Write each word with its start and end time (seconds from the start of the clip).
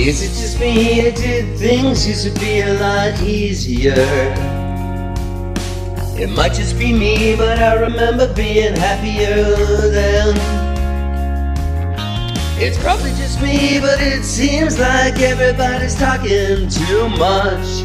Is 0.00 0.22
it 0.22 0.28
just 0.40 0.58
me 0.58 1.06
or 1.06 1.12
did 1.12 1.58
things 1.58 2.08
used 2.08 2.24
to 2.26 2.40
be 2.40 2.60
a 2.60 2.72
lot 2.80 3.20
easier? 3.20 3.92
It 6.18 6.30
might 6.30 6.54
just 6.54 6.78
be 6.78 6.90
me, 6.90 7.36
but 7.36 7.58
I 7.58 7.74
remember 7.74 8.32
being 8.32 8.74
happier 8.74 9.44
then. 9.90 10.36
It's 12.58 12.78
probably 12.78 13.10
just 13.10 13.42
me, 13.42 13.78
but 13.78 14.00
it 14.00 14.24
seems 14.24 14.78
like 14.78 15.20
everybody's 15.20 15.96
talking 15.96 16.70
too 16.70 17.08
much. 17.10 17.82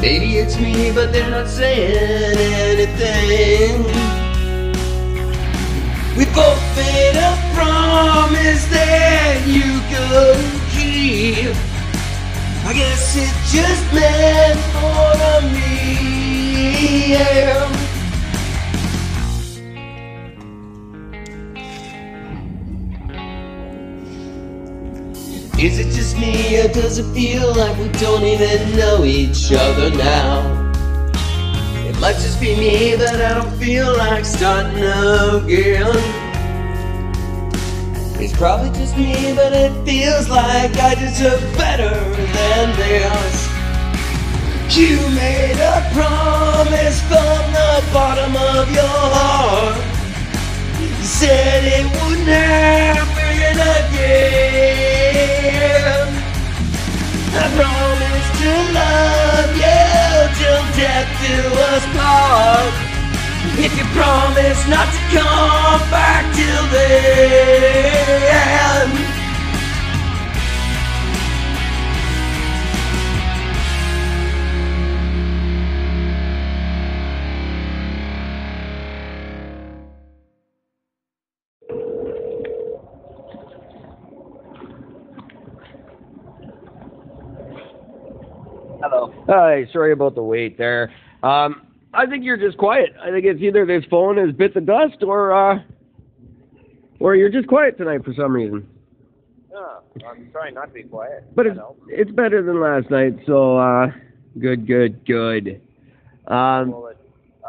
Maybe 0.00 0.38
it's 0.38 0.56
me, 0.60 0.92
but 0.92 1.12
they're 1.12 1.28
not 1.28 1.48
saying 1.48 2.38
anything. 2.38 3.82
We 6.16 6.24
both 6.26 6.62
made 6.76 7.16
a 7.16 7.34
promise 7.52 8.64
that 8.66 9.42
you 9.44 9.80
could 9.90 10.57
I 10.80 12.72
guess 12.72 13.16
it 13.16 13.34
just 13.50 13.92
meant 13.92 14.58
to 14.72 15.40
me. 15.52 15.78
Is 25.58 25.80
it 25.80 25.90
just 25.90 26.16
me 26.16 26.60
or 26.60 26.68
does 26.68 26.98
it 26.98 27.12
feel 27.12 27.52
like 27.52 27.76
we 27.78 27.88
don't 27.98 28.22
even 28.22 28.76
know 28.76 29.04
each 29.04 29.50
other 29.52 29.90
now? 29.90 30.70
It 31.84 31.98
might 31.98 32.12
just 32.12 32.40
be 32.40 32.54
me, 32.54 32.96
but 32.96 33.20
I 33.20 33.34
don't 33.34 33.56
feel 33.58 33.96
like 33.96 34.24
starting 34.24 34.76
again. 34.76 36.17
It's 38.20 38.36
probably 38.36 38.70
just 38.70 38.96
me, 38.96 39.32
but 39.32 39.52
it 39.52 39.70
feels 39.84 40.28
like 40.28 40.76
I 40.76 40.96
deserve 40.96 41.40
better 41.56 41.94
than 41.94 42.76
this. 42.76 43.48
You 44.76 44.98
made 45.14 45.54
a 45.54 45.88
promise 45.94 47.00
from 47.02 47.52
the 47.54 47.84
bottom 47.92 48.34
of 48.34 48.68
your 48.74 48.82
heart. 48.84 49.76
You 50.80 50.88
said 51.04 51.64
it 51.64 51.86
wouldn't 52.02 52.26
happen 52.26 53.60
again. 53.86 54.48
I 57.38 57.46
promise 57.54 58.28
to 58.42 58.50
love 58.74 59.54
you 59.62 59.78
till 60.38 60.64
death 60.74 61.08
do 61.22 61.38
us 61.70 61.86
part. 61.96 62.87
If 63.60 63.76
you 63.76 63.84
promise 63.86 64.68
not 64.68 64.86
to 64.86 65.00
come 65.18 65.90
back 65.90 66.32
till 66.32 66.66
then. 66.70 67.98
Hello. 88.80 89.12
Hi, 89.26 89.66
sorry 89.72 89.90
about 89.90 90.14
the 90.14 90.22
wait 90.22 90.56
there. 90.56 90.92
Um, 91.24 91.67
I 91.94 92.06
think 92.06 92.24
you're 92.24 92.36
just 92.36 92.58
quiet. 92.58 92.90
I 93.02 93.10
think 93.10 93.24
it's 93.24 93.40
either 93.40 93.64
this 93.66 93.84
phone 93.90 94.16
has 94.18 94.32
bits 94.34 94.56
of 94.56 94.66
dust 94.66 95.02
or 95.02 95.32
uh, 95.32 95.60
or 97.00 97.16
you're 97.16 97.30
just 97.30 97.48
quiet 97.48 97.78
tonight 97.78 98.04
for 98.04 98.12
some 98.14 98.32
reason. 98.32 98.68
Oh, 99.54 99.80
I'm 100.08 100.30
trying 100.30 100.54
not 100.54 100.66
to 100.66 100.72
be 100.74 100.82
quiet. 100.82 101.24
But 101.34 101.46
it's 101.46 101.58
it's 101.88 102.10
better 102.10 102.42
than 102.42 102.60
last 102.60 102.90
night, 102.90 103.14
so 103.26 103.56
uh, 103.56 103.86
good, 104.38 104.66
good, 104.66 105.04
good. 105.06 105.60
I 106.26 106.60
Um, 106.60 106.70
will, 106.72 106.92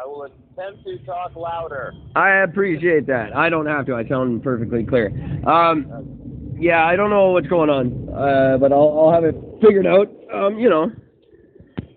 I 0.01 0.05
will 0.07 0.23
attempt 0.23 0.85
to 0.85 0.97
talk 0.99 1.35
louder. 1.35 1.93
I 2.15 2.37
appreciate 2.43 3.05
that. 3.07 3.35
I 3.35 3.49
don't 3.49 3.65
have 3.65 3.85
to. 3.87 3.95
I 3.95 4.07
sound 4.07 4.41
perfectly 4.41 4.85
clear. 4.85 5.07
Um, 5.45 6.55
yeah, 6.57 6.85
I 6.85 6.95
don't 6.95 7.09
know 7.09 7.31
what's 7.31 7.47
going 7.47 7.69
on, 7.69 8.09
uh, 8.09 8.57
but 8.57 8.71
I'll 8.71 8.97
I'll 8.99 9.11
have 9.11 9.25
it 9.25 9.35
figured 9.61 9.85
out. 9.85 10.09
Um, 10.33 10.57
you 10.57 10.69
know. 10.69 10.91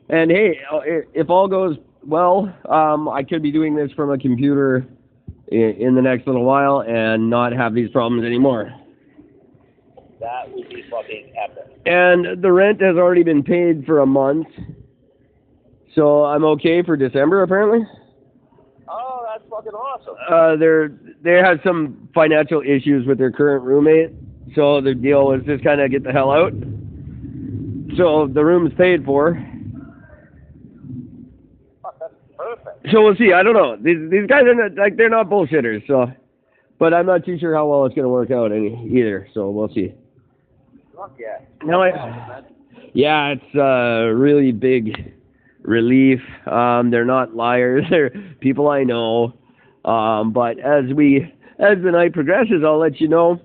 And 0.09 0.31
hey, 0.31 0.61
uh, 0.71 0.81
if 1.15 1.31
all 1.31 1.49
goes 1.49 1.79
well, 2.05 2.55
um, 2.69 3.09
I 3.09 3.23
could 3.23 3.43
be 3.43 3.53
doing 3.53 3.75
this 3.75 3.91
from 3.93 4.11
a 4.11 4.19
computer 4.19 4.87
in, 5.49 5.77
in 5.79 5.95
the 5.95 6.03
next 6.03 6.27
little 6.27 6.45
while 6.45 6.83
and 6.83 7.31
not 7.31 7.53
have 7.53 7.75
these 7.75 7.91
problems 7.91 8.25
anymore. 8.25 8.73
That 10.21 10.53
would 10.53 10.69
be 10.69 10.85
fucking 10.91 11.33
epic. 11.37 11.81
And 11.85 12.43
the 12.43 12.53
rent 12.53 12.81
has 12.81 12.97
already 12.97 13.25
been 13.25 13.43
paid 13.43 13.85
for 13.85 14.01
a 14.01 14.07
month, 14.07 14.47
so 15.95 16.25
I'm 16.25 16.45
okay 16.45 16.83
for 16.83 16.97
December 16.97 17.43
apparently. 17.43 17.87
Oh, 18.89 19.27
that's 19.29 19.49
fucking 19.51 19.73
awesome. 19.73 20.15
Uh, 20.31 20.57
they're 20.57 20.93
they 21.23 21.39
had 21.39 21.61
some 21.65 22.09
financial 22.15 22.63
issues 22.63 23.07
with 23.07 23.19
their 23.19 23.33
current 23.33 23.65
roommate, 23.65 24.13
so 24.55 24.81
the 24.81 24.95
deal 24.95 25.27
was 25.27 25.43
just 25.45 25.65
kind 25.65 25.81
of 25.81 25.91
get 25.91 26.05
the 26.05 26.13
hell 26.13 26.31
out. 26.31 26.53
So 27.97 28.29
the 28.33 28.45
room's 28.45 28.73
paid 28.75 29.05
for. 29.05 29.35
Fuck, 31.83 31.99
that's 31.99 32.15
perfect. 32.37 32.72
So 32.91 33.03
we'll 33.03 33.17
see. 33.17 33.33
I 33.33 33.43
don't 33.43 33.55
know. 33.55 33.77
These 33.77 34.11
these 34.11 34.27
guys 34.27 34.43
are 34.43 34.55
not 34.55 34.75
like 34.75 34.97
they're 34.97 35.09
not 35.09 35.29
bullshitters. 35.29 35.87
So, 35.87 36.07
but 36.79 36.93
I'm 36.93 37.07
not 37.07 37.25
too 37.25 37.39
sure 37.39 37.55
how 37.55 37.69
well 37.69 37.87
it's 37.87 37.95
gonna 37.95 38.09
work 38.09 38.31
out 38.31 38.51
any 38.51 38.89
either. 38.93 39.29
So 39.35 39.51
we'll 39.51 39.69
see. 39.69 39.95
Fuck 40.97 41.17
yeah. 41.19 41.39
No, 41.65 41.83
I, 41.83 42.43
yeah, 42.93 43.35
it's 43.35 43.55
a 43.55 44.13
really 44.15 44.53
big 44.53 45.15
relief. 45.63 46.21
Um, 46.47 46.91
they're 46.91 47.05
not 47.05 47.35
liars. 47.35 47.85
They're 47.91 48.11
people 48.41 48.69
I 48.69 48.83
know. 48.83 49.35
Um, 49.85 50.33
but 50.33 50.59
as 50.59 50.93
we 50.95 51.33
as 51.59 51.79
the 51.83 51.91
night 51.93 52.13
progresses, 52.13 52.63
I'll 52.65 52.79
let 52.79 53.01
you 53.01 53.09
know 53.09 53.41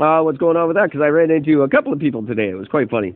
uh, 0.00 0.20
what's 0.22 0.38
going 0.38 0.56
on 0.56 0.68
with 0.68 0.76
that 0.76 0.86
because 0.86 1.00
I 1.02 1.08
ran 1.08 1.30
into 1.30 1.62
a 1.62 1.68
couple 1.68 1.92
of 1.92 1.98
people 1.98 2.26
today. 2.26 2.48
It 2.48 2.54
was 2.54 2.68
quite 2.68 2.90
funny. 2.90 3.14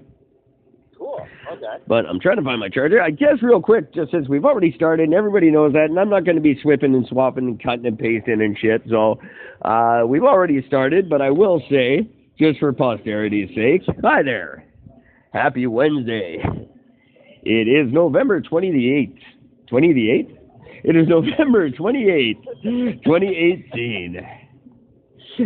But 1.87 2.07
I'm 2.07 2.21
trying 2.21 2.37
to 2.37 2.43
find 2.43 2.61
my 2.61 2.69
charger. 2.69 3.01
I 3.01 3.11
guess 3.11 3.43
real 3.43 3.61
quick, 3.61 3.93
just 3.95 4.11
since 4.11 4.29
we've 4.29 4.45
already 4.45 4.73
started 4.73 5.05
and 5.05 5.15
everybody 5.15 5.51
knows 5.51 5.73
that, 5.73 5.87
and 5.91 5.99
I'm 5.99 6.11
not 6.11 6.25
going 6.25 6.37
to 6.37 6.43
be 6.43 6.59
swipping 6.61 6.95
and 6.95 7.07
swapping 7.09 7.47
and 7.47 7.63
cutting 7.63 7.87
and 7.87 7.99
pasting 7.99 8.41
and 8.41 8.57
shit. 8.59 8.83
So 8.89 9.21
uh, 9.63 10.03
we've 10.07 10.25
already 10.25 10.65
started, 10.67 11.09
but 11.09 11.21
I 11.23 11.31
will 11.31 11.63
say, 11.71 12.09
just 12.39 12.59
for 12.59 12.73
posterity's 12.73 13.55
sake, 13.55 13.83
hi 14.03 14.23
there. 14.23 14.65
Happy 15.33 15.67
Wednesday. 15.67 16.43
It 17.43 17.69
is 17.69 17.93
November 17.93 18.41
28th. 18.41 19.19
20 19.69 19.93
the 19.93 20.09
8th? 20.09 20.39
It 20.85 20.97
is 20.97 21.09
November 21.09 21.71
28th, 21.71 22.45
2018. 22.63 24.21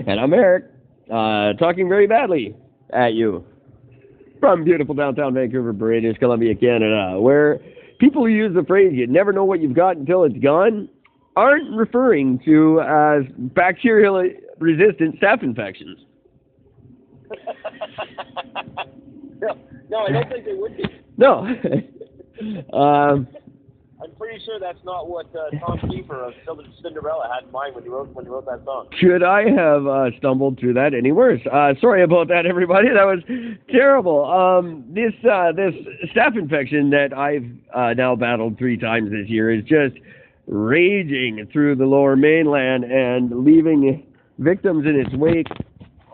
And 0.06 0.20
I'm 0.20 0.32
Eric, 0.32 0.66
uh, 1.10 1.54
talking 1.54 1.88
very 1.88 2.06
badly 2.06 2.54
at 2.92 3.14
you 3.14 3.44
from 4.40 4.64
beautiful 4.64 4.94
downtown 4.94 5.34
Vancouver, 5.34 5.72
British 5.72 6.18
Columbia, 6.18 6.54
Canada, 6.54 7.20
where 7.20 7.60
people 7.98 8.22
who 8.22 8.28
use 8.28 8.54
the 8.54 8.64
phrase 8.64 8.92
"you 8.94 9.06
never 9.06 9.32
know 9.32 9.44
what 9.44 9.60
you've 9.60 9.74
got 9.74 9.96
until 9.96 10.24
it's 10.24 10.38
gone" 10.38 10.88
aren't 11.36 11.76
referring 11.76 12.40
to 12.44 12.80
as 12.80 13.22
bacterial-resistant 13.54 15.20
staph 15.20 15.42
infections. 15.42 15.98
no, 19.40 19.56
no, 19.88 19.98
I 19.98 20.12
don't 20.12 20.28
think 20.28 20.44
they 20.44 20.54
would 20.54 20.76
be. 20.76 20.84
No. 21.16 21.46
um, 22.72 23.28
I'm 24.02 24.12
pretty 24.12 24.42
sure 24.44 24.58
that's 24.58 24.82
not 24.84 25.08
what 25.08 25.26
uh, 25.34 25.50
Tom 25.58 25.78
Keifer 25.78 26.28
of 26.28 26.34
Cin- 26.46 26.72
Cinderella 26.82 27.28
had 27.32 27.46
in 27.46 27.52
mind 27.52 27.74
when 27.74 27.84
he 27.84 27.90
wrote 27.90 28.08
when 28.14 28.24
he 28.24 28.30
wrote 28.30 28.46
that 28.46 28.64
song. 28.64 28.88
Should 28.98 29.22
I 29.22 29.50
have 29.50 29.86
uh, 29.86 30.16
stumbled 30.18 30.58
through 30.58 30.74
that 30.74 30.94
any 30.94 31.12
worse? 31.12 31.40
Uh, 31.50 31.74
sorry 31.80 32.02
about 32.02 32.28
that, 32.28 32.46
everybody. 32.46 32.88
That 32.88 33.04
was 33.04 33.20
terrible. 33.70 34.24
Um, 34.24 34.84
this 34.88 35.12
uh, 35.30 35.52
this 35.52 35.74
staph 36.14 36.38
infection 36.38 36.90
that 36.90 37.16
I've 37.16 37.46
uh, 37.74 37.94
now 37.94 38.16
battled 38.16 38.56
three 38.56 38.78
times 38.78 39.10
this 39.10 39.28
year 39.28 39.52
is 39.52 39.64
just 39.64 39.96
raging 40.46 41.46
through 41.52 41.76
the 41.76 41.86
lower 41.86 42.16
mainland 42.16 42.84
and 42.84 43.44
leaving 43.44 44.06
victims 44.38 44.86
in 44.86 44.96
its 44.96 45.14
wake 45.14 45.46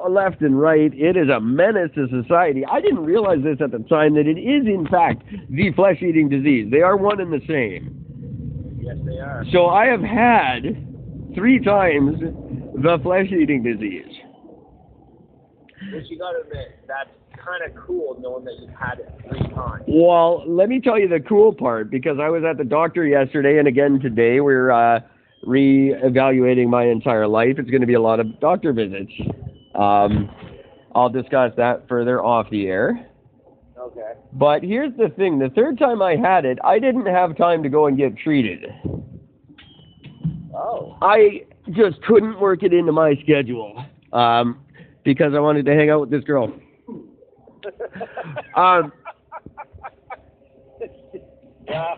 left 0.08 0.43
and 0.43 0.60
right. 0.60 0.93
It 0.94 1.16
is 1.16 1.28
a 1.28 1.40
menace 1.40 1.90
to 1.94 2.06
society. 2.22 2.64
I 2.64 2.81
didn't 2.81 3.04
realize 3.04 3.38
this 3.43 3.58
at 3.60 3.70
the 3.70 3.84
time 3.88 4.14
that 4.14 4.26
it 4.26 4.38
is 4.38 4.66
in 4.66 4.87
fact 4.90 5.22
the 5.50 5.72
flesh-eating 5.72 6.28
disease. 6.28 6.70
They 6.70 6.82
are 6.82 6.96
one 6.96 7.20
and 7.20 7.32
the 7.32 7.40
same. 7.46 8.78
Yes, 8.81 8.96
they 9.04 9.19
are. 9.19 9.44
So 9.52 9.66
I 9.66 9.87
have 9.87 10.02
had 10.02 11.34
three 11.34 11.58
times 11.62 12.20
the 12.20 12.98
flesh-eating 13.02 13.62
disease. 13.62 14.12
Which 15.93 16.04
you 16.08 16.19
gotta 16.19 16.40
admit, 16.40 16.78
that's 16.87 17.10
kind 17.37 17.62
of 17.69 17.84
cool 17.87 18.16
knowing 18.20 18.44
that 18.44 18.54
you've 18.60 18.70
had 18.70 18.98
it 18.98 19.12
three 19.28 19.48
times. 19.54 19.84
Well, 19.87 20.43
let 20.46 20.69
me 20.69 20.81
tell 20.81 20.98
you 20.98 21.08
the 21.08 21.20
cool 21.20 21.52
part 21.52 21.90
because 21.90 22.19
I 22.20 22.28
was 22.28 22.43
at 22.44 22.58
the 22.58 22.64
doctor 22.64 23.06
yesterday 23.06 23.58
and 23.58 23.69
again 23.69 24.00
today. 24.00 24.40
We're 24.40 24.70
uh, 24.70 25.00
re-evaluating 25.44 26.70
my 26.70 26.84
entire 26.84 27.26
life. 27.26 27.56
It's 27.58 27.70
going 27.70 27.82
to 27.82 27.87
be 27.87 27.94
a 27.94 28.00
lot 28.00 28.20
of 28.20 28.40
doctor 28.40 28.72
visits. 28.72 29.12
Um, 29.76 30.31
I'll 30.94 31.11
discuss 31.11 31.52
that 31.56 31.88
further 31.88 32.23
off 32.25 32.49
the 32.50 32.67
air. 32.67 33.08
Okay. 33.78 34.12
But 34.32 34.62
here's 34.62 34.96
the 34.96 35.11
thing: 35.11 35.38
the 35.38 35.50
third 35.50 35.78
time 35.78 36.02
I 36.02 36.17
had 36.17 36.44
it, 36.44 36.58
I 36.64 36.78
didn't 36.78 37.06
have 37.06 37.37
time 37.37 37.62
to 37.62 37.69
go 37.69 37.87
and 37.87 37.96
get 37.96 38.17
treated. 38.17 38.67
Oh. 40.55 40.96
I 41.02 41.44
just 41.73 42.00
couldn't 42.02 42.40
work 42.40 42.62
it 42.62 42.73
into 42.73 42.93
my 42.93 43.14
schedule 43.23 43.84
um, 44.12 44.64
because 45.05 45.34
I 45.34 45.40
wanted 45.40 45.67
to 45.67 45.75
hang 45.75 45.90
out 45.90 46.00
with 46.00 46.11
this 46.11 46.25
girl. 46.25 46.52
Um, 48.55 48.90
yeah. 51.69 51.96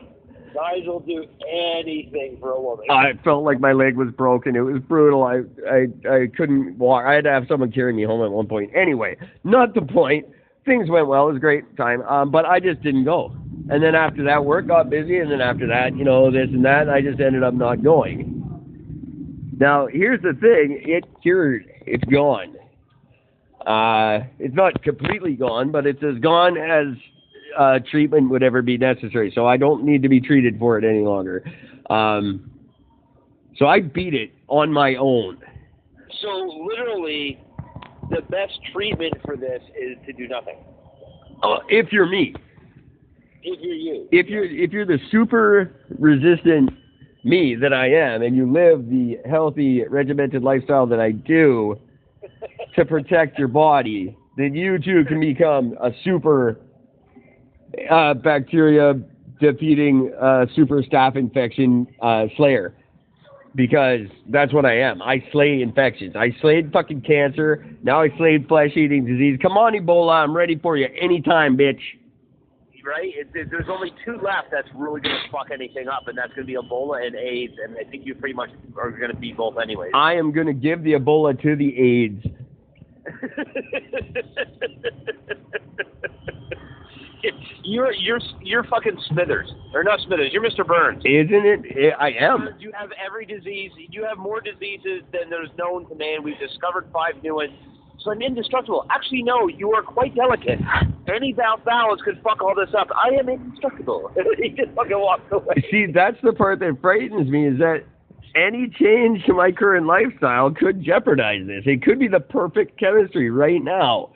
Guys 0.59 0.87
will 0.87 0.99
do 1.01 1.25
anything 1.49 2.37
for 2.41 2.51
a 2.51 2.61
woman. 2.61 2.87
I 2.91 3.13
felt 3.23 3.45
like 3.45 3.61
my 3.61 3.73
leg 3.73 3.97
was 3.97 4.09
broken. 4.11 4.57
It 4.57 4.61
was 4.61 4.83
brutal. 4.83 5.23
I, 5.23 5.43
I 5.71 5.87
I 6.11 6.27
couldn't 6.37 6.77
walk. 6.79 7.05
I 7.07 7.15
had 7.15 7.25
to 7.25 7.31
have 7.31 7.45
someone 7.49 7.71
carry 7.71 7.93
me 7.93 8.03
home 8.03 8.25
at 8.25 8.31
one 8.33 8.49
point. 8.49 8.73
Anyway, 8.75 9.17
not 9.45 9.75
the 9.75 9.83
point. 9.83 10.27
Things 10.65 10.91
went 10.91 11.07
well. 11.07 11.29
It 11.29 11.35
was 11.35 11.37
a 11.37 11.41
great 11.41 11.77
time. 11.77 12.03
Um, 12.03 12.33
but 12.33 12.45
I 12.45 12.59
just 12.59 12.83
didn't 12.83 13.05
go. 13.05 13.37
And 13.71 13.81
then 13.83 13.95
after 13.95 14.25
that, 14.25 14.45
work 14.45 14.67
got 14.67 14.91
busy. 14.91 15.19
And 15.19 15.31
then 15.31 15.41
after 15.41 15.69
that, 15.69 15.97
you 15.97 16.03
know, 16.03 16.29
this 16.29 16.49
and 16.53 16.65
that. 16.65 16.89
I 16.89 17.03
just 17.03 17.21
ended 17.21 17.45
up 17.45 17.55
not 17.55 17.85
going. 17.85 18.35
Now, 19.61 19.87
here's 19.87 20.21
the 20.23 20.33
thing. 20.33 20.83
It 20.85 21.05
cured. 21.23 21.67
It's 21.87 22.05
gone. 22.05 22.57
Uh, 23.65 24.27
it's 24.41 24.55
not 24.57 24.83
completely 24.83 25.35
gone, 25.35 25.71
but 25.71 25.87
it's 25.87 26.03
as 26.03 26.19
gone 26.21 26.57
as 26.57 26.97
uh, 27.59 27.81
treatment 27.91 28.31
would 28.31 28.43
ever 28.43 28.63
be 28.63 28.79
necessary. 28.79 29.33
So 29.35 29.47
I 29.47 29.57
don't 29.57 29.85
need 29.85 30.03
to 30.03 30.09
be 30.09 30.21
treated 30.21 30.59
for 30.59 30.79
it 30.79 30.85
any 30.85 31.01
longer. 31.01 31.45
Um, 31.91 32.51
so 33.57 33.67
I 33.67 33.81
beat 33.81 34.15
it 34.15 34.31
on 34.47 34.73
my 34.73 34.95
own. 34.95 35.39
So 36.23 36.29
literally, 36.65 37.41
the 38.11 38.23
best 38.23 38.59
treatment 38.73 39.15
for 39.25 39.37
this 39.37 39.61
is 39.77 39.97
to 40.07 40.13
do 40.13 40.29
nothing. 40.29 40.57
Uh, 41.43 41.59
if 41.69 41.93
you're 41.93 42.07
me, 42.07 42.35
If 43.43 43.61
you're 43.61 43.75
you. 43.75 44.09
if 44.11 44.27
you're 44.27 44.45
if 44.45 44.73
you're 44.73 44.87
the 44.87 44.99
super 45.11 45.75
resistant 45.99 46.71
me 47.25 47.57
that 47.57 47.73
I 47.73 47.91
am, 47.91 48.23
and 48.23 48.37
you 48.37 48.51
live 48.51 48.89
the 48.89 49.19
healthy, 49.29 49.85
regimented 49.89 50.43
lifestyle 50.43 50.87
that 50.87 51.01
I 51.01 51.11
do 51.13 51.77
to 52.77 52.85
protect 52.85 53.39
your 53.39 53.49
body, 53.49 54.17
then 54.37 54.55
you 54.55 54.79
too 54.79 55.05
can 55.05 55.21
become 55.21 55.77
a 55.81 55.91
super 56.05 56.59
uh, 57.91 58.15
bacteria 58.15 58.95
defeating 59.41 60.13
uh, 60.21 60.47
super 60.55 60.83
staph 60.83 61.17
infection 61.17 61.87
uh, 62.03 62.27
slayer. 62.37 62.75
Because 63.55 64.01
that's 64.29 64.53
what 64.53 64.65
I 64.67 64.79
am. 64.81 65.01
I 65.03 65.25
slay 65.33 65.63
infections. 65.63 66.15
I 66.17 66.37
slayed 66.41 66.71
fucking 66.73 67.01
cancer. 67.01 67.67
Now 67.83 68.03
I 68.03 68.09
slayed 68.17 68.47
flesh 68.47 68.77
eating 68.77 69.05
disease. 69.07 69.39
Come 69.43 69.57
on, 69.57 69.73
Ebola. 69.73 70.23
I'm 70.23 70.37
ready 70.37 70.57
for 70.57 70.77
you 70.77 70.87
anytime, 71.01 71.57
bitch. 71.57 71.81
Right? 72.85 73.09
It, 73.17 73.29
it- 73.35 73.51
there's 73.51 73.69
only 73.69 73.91
two 74.05 74.13
left 74.23 74.49
that's 74.53 74.69
really 74.75 75.01
going 75.01 75.17
to 75.17 75.31
fuck 75.33 75.49
anything 75.53 75.89
up, 75.89 76.07
and 76.09 76.17
that's 76.17 76.33
going 76.35 76.47
to 76.47 76.47
be 76.47 76.55
Ebola 76.55 77.05
and 77.07 77.17
AIDS, 77.17 77.55
and 77.65 77.77
I 77.77 77.85
think 77.91 78.07
you 78.07 78.15
pretty 78.15 78.35
much 78.35 78.51
are 78.77 78.91
going 78.91 79.11
to 79.11 79.17
be 79.17 79.33
both 79.33 79.59
anyways. 79.59 79.91
I 79.95 80.15
am 80.15 80.31
going 80.33 80.47
to 80.47 80.53
give 80.53 80.83
the 80.85 80.93
Ebola 80.93 81.41
to 81.43 81.57
the 81.57 81.77
AIDS. 81.79 82.25
you're 87.65 87.93
you're 87.93 88.21
you're 88.41 88.65
fucking 88.65 88.99
Smithers, 89.09 89.51
or 89.75 89.83
not 89.83 90.01
Smithers. 90.07 90.31
You're 90.33 90.43
Mr. 90.43 90.67
Burns. 90.67 91.03
Isn't 91.05 91.47
it? 91.47 91.95
I 91.99 92.11
am. 92.13 92.49
You 92.59 92.73
have 92.79 92.91
every 93.05 93.27
disease. 93.27 93.71
You 93.77 94.05
have 94.05 94.19
more 94.19 94.41
diseases 94.41 95.03
than 95.13 95.31
there's 95.31 95.51
known 95.59 95.89
to 95.89 95.95
man. 95.95 96.23
We've 96.23 96.39
discovered 96.39 96.89
five 96.93 97.23
new 97.23 97.37
ones. 97.37 97.53
So 98.01 98.13
I'm 98.13 98.23
indestructible. 98.23 98.87
Actually, 98.91 99.23
no, 99.25 99.49
you 99.49 99.73
are 99.73 99.83
quite 99.83 100.15
delicate. 100.15 100.61
Any 101.13 101.33
bowel 101.33 101.57
balance 101.65 102.01
could 102.05 102.21
fuck 102.23 102.41
all 102.41 102.55
this 102.55 102.73
up. 102.79 102.89
I 102.95 103.09
am 103.19 103.29
indestructible. 103.29 104.13
he 104.39 104.51
just 104.51 104.71
fucking 104.77 104.99
walked 104.99 105.33
away. 105.33 105.65
See, 105.71 105.87
that's 105.93 106.17
the 106.23 106.33
part 106.33 106.61
that 106.61 106.79
frightens 106.81 107.29
me 107.29 107.49
is 107.49 107.59
that 107.59 107.83
any 108.37 108.69
change 108.69 109.25
to 109.27 109.35
my 109.35 109.51
current 109.51 109.87
lifestyle 109.87 110.51
could 110.53 110.83
jeopardize 110.83 111.47
this. 111.47 111.65
It 111.67 111.83
could 111.83 111.99
be 111.99 112.07
the 112.07 112.21
perfect 112.21 112.79
chemistry 112.79 113.31
right 113.31 113.63
now. 113.63 114.11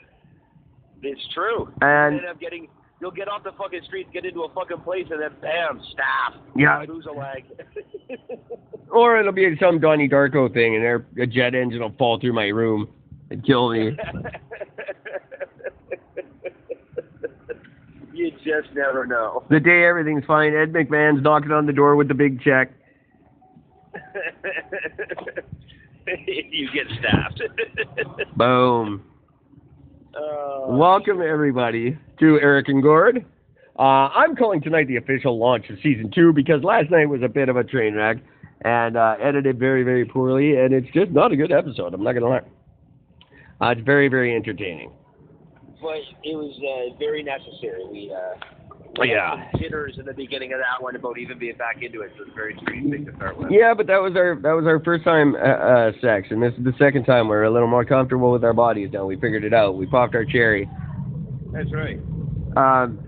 It's 1.03 1.21
true. 1.35 1.69
And- 1.81 2.21
end 2.21 2.27
up 2.27 2.41
getting. 2.41 2.69
You'll 3.03 3.11
get 3.11 3.27
off 3.27 3.43
the 3.43 3.51
fucking 3.59 3.83
street, 3.85 4.13
get 4.13 4.25
into 4.25 4.45
a 4.45 4.49
fucking 4.55 4.79
place, 4.85 5.07
and 5.11 5.21
then 5.21 5.31
bam, 5.41 5.81
staph. 5.81 6.37
Yeah. 6.57 6.85
Lose 6.89 7.05
a 7.07 7.13
leg. 7.13 7.45
Or 8.91 9.19
it'll 9.19 9.33
be 9.33 9.57
some 9.59 9.81
Donnie 9.81 10.07
Darko 10.07 10.53
thing 10.53 10.75
and 10.75 10.85
there, 10.85 11.07
a 11.19 11.27
jet 11.27 11.55
engine 11.55 11.81
will 11.81 11.95
fall 11.99 12.21
through 12.21 12.35
my 12.35 12.49
room 12.49 12.87
and 13.31 13.43
kill 13.43 13.71
me. 13.71 13.97
you 18.13 18.31
just 18.33 18.75
never 18.75 19.07
know. 19.07 19.45
the 19.49 19.61
day 19.61 19.87
everything's 19.87 20.27
fine, 20.27 20.55
Ed 20.55 20.75
McMahon's 20.75 21.23
knocking 21.23 21.53
on 21.53 21.65
the 21.65 21.73
door 21.73 21.97
with 21.97 22.09
the 22.09 22.15
big 22.15 22.43
check. 22.43 22.71
you 26.27 26.69
get 26.75 26.87
staffed. 26.99 27.41
Boom. 28.37 29.03
Uh, 30.14 30.67
Welcome, 30.69 31.23
everybody, 31.23 31.97
to 32.20 32.38
Eric 32.41 32.69
and 32.69 32.82
Gord. 32.82 33.25
Uh, 33.79 33.82
I'm 33.82 34.37
calling 34.37 34.61
tonight 34.61 34.87
the 34.87 34.97
official 34.97 35.38
launch 35.38 35.70
of 35.70 35.76
season 35.82 36.11
two 36.14 36.32
because 36.35 36.62
last 36.62 36.91
night 36.91 37.06
was 37.09 37.23
a 37.23 37.29
bit 37.29 37.49
of 37.49 37.56
a 37.56 37.64
train 37.64 37.94
wreck 37.94 38.19
and 38.62 38.97
uh, 38.97 39.17
edited 39.20 39.59
very, 39.59 39.82
very 39.82 40.05
poorly, 40.05 40.56
and 40.56 40.75
it's 40.75 40.87
just 40.93 41.11
not 41.12 41.32
a 41.32 41.37
good 41.37 41.50
episode. 41.50 41.94
I'm 41.94 42.03
not 42.03 42.12
going 42.12 42.23
to 42.23 42.29
lie. 42.29 43.67
Uh, 43.67 43.70
it's 43.70 43.81
very, 43.81 44.09
very 44.09 44.35
entertaining. 44.37 44.93
but 45.81 45.97
it 46.25 46.37
was 46.37 46.53
uh, 46.61 46.97
very 46.99 47.23
necessary. 47.23 47.85
We 47.91 48.12
uh, 48.15 48.38
yeah. 49.00 49.37
had 49.37 49.50
some 49.53 49.61
jitters 49.61 49.99
in 49.99 50.06
the 50.06 50.12
beginning 50.12 50.53
of 50.53 50.61
that 50.61 50.83
one 50.83 50.97
about 50.97 51.19
even 51.19 51.39
being 51.39 51.56
back 51.56 51.82
into 51.82 52.03
it, 52.03 52.13
so 52.17 52.22
it's 52.22 52.32
a 52.32 52.34
very 52.34 52.56
strange 52.63 52.91
thing 52.91 53.06
to 53.06 53.15
start 53.17 53.39
with. 53.39 53.51
Yeah, 53.51 53.75
but 53.75 53.87
that 53.87 54.03
was 54.03 54.15
our 54.17 54.37
that 54.43 54.53
was 54.53 54.67
our 54.67 54.81
first 54.81 55.05
time 55.05 55.34
uh, 55.34 55.39
uh, 55.39 55.93
sex, 56.01 56.29
and 56.31 56.43
this 56.43 56.53
is 56.58 56.65
the 56.65 56.75
second 56.79 57.05
time 57.05 57.29
we're 57.29 57.44
a 57.44 57.51
little 57.51 57.69
more 57.69 57.84
comfortable 57.84 58.32
with 58.32 58.44
our 58.44 58.53
bodies 58.53 58.91
now. 58.93 59.06
We 59.06 59.17
figured 59.17 59.44
it 59.44 59.55
out. 59.55 59.77
We 59.77 59.87
popped 59.87 60.15
our 60.15 60.25
cherry. 60.25 60.69
That's 61.53 61.72
right. 61.72 61.99
Um, 62.56 62.99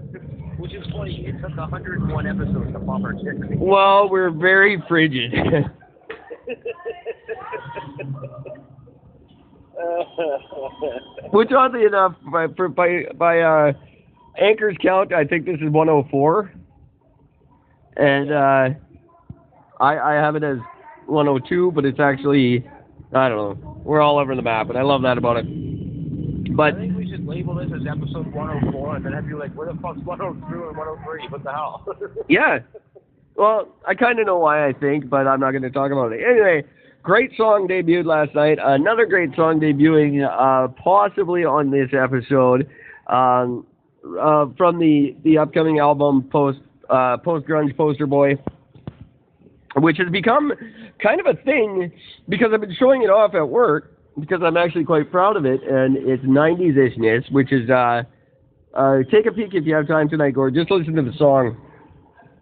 Which 0.59 0.73
is 0.75 0.85
funny. 0.93 1.27
It 1.27 1.41
took 1.41 1.57
101 1.57 2.27
episodes 2.27 2.73
to 2.73 2.79
pop 2.81 3.03
our 3.03 3.15
shit. 3.19 3.59
well, 3.59 4.09
we're 4.09 4.31
very 4.31 4.83
frigid. 4.89 5.33
Which 11.33 11.51
oddly 11.53 11.85
enough, 11.85 12.15
by 12.33 12.47
by 12.47 13.05
by 13.17 13.41
uh, 13.41 13.73
Anchor's 14.39 14.77
count, 14.83 15.13
I 15.13 15.25
think 15.25 15.47
this 15.47 15.57
is 15.57 15.71
104, 15.71 16.53
and 17.97 18.33
uh, 18.33 18.69
I 19.81 19.99
I 19.99 20.13
have 20.15 20.37
it 20.37 20.43
as 20.43 20.59
102, 21.07 21.73
but 21.73 21.85
it's 21.85 22.01
actually 22.01 22.67
I 23.13 23.29
don't 23.29 23.39
know. 23.39 23.81
We're 23.85 24.01
all 24.01 24.19
over 24.19 24.35
the 24.35 24.43
map, 24.43 24.69
and 24.71 24.79
I 24.79 24.83
love 24.83 25.03
that 25.03 25.19
about 25.19 25.37
it. 25.37 25.47
But 26.57 26.75
I 26.75 26.79
think 26.79 26.97
we 26.97 27.11
should 27.11 27.27
label 27.27 27.55
this 27.55 27.71
as 27.75 27.87
episode 27.87 28.33
104, 28.33 28.97
and 28.97 29.05
then 29.05 29.13
have 29.13 29.27
you 29.29 29.39
like, 29.39 29.53
where 29.55 29.73
the 29.73 29.79
fuck's 29.81 29.99
102 29.99 30.69
and 30.69 30.77
103? 30.77 31.29
What 31.29 31.43
the 31.45 31.53
hell? 31.53 31.87
yeah, 32.29 32.59
well, 33.37 33.69
I 33.87 33.95
kind 33.95 34.19
of 34.21 34.27
know 34.27 34.39
why 34.39 34.67
I 34.67 34.73
think, 34.73 35.09
but 35.09 35.27
I'm 35.27 35.41
not 35.41 35.51
going 35.51 35.63
to 35.63 35.71
talk 35.71 35.91
about 35.91 36.13
it 36.13 36.23
anyway. 36.25 36.65
Great 37.03 37.33
song 37.37 37.69
debuted 37.69 38.07
last 38.07 38.35
night. 38.35 38.59
Another 38.63 39.05
great 39.05 39.35
song 39.35 39.61
debuting, 39.61 40.25
uh, 40.25 40.69
possibly 40.83 41.45
on 41.45 41.71
this 41.71 41.91
episode, 41.93 42.69
um, 43.09 43.67
uh, 44.21 44.47
from 44.57 44.79
the 44.79 45.17
the 45.25 45.39
upcoming 45.39 45.79
album 45.79 46.29
post 46.31 46.59
uh, 46.91 47.17
post 47.19 47.47
grunge 47.47 47.77
poster 47.77 48.07
boy, 48.07 48.37
which 49.77 49.99
has 49.99 50.09
become 50.11 50.53
kind 51.03 51.21
of 51.21 51.27
a 51.27 51.35
thing 51.43 51.91
because 52.29 52.49
I've 52.53 52.61
been 52.61 52.77
showing 52.79 53.03
it 53.03 53.11
off 53.11 53.35
at 53.35 53.49
work 53.49 53.99
because 54.21 54.41
I'm 54.45 54.57
actually 54.57 54.85
quite 54.85 55.11
proud 55.11 55.37
of 55.37 55.45
it, 55.45 55.63
and 55.65 55.97
it's 55.97 56.23
90s 56.25 56.77
ishness, 56.77 57.31
which 57.33 57.53
is 57.53 57.69
uh, 57.69 58.03
uh, 58.75 58.99
take 59.11 59.27
a 59.27 59.33
peek 59.33 59.55
if 59.55 59.65
you 59.65 59.75
have 59.75 59.89
time 59.89 60.09
tonight, 60.09 60.33
Gord. 60.35 60.55
Just 60.55 60.71
listen 60.71 60.95
to 60.95 61.03
the 61.03 61.13
song. 61.19 61.57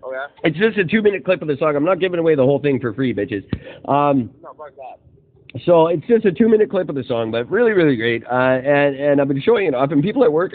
oh 0.03 0.13
yeah. 0.13 0.27
It's 0.45 0.59
just 0.59 0.77
a 0.77 0.85
two 0.85 1.01
minute 1.03 1.25
clip 1.25 1.41
of 1.43 1.49
the 1.49 1.57
song. 1.59 1.75
I'm 1.77 1.85
not 1.85 2.01
giving 2.01 2.19
away 2.19 2.35
the 2.35 2.43
whole 2.45 2.59
thing 2.61 2.79
for 2.81 2.93
free, 2.93 3.15
bitches. 3.15 3.45
Um, 3.89 4.31
No, 4.43 4.53
fuck 4.53 4.73
that. 4.77 5.63
so 5.65 5.87
it's 5.87 6.07
just 6.07 6.25
a 6.27 6.33
two 6.33 6.49
minute 6.49 6.71
clip 6.71 6.89
of 6.91 6.95
the 6.95 7.05
song, 7.05 7.31
but 7.31 7.49
really, 7.51 7.73
really 7.73 7.97
great. 7.97 8.23
Uh, 8.27 8.35
and 8.35 8.97
and 8.97 9.21
I've 9.21 9.29
been 9.29 9.41
showing 9.41 9.67
it 9.67 9.75
off, 9.75 9.93
and 9.93 10.03
people 10.03 10.25
at 10.25 10.33
work 10.33 10.53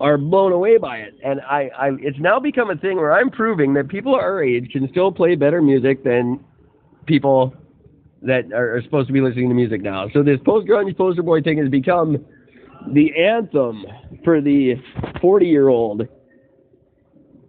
are 0.00 0.16
blown 0.16 0.52
away 0.52 0.78
by 0.78 0.98
it. 0.98 1.14
And 1.22 1.40
I, 1.42 1.70
I, 1.78 1.90
it's 2.00 2.18
now 2.18 2.40
become 2.40 2.70
a 2.70 2.76
thing 2.76 2.96
where 2.96 3.12
I'm 3.12 3.30
proving 3.30 3.74
that 3.74 3.88
people 3.88 4.14
our 4.14 4.42
age 4.42 4.70
can 4.72 4.88
still 4.90 5.12
play 5.12 5.34
better 5.36 5.60
music 5.60 6.02
than 6.02 6.42
people 7.06 7.54
that 8.22 8.52
are, 8.52 8.76
are 8.76 8.82
supposed 8.82 9.08
to 9.08 9.12
be 9.12 9.20
listening 9.20 9.48
to 9.50 9.54
music 9.54 9.82
now. 9.82 10.08
So 10.14 10.22
this 10.22 10.38
post 10.44 10.66
grunge 10.66 10.96
poster 10.96 11.22
boy 11.22 11.42
thing 11.42 11.58
has 11.58 11.68
become 11.68 12.24
the 12.92 13.10
anthem 13.14 13.84
for 14.24 14.40
the 14.40 14.74
40 15.20 15.46
year 15.46 15.68
old. 15.68 16.08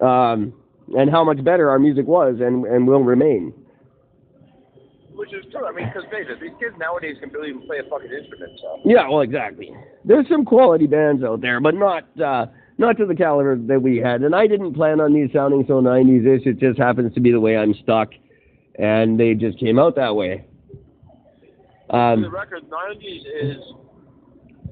Um, 0.01 0.53
and 0.97 1.09
how 1.09 1.23
much 1.23 1.41
better 1.43 1.69
our 1.69 1.79
music 1.79 2.05
was 2.05 2.35
and, 2.41 2.65
and 2.65 2.85
will 2.85 3.03
remain. 3.03 3.53
Which 5.21 5.33
is 5.33 5.45
true. 5.51 5.67
I 5.67 5.71
mean, 5.71 5.85
because 5.85 6.09
these 6.41 6.49
kids 6.59 6.73
nowadays 6.79 7.15
can 7.19 7.29
barely 7.29 7.49
even 7.49 7.61
play 7.67 7.77
a 7.77 7.87
fucking 7.87 8.11
instrument. 8.11 8.59
So. 8.59 8.81
Yeah, 8.83 9.07
well, 9.07 9.21
exactly. 9.21 9.71
There's 10.03 10.27
some 10.27 10.43
quality 10.43 10.87
bands 10.87 11.23
out 11.23 11.41
there, 11.41 11.59
but 11.59 11.75
not 11.75 12.05
uh, 12.19 12.47
not 12.79 12.97
to 12.97 13.05
the 13.05 13.13
caliber 13.13 13.55
that 13.55 13.83
we 13.83 13.97
had. 13.97 14.23
And 14.23 14.33
I 14.33 14.47
didn't 14.47 14.73
plan 14.73 14.99
on 14.99 15.13
these 15.13 15.29
sounding 15.31 15.63
so 15.67 15.75
90s-ish. 15.75 16.47
It 16.47 16.57
just 16.57 16.79
happens 16.79 17.13
to 17.13 17.19
be 17.19 17.31
the 17.31 17.39
way 17.39 17.55
I'm 17.55 17.75
stuck, 17.83 18.09
and 18.79 19.19
they 19.19 19.35
just 19.35 19.59
came 19.59 19.77
out 19.77 19.95
that 19.95 20.15
way. 20.15 20.43
Um, 21.91 22.23
the 22.23 22.31
record, 22.31 22.63
90s 22.63 23.21
is 23.43 23.57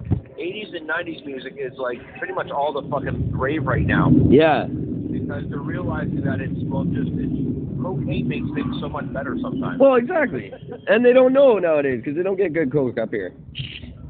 80s 0.09 0.75
and 0.75 0.89
90s 0.89 1.25
music 1.27 1.57
is 1.59 1.77
like 1.77 1.99
pretty 2.17 2.33
much 2.33 2.49
all 2.49 2.73
the 2.73 2.89
fucking 2.89 3.37
rave 3.37 3.67
right 3.67 3.85
now. 3.85 4.11
Yeah. 4.29 4.65
Because 5.11 5.43
they're 5.49 5.59
realizing 5.59 6.21
that 6.21 6.39
it's 6.39 6.53
well, 6.63 6.83
just 6.83 7.09
it's, 7.13 7.81
cocaine 7.81 8.27
makes 8.27 8.47
things 8.53 8.75
so 8.79 8.89
much 8.89 9.11
better 9.13 9.37
sometimes. 9.41 9.79
Well, 9.79 9.95
exactly, 9.95 10.51
and 10.87 11.03
they 11.03 11.13
don't 11.13 11.33
know 11.33 11.57
nowadays 11.57 12.01
because 12.03 12.15
they 12.15 12.23
don't 12.23 12.37
get 12.37 12.53
good 12.53 12.71
coke 12.71 12.97
up 12.97 13.09
here. 13.09 13.33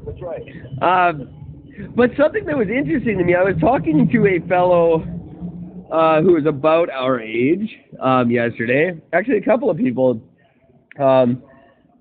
That's 0.04 0.20
right. 0.20 0.42
Um, 0.82 1.28
but 1.94 2.10
something 2.18 2.44
that 2.44 2.56
was 2.56 2.68
interesting 2.68 3.18
to 3.18 3.24
me, 3.24 3.34
I 3.34 3.42
was 3.42 3.54
talking 3.60 4.08
to 4.10 4.26
a 4.26 4.46
fellow 4.48 5.02
uh, 5.90 6.20
who 6.22 6.34
was 6.34 6.46
about 6.46 6.90
our 6.90 7.20
age 7.20 7.76
um, 8.00 8.30
yesterday. 8.30 8.92
Actually, 9.12 9.38
a 9.38 9.44
couple 9.44 9.70
of 9.70 9.76
people. 9.76 10.20
Um, 10.98 11.42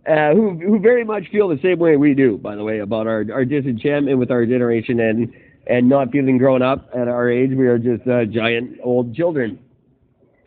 uh, 0.10 0.34
who 0.34 0.58
who 0.58 0.80
very 0.80 1.04
much 1.04 1.24
feel 1.32 1.48
the 1.48 1.60
same 1.62 1.78
way 1.78 1.96
we 1.96 2.16
do, 2.16 2.38
by 2.38 2.56
the 2.56 2.64
way, 2.64 2.80
about 2.80 3.06
our 3.06 3.26
our 3.32 3.46
disenchantment 3.46 4.18
with 4.18 4.32
our 4.32 4.46
generation 4.46 5.00
and 5.00 5.32
and 5.70 5.88
not 5.88 6.12
feeling 6.12 6.38
grown 6.38 6.62
up 6.62 6.90
at 6.94 7.08
our 7.08 7.30
age. 7.30 7.52
We 7.56 7.68
are 7.68 7.78
just 7.78 8.06
uh, 8.08 8.26
giant 8.26 8.80
old 8.84 9.16
children. 9.16 9.60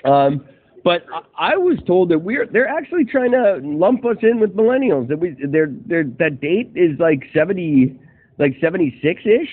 Um, 0.05 0.45
but 0.85 1.07
I, 1.38 1.57
was 1.57 1.79
told 1.87 2.09
that 2.09 2.19
we're 2.19 2.45
they're 2.47 2.69
actually 2.69 3.05
trying 3.05 3.31
to 3.31 3.61
lump 3.62 4.05
us 4.05 4.17
in 4.21 4.41
with 4.41 4.57
millennials. 4.57 5.07
That 5.09 5.21
we 5.21 5.37
they're, 5.49 5.73
they're 5.87 6.05
that 6.19 6.41
date 6.41 6.73
is 6.75 6.99
like 6.99 7.23
seventy 7.33 7.97
like 8.38 8.57
seventy 8.61 8.99
six 9.00 9.23
ish. 9.25 9.49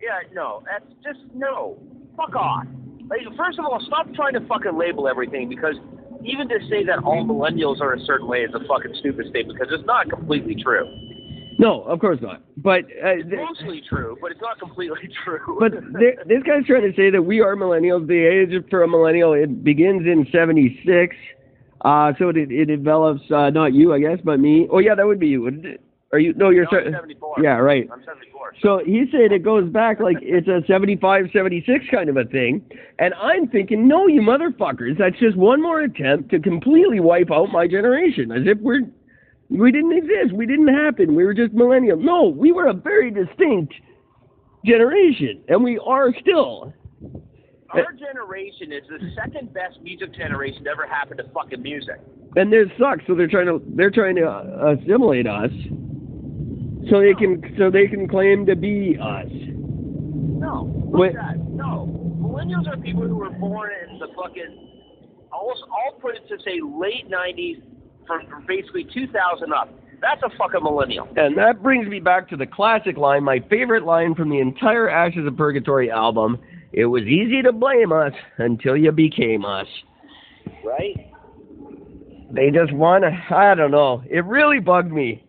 Yeah, 0.00 0.20
no, 0.32 0.62
that's 0.64 0.86
just 1.02 1.18
no. 1.34 1.76
Fuck 2.16 2.36
off. 2.36 2.64
Like, 3.10 3.20
first 3.36 3.58
of 3.58 3.64
all, 3.64 3.82
stop 3.86 4.12
trying 4.14 4.34
to 4.34 4.40
fucking 4.46 4.78
label 4.78 5.08
everything 5.08 5.48
because 5.48 5.74
even 6.24 6.48
to 6.48 6.58
say 6.70 6.84
that 6.84 7.02
all 7.04 7.24
millennials 7.24 7.80
are 7.80 7.94
a 7.94 8.00
certain 8.00 8.26
way 8.28 8.38
is 8.38 8.54
a 8.54 8.60
fucking 8.66 8.94
stupid 9.00 9.26
statement 9.30 9.58
because 9.58 9.72
it's 9.76 9.86
not 9.86 10.08
completely 10.08 10.54
true. 10.62 10.86
No, 11.58 11.82
of 11.82 12.00
course 12.00 12.18
not. 12.20 12.42
But 12.56 12.84
uh, 12.84 13.18
it's 13.18 13.28
mostly 13.30 13.82
true, 13.88 14.16
but 14.20 14.30
it's 14.30 14.40
not 14.40 14.58
completely 14.58 15.08
true. 15.24 15.56
but 15.58 15.72
this 15.72 16.42
guy's 16.44 16.66
trying 16.66 16.90
to 16.90 16.92
say 16.96 17.10
that 17.10 17.22
we 17.22 17.40
are 17.40 17.56
millennials. 17.56 18.06
The 18.06 18.24
age 18.26 18.64
for 18.70 18.82
a 18.82 18.88
millennial 18.88 19.32
it 19.32 19.64
begins 19.64 20.06
in 20.06 20.26
'76. 20.32 21.16
Uh, 21.82 22.12
so 22.18 22.30
it 22.30 22.36
it 22.36 22.66
develops 22.66 23.22
uh, 23.30 23.50
not 23.50 23.74
you, 23.74 23.92
I 23.92 23.98
guess, 24.00 24.18
but 24.24 24.40
me. 24.40 24.68
Oh 24.70 24.78
yeah, 24.78 24.94
that 24.94 25.06
would 25.06 25.20
be 25.20 25.28
you, 25.28 25.42
wouldn't 25.42 25.66
it? 25.66 25.80
Are 26.12 26.18
you? 26.18 26.32
No, 26.34 26.50
you're. 26.50 26.66
No, 26.70 26.78
I'm 26.78 26.92
74. 26.92 27.36
Yeah, 27.42 27.56
right. 27.56 27.88
I'm 27.92 28.04
74. 28.04 28.54
So 28.62 28.80
he 28.84 29.04
said 29.10 29.32
it 29.32 29.42
goes 29.42 29.68
back 29.70 30.00
like 30.00 30.16
it's 30.22 30.48
a 30.48 30.62
75, 30.66 31.26
76 31.32 31.84
kind 31.90 32.08
of 32.08 32.16
a 32.16 32.24
thing, 32.24 32.64
and 32.98 33.12
I'm 33.14 33.48
thinking, 33.48 33.86
no, 33.86 34.06
you 34.06 34.20
motherfuckers, 34.20 34.98
that's 34.98 35.18
just 35.18 35.36
one 35.36 35.60
more 35.60 35.80
attempt 35.80 36.30
to 36.30 36.38
completely 36.40 37.00
wipe 37.00 37.30
out 37.30 37.50
my 37.50 37.66
generation, 37.66 38.32
as 38.32 38.42
if 38.46 38.58
we're 38.60 38.82
we 39.48 39.70
didn't 39.72 39.96
exist, 39.96 40.32
we 40.32 40.46
didn't 40.46 40.68
happen, 40.68 41.14
we 41.14 41.24
were 41.24 41.34
just 41.34 41.54
millennials. 41.54 42.00
No, 42.00 42.28
we 42.28 42.52
were 42.52 42.66
a 42.66 42.72
very 42.72 43.10
distinct 43.10 43.74
generation, 44.64 45.42
and 45.48 45.62
we 45.62 45.78
are 45.78 46.12
still. 46.20 46.72
Our 47.70 47.92
generation 47.92 48.72
is 48.72 48.82
the 48.88 48.98
second 49.14 49.52
best 49.52 49.80
music 49.82 50.14
generation 50.14 50.64
to 50.64 50.70
ever 50.70 50.86
happened 50.86 51.18
to 51.18 51.28
fucking 51.34 51.62
music. 51.62 52.00
And 52.36 52.52
theirs 52.52 52.70
sucks, 52.78 53.02
so 53.06 53.14
they're 53.14 53.28
trying 53.28 53.46
to 53.46 53.60
they're 53.74 53.90
trying 53.90 54.16
to 54.16 54.26
uh, 54.26 54.74
assimilate 54.74 55.26
us 55.26 55.50
so 56.90 57.00
they 57.00 57.14
can 57.14 57.54
so 57.58 57.70
they 57.70 57.86
can 57.86 58.08
claim 58.08 58.46
to 58.46 58.54
be 58.54 58.96
us. 59.00 59.26
No, 59.28 60.70
Wait. 60.86 61.14
that. 61.14 61.38
No, 61.50 61.88
millennials 62.20 62.68
are 62.68 62.76
people 62.76 63.02
who 63.02 63.16
were 63.16 63.30
born 63.30 63.70
in 63.90 63.98
the 63.98 64.08
fucking. 64.16 64.62
I'll, 65.32 65.48
I'll 65.48 65.98
put 66.00 66.14
it 66.14 66.28
to 66.28 66.36
say 66.44 66.60
late 66.62 67.10
'90s, 67.10 67.62
from, 68.06 68.26
from 68.28 68.46
basically 68.46 68.84
2000 68.84 69.52
up. 69.52 69.68
That's 70.00 70.22
a 70.22 70.36
fucking 70.36 70.62
millennial. 70.62 71.08
And 71.16 71.36
that 71.38 71.62
brings 71.62 71.88
me 71.88 72.00
back 72.00 72.28
to 72.28 72.36
the 72.36 72.46
classic 72.46 72.96
line, 72.96 73.24
my 73.24 73.40
favorite 73.48 73.84
line 73.84 74.14
from 74.14 74.28
the 74.28 74.40
entire 74.40 74.90
Ashes 74.90 75.26
of 75.26 75.36
Purgatory 75.36 75.90
album. 75.90 76.38
It 76.72 76.86
was 76.86 77.04
easy 77.04 77.42
to 77.42 77.52
blame 77.52 77.92
us 77.92 78.12
until 78.38 78.76
you 78.76 78.92
became 78.92 79.44
us. 79.44 79.66
Right? 80.62 81.12
They 82.30 82.50
just 82.50 82.72
want 82.72 83.04
to, 83.04 83.34
I 83.34 83.54
don't 83.54 83.70
know. 83.70 84.02
It 84.10 84.24
really 84.24 84.60
bugged 84.60 84.92
me 84.92 85.24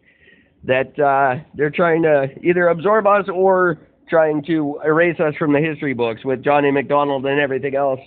that 0.65 0.99
uh, 0.99 1.43
they're 1.55 1.69
trying 1.69 2.03
to 2.03 2.27
either 2.43 2.67
absorb 2.67 3.07
us 3.07 3.25
or 3.33 3.79
trying 4.09 4.43
to 4.45 4.79
erase 4.85 5.19
us 5.19 5.35
from 5.37 5.53
the 5.53 5.59
history 5.59 5.93
books 5.93 6.25
with 6.25 6.43
Johnny 6.43 6.71
Macdonald 6.71 7.25
and 7.25 7.39
everything 7.39 7.75
else 7.75 7.99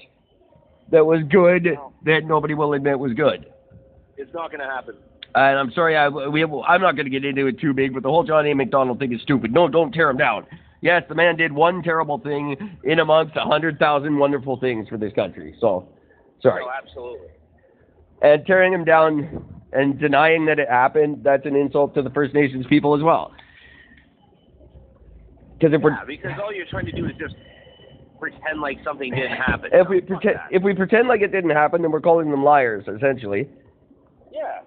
that 0.91 1.05
was 1.05 1.21
good 1.31 1.69
that 2.05 2.21
nobody 2.25 2.55
will 2.55 2.75
admit 2.75 2.99
was 2.99 3.13
good. 3.15 3.47
It's 4.21 4.35
not 4.35 4.51
going 4.51 4.61
to 4.61 4.67
happen. 4.67 4.95
And 5.35 5.59
I'm 5.59 5.73
sorry, 5.73 5.97
I, 5.97 6.09
we, 6.09 6.43
I'm 6.45 6.81
not 6.81 6.97
going 6.97 7.05
to 7.05 7.11
get 7.11 7.25
into 7.25 7.47
it 7.47 7.59
too 7.59 7.73
big, 7.73 7.95
but 7.95 8.03
the 8.03 8.09
whole 8.09 8.25
Johnny 8.25 8.53
Macdonald 8.53 8.99
thing 8.99 9.13
is 9.13 9.23
stupid. 9.23 9.53
No, 9.53 9.69
don't 9.69 9.93
tear 9.93 10.11
him 10.11 10.17
down. 10.17 10.47
Yes, 10.83 11.03
the 11.09 11.15
man 11.15 11.37
did 11.37 11.53
one 11.53 11.83
terrible 11.83 12.19
thing 12.19 12.79
in 12.85 12.99
amongst 12.99 13.37
a 13.37 13.43
hundred 13.43 13.79
thousand 13.79 14.19
wonderful 14.19 14.59
things 14.59 14.89
for 14.89 14.97
this 14.97 15.13
country. 15.13 15.55
So, 15.61 15.89
sorry. 16.43 16.65
No, 16.65 16.71
absolutely. 16.71 17.29
And 18.23 18.45
tearing 18.47 18.73
him 18.73 18.85
down 18.85 19.45
and 19.73 19.99
denying 19.99 20.47
that 20.47 20.59
it 20.59 20.69
happened, 20.69 21.21
that's 21.23 21.47
an 21.47 21.55
insult 21.55 21.95
to 21.95 22.03
the 22.03 22.11
First 22.11 22.35
Nations 22.35 22.67
people 22.69 22.97
as 22.97 23.03
well. 23.03 23.33
Because 25.59 25.75
if 25.75 25.81
yeah, 25.81 25.85
we're 25.85 26.07
because 26.07 26.33
all 26.43 26.53
you're 26.53 26.67
trying 26.67 26.87
to 26.87 26.93
do 26.93 27.05
is 27.05 27.13
just 27.21 27.35
pretend 28.19 28.61
like 28.61 28.79
something 28.83 29.15
didn't 29.15 29.37
happen. 29.37 29.71
If 29.73 29.89
we 29.89 30.01
pretend 30.01 30.37
if 30.51 30.63
we 30.63 30.75
pretend 30.75 31.09
like 31.09 31.21
it 31.21 31.31
didn't 31.31 31.51
happen, 31.51 31.83
then 31.83 31.91
we're 31.91 32.01
calling 32.01 32.31
them 32.31 32.43
liars, 32.43 32.85
essentially. 32.89 33.49
Yeah. 34.41 34.61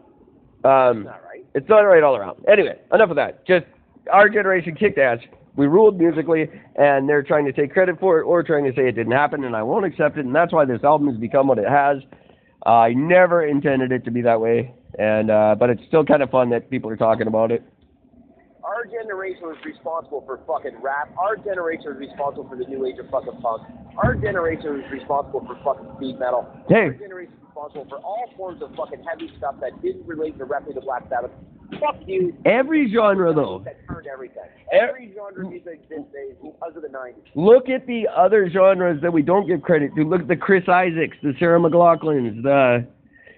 Um, 0.64 1.04
not 1.04 1.24
right. 1.24 1.46
It's 1.56 1.68
not 1.68 1.80
right 1.80 2.04
all 2.04 2.16
around. 2.16 2.38
Anyway, 2.48 2.80
enough 2.94 3.10
of 3.10 3.16
that. 3.18 3.46
Just 3.46 3.66
our 4.12 4.30
generation 4.30 4.76
kicked 4.76 4.98
ass. 4.98 5.20
We 5.56 5.68
ruled 5.68 6.00
musically, 6.00 6.50
and 6.78 7.08
they're 7.08 7.22
trying 7.22 7.46
to 7.46 7.54
take 7.54 7.74
credit 7.74 8.00
for 8.00 8.20
it 8.20 8.24
or 8.24 8.42
trying 8.42 8.64
to 8.66 8.74
say 8.76 8.88
it 8.88 8.94
didn't 8.94 9.12
happen, 9.12 9.44
and 9.44 9.56
I 9.56 9.62
won't 9.62 9.86
accept 9.86 10.18
it. 10.18 10.26
And 10.26 10.34
that's 10.34 10.52
why 10.52 10.66
this 10.66 10.84
album 10.84 11.08
has 11.10 11.18
become 11.18 11.48
what 11.48 11.60
it 11.60 11.68
has. 11.68 11.98
I 12.66 12.94
never 12.94 13.46
intended 13.46 13.92
it 13.92 14.06
to 14.06 14.12
be 14.12 14.22
that 14.22 14.40
way, 14.40 14.74
and 14.98 15.30
uh, 15.30 15.56
but 15.60 15.70
it's 15.70 15.82
still 15.88 16.06
kind 16.06 16.24
of 16.24 16.30
fun 16.32 16.50
that 16.52 16.70
people 16.70 16.90
are 16.90 16.96
talking 16.96 17.28
about 17.28 17.52
it. 17.52 17.64
Our 18.84 18.92
generation 18.92 19.44
was 19.44 19.56
responsible 19.64 20.24
for 20.26 20.42
fucking 20.46 20.76
rap. 20.82 21.10
Our 21.18 21.38
generation 21.38 21.86
was 21.88 22.00
responsible 22.00 22.50
for 22.50 22.58
the 22.58 22.66
new 22.66 22.86
age 22.86 23.00
of 23.00 23.10
fucking 23.10 23.40
punk. 23.40 23.64
Our 23.96 24.14
generation 24.14 24.76
was 24.76 24.84
responsible 24.92 25.40
for 25.48 25.56
fucking 25.64 25.88
speed 25.96 26.20
metal. 26.20 26.46
Hey. 26.68 26.92
Our 26.92 26.94
generation 27.00 27.32
was 27.40 27.48
responsible 27.48 27.86
for 27.88 28.00
all 28.04 28.26
forms 28.36 28.62
of 28.62 28.76
fucking 28.76 29.02
heavy 29.08 29.32
stuff 29.38 29.56
that 29.62 29.82
didn't 29.82 30.06
relate 30.06 30.38
directly 30.38 30.74
to 30.74 30.82
Black 30.82 31.04
Sabbath. 31.08 31.32
Fuck 31.80 31.96
you. 32.06 32.36
Every 32.44 32.92
genre, 32.92 33.34
though. 33.34 33.62
That 33.64 33.80
turned 33.88 34.06
everything. 34.06 34.52
Every 34.74 35.14
genre 35.16 35.46
of 35.46 35.50
music 35.50 35.88
these 35.88 36.00
days 36.12 36.36
because 36.44 36.76
of 36.76 36.82
the 36.82 36.90
90s. 36.90 37.24
Look 37.36 37.70
at 37.70 37.88
the 37.88 38.10
other 38.14 38.50
genres 38.50 39.02
that 39.02 39.14
we 39.14 39.22
don't 39.22 39.48
give 39.48 39.62
credit 39.62 39.96
to. 39.96 40.04
Look 40.04 40.24
at 40.24 40.28
the 40.28 40.36
Chris 40.36 40.66
Isaaks, 40.68 41.16
the 41.24 41.32
Sarah 41.40 41.58
McLachlans, 41.58 42.44
the 42.44 42.86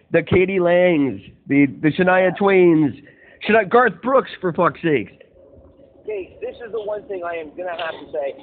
the 0.10 0.24
k.d. 0.24 0.60
langs, 0.60 1.22
the 1.46 1.68
the 1.84 1.92
Shania 1.92 2.36
Twains, 2.36 2.96
Shania, 3.48 3.70
Garth 3.70 4.02
Brooks, 4.02 4.32
for 4.42 4.52
fuck's 4.52 4.82
sakes. 4.82 5.12
Okay, 6.06 6.38
this 6.40 6.56
is 6.64 6.72
the 6.72 6.84
one 6.84 7.02
thing 7.08 7.24
I 7.26 7.34
am 7.38 7.50
gonna 7.58 7.76
have 7.76 7.98
to 7.98 8.12
say. 8.14 8.36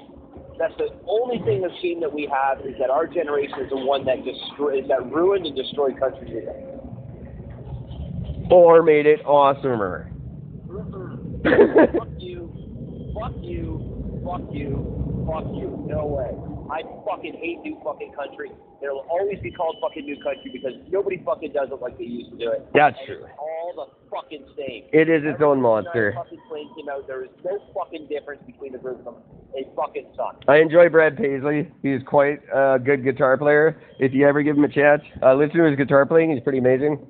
That's 0.58 0.76
the 0.78 0.88
only 1.06 1.38
thing 1.44 1.64
of 1.64 1.70
shame 1.80 2.00
that 2.00 2.12
we 2.12 2.26
have 2.26 2.58
is 2.66 2.74
that 2.80 2.90
our 2.90 3.06
generation 3.06 3.60
is 3.60 3.70
the 3.70 3.76
one 3.76 4.04
that 4.06 4.24
destroyed, 4.24 4.88
that 4.88 5.06
ruined 5.12 5.46
and 5.46 5.54
destroyed 5.54 5.96
country 6.00 6.28
music. 6.28 6.56
Or 8.50 8.82
made 8.82 9.06
it 9.06 9.24
awesomer. 9.24 10.10
Mm-hmm. 10.66 11.98
fuck 11.98 12.08
you, 12.18 12.50
fuck 13.14 13.32
you, 13.38 14.22
fuck 14.26 14.42
you, 14.50 15.24
fuck 15.24 15.46
you. 15.54 15.86
No 15.86 16.06
way. 16.06 16.51
I 16.72 16.80
fucking 17.04 17.36
hate 17.36 17.60
new 17.60 17.78
fucking 17.84 18.14
country. 18.16 18.50
It'll 18.82 19.04
always 19.10 19.38
be 19.40 19.50
called 19.50 19.76
fucking 19.82 20.06
new 20.06 20.16
country 20.24 20.48
because 20.50 20.72
nobody 20.88 21.22
fucking 21.22 21.52
does 21.52 21.68
it 21.70 21.82
like 21.82 21.98
they 21.98 22.04
used 22.04 22.30
to 22.30 22.38
do 22.38 22.50
it. 22.50 22.66
That's 22.72 22.96
and 22.96 23.06
true. 23.06 23.24
It's 23.26 23.36
all 23.38 23.72
the 23.76 24.08
fucking 24.08 24.46
same. 24.56 24.88
It 24.90 25.10
is 25.10 25.20
its 25.20 25.34
Every 25.34 25.44
own 25.44 25.60
monster. 25.60 26.14
Fucking 26.16 26.40
plane 26.48 26.72
came 26.74 26.88
out. 26.88 27.06
There 27.06 27.24
is 27.24 27.30
no 27.44 27.60
fucking 27.76 28.08
difference 28.08 28.40
between 28.46 28.72
the 28.72 28.78
group 28.78 29.00
of 29.00 29.04
them. 29.04 29.16
They 29.52 29.68
fucking 29.76 30.16
suck. 30.16 30.40
I 30.48 30.64
enjoy 30.64 30.88
Brad 30.88 31.18
Paisley. 31.18 31.70
He's 31.82 32.00
quite 32.06 32.40
a 32.48 32.78
good 32.82 33.04
guitar 33.04 33.36
player. 33.36 33.76
If 33.98 34.14
you 34.14 34.26
ever 34.26 34.42
give 34.42 34.56
him 34.56 34.64
a 34.64 34.72
chance, 34.72 35.02
uh, 35.22 35.34
listen 35.34 35.58
to 35.58 35.64
his 35.64 35.76
guitar 35.76 36.06
playing. 36.06 36.32
He's 36.32 36.42
pretty 36.42 36.58
amazing. 36.58 37.06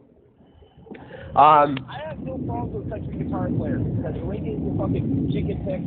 Um, 1.38 1.78
I 1.88 2.02
have 2.04 2.18
no 2.18 2.36
problem 2.36 2.74
with 2.74 2.90
country 2.90 3.14
guitar 3.14 3.48
players 3.48 3.80
because 3.80 4.14
the 4.14 4.26
way 4.26 4.40
they 4.40 4.58
do 4.58 4.74
fucking 4.76 5.30
chicken 5.32 5.62
pick, 5.62 5.86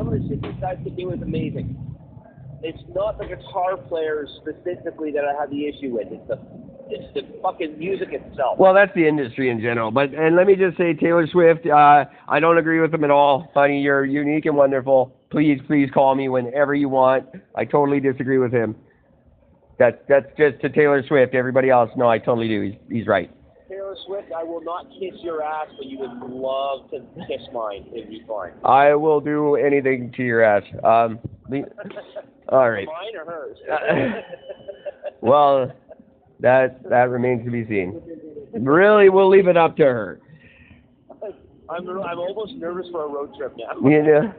some 0.00 0.08
of 0.08 0.16
the 0.16 0.26
shit 0.26 0.40
these 0.40 0.58
guys 0.62 0.78
can 0.82 0.96
do 0.96 1.12
is 1.12 1.20
amazing. 1.20 1.85
It's 2.62 2.82
not 2.94 3.18
the 3.18 3.26
guitar 3.26 3.76
players 3.76 4.30
specifically 4.40 5.12
that 5.12 5.24
I 5.24 5.38
have 5.40 5.50
the 5.50 5.66
issue 5.66 5.94
with. 5.94 6.08
It's 6.10 6.28
the 6.28 6.38
It's 6.88 7.14
the 7.14 7.22
fucking 7.42 7.78
music 7.78 8.08
itself. 8.12 8.58
Well, 8.58 8.72
that's 8.74 8.94
the 8.94 9.06
industry 9.06 9.50
in 9.50 9.60
general. 9.60 9.90
But 9.90 10.14
and 10.14 10.36
let 10.36 10.46
me 10.46 10.54
just 10.56 10.76
say, 10.78 10.94
Taylor 10.94 11.26
Swift, 11.26 11.66
uh, 11.66 12.04
I 12.28 12.40
don't 12.40 12.58
agree 12.58 12.80
with 12.80 12.94
him 12.94 13.04
at 13.04 13.10
all. 13.10 13.50
Honey, 13.54 13.80
you're 13.80 14.04
unique 14.04 14.46
and 14.46 14.56
wonderful. 14.56 15.14
Please, 15.30 15.60
please 15.66 15.90
call 15.92 16.14
me 16.14 16.28
whenever 16.28 16.74
you 16.74 16.88
want. 16.88 17.26
I 17.54 17.64
totally 17.64 18.00
disagree 18.00 18.38
with 18.38 18.52
him. 18.52 18.76
That's 19.78 19.98
that's 20.08 20.26
just 20.38 20.60
to 20.62 20.70
Taylor 20.70 21.02
Swift. 21.06 21.34
Everybody 21.34 21.68
else, 21.70 21.90
no, 21.96 22.08
I 22.08 22.18
totally 22.18 22.48
do. 22.48 22.62
He's 22.62 22.74
he's 22.88 23.06
right. 23.06 23.30
Swift, 24.06 24.32
I 24.36 24.42
will 24.42 24.62
not 24.62 24.86
kiss 24.98 25.14
your 25.22 25.42
ass, 25.42 25.68
but 25.76 25.86
you 25.86 25.98
would 25.98 26.30
love 26.30 26.90
to 26.90 27.00
kiss 27.26 27.46
mine. 27.52 27.86
It'd 27.92 28.10
be 28.10 28.22
fine. 28.26 28.52
I 28.64 28.94
will 28.94 29.20
do 29.20 29.56
anything 29.56 30.12
to 30.16 30.22
your 30.22 30.42
ass. 30.42 30.62
Um, 30.84 31.18
the, 31.48 31.64
all 32.48 32.70
right. 32.70 32.86
Mine 32.86 33.16
or 33.16 33.24
hers? 33.24 33.58
Well, 35.20 35.72
that 36.40 36.88
that 36.88 37.10
remains 37.10 37.44
to 37.46 37.50
be 37.50 37.66
seen. 37.66 38.00
Really, 38.54 39.08
we'll 39.08 39.28
leave 39.28 39.48
it 39.48 39.56
up 39.56 39.76
to 39.78 39.84
her. 39.84 40.20
I'm 41.68 41.88
I'm 41.88 42.18
almost 42.18 42.54
nervous 42.54 42.86
for 42.92 43.06
a 43.06 43.08
road 43.08 43.34
trip 43.36 43.54
now. 43.56 43.88
You 43.88 44.02
know, 44.02 44.32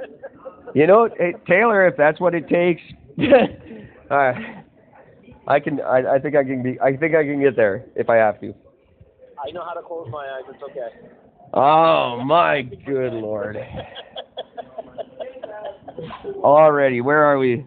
you 0.74 0.88
know, 0.88 1.10
hey, 1.18 1.34
Taylor, 1.48 1.88
if 1.88 1.98
that's 1.98 2.20
what 2.20 2.34
it 2.34 2.48
takes, 2.48 2.82
uh, 4.12 4.32
I 5.46 5.60
can. 5.60 5.82
I, 5.82 6.16
I 6.16 6.20
think 6.20 6.36
I 6.36 6.44
can 6.44 6.64
be. 6.64 6.80
I 6.80 6.96
think 6.96 7.16
I 7.16 7.24
can 7.24 7.42
get 7.42 7.56
there 7.56 7.86
if 7.96 8.10
I 8.10 8.16
have 8.16 8.40
to. 8.42 8.54
I 9.46 9.52
know 9.52 9.64
how 9.64 9.74
to 9.74 9.82
close 9.82 10.08
my 10.12 10.26
eyes. 10.26 10.44
It's 10.50 10.64
okay. 10.64 10.90
Oh 11.54 12.22
my 12.24 12.62
good 12.86 13.14
lord! 13.14 13.58
Already, 16.38 17.02
where 17.02 17.24
are 17.24 17.38
we? 17.38 17.66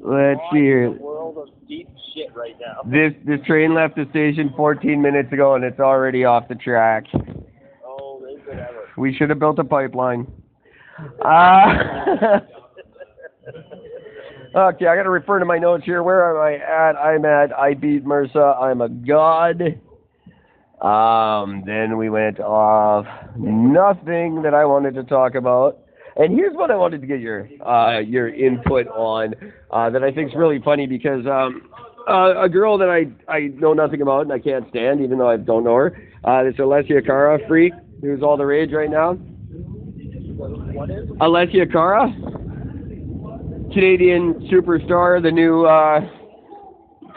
Let's 0.00 0.40
see 0.52 0.58
here. 0.60 0.90
world 0.90 1.38
of 1.38 1.48
deep 1.68 1.88
shit 2.14 2.34
right 2.34 2.56
now. 2.60 2.82
This 2.84 3.12
this 3.26 3.44
train 3.46 3.74
left 3.74 3.96
the 3.96 4.06
station 4.10 4.52
14 4.56 5.00
minutes 5.00 5.32
ago, 5.32 5.54
and 5.54 5.64
it's 5.64 5.80
already 5.80 6.24
off 6.24 6.48
the 6.48 6.54
track. 6.54 7.04
Oh, 7.84 8.22
they 8.24 8.40
could 8.42 8.58
ever. 8.58 8.88
We 8.96 9.14
should 9.14 9.30
have 9.30 9.38
built 9.38 9.58
a 9.58 9.64
pipeline. 9.64 10.26
Uh, 11.24 11.66
okay, 14.56 14.86
I 14.86 14.96
got 14.96 15.04
to 15.04 15.10
refer 15.10 15.38
to 15.38 15.44
my 15.44 15.58
notes 15.58 15.84
here. 15.84 16.02
Where 16.02 16.30
am 16.30 16.42
I 16.42 16.56
at? 16.56 16.96
I'm 16.96 17.24
at 17.24 17.52
I 17.56 17.74
beat 17.74 18.04
MRSA. 18.04 18.60
I'm 18.62 18.80
a 18.80 18.88
god. 18.88 19.80
Um, 20.82 21.62
then 21.66 21.98
we 21.98 22.08
went 22.08 22.40
off 22.40 23.06
nothing 23.36 24.42
that 24.42 24.54
I 24.54 24.64
wanted 24.64 24.94
to 24.94 25.04
talk 25.04 25.34
about. 25.34 25.78
And 26.16 26.34
here's 26.34 26.54
what 26.54 26.70
I 26.70 26.76
wanted 26.76 27.02
to 27.02 27.06
get 27.06 27.20
your 27.20 27.48
uh, 27.64 27.98
your 27.98 28.28
input 28.28 28.88
on 28.88 29.34
uh, 29.70 29.90
that 29.90 30.02
I 30.02 30.10
think 30.10 30.30
is 30.30 30.36
really 30.36 30.60
funny 30.62 30.86
because 30.86 31.26
um, 31.26 31.70
uh, 32.08 32.42
a 32.42 32.48
girl 32.48 32.78
that 32.78 32.88
I 32.88 33.06
I 33.30 33.48
know 33.54 33.74
nothing 33.74 34.02
about 34.02 34.22
and 34.22 34.32
I 34.32 34.38
can't 34.38 34.68
stand, 34.70 35.00
even 35.02 35.18
though 35.18 35.30
I 35.30 35.36
don't 35.36 35.64
know 35.64 35.76
her. 35.76 35.96
Uh, 36.24 36.44
this 36.44 36.54
Alessia 36.56 37.04
Cara 37.04 37.38
freak 37.46 37.72
who's 38.00 38.22
all 38.22 38.36
the 38.36 38.46
rage 38.46 38.72
right 38.72 38.90
now. 38.90 39.14
What 39.14 40.90
is? 40.90 41.08
Alessia 41.20 41.70
Cara, 41.70 42.10
Canadian 43.72 44.48
superstar, 44.50 45.22
the 45.22 45.30
new 45.30 45.66
uh, 45.66 46.00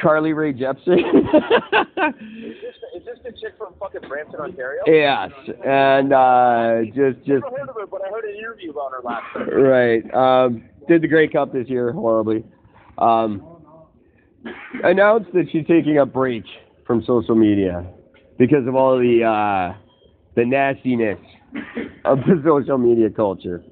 Carly 0.04 0.34
Rae 0.34 0.54
Jepsen. 0.54 1.00
Is 2.44 2.56
this, 2.62 2.76
is 2.96 3.06
this 3.06 3.18
the 3.24 3.32
chick 3.32 3.54
from 3.58 3.74
fucking 3.80 4.02
Brampton, 4.08 4.40
Ontario? 4.40 4.82
yes, 4.86 5.32
and 5.66 6.14
uh, 6.14 6.82
just 6.94 7.18
just 7.26 7.44
Never 7.44 7.58
heard 7.58 7.70
of 7.70 7.76
her, 7.76 7.88
but 7.88 8.02
I 8.06 8.10
heard 8.12 8.26
an 8.26 8.36
interview 8.38 8.72
about 8.72 8.92
her 8.92 9.02
last 9.04 9.24
time. 9.34 9.50
right. 9.50 10.14
Um, 10.14 10.64
did 10.88 11.02
the 11.02 11.08
Grey 11.08 11.28
Cup 11.28 11.54
this 11.54 11.68
year 11.70 11.92
horribly. 11.94 12.44
Um, 13.00 13.42
announced 14.84 15.32
that 15.34 15.46
she's 15.52 15.66
taking 15.68 15.98
a 15.98 16.06
break 16.06 16.44
from 16.86 17.04
social 17.06 17.36
media 17.36 17.86
because 18.38 18.68
of 18.68 18.76
all 18.76 18.98
the 19.00 19.24
uh, 19.24 19.78
the 20.36 20.46
nastiness 20.46 21.18
of 22.06 22.20
the 22.20 22.42
social 22.46 22.78
media 22.78 23.10
culture. 23.10 23.64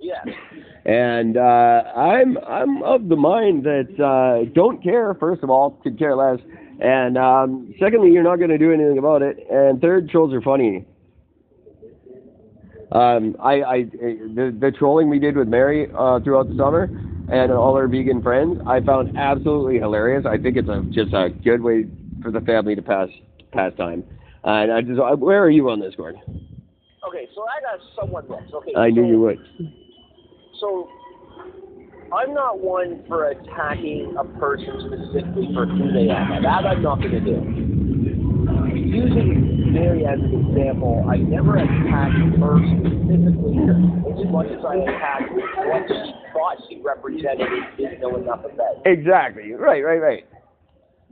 Yes. 0.00 0.26
And 0.84 1.38
uh, 1.38 1.82
I'm 1.96 2.36
I'm 2.38 2.82
of 2.82 3.08
the 3.08 3.16
mind 3.16 3.64
that 3.64 3.88
uh, 3.98 4.50
don't 4.54 4.82
care. 4.82 5.14
First 5.14 5.42
of 5.42 5.48
all, 5.48 5.70
could 5.82 5.98
care 5.98 6.14
less. 6.14 6.40
And 6.80 7.16
um, 7.16 7.74
secondly, 7.80 8.10
you're 8.10 8.22
not 8.22 8.36
going 8.36 8.50
to 8.50 8.58
do 8.58 8.72
anything 8.72 8.98
about 8.98 9.22
it. 9.22 9.38
And 9.50 9.80
third, 9.80 10.10
trolls 10.10 10.34
are 10.34 10.42
funny. 10.42 10.84
Um, 12.92 13.34
I, 13.40 13.62
I 13.62 13.82
the, 13.84 14.56
the 14.60 14.72
trolling 14.78 15.08
we 15.08 15.18
did 15.18 15.36
with 15.36 15.48
Mary 15.48 15.90
uh, 15.96 16.20
throughout 16.20 16.48
the 16.48 16.56
summer 16.56 16.84
and 17.32 17.50
all 17.50 17.74
our 17.74 17.88
vegan 17.88 18.22
friends, 18.22 18.60
I 18.66 18.80
found 18.80 19.16
absolutely 19.16 19.78
hilarious. 19.78 20.26
I 20.26 20.36
think 20.36 20.56
it's 20.56 20.68
a 20.68 20.82
just 20.90 21.14
a 21.14 21.30
good 21.30 21.62
way 21.62 21.86
for 22.22 22.30
the 22.30 22.40
family 22.42 22.74
to 22.74 22.82
pass 22.82 23.08
pass 23.52 23.72
time. 23.78 24.04
And 24.44 24.70
I 24.70 24.82
just, 24.82 25.00
where 25.18 25.42
are 25.42 25.50
you 25.50 25.70
on 25.70 25.80
this, 25.80 25.94
Gordon? 25.96 26.20
Okay, 27.08 27.26
so 27.34 27.44
I 27.44 27.60
got 27.62 27.80
somewhat 27.98 28.28
mixed. 28.28 28.52
Okay. 28.52 28.74
I 28.76 28.90
knew 28.90 29.06
you 29.06 29.20
would. 29.20 29.38
So 30.64 30.88
I'm 32.10 32.32
not 32.32 32.60
one 32.60 33.04
for 33.06 33.28
attacking 33.28 34.16
a 34.18 34.24
person 34.40 34.80
specifically 34.80 35.52
for 35.52 35.66
who 35.66 35.92
they 35.92 36.08
are. 36.08 36.40
That 36.40 36.64
I'm 36.64 36.80
not 36.80 37.00
going 37.00 37.10
to 37.10 37.20
do. 37.20 37.36
Using 38.72 39.74
Mary 39.74 40.06
as 40.06 40.18
an 40.20 40.32
example, 40.32 41.04
I 41.10 41.18
never 41.18 41.56
attacked 41.56 42.16
her 42.40 42.56
specifically 42.80 43.60
as 44.08 44.24
much 44.32 44.46
as 44.56 44.64
I 44.64 44.76
attacked 44.88 45.28
what 45.68 45.84
she 45.84 46.12
thought 46.32 46.56
she 46.70 46.80
represented 46.80 47.44
and 47.44 47.76
didn't 47.76 48.00
know 48.00 48.16
enough 48.16 48.40
about. 48.40 48.80
Exactly. 48.86 49.52
Right. 49.52 49.84
Right. 49.84 50.00
Right. 50.00 50.24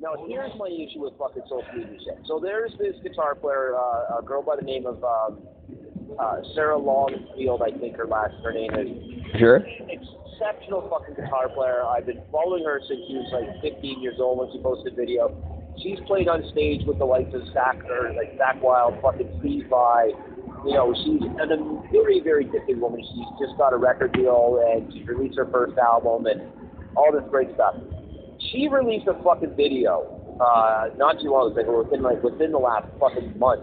Now, 0.01 0.15
here's 0.27 0.53
my 0.57 0.67
issue 0.67 1.05
with 1.05 1.13
fucking 1.19 1.43
social 1.45 1.77
media 1.77 1.99
shit. 2.03 2.25
So 2.27 2.41
there's 2.43 2.73
this 2.79 2.97
guitar 3.03 3.35
player, 3.35 3.77
uh, 3.77 4.19
a 4.19 4.23
girl 4.25 4.43
by 4.43 4.57
the 4.57 4.63
name 4.63 4.87
of 4.87 5.05
um, 5.05 5.47
uh, 6.19 6.41
Sarah 6.55 6.79
Longfield, 6.79 7.63
I 7.63 7.71
think 7.79 7.97
her 7.97 8.07
last 8.07 8.35
her 8.43 8.53
name 8.53 8.73
is. 8.75 9.39
Sure. 9.39 9.65
Exceptional 9.89 10.89
fucking 10.91 11.15
guitar 11.15 11.49
player. 11.49 11.85
I've 11.85 12.07
been 12.07 12.21
following 12.31 12.65
her 12.65 12.81
since 12.89 13.01
she 13.07 13.15
was 13.15 13.31
like 13.33 13.63
15 13.63 14.03
years 14.03 14.17
old 14.19 14.39
when 14.39 14.51
she 14.53 14.63
posted 14.63 14.97
video. 14.97 15.31
She's 15.83 15.99
played 16.07 16.29
on 16.29 16.45
stage 16.53 16.83
with 16.87 16.99
the 16.99 17.05
likes 17.05 17.33
of 17.35 17.43
Zakk 17.55 17.85
or 17.89 18.13
like 18.13 18.37
Zakk 18.39 18.61
Wylde, 18.61 19.01
fucking 19.03 19.39
Steve 19.41 19.67
Vai. 19.71 20.13
You 20.67 20.75
know, 20.75 20.95
she's 20.95 21.23
a 21.23 21.47
very, 21.91 22.21
very 22.21 22.45
gifted 22.45 22.81
woman. 22.81 23.03
She's 23.03 23.31
just 23.41 23.59
got 23.59 23.73
a 23.73 23.77
record 23.77 24.13
deal 24.13 24.63
and 24.63 24.93
she 24.93 25.03
released 25.03 25.37
her 25.39 25.49
first 25.51 25.79
album 25.79 26.27
and 26.27 26.43
all 26.95 27.11
this 27.11 27.25
great 27.31 27.55
stuff. 27.55 27.75
She 28.51 28.69
released 28.69 29.09
a 29.09 29.15
fucking 29.23 29.57
video 29.57 30.23
uh, 30.41 30.89
not 30.97 31.21
too 31.21 31.31
long 31.31 31.57
ago, 31.57 31.83
within 31.83 32.03
like 32.03 32.23
within 32.23 32.53
the 32.53 32.59
last 32.59 32.87
fucking 32.99 33.39
month, 33.39 33.63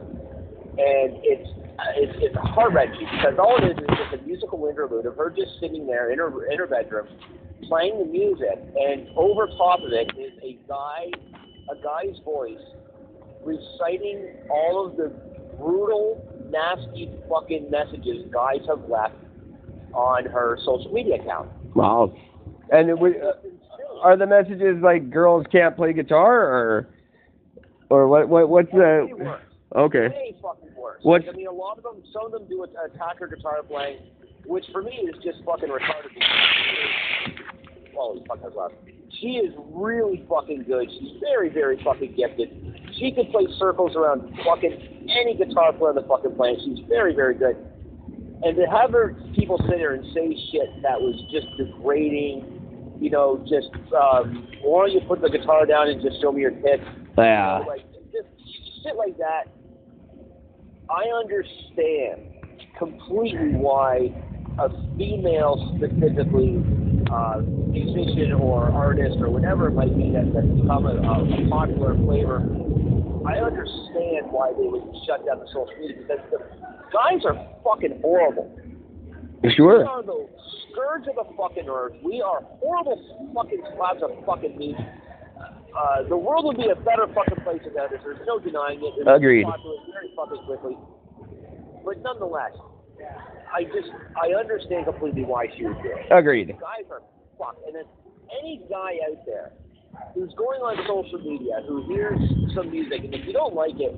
and 0.78 1.20
it's 1.24 1.50
it's, 1.96 2.14
it's 2.18 2.36
heart 2.36 2.74
wrenching 2.74 3.08
because 3.12 3.38
all 3.40 3.58
it 3.58 3.72
is 3.72 3.78
is 3.78 3.98
just 3.98 4.22
a 4.22 4.26
musical 4.26 4.68
interlude 4.68 5.06
of 5.06 5.16
her 5.16 5.30
just 5.30 5.60
sitting 5.60 5.88
there 5.88 6.12
in 6.12 6.20
her 6.20 6.52
in 6.52 6.58
her 6.58 6.68
bedroom, 6.68 7.08
playing 7.68 8.00
the 8.00 8.06
music, 8.06 8.58
and 8.76 9.08
over 9.16 9.48
top 9.58 9.80
of 9.80 9.92
it 9.92 10.12
is 10.18 10.34
a 10.44 10.58
guy, 10.68 11.12
a 11.72 11.76
guy's 11.84 12.18
voice, 12.24 12.62
reciting 13.44 14.36
all 14.50 14.88
of 14.88 14.98
the 14.98 15.10
brutal, 15.58 16.26
nasty 16.50 17.12
fucking 17.30 17.70
messages 17.70 18.26
guys 18.32 18.60
have 18.68 18.90
left 18.90 19.16
on 19.94 20.26
her 20.26 20.58
social 20.66 20.92
media 20.92 21.16
account. 21.16 21.50
Wow. 21.76 22.16
And 22.72 22.90
it 22.90 22.98
would, 22.98 23.16
uh, 23.18 23.34
are 24.02 24.16
the 24.16 24.28
messages 24.28 24.78
like 24.82 25.10
girls 25.10 25.46
can't 25.52 25.76
play 25.76 25.94
guitar 25.94 26.42
or 26.42 26.88
or 27.90 28.08
what 28.08 28.30
what 28.30 28.50
what's 28.50 28.72
the. 28.72 29.40
Okay. 29.76 30.08
Way 30.08 30.36
fucking 30.42 30.74
worse. 30.76 31.02
Like, 31.04 31.26
I 31.30 31.36
mean, 31.36 31.48
a 31.48 31.52
lot 31.52 31.78
of 31.78 31.84
them, 31.84 32.02
some 32.12 32.26
of 32.26 32.32
them 32.32 32.48
do 32.50 32.64
attack 32.64 33.20
her 33.20 33.28
guitar 33.28 33.62
playing, 33.64 34.00
which 34.46 34.66
for 34.72 34.82
me 34.82 34.92
is 35.08 35.16
just 35.24 35.44
fucking 35.46 35.70
retarded. 35.70 36.10
Holy 37.96 38.24
fuck, 38.28 38.42
that's 38.42 38.56
loud. 38.56 38.74
She 39.22 39.38
is 39.38 39.54
really 39.74 40.26
fucking 40.30 40.64
good. 40.64 40.90
She's 40.90 41.20
very, 41.20 41.50
very 41.50 41.82
fucking 41.84 42.16
gifted. 42.16 42.50
She 42.98 43.12
could 43.12 43.30
play 43.32 43.46
circles 43.58 43.96
around 43.96 44.34
fucking 44.46 45.10
any 45.10 45.36
guitar 45.36 45.74
player 45.74 45.90
on 45.90 45.96
the 45.96 46.08
fucking 46.08 46.36
planet. 46.36 46.60
She's 46.66 46.80
very, 46.88 47.14
very 47.14 47.36
good. 47.36 47.58
And 48.42 48.56
to 48.56 48.66
have 48.66 48.92
her 48.92 49.16
people 49.36 49.58
sit 49.68 49.78
there 49.78 49.94
and 49.94 50.06
say 50.16 50.34
shit 50.52 50.82
that 50.82 51.00
was 51.00 51.20
just 51.30 51.46
degrading, 51.58 52.98
you 53.02 53.10
know, 53.10 53.38
just 53.50 53.70
um, 53.94 54.48
why 54.64 54.88
don't 54.88 54.94
you 54.94 55.02
put 55.08 55.22
the 55.22 55.30
guitar 55.30 55.66
down 55.66 55.90
and 55.90 56.02
just 56.02 56.22
show 56.22 56.32
me 56.32 56.42
your 56.42 56.52
tits? 56.52 56.84
Yeah. 57.18 57.60
You 57.60 57.66
know, 57.66 57.70
like 57.70 57.86
just 58.12 58.30
shit 58.84 58.96
like 58.96 59.18
that. 59.18 59.52
I 60.90 61.06
understand 61.10 62.26
completely 62.78 63.54
why 63.54 64.10
a 64.58 64.70
female 64.98 65.76
specifically 65.78 66.60
uh, 67.12 67.42
musician 67.72 68.34
or 68.34 68.70
artist 68.72 69.18
or 69.20 69.30
whatever 69.30 69.68
it 69.70 69.76
might 69.76 69.96
be 69.98 70.12
that 70.12 70.34
that's 70.34 70.48
become 70.60 70.86
a, 70.86 70.96
a 70.98 71.50
popular 71.50 71.96
flavor. 72.06 72.44
I 73.26 73.38
understand 73.38 74.32
why 74.32 74.52
they 74.58 74.68
would 74.68 74.84
shut 75.06 75.26
down 75.26 75.40
the 75.40 75.48
social 75.48 75.74
media 75.80 75.98
because 76.02 76.20
the 76.32 76.40
guys 76.92 77.22
are 77.26 77.38
fucking 77.64 78.02
horrible. 78.02 78.50
We 79.44 79.54
Sure. 79.56 79.88
are 79.88 80.04
the 80.04 80.28
scourge 80.72 81.08
of 81.08 81.16
the 81.16 81.34
fucking 81.38 81.70
earth. 81.70 81.94
We 82.04 82.22
are 82.22 82.42
horrible 82.60 83.32
fucking 83.34 83.62
slabs 83.76 84.02
of 84.04 84.12
fucking 84.26 84.58
meat. 84.58 84.76
Uh, 85.78 86.08
the 86.08 86.18
world 86.18 86.46
would 86.46 86.58
be 86.58 86.70
a 86.70 86.76
better 86.76 87.08
fucking 87.14 87.44
place 87.44 87.62
without 87.66 87.92
this. 87.92 88.02
There's 88.04 88.20
no 88.26 88.40
denying 88.40 88.80
it. 88.80 88.94
It's 88.98 89.08
Agreed. 89.08 89.46
Popular 89.46 89.78
very 89.92 90.12
fucking 90.16 90.44
quickly. 90.46 90.78
But 91.86 92.02
nonetheless, 92.04 92.54
I 93.54 93.64
just 93.64 93.90
I 94.18 94.34
understand 94.38 94.86
completely 94.86 95.24
why 95.24 95.48
she 95.56 95.66
would 95.66 95.82
do 95.82 95.90
it. 95.90 96.08
Agreed. 96.12 96.50
Guys 96.60 96.86
are 96.92 97.02
fucked, 97.38 97.66
and 97.66 97.76
then 97.76 97.86
any 98.42 98.62
guy 98.70 99.00
out 99.10 99.26
there 99.26 99.52
who's 100.14 100.34
going 100.36 100.62
on 100.62 100.78
social 100.86 101.20
media 101.20 101.62
who 101.68 101.86
hears 101.88 102.20
some 102.56 102.70
music, 102.72 103.04
and 103.04 103.14
if 103.14 103.26
you 103.26 103.34
don't 103.34 103.56
like 103.56 103.78
it, 103.80 103.96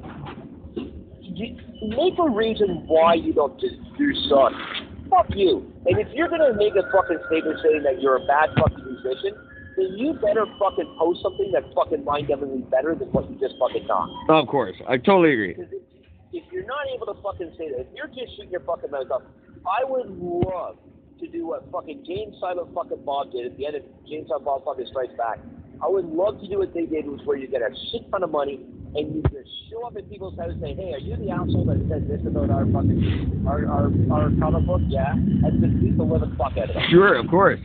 you 0.76 1.58
make 1.96 2.16
a 2.20 2.30
reason 2.30 2.84
why 2.88 3.16
you 3.16 3.34
don't 3.34 3.60
just 3.60 3.76
do 3.98 4.14
suck. 4.30 4.54
Fuck 5.10 5.28
you. 5.36 5.72
And 5.86 6.00
if 6.00 6.08
you're 6.14 6.30
gonna 6.30 6.54
make 6.56 6.76
a 6.76 6.84
fucking 6.92 7.20
statement 7.28 7.60
saying 7.64 7.84
that 7.84 8.02
you're 8.02 8.18
a 8.18 8.26
bad 8.26 8.50
fucking 8.56 8.86
musician, 8.86 9.36
then 9.78 9.98
you 9.98 10.14
better 10.14 10.46
fucking 10.60 10.96
post 10.98 11.22
something 11.22 11.52
that's 11.54 11.68
fucking 11.74 12.04
mind-numbingly 12.04 12.70
better 12.70 12.96
than 12.96 13.10
what 13.12 13.30
you 13.30 13.38
just 13.40 13.56
fucking 13.60 13.88
got. 13.88 14.10
Of 14.30 14.48
course, 14.48 14.76
I 14.88 14.98
totally 14.98 15.34
agree. 15.34 15.56
If, 15.58 15.70
if 16.34 16.44
you're 16.52 16.66
not 16.66 16.88
able 16.94 17.08
to 17.14 17.22
fucking 17.22 17.54
say 17.58 17.72
that, 17.72 17.82
if 17.82 17.88
you're 17.96 18.08
just 18.08 18.36
shooting 18.36 18.52
your 18.52 18.62
fucking 18.62 18.92
mouth 18.92 19.12
up, 19.12 19.24
I 19.66 19.84
would 19.84 20.10
love 20.10 20.78
to 21.20 21.28
do 21.28 21.48
what 21.48 21.70
fucking 21.72 22.04
Jay 22.06 22.24
and 22.24 22.34
Silent 22.40 22.74
fucking 22.74 23.04
Bob 23.06 23.32
did 23.32 23.46
at 23.46 23.58
the 23.58 23.66
end 23.66 23.76
of 23.76 23.84
Jay 24.08 24.18
and 24.18 24.28
Silent 24.28 24.46
Bob 24.46 24.66
fucking 24.66 24.88
Strikes 24.90 25.14
Back. 25.18 25.40
I 25.84 25.88
would 25.88 26.06
love 26.06 26.40
to 26.42 26.48
do 26.48 26.60
what 26.60 26.74
they 26.74 26.86
did, 26.86 27.06
was 27.06 27.22
where 27.26 27.38
you 27.38 27.48
get 27.48 27.62
a 27.62 27.70
shit 27.92 28.10
ton 28.12 28.24
of 28.24 28.32
money 28.32 28.60
and 28.96 29.16
you 29.16 29.22
just 29.32 29.50
show 29.70 29.86
up 29.88 29.96
at 29.96 30.10
people's 30.10 30.38
houses 30.38 30.56
and 30.62 30.62
say, 30.62 30.74
"Hey, 30.76 30.94
are 30.94 31.00
you 31.00 31.16
the 31.16 31.32
asshole 31.32 31.66
that 31.66 31.80
said 31.90 32.08
this 32.10 32.20
about 32.28 32.50
our 32.50 32.66
fucking 32.66 33.46
our 33.48 33.66
our, 33.66 33.92
our 34.12 34.32
comic 34.40 34.66
book?" 34.68 34.82
Yeah, 34.88 35.14
and 35.14 35.62
just 35.62 35.80
beat 35.80 35.98
the 35.98 36.04
living 36.04 36.36
fuck 36.38 36.58
out 36.58 36.70
of 36.70 36.76
them. 36.76 36.84
Sure, 36.90 37.16
of 37.16 37.28
course. 37.30 37.60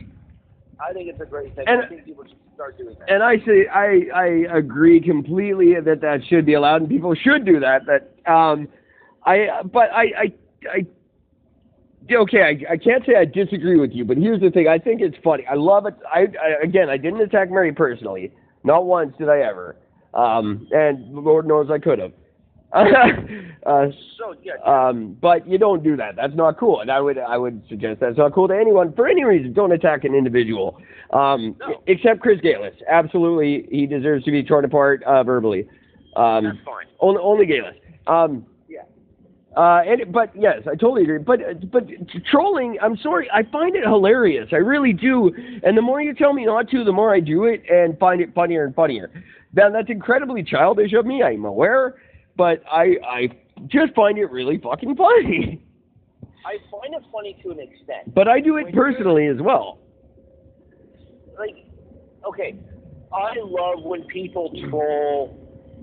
I 0.79 0.93
think 0.93 1.09
it's 1.09 1.21
a 1.21 1.25
great 1.25 1.55
thing. 1.55 1.65
And- 1.67 1.83
I 1.83 1.87
think 1.87 2.05
people 2.05 2.23
should 2.23 2.37
start 2.53 2.77
doing 2.77 2.95
that. 2.99 3.09
And 3.11 3.23
I 3.23 3.37
say 3.45 3.67
I 3.67 4.07
I 4.13 4.57
agree 4.57 4.99
completely 5.01 5.75
that 5.79 6.01
that 6.01 6.19
should 6.27 6.45
be 6.45 6.53
allowed 6.53 6.81
and 6.81 6.89
people 6.89 7.13
should 7.15 7.45
do 7.45 7.59
that. 7.59 7.81
That 7.85 8.31
um, 8.31 8.67
I 9.25 9.61
but 9.63 9.91
I 9.91 10.03
I 10.03 10.33
I 10.71 10.87
okay 12.15 12.41
I 12.41 12.73
I 12.73 12.77
can't 12.77 13.05
say 13.05 13.15
I 13.15 13.25
disagree 13.25 13.79
with 13.79 13.91
you, 13.91 14.05
but 14.05 14.17
here's 14.17 14.41
the 14.41 14.49
thing. 14.49 14.67
I 14.67 14.77
think 14.79 15.01
it's 15.01 15.17
funny. 15.23 15.45
I 15.49 15.55
love 15.55 15.85
it. 15.85 15.95
I, 16.11 16.27
I 16.41 16.63
again 16.63 16.89
I 16.89 16.97
didn't 16.97 17.21
attack 17.21 17.49
Mary 17.51 17.73
personally. 17.73 18.31
Not 18.63 18.85
once 18.85 19.13
did 19.17 19.29
I 19.29 19.39
ever. 19.39 19.77
Um, 20.13 20.67
and 20.71 21.13
Lord 21.13 21.47
knows 21.47 21.69
I 21.69 21.77
could 21.79 21.99
have. 21.99 22.11
Uh, 22.73 23.87
so 24.17 24.35
yeah, 24.43 24.53
um, 24.65 25.15
but 25.21 25.47
you 25.47 25.57
don't 25.57 25.83
do 25.83 25.95
that. 25.95 26.15
That's 26.15 26.35
not 26.35 26.57
cool. 26.59 26.81
And 26.81 26.91
I 26.91 26.99
would 26.99 27.17
I 27.17 27.37
would 27.37 27.63
suggest 27.69 27.99
that's 28.01 28.17
not 28.17 28.33
cool 28.33 28.47
to 28.49 28.55
anyone 28.55 28.93
for 28.93 29.07
any 29.07 29.23
reason. 29.23 29.53
Don't 29.53 29.71
attack 29.71 30.03
an 30.03 30.13
individual. 30.13 30.77
Um, 31.13 31.55
No. 31.59 31.81
except 31.87 32.19
Chris 32.19 32.39
Galis. 32.41 32.73
Absolutely, 32.89 33.67
he 33.71 33.85
deserves 33.85 34.25
to 34.25 34.31
be 34.31 34.43
torn 34.43 34.65
apart 34.65 35.01
uh, 35.03 35.23
verbally. 35.23 35.67
Um, 36.17 36.43
that's 36.43 36.57
fine. 36.65 36.85
only 36.99 37.21
only 37.21 37.45
Galis. 37.45 37.75
Um, 38.07 38.45
Yeah. 38.67 38.81
uh, 39.55 39.83
and 39.87 40.11
but 40.11 40.31
yes, 40.35 40.63
I 40.65 40.71
totally 40.71 41.03
agree. 41.03 41.19
But 41.19 41.71
but 41.71 41.87
trolling, 42.29 42.77
I'm 42.81 42.97
sorry, 42.97 43.29
I 43.33 43.43
find 43.43 43.77
it 43.77 43.83
hilarious. 43.85 44.49
I 44.51 44.57
really 44.57 44.91
do. 44.91 45.31
And 45.63 45.77
the 45.77 45.81
more 45.81 46.01
you 46.01 46.13
tell 46.13 46.33
me 46.33 46.45
not 46.45 46.69
to, 46.71 46.83
the 46.83 46.91
more 46.91 47.13
I 47.13 47.21
do 47.21 47.45
it 47.45 47.63
and 47.69 47.97
find 47.97 48.19
it 48.19 48.33
funnier 48.33 48.65
and 48.65 48.75
funnier. 48.75 49.09
Now 49.53 49.69
that's 49.69 49.89
incredibly 49.89 50.43
childish 50.43 50.91
of 50.93 51.05
me. 51.05 51.23
I'm 51.23 51.45
aware, 51.45 51.95
but 52.37 52.61
I 52.71 52.95
I 53.05 53.29
just 53.67 53.93
find 53.95 54.17
it 54.17 54.29
really 54.31 54.57
fucking 54.59 54.95
funny. 54.95 55.63
I 56.45 56.57
find 56.71 56.93
it 56.93 57.03
funny 57.11 57.37
to 57.43 57.51
an 57.51 57.59
extent. 57.59 58.13
But 58.13 58.27
I 58.27 58.39
do 58.39 58.55
it 58.57 58.73
personally 58.73 59.27
as 59.27 59.37
well. 59.41 59.79
like, 61.37 61.65
okay, 62.27 62.55
I 63.13 63.33
love 63.39 63.83
when 63.83 64.03
people 64.05 64.51
troll 64.69 65.35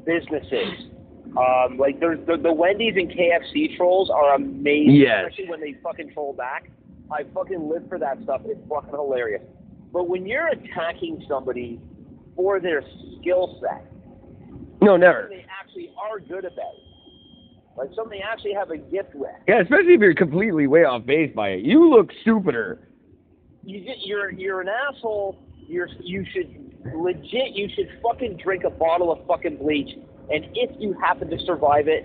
businesses. 0.06 0.90
Um, 1.36 1.78
like 1.78 1.98
there's 2.00 2.24
the, 2.26 2.36
the 2.36 2.52
Wendy's 2.52 2.94
and 2.96 3.10
KFC 3.10 3.76
trolls 3.76 4.08
are 4.10 4.34
amazing, 4.34 4.94
Yes. 4.96 5.24
especially 5.30 5.50
when 5.50 5.60
they 5.60 5.74
fucking 5.82 6.12
troll 6.12 6.32
back. 6.32 6.70
I 7.10 7.24
fucking 7.34 7.68
live 7.68 7.88
for 7.88 7.98
that 7.98 8.22
stuff. 8.22 8.42
It's 8.44 8.60
fucking 8.68 8.90
hilarious. 8.90 9.42
But 9.92 10.08
when 10.08 10.26
you're 10.26 10.48
attacking 10.48 11.24
somebody 11.28 11.80
for 12.36 12.60
their 12.60 12.82
skill 13.20 13.58
set, 13.60 13.84
No, 14.84 14.96
never. 14.96 15.26
they 15.30 15.44
actually 15.60 15.90
are 16.00 16.20
good 16.20 16.44
about, 16.44 16.74
like 17.76 17.90
something 17.96 18.18
they 18.18 18.24
actually 18.24 18.52
have 18.54 18.70
a 18.70 18.76
gift 18.76 19.14
with, 19.14 19.30
Yeah, 19.48 19.60
especially 19.60 19.94
if 19.94 20.00
you're 20.00 20.14
completely 20.14 20.66
way 20.66 20.84
off 20.84 21.04
base 21.06 21.32
by 21.34 21.50
it. 21.50 21.64
You 21.64 21.88
look 21.90 22.10
stupider. 22.22 22.78
you 23.64 23.80
get, 23.80 23.96
you're 24.04 24.30
you're 24.32 24.60
an 24.60 24.68
asshole. 24.68 25.38
You're 25.66 25.88
you 26.00 26.24
should 26.32 26.50
legit. 26.94 27.54
You 27.54 27.68
should 27.74 27.88
fucking 28.02 28.36
drink 28.42 28.64
a 28.64 28.70
bottle 28.70 29.10
of 29.10 29.26
fucking 29.26 29.56
bleach, 29.58 29.96
and 30.30 30.44
if 30.54 30.70
you 30.78 30.92
happen 31.00 31.30
to 31.30 31.38
survive 31.46 31.88
it, 31.88 32.04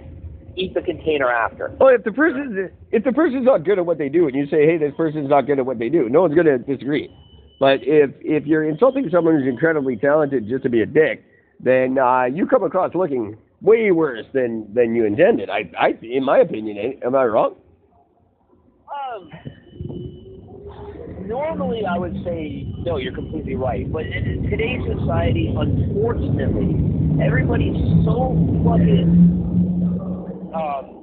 eat 0.56 0.74
the 0.74 0.82
container 0.82 1.30
after. 1.30 1.76
Well, 1.80 1.94
if 1.94 2.04
the 2.04 2.12
person 2.14 2.72
if 2.92 3.04
the 3.04 3.12
person's 3.12 3.46
not 3.46 3.64
good 3.66 3.78
at 3.80 3.86
what 3.86 3.98
they 3.98 4.10
do, 4.10 4.28
and 4.28 4.36
you 4.36 4.48
say, 4.48 4.66
"Hey, 4.66 4.78
this 4.78 4.94
person's 4.96 5.30
not 5.30 5.46
good 5.46 5.60
at 5.60 5.66
what 5.66 5.78
they 5.80 5.90
do," 5.90 6.08
no 6.10 6.22
one's 6.22 6.34
going 6.36 6.48
to 6.48 6.58
disagree. 6.58 7.14
But 7.60 7.82
if 7.84 8.12
if 8.22 8.48
you're 8.48 8.64
insulting 8.64 9.10
someone 9.12 9.38
who's 9.38 9.48
incredibly 9.48 9.98
talented 9.98 10.48
just 10.48 10.64
to 10.64 10.70
be 10.70 10.82
a 10.82 10.86
dick, 10.86 11.22
then 11.60 11.98
uh, 11.98 12.26
you 12.26 12.46
come 12.46 12.64
across 12.64 12.96
looking 12.96 13.38
way 13.62 13.92
worse 13.92 14.26
than 14.34 14.74
than 14.74 14.96
you 14.96 15.06
intended. 15.06 15.50
I, 15.50 15.70
I 15.80 15.98
in 16.02 16.24
my 16.24 16.40
opinion, 16.40 16.78
eh? 16.78 17.06
am 17.06 17.16
I 17.16 17.26
wrong? 17.26 17.56
Um, 18.90 19.30
normally, 21.28 21.86
I 21.86 21.98
would 21.98 22.16
say 22.24 22.72
no. 22.80 22.98
You're 22.98 23.14
completely 23.14 23.56
right. 23.56 23.92
But 23.92 24.06
in 24.06 24.48
today's 24.50 24.82
society, 24.98 25.54
unfortunately, 25.56 27.24
everybody's 27.24 27.76
so 28.06 28.36
fucking 28.64 29.30
um, 30.56 31.00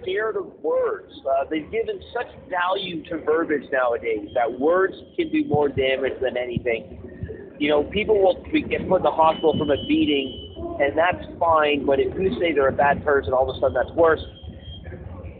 scared 0.00 0.36
of 0.36 0.46
words. 0.62 1.12
Uh, 1.24 1.44
they've 1.48 1.70
given 1.70 2.00
such 2.12 2.26
value 2.50 3.04
to 3.04 3.18
verbiage 3.18 3.70
nowadays 3.72 4.28
that 4.34 4.58
words 4.58 4.94
can 5.16 5.30
do 5.30 5.44
more 5.44 5.68
damage 5.68 6.20
than 6.20 6.36
anything. 6.36 6.98
You 7.58 7.68
know, 7.70 7.84
people 7.84 8.20
will 8.20 8.42
be- 8.52 8.62
get 8.62 8.88
put 8.88 8.96
in 8.96 9.02
the 9.02 9.10
hospital 9.10 9.56
from 9.56 9.70
a 9.70 9.76
beating, 9.86 10.54
and 10.80 10.96
that's 10.96 11.24
fine. 11.38 11.84
But 11.86 12.00
if 12.00 12.18
you 12.18 12.34
say 12.40 12.52
they're 12.52 12.68
a 12.68 12.72
bad 12.72 13.04
person, 13.04 13.32
all 13.32 13.48
of 13.48 13.56
a 13.56 13.60
sudden 13.60 13.74
that's 13.74 13.92
worse 13.96 14.20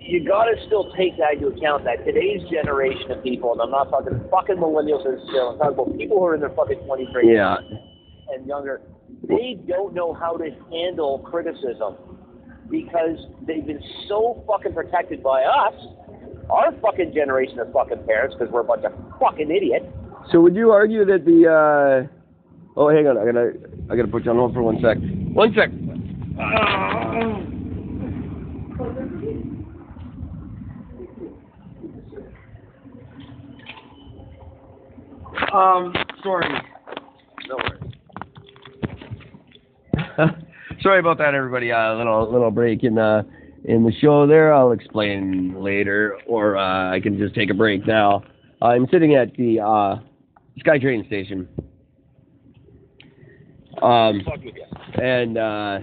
you 0.05 0.23
got 0.27 0.45
to 0.47 0.57
still 0.67 0.93
take 0.97 1.17
that 1.17 1.35
into 1.35 1.47
account 1.47 1.85
that 1.85 2.05
today's 2.05 2.43
generation 2.51 3.11
of 3.13 3.23
people, 3.23 3.53
and 3.53 3.61
I'm 3.63 3.71
not 3.71 3.89
talking 3.89 4.19
fucking 4.31 4.57
millennials 4.57 5.07
and 5.07 5.21
still, 5.29 5.51
I'm 5.51 5.59
talking 5.59 5.75
about 5.93 5.97
people 5.99 6.19
who 6.19 6.25
are 6.27 6.35
in 6.35 6.41
their 6.41 6.51
fucking 6.51 6.79
20s 6.81 7.15
right 7.15 7.25
Yeah. 7.25 7.57
and 8.35 8.45
younger, 8.47 8.81
they 9.29 9.55
don't 9.69 9.95
know 9.95 10.13
how 10.13 10.37
to 10.37 10.51
handle 10.73 11.21
criticism 11.21 11.95
because 12.69 13.17
they've 13.47 13.65
been 13.65 13.83
so 14.09 14.43
fucking 14.49 14.75
protected 14.75 15.23
by 15.23 15.45
us, 15.45 15.75
our 16.51 16.73
fucking 16.83 17.15
generation 17.15 17.61
of 17.61 17.73
fucking 17.73 18.03
parents, 18.05 18.35
because 18.37 18.53
we're 18.53 18.61
a 18.61 18.65
bunch 18.65 18.85
of 18.85 18.93
fucking 19.21 19.51
idiots. 19.51 19.87
So 20.31 20.41
would 20.41 20.55
you 20.55 20.71
argue 20.71 21.05
that 21.05 21.25
the 21.25 22.09
uh 22.09 22.19
Oh, 22.77 22.89
hang 22.89 23.07
on. 23.07 23.19
I 23.19 23.25
got 23.27 23.33
to 23.33 23.53
I 23.91 23.97
got 23.97 24.03
to 24.03 24.09
put 24.09 24.25
you 24.25 24.31
on 24.31 24.39
hold 24.39 24.55
for 24.55 24.63
one 24.63 24.81
sec. 24.81 24.97
One 25.35 25.55
sec. 25.55 25.69
Um, 35.53 35.93
sorry. 36.23 36.49
No 37.49 37.57
worries. 37.57 37.93
sorry 40.83 41.01
about 41.01 41.19
that, 41.19 41.35
everybody. 41.35 41.69
A 41.71 41.79
uh, 41.79 41.97
little 41.99 42.33
little 42.33 42.51
break 42.51 42.85
in 42.85 42.95
the 42.95 43.27
in 43.65 43.85
the 43.85 43.93
show 44.01 44.27
there. 44.27 44.55
I'll 44.55 44.73
explain 44.73 45.63
later, 45.63 46.17
or 46.27 46.57
uh, 46.57 46.91
I 46.91 47.01
can 47.01 47.19
just 47.19 47.35
take 47.35 47.51
a 47.51 47.55
break 47.55 47.87
now. 47.87 48.23
I'm 48.63 48.87
sitting 48.91 49.15
at 49.15 49.37
the 49.37 49.61
uh, 49.61 49.97
SkyTrain 50.61 51.07
station. 51.07 51.49
Um, 53.83 54.21
Fuck 54.25 54.45
with 54.45 54.55
you. 54.55 54.65
and 55.03 55.39
uh, 55.39 55.79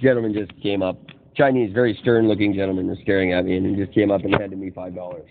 gentleman 0.00 0.32
just 0.32 0.52
came 0.62 0.82
up. 0.82 0.98
Chinese, 1.34 1.72
very 1.72 1.98
stern-looking 2.02 2.54
gentleman 2.54 2.86
was 2.88 2.98
staring 3.02 3.32
at 3.32 3.44
me, 3.44 3.56
and 3.56 3.66
he 3.66 3.82
just 3.82 3.94
came 3.94 4.10
up 4.10 4.22
and 4.22 4.34
handed 4.38 4.58
me 4.58 4.70
five 4.70 4.94
dollars. 4.94 5.28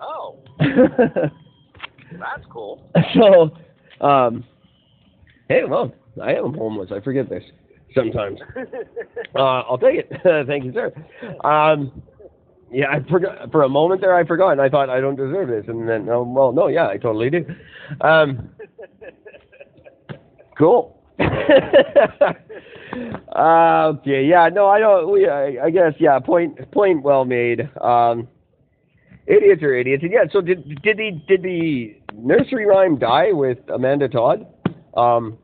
Oh, 0.00 0.38
that's 0.60 2.44
cool. 2.50 2.90
so, 3.14 4.06
um, 4.06 4.44
hey, 5.48 5.62
well, 5.68 5.92
I 6.22 6.34
am 6.34 6.54
homeless. 6.54 6.90
I 6.94 7.00
forget 7.00 7.28
this 7.28 7.42
sometimes. 7.94 8.38
Uh, 9.34 9.60
I'll 9.68 9.78
take 9.78 9.96
it. 9.98 10.10
Thank 10.46 10.64
you, 10.64 10.72
sir. 10.72 10.90
Um, 11.46 12.02
yeah, 12.70 12.86
I 12.90 13.00
forgot 13.08 13.50
for 13.50 13.62
a 13.62 13.68
moment 13.68 14.00
there. 14.00 14.14
I 14.14 14.24
forgot, 14.24 14.50
and 14.52 14.60
I 14.60 14.68
thought 14.68 14.90
I 14.90 15.00
don't 15.00 15.16
deserve 15.16 15.48
this, 15.48 15.64
and 15.68 15.88
then, 15.88 16.08
oh, 16.08 16.22
well, 16.22 16.52
no, 16.52 16.68
yeah, 16.68 16.88
I 16.88 16.96
totally 16.98 17.30
do. 17.30 17.46
Um, 18.00 18.50
cool. 20.56 21.02
uh, 21.20 21.24
okay, 23.98 24.24
yeah, 24.24 24.48
no, 24.52 24.66
I 24.66 24.78
don't. 24.78 25.10
We, 25.10 25.28
I, 25.28 25.64
I 25.64 25.70
guess, 25.70 25.94
yeah, 25.98 26.18
point, 26.18 26.70
point 26.70 27.02
well 27.02 27.24
made. 27.24 27.68
Um, 27.80 28.28
idiots 29.26 29.62
are 29.62 29.74
idiots, 29.74 30.02
and 30.02 30.12
yeah. 30.12 30.24
So 30.32 30.40
did 30.40 30.80
did 30.82 30.96
the 30.98 31.20
did 31.26 31.42
the 31.42 31.96
nursery 32.14 32.66
rhyme 32.66 32.98
die 32.98 33.32
with 33.32 33.58
Amanda 33.68 34.08
Todd? 34.08 34.46
Um, 34.96 35.38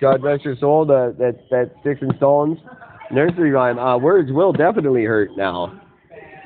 God 0.00 0.22
rest 0.22 0.44
your 0.44 0.56
soul. 0.56 0.84
The, 0.86 1.14
that 1.18 1.38
that 1.50 1.72
sticks 1.80 2.00
and 2.02 2.14
stones 2.16 2.58
nursery 3.10 3.50
rhyme. 3.50 3.78
Uh, 3.78 3.98
words 3.98 4.30
will 4.32 4.52
definitely 4.52 5.04
hurt 5.04 5.30
now. 5.36 5.80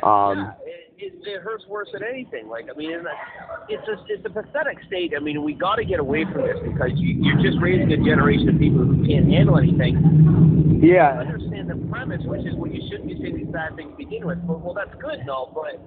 Um, 0.02 0.54
it, 0.64 0.94
it, 0.98 1.12
it 1.26 1.42
hurts 1.42 1.64
worse 1.66 1.88
than 1.92 2.02
anything. 2.02 2.48
Like 2.48 2.66
I 2.70 2.76
mean, 2.76 2.92
it's 3.68 3.88
a 3.88 4.04
it's 4.08 4.24
a 4.24 4.30
pathetic 4.30 4.78
state. 4.86 5.12
I 5.16 5.20
mean, 5.20 5.42
we 5.42 5.54
got 5.54 5.76
to 5.76 5.84
get 5.84 6.00
away 6.00 6.24
from 6.24 6.42
this 6.42 6.58
because 6.64 6.90
you, 6.96 7.22
you're 7.22 7.42
just 7.42 7.62
raising 7.62 7.90
a 7.92 7.96
generation 7.96 8.48
of 8.48 8.58
people 8.58 8.84
who 8.84 9.06
can't 9.06 9.28
handle 9.28 9.58
anything. 9.58 9.96
I 10.82 10.86
yeah, 10.86 11.18
understand 11.18 11.70
the 11.70 11.76
premise, 11.90 12.22
which 12.24 12.46
is 12.46 12.54
what 12.54 12.72
you 12.72 12.82
shouldn't 12.88 13.08
be 13.08 13.18
saying 13.20 13.36
these 13.36 13.46
bad 13.48 13.74
things 13.76 13.90
to 13.90 13.96
begin 13.96 14.26
with. 14.26 14.38
But, 14.46 14.60
well, 14.60 14.74
that's 14.74 14.94
good 15.00 15.18
and 15.18 15.30
all, 15.30 15.50
but 15.52 15.80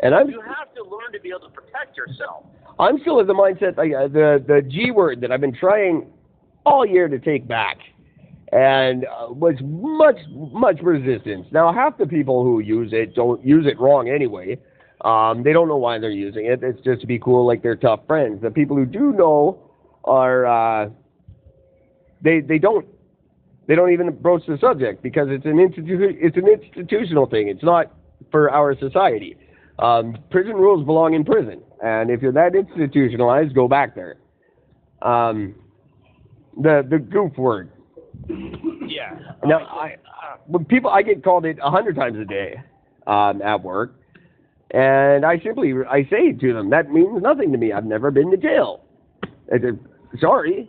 and 0.00 0.14
I'm 0.14 0.28
you 0.28 0.40
have 0.40 0.72
to 0.74 0.82
learn 0.82 1.12
to 1.12 1.20
be 1.20 1.30
able 1.30 1.48
to 1.48 1.54
protect 1.54 1.96
yourself. 1.96 2.44
I'm 2.78 2.98
still 3.00 3.20
of 3.20 3.26
the 3.26 3.34
mindset 3.34 3.76
like 3.76 3.92
uh, 3.92 4.08
the 4.08 4.42
the 4.46 4.62
G 4.62 4.90
word 4.90 5.20
that 5.20 5.30
I've 5.30 5.40
been 5.40 5.54
trying 5.54 6.06
all 6.64 6.86
year 6.86 7.08
to 7.08 7.18
take 7.18 7.46
back, 7.46 7.78
and 8.52 9.06
uh, 9.06 9.28
was 9.32 9.54
much 9.62 10.18
much 10.52 10.80
resistance. 10.82 11.46
Now 11.50 11.72
half 11.72 11.96
the 11.96 12.06
people 12.06 12.44
who 12.44 12.60
use 12.60 12.92
it 12.92 13.14
don't 13.14 13.44
use 13.44 13.66
it 13.66 13.80
wrong 13.80 14.08
anyway. 14.08 14.58
Um, 15.00 15.42
they 15.42 15.52
don't 15.52 15.66
know 15.66 15.78
why 15.78 15.98
they're 15.98 16.10
using 16.10 16.46
it. 16.46 16.62
It's 16.62 16.80
just 16.82 17.00
to 17.00 17.06
be 17.06 17.18
cool, 17.18 17.46
like 17.46 17.62
they're 17.62 17.76
tough 17.76 18.00
friends. 18.06 18.42
The 18.42 18.50
people 18.50 18.76
who 18.76 18.86
do 18.86 19.12
know 19.12 19.58
are 20.04 20.46
uh, 20.46 20.90
they 22.20 22.40
they 22.40 22.58
don't 22.58 22.86
they 23.66 23.74
don't 23.74 23.92
even 23.92 24.10
broach 24.10 24.42
the 24.46 24.58
subject 24.58 25.02
because 25.02 25.28
it's 25.30 25.46
an 25.46 25.56
institu- 25.56 26.16
it's 26.20 26.36
an 26.36 26.46
institutional 26.46 27.26
thing. 27.26 27.48
It's 27.48 27.64
not 27.64 27.90
for 28.30 28.50
our 28.50 28.78
society. 28.78 29.36
Um, 29.78 30.16
prison 30.30 30.54
rules 30.54 30.84
belong 30.84 31.14
in 31.14 31.24
prison, 31.24 31.62
and 31.82 32.10
if 32.10 32.20
you're 32.20 32.32
that 32.32 32.54
institutionalized, 32.54 33.54
go 33.54 33.66
back 33.66 33.94
there. 33.94 34.16
Um, 35.00 35.54
the 36.60 36.86
the 36.88 36.98
goof 36.98 37.36
word. 37.38 37.70
Yeah. 38.28 39.18
Now, 39.44 39.58
I, 39.58 39.96
when 40.46 40.64
people, 40.64 40.90
I 40.90 41.02
get 41.02 41.24
called 41.24 41.44
it 41.44 41.58
a 41.62 41.70
hundred 41.70 41.96
times 41.96 42.18
a 42.18 42.24
day 42.24 42.60
um, 43.06 43.42
at 43.42 43.62
work, 43.62 43.94
and 44.72 45.24
I 45.24 45.38
simply, 45.40 45.72
I 45.88 46.04
say 46.10 46.32
to 46.32 46.52
them, 46.52 46.70
that 46.70 46.90
means 46.90 47.22
nothing 47.22 47.52
to 47.52 47.58
me. 47.58 47.72
I've 47.72 47.84
never 47.84 48.10
been 48.10 48.30
to 48.30 48.36
jail. 48.36 48.84
I 49.52 49.58
said, 49.60 49.78
Sorry, 50.20 50.68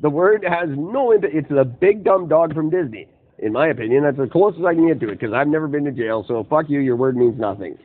the 0.00 0.10
word 0.10 0.44
has 0.48 0.68
no 0.70 1.12
impact. 1.12 1.34
It's 1.34 1.48
the 1.48 1.64
big 1.64 2.04
dumb 2.04 2.28
dog 2.28 2.54
from 2.54 2.70
Disney. 2.70 3.08
In 3.38 3.52
my 3.52 3.68
opinion, 3.68 4.02
that's 4.02 4.16
the 4.16 4.26
closest 4.26 4.64
I 4.64 4.74
can 4.74 4.88
get 4.88 5.00
to 5.00 5.10
it 5.10 5.20
because 5.20 5.32
I've 5.32 5.48
never 5.48 5.68
been 5.68 5.84
to 5.84 5.92
jail. 5.92 6.24
So 6.26 6.46
fuck 6.50 6.68
you. 6.68 6.80
Your 6.80 6.96
word 6.96 7.16
means 7.16 7.38
nothing. 7.38 7.78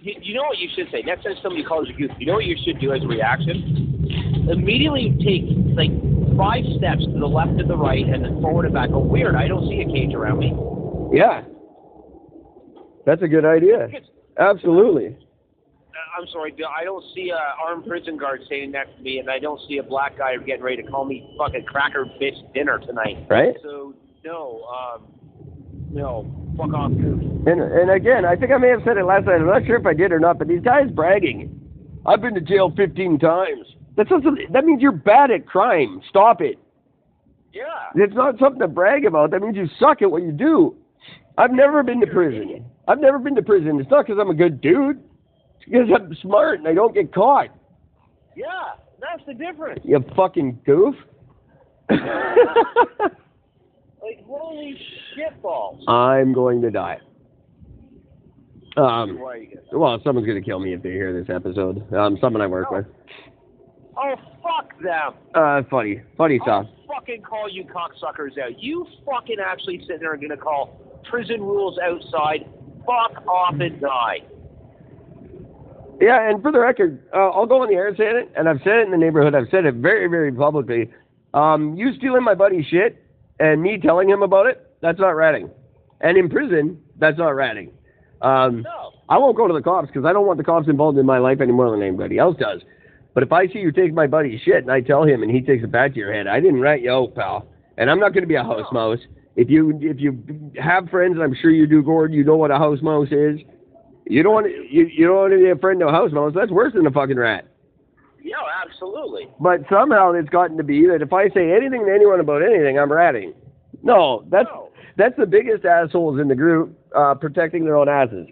You, 0.00 0.14
you 0.20 0.34
know 0.34 0.42
what 0.42 0.58
you 0.58 0.68
should 0.74 0.90
say 0.90 1.02
next 1.02 1.24
time 1.24 1.34
somebody 1.42 1.62
calls 1.62 1.88
you. 1.96 2.08
You 2.18 2.26
know 2.26 2.34
what 2.34 2.44
you 2.44 2.56
should 2.64 2.80
do 2.80 2.92
as 2.92 3.02
a 3.02 3.06
reaction? 3.06 4.01
Immediately 4.50 5.16
take 5.24 5.44
like 5.76 5.92
five 6.36 6.64
steps 6.78 7.04
to 7.04 7.18
the 7.18 7.26
left 7.26 7.60
and 7.60 7.68
the 7.68 7.76
right, 7.76 8.04
and 8.04 8.24
then 8.24 8.40
forward 8.40 8.64
and 8.64 8.74
back. 8.74 8.90
Go 8.90 8.98
weird. 8.98 9.36
I 9.36 9.48
don't 9.48 9.68
see 9.68 9.80
a 9.80 9.86
cage 9.86 10.14
around 10.14 10.38
me. 10.38 10.52
Yeah, 11.12 11.42
that's 13.04 13.22
a 13.22 13.28
good 13.28 13.44
idea. 13.44 13.88
Absolutely. 14.38 15.08
Uh, 15.08 16.20
I'm 16.20 16.26
sorry, 16.32 16.54
I 16.78 16.84
don't 16.84 17.04
see 17.14 17.30
a 17.30 17.62
armed 17.62 17.86
prison 17.86 18.16
guard 18.16 18.40
standing 18.46 18.70
next 18.70 18.96
to 18.96 19.02
me, 19.02 19.18
and 19.18 19.30
I 19.30 19.38
don't 19.38 19.60
see 19.68 19.78
a 19.78 19.82
black 19.82 20.16
guy 20.18 20.36
getting 20.38 20.62
ready 20.62 20.82
to 20.82 20.88
call 20.90 21.04
me 21.04 21.34
fucking 21.38 21.64
cracker 21.64 22.06
bitch 22.20 22.52
dinner 22.54 22.78
tonight. 22.78 23.26
Right. 23.28 23.54
So 23.62 23.94
no, 24.24 24.64
um, 24.64 25.06
no, 25.90 26.54
fuck 26.56 26.72
off, 26.72 26.92
goof. 26.92 27.20
And 27.46 27.60
and 27.60 27.90
again, 27.90 28.24
I 28.24 28.36
think 28.36 28.52
I 28.52 28.58
may 28.58 28.68
have 28.68 28.82
said 28.84 28.96
it 28.96 29.04
last 29.04 29.26
night. 29.26 29.40
I'm 29.40 29.46
not 29.46 29.66
sure 29.66 29.76
if 29.76 29.86
I 29.86 29.94
did 29.94 30.12
or 30.12 30.20
not, 30.20 30.38
but 30.38 30.48
these 30.48 30.62
guys 30.62 30.90
bragging. 30.90 31.58
I've 32.06 32.20
been 32.20 32.34
to 32.34 32.40
jail 32.40 32.72
15 32.76 33.18
times. 33.18 33.66
That's 33.96 34.10
not 34.10 34.22
something, 34.22 34.46
that 34.52 34.64
means 34.64 34.80
you're 34.80 34.92
bad 34.92 35.30
at 35.30 35.46
crime. 35.46 36.00
Stop 36.08 36.40
it. 36.40 36.58
Yeah. 37.52 37.62
It's 37.94 38.14
not 38.14 38.38
something 38.38 38.60
to 38.60 38.68
brag 38.68 39.04
about. 39.04 39.30
That 39.32 39.40
means 39.42 39.56
you 39.56 39.66
suck 39.78 40.00
at 40.02 40.10
what 40.10 40.22
you 40.22 40.32
do. 40.32 40.76
I've 41.36 41.52
never 41.52 41.82
been 41.82 42.00
to 42.00 42.06
prison. 42.06 42.64
I've 42.88 43.00
never 43.00 43.18
been 43.18 43.34
to 43.34 43.42
prison. 43.42 43.78
It's 43.80 43.90
not 43.90 44.06
because 44.06 44.18
I'm 44.20 44.30
a 44.30 44.34
good 44.34 44.60
dude. 44.60 44.98
It's 45.60 45.64
because 45.66 45.88
I'm 45.94 46.14
smart 46.22 46.58
and 46.58 46.68
I 46.68 46.74
don't 46.74 46.94
get 46.94 47.12
caught. 47.14 47.48
Yeah, 48.36 48.46
that's 49.00 49.22
the 49.26 49.34
difference. 49.34 49.80
You 49.84 50.02
fucking 50.16 50.60
goof. 50.64 50.94
Like 54.02 54.24
holy 54.26 54.76
shitballs. 55.16 55.78
I'm 55.88 56.32
going 56.32 56.60
to 56.62 56.70
die. 56.72 56.98
Um, 58.76 59.20
Why 59.20 59.32
are 59.32 59.36
you 59.36 59.46
gonna- 59.54 59.78
well, 59.78 60.00
someone's 60.02 60.26
going 60.26 60.42
to 60.42 60.44
kill 60.44 60.58
me 60.58 60.72
if 60.72 60.82
they 60.82 60.90
hear 60.90 61.12
this 61.12 61.32
episode. 61.32 61.92
Um, 61.94 62.18
someone 62.20 62.42
I 62.42 62.48
work 62.48 62.70
with. 62.72 62.84
Oh 63.96 64.14
fuck 64.42 64.80
them. 64.82 65.12
Uh, 65.34 65.62
funny, 65.70 66.00
funny 66.16 66.38
stuff. 66.42 66.66
I'll 66.88 66.96
fucking 66.96 67.22
call 67.22 67.48
you 67.48 67.64
cocksuckers 67.64 68.38
out. 68.38 68.58
You 68.62 68.86
fucking 69.04 69.36
actually 69.44 69.80
sitting 69.80 69.98
there 70.00 70.12
and 70.12 70.22
gonna 70.22 70.36
call 70.36 70.80
prison 71.08 71.42
rules 71.42 71.78
outside. 71.78 72.46
Fuck 72.86 73.26
off 73.26 73.54
and 73.60 73.80
die. 73.80 74.18
Yeah, 76.00 76.28
and 76.28 76.42
for 76.42 76.50
the 76.50 76.58
record, 76.58 77.00
uh, 77.14 77.30
I'll 77.30 77.46
go 77.46 77.62
on 77.62 77.68
the 77.68 77.74
air 77.76 77.86
and 77.88 77.96
say 77.96 78.04
it, 78.10 78.32
and 78.34 78.48
I've 78.48 78.60
said 78.64 78.78
it 78.78 78.86
in 78.86 78.90
the 78.90 78.96
neighborhood. 78.96 79.34
I've 79.34 79.48
said 79.50 79.66
it 79.66 79.74
very, 79.76 80.08
very 80.08 80.32
publicly. 80.32 80.90
Um, 81.32 81.76
you 81.76 81.94
stealing 81.94 82.24
my 82.24 82.34
buddy's 82.34 82.66
shit 82.66 83.04
and 83.38 83.62
me 83.62 83.78
telling 83.78 84.08
him 84.08 84.22
about 84.22 84.46
it, 84.46 84.66
that's 84.80 84.98
not 84.98 85.10
ratting. 85.10 85.48
And 86.00 86.18
in 86.18 86.28
prison, 86.28 86.80
that's 86.98 87.18
not 87.18 87.30
ratting. 87.36 87.70
Um, 88.20 88.62
No. 88.62 88.92
I 89.08 89.18
won't 89.18 89.36
go 89.36 89.46
to 89.46 89.54
the 89.54 89.62
cops 89.62 89.88
because 89.88 90.04
I 90.04 90.12
don't 90.12 90.26
want 90.26 90.38
the 90.38 90.44
cops 90.44 90.66
involved 90.68 90.98
in 90.98 91.06
my 91.06 91.18
life 91.18 91.40
any 91.40 91.52
more 91.52 91.70
than 91.70 91.82
anybody 91.82 92.18
else 92.18 92.36
does. 92.36 92.62
But 93.14 93.22
if 93.22 93.32
I 93.32 93.46
see 93.46 93.58
you 93.58 93.72
take 93.72 93.92
my 93.92 94.06
buddy's 94.06 94.40
shit 94.40 94.62
and 94.62 94.70
I 94.70 94.80
tell 94.80 95.04
him 95.04 95.22
and 95.22 95.30
he 95.30 95.40
takes 95.42 95.62
it 95.64 95.70
back 95.70 95.92
to 95.92 95.98
your 95.98 96.12
head, 96.12 96.26
I 96.26 96.40
didn't 96.40 96.60
rat 96.60 96.80
you 96.80 96.90
out, 96.90 97.14
pal. 97.14 97.46
And 97.76 97.90
I'm 97.90 97.98
not 98.00 98.12
going 98.14 98.22
to 98.22 98.28
be 98.28 98.34
a 98.36 98.42
house 98.42 98.70
mouse. 98.72 98.98
If 99.36 99.48
you 99.50 99.78
if 99.80 99.98
you 100.00 100.52
have 100.62 100.88
friends, 100.90 101.18
I'm 101.20 101.34
sure 101.40 101.50
you 101.50 101.66
do, 101.66 101.82
Gord. 101.82 102.12
You 102.12 102.24
know 102.24 102.36
what 102.36 102.50
a 102.50 102.58
house 102.58 102.80
mouse 102.82 103.08
is. 103.10 103.38
You 104.06 104.22
don't 104.22 104.32
want 104.34 104.46
to, 104.46 104.52
you, 104.52 104.86
you 104.86 105.06
don't 105.06 105.16
want 105.16 105.32
to 105.32 105.38
be 105.38 105.48
a 105.50 105.56
friend 105.56 105.80
to 105.80 105.88
a 105.88 105.90
house 105.92 106.12
mouse. 106.12 106.32
That's 106.34 106.50
worse 106.50 106.72
than 106.74 106.86
a 106.86 106.90
fucking 106.90 107.16
rat. 107.16 107.46
Yeah, 108.22 108.36
absolutely. 108.64 109.28
But 109.40 109.60
somehow 109.70 110.12
it's 110.12 110.28
gotten 110.28 110.56
to 110.58 110.62
be 110.64 110.86
that 110.86 111.02
if 111.02 111.12
I 111.12 111.28
say 111.30 111.52
anything 111.52 111.86
to 111.86 111.92
anyone 111.92 112.20
about 112.20 112.42
anything, 112.42 112.78
I'm 112.78 112.92
ratting. 112.92 113.32
No, 113.82 114.24
that's 114.28 114.48
No. 114.52 114.68
that's 114.96 115.16
the 115.16 115.26
biggest 115.26 115.64
assholes 115.64 116.20
in 116.20 116.28
the 116.28 116.34
group 116.34 116.78
uh, 116.94 117.14
protecting 117.14 117.64
their 117.64 117.76
own 117.76 117.88
asses. 117.88 118.28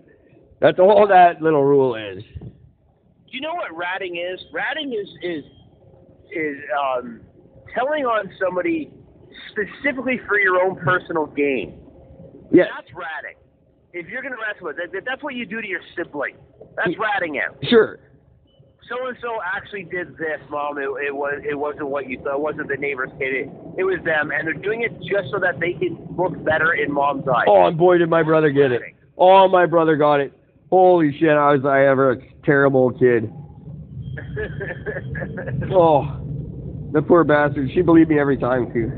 That's 0.61 0.79
all 0.79 1.07
that 1.09 1.41
little 1.41 1.65
rule 1.65 1.95
is. 1.97 2.23
Do 3.31 3.37
you 3.37 3.41
know 3.41 3.55
what 3.55 3.75
ratting 3.77 4.17
is? 4.17 4.41
Ratting 4.53 4.93
is 4.93 5.09
is 5.23 5.45
is 6.33 6.57
um, 6.75 7.21
telling 7.75 8.05
on 8.05 8.31
somebody 8.41 8.91
specifically 9.51 10.21
for 10.27 10.39
your 10.39 10.61
own 10.63 10.77
personal 10.77 11.27
gain. 11.27 11.81
Yeah, 12.53 12.65
That's 12.75 12.89
ratting. 12.95 13.37
If 13.93 14.09
you're 14.09 14.23
gonna 14.23 14.37
rat 14.37 14.57
someone, 14.59 14.77
that, 14.77 14.93
that- 14.93 15.05
that's 15.05 15.23
what 15.23 15.35
you 15.35 15.47
do 15.47 15.61
to 15.61 15.67
your 15.67 15.81
sibling. 15.97 16.37
That's 16.77 16.97
ratting 16.99 17.39
out. 17.39 17.57
sure. 17.69 18.01
So 18.89 19.07
and 19.07 19.17
so 19.23 19.39
actually 19.45 19.85
did 19.85 20.17
this, 20.19 20.41
mom. 20.51 20.79
It, 20.79 20.83
it 21.07 21.15
was 21.15 21.41
it 21.49 21.55
wasn't 21.57 21.89
what 21.89 22.09
you 22.09 22.19
thought. 22.19 22.35
It 22.35 22.41
wasn't 22.41 22.67
the 22.69 22.77
neighbor's 22.77 23.11
kid. 23.21 23.33
It, 23.35 23.49
it 23.79 23.85
was 23.85 23.99
them, 24.05 24.33
and 24.33 24.45
they're 24.49 24.55
doing 24.55 24.83
it 24.83 24.91
just 24.99 25.31
so 25.31 25.39
that 25.39 25.61
they 25.61 25.75
can 25.75 25.97
look 26.19 26.43
better 26.45 26.73
in 26.73 26.93
mom's 26.93 27.23
eyes. 27.29 27.45
Oh, 27.47 27.67
and 27.67 27.79
boy, 27.79 27.99
did 27.99 28.09
my 28.11 28.25
brother 28.25 28.51
get 28.51 28.73
it. 28.73 28.83
Oh, 29.17 29.47
my 29.47 29.67
brother 29.67 29.95
got 29.97 30.19
it. 30.19 30.33
Holy 30.71 31.17
shit, 31.19 31.31
I 31.31 31.53
was 31.55 31.65
I 31.65 31.87
ever 31.87 32.13
a 32.13 32.17
terrible 32.45 32.93
kid. 32.93 33.33
Oh, 35.73 36.03
the 36.93 37.01
poor 37.03 37.23
bastard. 37.23 37.71
She 37.73 37.83
believed 37.83 38.11
me 38.11 38.19
every 38.19 38.37
time 38.37 38.73
too. 38.73 38.91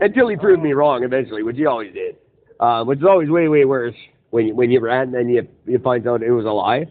Until 0.00 0.28
he 0.28 0.36
proved 0.36 0.62
me 0.62 0.72
wrong 0.72 1.04
eventually, 1.04 1.42
which 1.44 1.56
he 1.56 1.66
always 1.66 1.92
did. 1.94 2.16
Uh, 2.58 2.82
which 2.84 2.98
is 2.98 3.04
always 3.04 3.28
way, 3.30 3.46
way 3.48 3.64
worse 3.64 3.94
when 4.30 4.46
you, 4.48 4.54
when 4.54 4.70
you 4.70 4.80
rat 4.80 5.04
and 5.06 5.14
then 5.14 5.28
you 5.28 5.46
you 5.66 5.78
find 5.78 6.06
out 6.08 6.22
it 6.22 6.30
was 6.32 6.44
a 6.44 6.50
lie. 6.50 6.86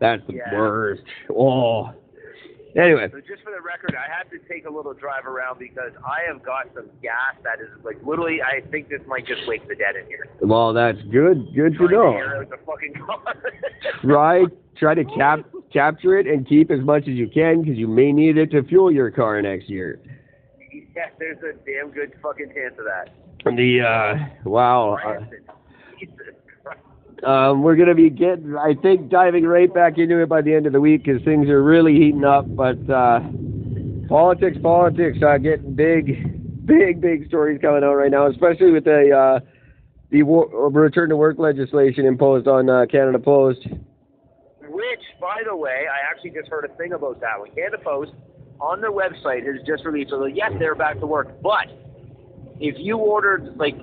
That's 0.00 0.22
the 0.28 0.34
Yeah. 0.34 0.54
worst. 0.54 1.02
Oh. 1.30 1.90
Anyway, 2.76 3.08
So 3.12 3.20
just 3.20 3.42
for 3.44 3.52
the 3.52 3.60
record, 3.60 3.94
I 3.94 4.10
had 4.10 4.28
to 4.30 4.38
take 4.48 4.66
a 4.66 4.70
little 4.70 4.94
drive 4.94 5.26
around 5.26 5.60
because 5.60 5.92
I 6.04 6.26
have 6.26 6.42
got 6.42 6.66
some 6.74 6.86
gas 7.02 7.36
that 7.44 7.60
is 7.62 7.68
like 7.84 8.02
literally. 8.04 8.42
I 8.42 8.60
think 8.68 8.88
this 8.88 9.00
might 9.06 9.26
just 9.26 9.46
wake 9.46 9.66
the 9.68 9.76
dead 9.76 9.94
in 9.94 10.06
here. 10.06 10.26
well, 10.40 10.72
that's 10.72 10.98
good. 11.10 11.54
Good 11.54 11.78
to 11.78 11.88
know. 11.88 12.44
the 12.50 12.56
fucking 12.66 12.94
car. 13.06 13.36
Try 14.02 14.44
try 14.76 14.94
to 14.94 15.04
cap 15.04 15.40
capture 15.72 16.18
it 16.18 16.26
and 16.26 16.48
keep 16.48 16.70
as 16.70 16.80
much 16.80 17.02
as 17.02 17.14
you 17.14 17.28
can 17.28 17.62
because 17.62 17.78
you 17.78 17.86
may 17.86 18.10
need 18.12 18.38
it 18.38 18.50
to 18.50 18.62
fuel 18.64 18.90
your 18.90 19.10
car 19.10 19.40
next 19.40 19.68
year. 19.68 20.00
yeah, 20.96 21.06
there's 21.18 21.38
a 21.38 21.52
damn 21.64 21.90
good 21.92 22.12
fucking 22.22 22.52
chance 22.54 22.74
of 22.78 22.84
that. 22.86 23.14
The 23.44 23.80
uh, 23.82 24.48
wow. 24.48 24.94
Uh, 24.94 25.10
Rancid. 25.10 25.30
Jesus 25.30 25.44
Christ. 25.46 25.63
Um, 27.22 27.62
we're 27.62 27.76
going 27.76 27.88
to 27.88 27.94
be 27.94 28.10
getting, 28.10 28.56
I 28.56 28.74
think, 28.74 29.08
diving 29.08 29.44
right 29.44 29.72
back 29.72 29.98
into 29.98 30.20
it 30.20 30.28
by 30.28 30.42
the 30.42 30.54
end 30.54 30.66
of 30.66 30.72
the 30.72 30.80
week 30.80 31.04
because 31.04 31.22
things 31.22 31.48
are 31.48 31.62
really 31.62 31.94
heating 31.94 32.24
up. 32.24 32.44
But 32.48 32.78
uh, 32.90 33.20
politics, 34.08 34.58
politics, 34.62 35.18
uh, 35.22 35.38
getting 35.38 35.74
big, 35.74 36.66
big, 36.66 37.00
big 37.00 37.28
stories 37.28 37.60
coming 37.60 37.84
out 37.84 37.94
right 37.94 38.10
now, 38.10 38.26
especially 38.26 38.72
with 38.72 38.84
the 38.84 39.10
uh, 39.10 39.40
the 40.10 40.22
wo- 40.22 40.48
return 40.70 41.08
to 41.10 41.16
work 41.16 41.38
legislation 41.38 42.04
imposed 42.04 42.46
on 42.46 42.68
uh, 42.68 42.86
Canada 42.90 43.18
Post. 43.18 43.66
Which, 44.68 45.02
by 45.20 45.42
the 45.46 45.56
way, 45.56 45.86
I 45.90 46.10
actually 46.10 46.30
just 46.30 46.48
heard 46.48 46.64
a 46.64 46.74
thing 46.76 46.92
about 46.92 47.20
that 47.20 47.38
one. 47.38 47.50
Canada 47.54 47.78
Post 47.82 48.12
on 48.60 48.80
their 48.80 48.92
website 48.92 49.46
has 49.46 49.64
just 49.66 49.84
released. 49.84 50.10
So 50.10 50.24
yes, 50.26 50.52
they're 50.58 50.74
back 50.74 51.00
to 51.00 51.06
work, 51.06 51.40
but 51.42 51.68
if 52.60 52.76
you 52.78 52.98
ordered 52.98 53.56
like 53.56 53.76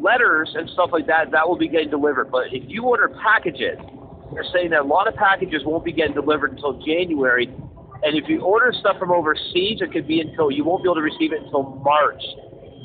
letters 0.00 0.50
and 0.54 0.68
stuff 0.70 0.90
like 0.92 1.06
that, 1.06 1.30
that 1.32 1.48
will 1.48 1.58
be 1.58 1.68
getting 1.68 1.90
delivered. 1.90 2.30
But 2.30 2.52
if 2.52 2.64
you 2.66 2.84
order 2.84 3.08
packages, 3.22 3.78
they're 4.32 4.44
saying 4.52 4.70
that 4.70 4.80
a 4.80 4.84
lot 4.84 5.08
of 5.08 5.14
packages 5.14 5.62
won't 5.64 5.84
be 5.84 5.92
getting 5.92 6.14
delivered 6.14 6.52
until 6.52 6.74
January. 6.84 7.46
And 8.02 8.16
if 8.16 8.28
you 8.28 8.42
order 8.42 8.72
stuff 8.78 8.98
from 8.98 9.10
overseas, 9.10 9.80
it 9.80 9.92
could 9.92 10.06
be 10.06 10.20
until 10.20 10.50
you 10.50 10.64
won't 10.64 10.82
be 10.82 10.88
able 10.88 10.96
to 10.96 11.02
receive 11.02 11.32
it 11.32 11.42
until 11.42 11.80
March. 11.84 12.22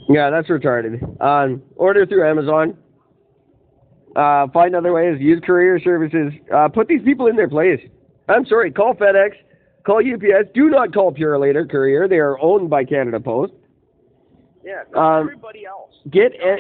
Yeah, 0.10 0.30
that's 0.30 0.48
retarded. 0.48 1.02
Um, 1.22 1.62
order 1.76 2.06
through 2.06 2.28
Amazon. 2.28 2.78
Uh, 4.16 4.48
find 4.52 4.76
other 4.76 4.92
ways. 4.92 5.20
Use 5.20 5.42
courier 5.46 5.80
services. 5.80 6.34
Uh, 6.54 6.68
put 6.68 6.88
these 6.88 7.02
people 7.04 7.28
in 7.28 7.36
their 7.36 7.50
place. 7.50 7.80
I'm 8.28 8.46
sorry. 8.46 8.72
Call 8.72 8.94
FedEx. 8.94 9.32
Call 9.86 9.98
UPS. 9.98 10.50
Do 10.54 10.70
not 10.70 10.94
call 10.94 11.14
Purolator 11.14 11.70
Courier. 11.70 12.08
They 12.08 12.18
are 12.18 12.40
owned 12.40 12.70
by 12.70 12.84
Canada 12.84 13.20
Post. 13.20 13.54
Yeah, 14.64 14.84
Um, 14.96 15.22
everybody 15.22 15.66
else. 15.66 15.92
Get 16.10 16.34
a, 16.34 16.58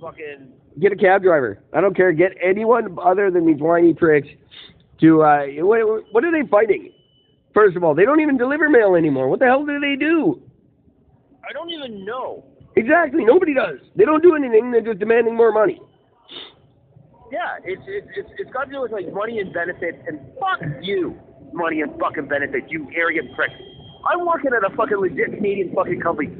fucking 0.00 0.52
get 0.80 0.92
a 0.92 0.96
cab 0.96 1.22
driver. 1.22 1.58
I 1.72 1.80
don't 1.80 1.94
care. 1.94 2.12
Get 2.12 2.32
anyone 2.42 2.96
other 3.02 3.30
than 3.30 3.46
these 3.46 3.60
whiny 3.60 3.92
pricks 3.94 4.28
to. 5.00 5.22
Uh, 5.22 5.46
what, 5.58 6.04
what 6.12 6.24
are 6.24 6.32
they 6.32 6.48
fighting? 6.48 6.92
First 7.52 7.76
of 7.76 7.84
all, 7.84 7.94
they 7.94 8.04
don't 8.04 8.20
even 8.20 8.36
deliver 8.36 8.68
mail 8.68 8.94
anymore. 8.94 9.28
What 9.28 9.38
the 9.40 9.46
hell 9.46 9.64
do 9.64 9.78
they 9.80 9.96
do? 9.96 10.42
I 11.48 11.52
don't 11.52 11.70
even 11.70 12.04
know. 12.04 12.44
Exactly. 12.76 13.24
Nobody 13.24 13.54
does. 13.54 13.78
They 13.96 14.04
don't 14.04 14.22
do 14.22 14.34
anything. 14.34 14.70
They're 14.70 14.80
just 14.82 14.98
demanding 14.98 15.34
more 15.34 15.52
money. 15.52 15.80
Yeah, 17.32 17.56
it's 17.64 17.82
it's 17.86 18.06
it's, 18.16 18.30
it's 18.38 18.52
got 18.52 18.64
to 18.64 18.70
do 18.70 18.80
with 18.82 18.92
like 18.92 19.12
money 19.12 19.40
and 19.40 19.52
benefits, 19.52 19.98
and 20.06 20.20
fuck 20.38 20.60
you, 20.80 21.18
money 21.52 21.80
and 21.80 21.98
fucking 21.98 22.28
benefits, 22.28 22.66
you 22.68 22.88
arrogant 22.94 23.34
prick. 23.34 23.50
I'm 24.08 24.26
working 24.26 24.50
at 24.56 24.64
a 24.64 24.74
fucking 24.76 24.96
legit 24.96 25.34
Canadian 25.34 25.74
fucking 25.74 26.00
company. 26.00 26.30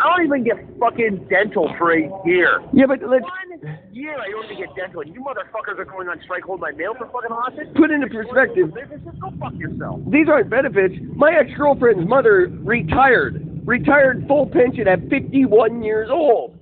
I 0.00 0.16
don't 0.16 0.26
even 0.26 0.44
get 0.44 0.56
fucking 0.78 1.26
dental 1.28 1.72
for 1.78 1.92
a 1.92 2.10
year. 2.26 2.60
Yeah, 2.72 2.86
but 2.86 3.00
let's 3.02 3.22
One 3.22 3.78
year 3.92 4.18
I 4.18 4.30
don't 4.30 4.44
even 4.44 4.58
get 4.58 4.76
dental, 4.76 5.00
and 5.00 5.14
you 5.14 5.20
motherfuckers 5.20 5.78
are 5.78 5.84
going 5.84 6.08
on 6.08 6.20
strike, 6.24 6.42
hold 6.42 6.60
my 6.60 6.72
mail 6.72 6.94
for 6.94 7.06
fucking 7.06 7.30
hostage. 7.30 7.74
put 7.74 7.90
into 7.90 8.08
perspective. 8.08 8.72
Go 9.20 9.30
fuck 9.40 9.54
yourself. 9.54 10.00
These 10.08 10.28
aren't 10.28 10.50
benefits. 10.50 10.94
My 11.14 11.32
ex-girlfriend's 11.32 12.08
mother 12.08 12.48
retired. 12.60 13.44
Retired 13.66 14.26
full 14.26 14.46
pension 14.46 14.88
at 14.88 15.00
51 15.08 15.82
years 15.82 16.08
old 16.10 16.57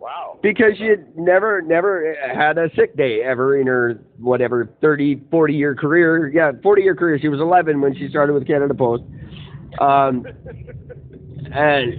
Wow. 0.00 0.38
because 0.42 0.72
she 0.78 0.84
had 0.84 1.16
never, 1.16 1.60
never 1.60 2.16
had 2.34 2.56
a 2.56 2.70
sick 2.74 2.96
day 2.96 3.20
ever 3.22 3.60
in 3.60 3.66
her 3.66 4.00
whatever 4.18 4.70
30, 4.80 5.24
40 5.30 5.52
year 5.52 5.74
career. 5.74 6.28
Yeah, 6.28 6.52
40 6.62 6.82
year 6.82 6.94
career. 6.94 7.18
She 7.20 7.28
was 7.28 7.38
11 7.38 7.80
when 7.80 7.94
she 7.94 8.08
started 8.08 8.32
with 8.32 8.46
Canada 8.46 8.72
Post. 8.72 9.02
Um, 9.78 10.26
and 11.52 11.94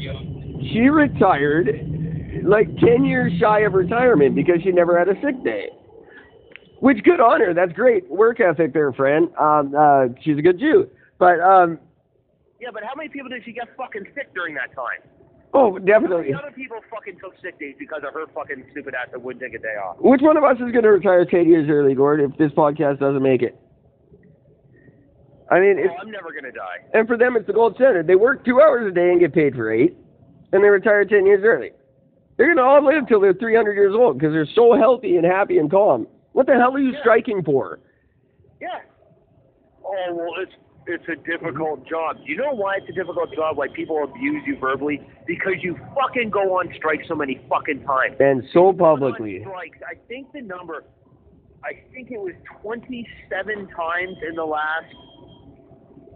she 0.71 0.89
retired 0.89 1.67
like 2.43 2.67
10 2.77 3.05
years 3.05 3.33
shy 3.39 3.59
of 3.59 3.73
retirement 3.73 4.35
because 4.35 4.61
she 4.63 4.71
never 4.71 4.97
had 4.97 5.07
a 5.07 5.13
sick 5.21 5.43
day. 5.43 5.69
Which 6.79 7.03
good 7.03 7.19
on 7.19 7.41
her. 7.41 7.53
That's 7.53 7.71
great 7.73 8.09
work 8.09 8.39
ethic 8.39 8.73
there, 8.73 8.91
friend. 8.93 9.29
Um, 9.39 9.75
uh, 9.77 10.05
she's 10.23 10.39
a 10.39 10.41
good 10.41 10.59
Jew. 10.59 10.89
But 11.19 11.39
um, 11.39 11.77
Yeah, 12.59 12.69
but 12.73 12.83
how 12.83 12.95
many 12.97 13.09
people 13.09 13.29
did 13.29 13.43
she 13.45 13.51
get 13.51 13.67
fucking 13.77 14.07
sick 14.15 14.33
during 14.33 14.55
that 14.55 14.73
time? 14.73 15.01
Oh, 15.53 15.77
definitely. 15.79 16.33
other 16.33 16.51
people 16.55 16.77
fucking 16.89 17.17
took 17.19 17.33
sick 17.41 17.59
days 17.59 17.75
because 17.79 18.01
of 18.07 18.13
her 18.13 18.25
fucking 18.33 18.63
stupid 18.71 18.93
ass 18.95 19.07
that 19.11 19.21
wouldn't 19.21 19.41
take 19.43 19.53
a 19.53 19.61
day 19.61 19.75
off? 19.81 19.97
Which 19.99 20.21
one 20.21 20.37
of 20.37 20.43
us 20.43 20.55
is 20.55 20.71
going 20.71 20.83
to 20.83 20.91
retire 20.91 21.25
10 21.25 21.47
years 21.47 21.69
early, 21.69 21.93
Gord, 21.95 22.21
if 22.21 22.35
this 22.37 22.51
podcast 22.51 22.99
doesn't 22.99 23.21
make 23.23 23.41
it? 23.41 23.59
I 25.49 25.59
mean, 25.59 25.75
oh, 25.79 25.83
it's, 25.83 25.93
Oh, 25.97 26.01
I'm 26.03 26.11
never 26.11 26.31
gonna 26.33 26.51
die. 26.51 26.79
and 26.93 27.07
for 27.07 27.17
them, 27.17 27.35
it's 27.35 27.45
the 27.47 27.53
gold 27.53 27.75
standard. 27.75 28.07
They 28.07 28.15
work 28.15 28.45
two 28.45 28.61
hours 28.61 28.89
a 28.89 28.93
day 28.95 29.11
and 29.11 29.19
get 29.19 29.33
paid 29.33 29.53
for 29.55 29.69
eight, 29.71 29.97
and 30.53 30.63
they 30.63 30.69
retire 30.69 31.03
10 31.03 31.25
years 31.25 31.43
early. 31.43 31.71
They're 32.37 32.47
going 32.47 32.57
to 32.57 32.63
all 32.63 32.83
live 32.83 33.07
till 33.07 33.19
they're 33.19 33.33
300 33.33 33.73
years 33.73 33.93
old 33.93 34.17
because 34.17 34.33
they're 34.33 34.47
so 34.55 34.73
healthy 34.75 35.17
and 35.17 35.25
happy 35.25 35.57
and 35.57 35.69
calm. 35.69 36.07
What 36.31 36.47
the 36.47 36.53
hell 36.53 36.73
are 36.73 36.79
you 36.79 36.93
Yeah. 36.93 36.99
striking 37.01 37.43
for? 37.43 37.79
Yeah. 38.61 38.79
Oh 39.83 40.13
well, 40.13 40.31
it's 40.41 40.53
it's 40.87 41.03
a 41.07 41.15
difficult 41.15 41.87
job. 41.87 42.17
You 42.23 42.37
know 42.37 42.53
why 42.53 42.77
it's 42.77 42.89
a 42.89 42.93
difficult 42.93 43.33
job? 43.33 43.57
Why 43.57 43.67
people 43.73 44.03
abuse 44.03 44.43
you 44.45 44.57
verbally? 44.57 45.01
Because 45.27 45.55
you 45.61 45.77
fucking 45.95 46.29
go 46.29 46.57
on 46.59 46.73
strike 46.75 47.01
so 47.07 47.15
many 47.15 47.39
fucking 47.49 47.83
times. 47.83 48.15
And 48.19 48.43
so 48.53 48.73
publicly. 48.73 49.41
strikes. 49.41 49.77
I 49.85 49.95
think 50.07 50.31
the 50.33 50.41
number. 50.41 50.83
I 51.63 51.83
think 51.93 52.09
it 52.09 52.19
was 52.19 52.33
27 52.61 53.67
times 53.67 54.17
in 54.27 54.35
the 54.35 54.43
last. 54.43 54.95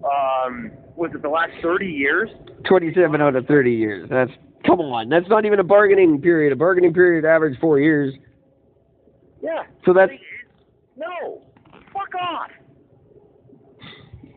Um, 0.04 0.72
was 0.96 1.12
it 1.14 1.22
the 1.22 1.30
last 1.30 1.52
30 1.62 1.86
years? 1.86 2.30
27 2.68 3.22
out 3.22 3.36
of 3.36 3.46
30 3.46 3.72
years. 3.72 4.10
That's, 4.10 4.32
come 4.66 4.80
on. 4.82 5.10
That's 5.10 5.28
not 5.30 5.46
even 5.46 5.60
a 5.60 5.64
bargaining 5.64 6.22
period. 6.22 6.54
A 6.54 6.56
bargaining 6.56 6.94
period 6.94 7.26
average 7.26 7.60
four 7.60 7.80
years. 7.80 8.14
Yeah. 9.42 9.64
So 9.86 9.94
that's, 9.94 10.12
No. 10.96 11.42
Fuck 11.94 12.16
off. 12.20 12.50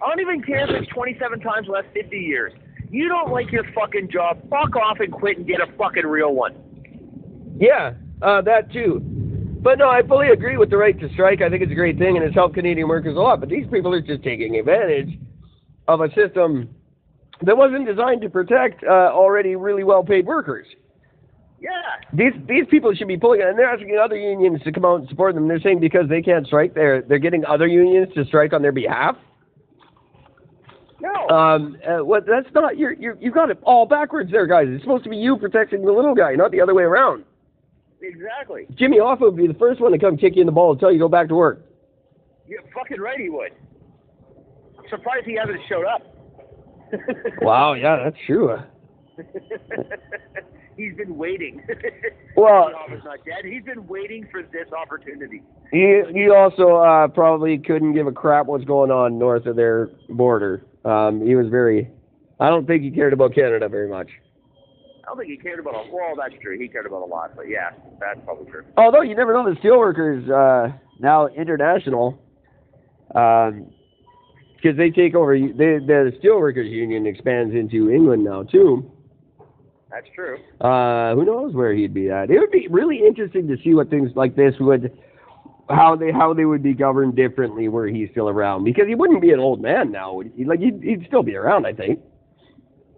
I 0.03 0.09
don't 0.09 0.21
even 0.21 0.43
care 0.43 0.65
if 0.65 0.83
it's 0.83 0.93
27 0.93 1.41
times 1.41 1.69
less 1.69 1.85
50 1.95 2.17
years. 2.17 2.53
You 2.91 3.09
don't 3.09 3.31
like 3.31 3.53
your 3.53 3.65
fucking 3.75 4.11
job, 4.11 4.41
fuck 4.49 4.75
off 4.77 5.01
and 5.01 5.13
quit 5.13 5.39
and 5.39 5.47
get 5.47 5.61
a 5.61 5.67
fucking 5.77 6.07
real 6.07 6.35
one. 6.35 6.55
Yeah, 7.59 7.95
uh, 8.23 8.41
that 8.43 8.73
too. 8.73 9.01
But 9.61 9.79
no, 9.79 9.89
I 9.91 10.03
fully 10.07 10.29
agree 10.29 10.57
with 10.57 10.71
the 10.71 10.77
right 10.77 10.99
to 11.01 11.09
strike. 11.13 11.43
I 11.43 11.51
think 11.51 11.63
it's 11.63 11.73
a 11.73 11.75
great 11.75 11.99
thing 11.99 12.17
and 12.17 12.25
it's 12.25 12.35
helped 12.35 12.55
Canadian 12.55 12.89
workers 12.89 13.17
a 13.17 13.21
lot. 13.21 13.41
But 13.41 13.49
these 13.49 13.67
people 13.71 13.93
are 13.93 14.01
just 14.01 14.23
taking 14.23 14.57
advantage 14.57 15.19
of 15.89 16.01
a 16.01 16.09
system 16.15 16.69
that 17.43 17.57
wasn't 17.57 17.87
designed 17.87 18.23
to 18.23 18.31
protect 18.31 18.85
uh, 18.85 19.11
already 19.13 19.57
really 19.57 19.85
well 19.85 20.05
paid 20.05 20.27
workers. 20.27 20.67
Yeah. 21.61 21.71
These 22.13 22.33
these 22.47 22.65
people 22.71 22.95
should 22.95 23.09
be 23.09 23.17
pulling 23.17 23.41
it, 23.41 23.49
and 23.49 23.59
they're 23.59 23.69
asking 23.69 23.99
other 24.03 24.17
unions 24.17 24.63
to 24.63 24.73
come 24.73 24.85
out 24.85 25.01
and 25.01 25.09
support 25.09 25.35
them. 25.35 25.49
They're 25.49 25.61
saying 25.61 25.81
because 25.81 26.09
they 26.09 26.23
can't 26.23 26.47
strike, 26.47 26.75
they're 26.75 27.03
they're 27.03 27.19
getting 27.19 27.45
other 27.45 27.67
unions 27.67 28.15
to 28.15 28.25
strike 28.27 28.53
on 28.53 28.63
their 28.63 28.73
behalf. 28.73 29.17
Um, 31.31 31.77
uh, 31.87 32.05
what? 32.05 32.25
That's 32.27 32.49
not 32.55 32.79
you're 32.79 32.93
you 32.93 33.17
you 33.21 33.31
got 33.31 33.51
it 33.51 33.59
all 33.63 33.87
backwards 33.87 34.31
there, 34.31 34.47
guys. 34.47 34.67
It's 34.69 34.83
supposed 34.83 35.05
to 35.05 35.11
be 35.11 35.17
you 35.17 35.37
protecting 35.37 35.85
the 35.85 35.93
little 35.93 36.15
guy, 36.15 36.35
not 36.35 36.51
the 36.53 36.61
other 36.61 36.75
way 36.75 36.85
around. 36.85 37.25
exactly. 38.01 38.67
Jimmy 38.77 38.99
Hoffa 38.99 39.21
would 39.23 39.37
be 39.37 39.47
the 39.47 39.55
first 39.55 39.81
one 39.81 39.93
to 39.93 39.99
come 39.99 40.17
kick 40.17 40.37
you 40.37 40.41
in 40.43 40.47
the 40.47 40.53
ball 40.53 40.71
and 40.73 40.81
tell 40.81 40.91
you 40.91 40.99
to 40.99 41.05
go 41.05 41.09
back 41.09 41.29
to 41.29 41.35
work. 41.35 41.65
You're 42.47 42.63
fucking 42.75 43.01
right 43.01 43.19
he 43.21 43.29
would. 43.29 43.53
I'm 44.79 44.85
surprised 44.89 45.27
he 45.27 45.35
hasn't 45.37 45.61
showed 45.69 45.85
up. 45.85 46.03
Wow, 47.43 47.75
yeah, 47.75 48.01
that's 48.05 48.17
true. 48.27 48.57
He's 50.77 50.95
been 50.97 51.17
waiting. 51.17 51.63
Well- 52.37 52.71
Hoffa's 52.73 53.03
not 53.05 53.19
dead. 53.25 53.45
He's 53.45 53.65
been 53.65 53.87
waiting 53.89 54.27
for 54.31 54.43
this 54.43 54.73
opportunity. 54.73 55.43
He 55.73 56.03
he 56.15 56.31
also 56.31 56.77
uh, 56.77 57.09
probably 57.09 57.59
couldn't 57.59 57.95
give 57.95 58.07
a 58.07 58.13
crap 58.13 58.47
what's 58.47 58.65
going 58.65 58.93
on 58.93 59.19
north 59.19 59.47
of 59.47 59.57
their 59.57 59.91
border. 60.09 60.65
Um, 60.85 61.25
he 61.27 61.35
was 61.35 61.49
very. 61.49 61.91
I 62.41 62.49
don't 62.49 62.67
think 62.67 62.83
he 62.83 62.91
cared 62.91 63.13
about 63.13 63.35
Canada 63.35 63.69
very 63.69 63.89
much. 63.89 64.09
I 65.03 65.09
don't 65.09 65.19
think 65.19 65.31
he 65.31 65.37
cared 65.37 65.59
about 65.59 65.75
a 65.75 65.91
well, 65.91 66.15
that's 66.17 66.35
true. 66.43 66.59
He 66.59 66.69
cared 66.69 66.87
about 66.87 67.03
a 67.03 67.07
lot, 67.07 67.35
but 67.35 67.49
yeah, 67.49 67.71
that's 67.99 68.21
probably 68.25 68.51
true. 68.51 68.65
Although 68.77 69.01
you 69.01 69.17
never 69.17 69.33
know, 69.33 69.43
the 69.49 69.59
steelworkers 69.61 70.29
uh, 70.29 70.77
now 71.01 71.29
international, 71.29 72.19
because 73.09 74.77
they 74.77 74.91
take 74.91 75.15
over. 75.15 75.39
They, 75.39 75.79
the 75.85 76.13
steelworkers 76.23 76.71
union 76.71 77.07
expands 77.07 77.55
into 77.55 77.91
England 77.91 78.25
now 78.25 78.43
too. 78.43 78.91
That's 79.91 80.07
true. 80.15 80.37
Uh, 80.61 81.15
who 81.15 81.25
knows 81.25 81.55
where 81.55 81.75
he'd 81.75 81.95
be 81.95 82.11
at? 82.11 82.31
It 82.31 82.39
would 82.39 82.51
be 82.51 82.69
really 82.69 83.01
interesting 83.07 83.49
to 83.49 83.57
see 83.65 83.73
what 83.73 83.89
things 83.89 84.11
like 84.15 84.37
this 84.37 84.55
would, 84.61 84.93
how 85.71 85.97
they 85.97 86.11
how 86.11 86.33
they 86.35 86.45
would 86.45 86.63
be 86.63 86.75
governed 86.75 87.17
differently 87.17 87.69
were 87.69 87.87
he 87.87 88.09
still 88.11 88.29
around. 88.29 88.65
Because 88.65 88.87
he 88.89 88.95
wouldn't 88.95 89.21
be 89.21 89.33
an 89.33 89.41
old 89.41 89.61
man 89.61 89.91
now. 89.93 90.15
Would 90.15 90.33
he? 90.37 90.45
Like 90.45 90.61
he'd, 90.61 90.83
he'd 90.83 91.05
still 91.07 91.23
be 91.23 91.37
around, 91.37 91.67
I 91.67 91.73
think. 91.73 92.01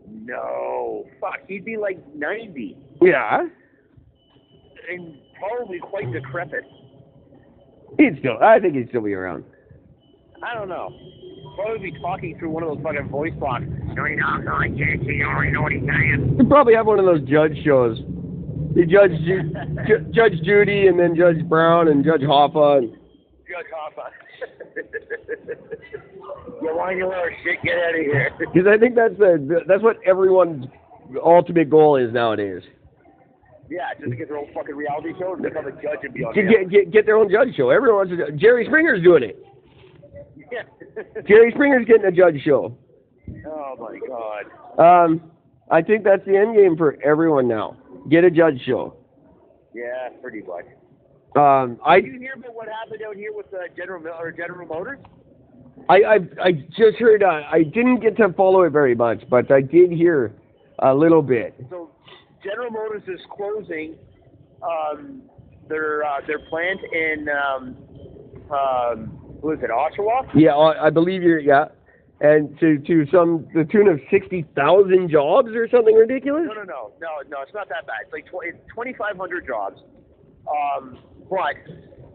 No, 0.09 1.07
fuck, 1.21 1.41
he'd 1.49 1.65
be 1.65 1.77
like 1.77 1.99
ninety 2.15 2.77
Yeah, 3.01 3.47
and 4.91 5.15
probably 5.39 5.79
quite 5.79 6.13
decrepit. 6.13 6.65
he'd 7.99 8.19
still. 8.19 8.39
I 8.43 8.59
think 8.61 8.75
he'd 8.75 8.89
still 8.89 9.03
be 9.03 9.15
around. 9.15 9.45
I 10.43 10.55
don't 10.55 10.69
know. 10.69 10.89
Probably 11.57 11.91
be 11.91 12.01
talking 12.01 12.39
through 12.39 12.51
one 12.51 12.63
of 12.63 12.71
those 12.71 12.83
fucking 12.83 13.09
voice 13.09 13.35
boxes. 13.39 13.69
No, 13.95 14.05
you 14.07 14.17
don't 14.19 14.45
know, 14.45 14.55
I 14.57 14.69
can't 14.69 15.01
see. 15.03 15.15
You 15.15 15.27
already 15.27 15.53
know 15.53 15.63
what 15.63 15.73
he's 15.73 15.83
saying. 15.87 16.37
He'd 16.39 16.49
probably 16.49 16.75
have 16.75 16.87
one 16.87 16.99
of 16.99 17.05
those 17.05 17.21
judge 17.29 17.57
shows. 17.65 17.99
Judge 18.75 19.13
Ju- 19.25 19.53
Ju- 19.87 20.07
Judge 20.13 20.41
Judy 20.45 20.87
and 20.87 20.99
then 20.99 21.17
Judge 21.17 21.43
Brown 21.49 21.89
and 21.89 22.05
Judge 22.05 22.21
Hoffa. 22.23 22.79
And, 22.79 22.93
Judge 23.49 23.67
Hoffa. 23.75 24.11
you 26.63 26.75
want 26.77 26.97
your 26.97 27.09
little 27.09 27.25
shit? 27.45 27.63
Get 27.63 27.75
out 27.77 27.95
of 27.95 28.01
here. 28.01 28.31
Because 28.39 28.67
I 28.69 28.79
think 28.79 28.95
that's 28.95 29.17
the 29.19 29.63
that's 29.67 29.83
what 29.83 29.97
everyone's 30.07 30.67
ultimate 31.23 31.69
goal 31.71 31.97
is 31.97 32.13
nowadays. 32.13 32.63
yeah, 33.69 33.89
just 33.99 34.11
to 34.11 34.17
get 34.17 34.29
their 34.29 34.39
own 34.39 34.49
fucking 34.55 34.75
reality 34.77 35.13
show 35.19 35.35
and 35.35 35.43
become 35.43 35.67
a 35.67 35.73
judge 35.73 36.01
and 36.03 36.15
be 36.15 36.25
on 36.25 36.35
get, 36.35 36.71
get 36.71 36.91
get 36.93 37.07
their 37.07 37.17
own 37.17 37.31
judge 37.31 37.55
show. 37.57 37.71
Everyone 37.71 38.09
wants 38.09 38.13
to. 38.27 38.33
Jerry 38.37 38.65
Springer's 38.67 39.03
doing 39.03 39.25
it. 39.25 39.45
Yeah. 40.53 40.63
Jerry 41.29 41.51
Springer's 41.55 41.87
getting 41.87 42.07
a 42.07 42.13
judge 42.13 42.41
show. 42.45 42.77
Oh 43.47 43.75
my 43.79 43.99
god. 44.09 45.05
Um, 45.05 45.31
I 45.71 45.83
think 45.83 46.05
that's 46.05 46.25
the 46.25 46.37
end 46.37 46.57
game 46.57 46.77
for 46.77 46.97
everyone 47.05 47.47
now. 47.49 47.77
Get 48.09 48.25
a 48.25 48.31
judge 48.31 48.61
show. 48.67 48.97
Yeah, 49.75 50.09
pretty 50.21 50.43
much. 50.43 50.65
Um, 51.37 51.79
I, 51.85 52.01
Did 52.01 52.15
you 52.15 52.19
hear 52.19 52.35
about 52.37 52.55
what 52.55 52.69
happened 52.69 53.03
out 53.07 53.15
here 53.15 53.33
with 53.33 53.47
uh, 53.55 53.59
General 53.77 54.01
Mil- 54.03 54.15
or 54.19 54.33
General 54.33 54.67
Motors? 54.67 54.99
I, 55.89 55.95
I, 55.95 56.15
I 56.43 56.53
just 56.77 56.99
heard. 56.99 57.23
Uh, 57.23 57.43
I 57.51 57.63
didn't 57.63 58.01
get 58.01 58.17
to 58.17 58.33
follow 58.33 58.63
it 58.63 58.71
very 58.71 58.95
much, 58.95 59.23
but 59.31 59.51
I 59.51 59.61
did 59.61 59.91
hear 59.93 60.33
a 60.81 60.95
little 60.95 61.23
bit. 61.23 61.55
So 61.71 61.91
General 62.43 62.71
Motors 62.71 63.03
is 63.07 63.21
closing 63.37 63.95
um, 64.63 65.23
their 65.69 66.05
uh, 66.05 66.21
their 66.27 66.41
plant 66.49 66.81
in 66.93 67.29
um, 67.29 67.77
um, 68.51 69.07
what 69.41 69.59
is 69.59 69.65
it, 69.65 69.71
Oshawa? 69.71 70.29
Yeah, 70.35 70.57
I 70.57 70.91
believe 70.91 71.23
you're. 71.23 71.41
Yeah, 71.41 71.67
and 72.21 72.59
to 72.61 72.79
to 72.79 73.07
some 73.11 73.47
the 73.55 73.65
tune 73.65 73.89
of 73.89 73.99
sixty 74.11 74.45
thousand 74.55 75.11
jobs 75.11 75.49
or 75.55 75.69
something 75.71 75.95
ridiculous. 75.95 76.45
No, 76.47 76.55
no, 76.55 76.65
no, 76.65 76.93
no, 77.01 77.09
no. 77.29 77.43
It's 77.43 77.55
not 77.55 77.69
that 77.69 77.87
bad. 77.87 77.97
It's 78.05 78.13
like 78.13 78.27
tw- 78.27 78.45
it's 78.45 78.59
2,500 78.75 79.47
jobs. 79.47 79.81
Um, 80.47 80.99
but 81.29 81.57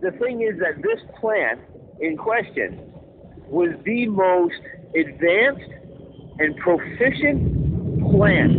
the 0.01 0.11
thing 0.17 0.41
is 0.41 0.59
that 0.59 0.81
this 0.81 0.99
plant 1.19 1.59
in 1.99 2.17
question 2.17 2.93
was 3.47 3.69
the 3.83 4.07
most 4.07 4.61
advanced 4.95 5.71
and 6.39 6.55
proficient 6.57 8.11
plant 8.11 8.51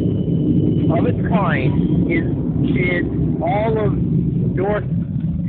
of 0.98 1.06
its 1.06 1.28
kind 1.28 2.10
in 2.10 2.46
in 2.66 3.40
all 3.42 3.86
of 3.86 3.92
North 3.94 4.84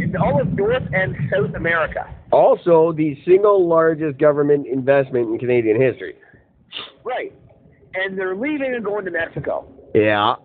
in 0.10 0.18
all 0.18 0.41
of 0.41 0.53
North 0.53 0.84
and 0.93 1.16
South 1.32 1.55
America. 1.55 2.14
Also, 2.32 2.93
the 2.93 3.18
single 3.26 3.68
largest 3.68 4.18
government 4.20 4.68
investment 4.68 5.30
in 5.30 5.39
Canadian 5.39 5.80
history. 5.80 6.16
Right. 7.03 7.34
And 7.93 8.18
they're 8.18 8.36
leaving 8.36 8.74
and 8.76 8.84
going 8.84 9.05
to 9.05 9.12
Mexico. 9.12 9.68
Yeah. 9.95 10.36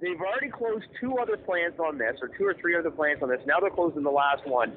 They've 0.00 0.20
already 0.20 0.48
closed 0.48 0.84
two 1.00 1.18
other 1.18 1.36
plants 1.36 1.78
on 1.78 1.96
this, 1.96 2.16
or 2.20 2.28
two 2.28 2.44
or 2.44 2.54
three 2.60 2.76
other 2.76 2.90
plants 2.90 3.22
on 3.22 3.28
this. 3.28 3.40
Now 3.46 3.60
they're 3.60 3.70
closing 3.70 4.02
the 4.02 4.10
last 4.10 4.46
one. 4.46 4.72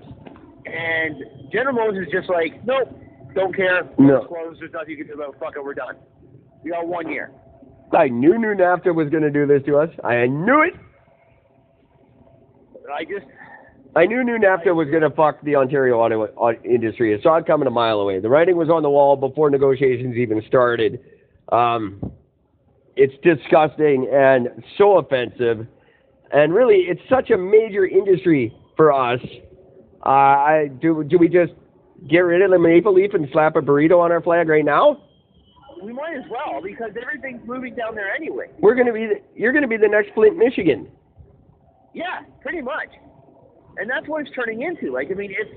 And 0.65 1.51
General 1.51 1.75
Motors 1.75 2.07
is 2.07 2.13
just 2.13 2.29
like, 2.29 2.63
nope, 2.65 2.89
don't 3.33 3.55
care. 3.55 3.89
No. 3.97 4.17
It's 4.17 4.27
closed. 4.27 4.61
There's 4.61 4.71
nothing 4.73 4.91
you 4.91 4.97
can 4.97 5.07
do 5.07 5.13
about 5.13 5.35
it. 5.35 5.39
Fuck 5.39 5.55
it, 5.55 5.63
we're 5.63 5.73
done. 5.73 5.95
We 6.63 6.71
got 6.71 6.87
one 6.87 7.09
year. 7.09 7.31
I 7.91 8.07
knew 8.07 8.37
New 8.37 8.55
NAFTA 8.55 8.93
was 8.93 9.09
going 9.09 9.23
to 9.23 9.31
do 9.31 9.45
this 9.47 9.63
to 9.65 9.77
us. 9.77 9.89
I 10.03 10.25
knew 10.25 10.61
it. 10.61 10.73
I 12.93 13.03
just, 13.03 13.25
I 13.95 14.05
knew 14.05 14.23
New 14.23 14.37
NAFTA 14.37 14.75
was 14.75 14.89
going 14.89 15.03
to 15.03 15.09
fuck 15.09 15.41
the 15.41 15.55
Ontario 15.55 15.99
auto, 15.99 16.25
auto 16.35 16.61
industry. 16.63 17.17
I 17.17 17.21
saw 17.21 17.37
it 17.37 17.45
coming 17.45 17.67
a 17.67 17.71
mile 17.71 17.99
away. 17.99 18.19
The 18.19 18.29
writing 18.29 18.57
was 18.57 18.69
on 18.69 18.83
the 18.83 18.89
wall 18.89 19.15
before 19.15 19.49
negotiations 19.49 20.17
even 20.17 20.43
started. 20.47 20.99
Um, 21.51 22.11
it's 22.97 23.13
disgusting 23.23 24.09
and 24.11 24.63
so 24.77 24.97
offensive. 24.97 25.65
And 26.31 26.53
really, 26.53 26.87
it's 26.89 27.01
such 27.09 27.29
a 27.29 27.37
major 27.37 27.85
industry 27.85 28.53
for 28.75 28.91
us. 28.91 29.21
Uh, 30.05 30.09
I, 30.09 30.69
do, 30.81 31.03
do 31.03 31.17
we 31.17 31.29
just 31.29 31.53
get 32.09 32.19
rid 32.19 32.41
of 32.41 32.51
the 32.51 32.59
maple 32.59 32.93
leaf 32.93 33.13
and 33.13 33.27
slap 33.31 33.55
a 33.55 33.61
burrito 33.61 33.99
on 33.99 34.11
our 34.11 34.21
flag 34.21 34.49
right 34.49 34.65
now? 34.65 35.01
we 35.81 35.93
might 35.93 36.15
as 36.17 36.23
well 36.29 36.61
because 36.61 36.91
everything's 37.01 37.45
moving 37.47 37.75
down 37.75 37.95
there 37.95 38.11
anyway. 38.13 38.47
We're 38.59 38.75
to 38.87 38.93
be, 38.93 39.05
the, 39.05 39.21
you're 39.35 39.51
going 39.51 39.61
to 39.61 39.67
be 39.67 39.77
the 39.77 39.87
next 39.87 40.13
Flint, 40.13 40.37
Michigan. 40.37 40.87
Yeah, 41.93 42.21
pretty 42.41 42.61
much. 42.61 42.89
And 43.77 43.89
that's 43.89 44.07
what 44.07 44.21
it's 44.21 44.31
turning 44.35 44.61
into. 44.61 44.91
Like, 44.91 45.11
I 45.11 45.15
mean, 45.15 45.31
it's 45.37 45.51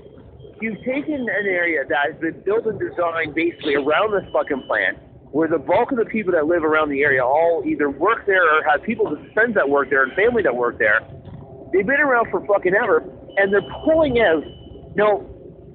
you've 0.61 0.77
taken 0.83 1.21
an 1.21 1.45
area 1.47 1.83
that 1.87 2.11
has 2.11 2.21
been 2.21 2.41
built 2.41 2.65
and 2.65 2.79
designed 2.79 3.33
basically 3.33 3.75
around 3.75 4.11
this 4.11 4.29
fucking 4.33 4.63
plant, 4.67 4.97
where 5.31 5.47
the 5.47 5.57
bulk 5.57 5.91
of 5.91 5.97
the 5.97 6.05
people 6.05 6.33
that 6.33 6.45
live 6.47 6.63
around 6.63 6.89
the 6.89 7.01
area 7.01 7.23
all 7.23 7.63
either 7.65 7.89
work 7.89 8.25
there 8.25 8.43
or 8.43 8.63
have 8.63 8.83
people, 8.83 9.09
that 9.09 9.33
friends 9.33 9.55
that 9.55 9.69
work 9.69 9.89
there 9.89 10.03
and 10.03 10.13
family 10.13 10.43
that 10.43 10.55
work 10.55 10.77
there. 10.79 10.99
They've 11.71 11.85
been 11.85 12.01
around 12.01 12.29
for 12.31 12.45
fucking 12.45 12.73
ever, 12.73 13.03
and 13.37 13.53
they're 13.53 13.61
pulling 13.85 14.19
out. 14.19 14.43
No, 14.95 15.25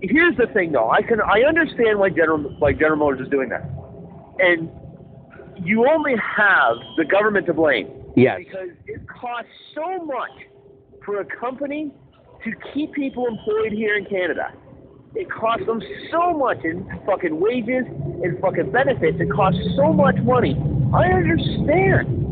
here's 0.02 0.36
the 0.36 0.46
thing, 0.52 0.72
though. 0.72 0.90
I 0.90 1.02
can 1.02 1.20
I 1.20 1.42
understand 1.48 1.98
why 1.98 2.10
General 2.10 2.40
why 2.58 2.72
General 2.72 2.96
Motors 2.96 3.20
is 3.26 3.30
doing 3.30 3.48
that, 3.50 3.62
and 4.40 4.68
you 5.64 5.88
only 5.88 6.14
have 6.16 6.76
the 6.96 7.04
government 7.04 7.46
to 7.46 7.54
blame 7.54 7.88
Yes. 8.16 8.38
because 8.38 8.70
it 8.86 9.08
costs 9.08 9.50
so 9.74 10.04
much 10.04 10.32
for 11.04 11.20
a 11.20 11.24
company 11.24 11.92
to 12.44 12.50
keep 12.72 12.92
people 12.92 13.26
employed 13.26 13.72
here 13.72 13.96
in 13.96 14.04
Canada. 14.06 14.52
It 15.14 15.30
costs 15.30 15.64
them 15.66 15.80
so 16.10 16.36
much 16.36 16.58
in 16.64 16.84
fucking 17.06 17.38
wages 17.40 17.86
and 18.22 18.38
fucking 18.40 18.72
benefits. 18.72 19.18
It 19.20 19.30
costs 19.30 19.60
so 19.76 19.92
much 19.92 20.16
money. 20.22 20.56
I 20.92 21.06
understand. 21.14 22.22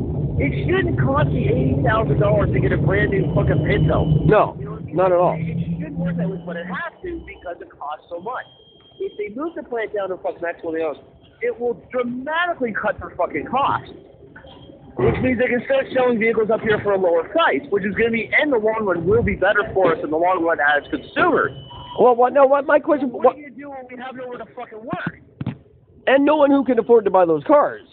It 0.42 0.66
shouldn't 0.66 0.98
cost 0.98 1.30
you 1.30 1.46
eighty 1.46 1.82
thousand 1.84 2.18
dollars 2.18 2.50
to 2.52 2.58
get 2.58 2.72
a 2.72 2.78
brand 2.78 3.10
new 3.10 3.30
fucking 3.34 3.62
Pinto. 3.66 4.04
No, 4.26 4.56
You 4.58 4.64
know 4.64 4.76
I 4.76 4.80
mean? 4.80 4.96
not 4.96 5.12
at 5.12 5.18
all. 5.18 5.36
It 5.38 5.78
shouldn't 5.78 5.98
work 5.98 6.16
that 6.16 6.28
way, 6.28 6.42
but 6.44 6.56
it 6.56 6.66
has 6.66 6.90
to 7.02 7.22
because 7.26 7.56
it 7.60 7.70
costs 7.70 8.06
so 8.10 8.18
much. 8.18 8.44
If 8.98 9.12
they 9.18 9.34
move 9.38 9.54
the 9.54 9.62
plant 9.62 9.94
down 9.94 10.08
to 10.08 10.16
fucking 10.16 10.42
Mexico, 10.42 10.72
it 11.40 11.58
will 11.60 11.74
dramatically 11.92 12.72
cut 12.74 12.98
their 12.98 13.10
fucking 13.16 13.46
costs. 13.46 13.92
Which 14.96 15.16
means 15.22 15.38
they 15.38 15.46
can 15.48 15.62
start 15.64 15.86
selling 15.94 16.18
vehicles 16.18 16.50
up 16.50 16.60
here 16.60 16.78
for 16.82 16.92
a 16.92 16.98
lower 16.98 17.26
price, 17.28 17.62
which 17.70 17.84
is 17.84 17.94
going 17.94 18.08
to 18.08 18.12
be, 18.12 18.30
in 18.42 18.50
the 18.50 18.58
long 18.58 18.84
run, 18.84 19.06
will 19.06 19.22
be 19.22 19.34
better 19.34 19.62
for 19.74 19.92
us 19.96 19.98
in 20.04 20.10
the 20.10 20.16
long 20.18 20.44
run 20.44 20.58
as 20.60 20.82
consumers. 20.90 21.50
Well, 21.98 22.14
what? 22.14 22.32
No, 22.32 22.44
what? 22.46 22.66
My 22.66 22.78
question. 22.78 23.10
What 23.10 23.24
What, 23.24 23.36
do 23.36 23.42
you 23.42 23.50
do 23.50 23.70
when 23.70 23.80
we 23.90 23.96
have 24.02 24.14
nowhere 24.14 24.38
to 24.38 24.44
fucking 24.54 24.78
work? 24.78 25.20
and 26.06 26.24
no 26.24 26.36
one 26.36 26.50
who 26.50 26.64
can 26.64 26.78
afford 26.80 27.04
to 27.04 27.10
buy 27.12 27.24
those 27.24 27.44
cars 27.44 27.86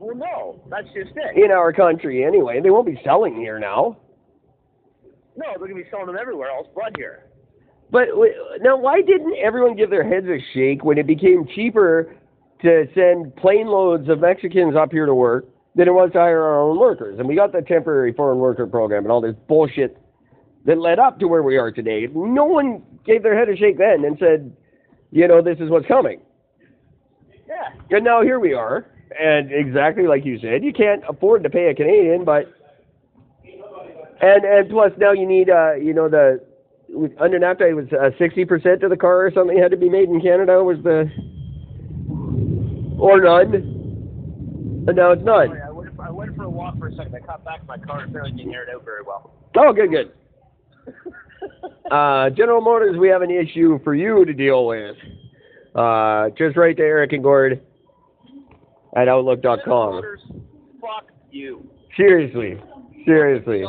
Well, 0.00 0.16
no, 0.16 0.60
that's 0.68 0.86
just 0.88 1.10
it. 1.16 1.36
in 1.44 1.50
our 1.52 1.72
country 1.72 2.24
anyway. 2.24 2.60
They 2.60 2.70
won't 2.70 2.86
be 2.86 3.00
selling 3.04 3.36
here 3.36 3.58
now. 3.60 3.96
No, 5.36 5.46
they're 5.50 5.58
going 5.58 5.70
to 5.70 5.76
be 5.76 5.88
selling 5.90 6.06
them 6.06 6.16
everywhere 6.20 6.48
else 6.50 6.66
but 6.74 6.96
here. 6.96 7.26
But 7.92 8.08
w- 8.08 8.32
now, 8.60 8.76
why 8.76 9.02
didn't 9.02 9.34
everyone 9.42 9.76
give 9.76 9.88
their 9.90 10.02
heads 10.02 10.26
a 10.26 10.38
shake 10.52 10.84
when 10.84 10.98
it 10.98 11.06
became 11.06 11.46
cheaper 11.54 12.16
to 12.62 12.86
send 12.94 13.34
plane 13.36 13.66
loads 13.66 14.08
of 14.08 14.20
Mexicans 14.20 14.76
up 14.76 14.92
here 14.92 15.06
to 15.06 15.14
work 15.14 15.46
than 15.74 15.88
it 15.88 15.92
was 15.92 16.10
to 16.12 16.18
hire 16.18 16.42
our 16.42 16.60
own 16.60 16.78
workers? 16.78 17.18
And 17.18 17.28
we 17.28 17.34
got 17.34 17.52
the 17.52 17.62
temporary 17.62 18.12
foreign 18.12 18.38
worker 18.38 18.66
program 18.66 19.04
and 19.04 19.12
all 19.12 19.20
this 19.20 19.36
bullshit 19.48 19.96
that 20.66 20.78
led 20.78 20.98
up 20.98 21.18
to 21.20 21.28
where 21.28 21.42
we 21.42 21.56
are 21.56 21.70
today. 21.72 22.06
No 22.12 22.44
one 22.44 22.82
gave 23.04 23.22
their 23.22 23.38
head 23.38 23.48
a 23.48 23.56
shake 23.56 23.78
then 23.78 24.04
and 24.04 24.18
said, 24.18 24.54
you 25.10 25.26
know, 25.26 25.42
this 25.42 25.58
is 25.58 25.70
what's 25.70 25.86
coming. 25.86 26.20
Yeah. 27.48 27.96
And 27.96 28.04
now 28.04 28.22
here 28.22 28.38
we 28.38 28.54
are, 28.54 28.86
and 29.18 29.50
exactly 29.50 30.06
like 30.06 30.24
you 30.24 30.38
said, 30.38 30.62
you 30.62 30.72
can't 30.72 31.02
afford 31.08 31.42
to 31.42 31.50
pay 31.50 31.68
a 31.68 31.74
Canadian, 31.74 32.24
but 32.24 32.52
and 34.20 34.44
and 34.44 34.70
plus 34.70 34.92
now 34.98 35.12
you 35.12 35.26
need 35.26 35.50
uh 35.50 35.74
you 35.74 35.92
know 35.92 36.08
the 36.08 36.40
under 37.18 37.38
NAFTA 37.38 37.70
it 37.70 37.74
was 37.74 37.86
uh, 37.92 38.10
sixty 38.18 38.44
percent 38.44 38.82
of 38.82 38.90
the 38.90 38.96
car 38.96 39.26
or 39.26 39.32
something 39.32 39.58
had 39.58 39.70
to 39.70 39.76
be 39.76 39.88
made 39.88 40.08
in 40.08 40.20
Canada 40.20 40.62
was 40.62 40.78
the 40.82 41.10
or 43.00 43.20
none, 43.20 43.54
and 44.86 44.96
now 44.96 45.12
it's 45.12 45.24
none. 45.24 45.60
I 45.60 45.70
went, 45.70 45.90
I 46.00 46.10
went 46.10 46.36
for 46.36 46.44
a 46.44 46.50
walk 46.50 46.78
for 46.78 46.88
a 46.88 46.94
second. 46.94 47.14
I 47.14 47.20
caught 47.20 47.44
back 47.44 47.60
in 47.60 47.66
my 47.66 47.78
car 47.78 48.04
apparently 48.04 48.32
didn't 48.32 48.54
air 48.54 48.64
it 48.64 48.74
out 48.74 48.84
very 48.84 49.02
well. 49.02 49.32
Oh, 49.56 49.72
good, 49.72 49.90
good. 49.90 50.12
Uh, 51.90 52.30
General 52.30 52.60
Motors, 52.60 52.96
we 52.96 53.08
have 53.08 53.22
an 53.22 53.32
issue 53.32 53.80
for 53.82 53.96
you 53.96 54.24
to 54.24 54.32
deal 54.32 54.64
with. 54.66 54.94
Uh, 55.74 56.28
just 56.38 56.56
write 56.56 56.76
to 56.76 56.82
Eric 56.84 57.12
and 57.12 57.22
Gord 57.22 57.60
at 58.94 59.08
Outlook.com. 59.08 59.94
Motors, 59.94 60.20
fuck 60.80 61.08
you. 61.32 61.68
Seriously, 61.96 62.62
seriously. 63.04 63.64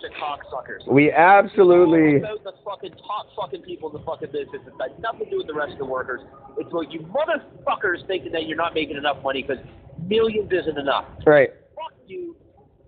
Bunch 0.00 0.12
of 0.12 0.20
cocksuckers. 0.20 0.86
We 0.92 1.10
absolutely. 1.10 2.16
It's 2.16 2.24
about 2.24 2.44
the 2.44 2.52
fucking 2.64 2.92
top 2.98 3.26
fucking 3.36 3.62
people 3.62 3.88
in 3.90 3.96
the 3.98 4.04
fucking 4.04 4.30
business. 4.30 4.60
It's 4.66 4.76
got 4.76 4.98
nothing 5.00 5.24
to 5.26 5.30
do 5.30 5.36
with 5.38 5.46
the 5.46 5.54
rest 5.54 5.72
of 5.72 5.78
the 5.78 5.84
workers. 5.86 6.20
It's 6.58 6.68
about 6.70 6.92
you 6.92 7.00
motherfuckers 7.00 8.06
thinking 8.06 8.32
that 8.32 8.46
you're 8.46 8.56
not 8.56 8.74
making 8.74 8.96
enough 8.96 9.22
money 9.22 9.42
because 9.42 9.64
millions 10.06 10.50
isn't 10.52 10.76
enough. 10.78 11.06
Right. 11.26 11.50
Fuck 11.74 11.94
you. 12.06 12.36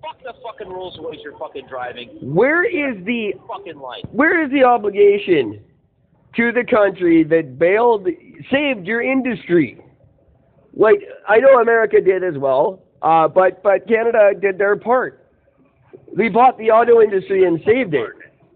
Fuck 0.03 0.23
the 0.23 0.35
fucking 0.43 0.69
Rolls 0.69 0.99
Royce 1.03 1.19
you're 1.25 1.39
fucking 1.39 1.67
driving. 1.69 2.09
Where 2.21 2.65
is 2.65 3.03
the 3.05 3.33
Fucking 3.49 3.79
life. 3.79 4.05
where 4.13 4.45
is 4.45 4.51
the 4.53 4.65
obligation 4.65 5.63
to 6.37 6.53
the 6.53 6.65
country 6.65 7.25
that 7.25 7.59
bailed 7.59 8.07
saved 8.51 8.87
your 8.87 9.01
industry? 9.03 9.83
Like 10.75 11.01
I 11.27 11.39
know 11.39 11.59
America 11.61 12.01
did 12.03 12.23
as 12.23 12.37
well, 12.37 12.83
uh, 13.01 13.29
but 13.29 13.63
but 13.63 13.89
Canada 13.89 14.33
did 14.39 14.59
their 14.59 14.77
part. 14.77 15.25
We 16.17 16.29
bought 16.29 16.59
the 16.59 16.71
auto 16.71 17.01
industry 17.01 17.45
and 17.45 17.61
saved 17.65 17.95
it. 17.95 18.11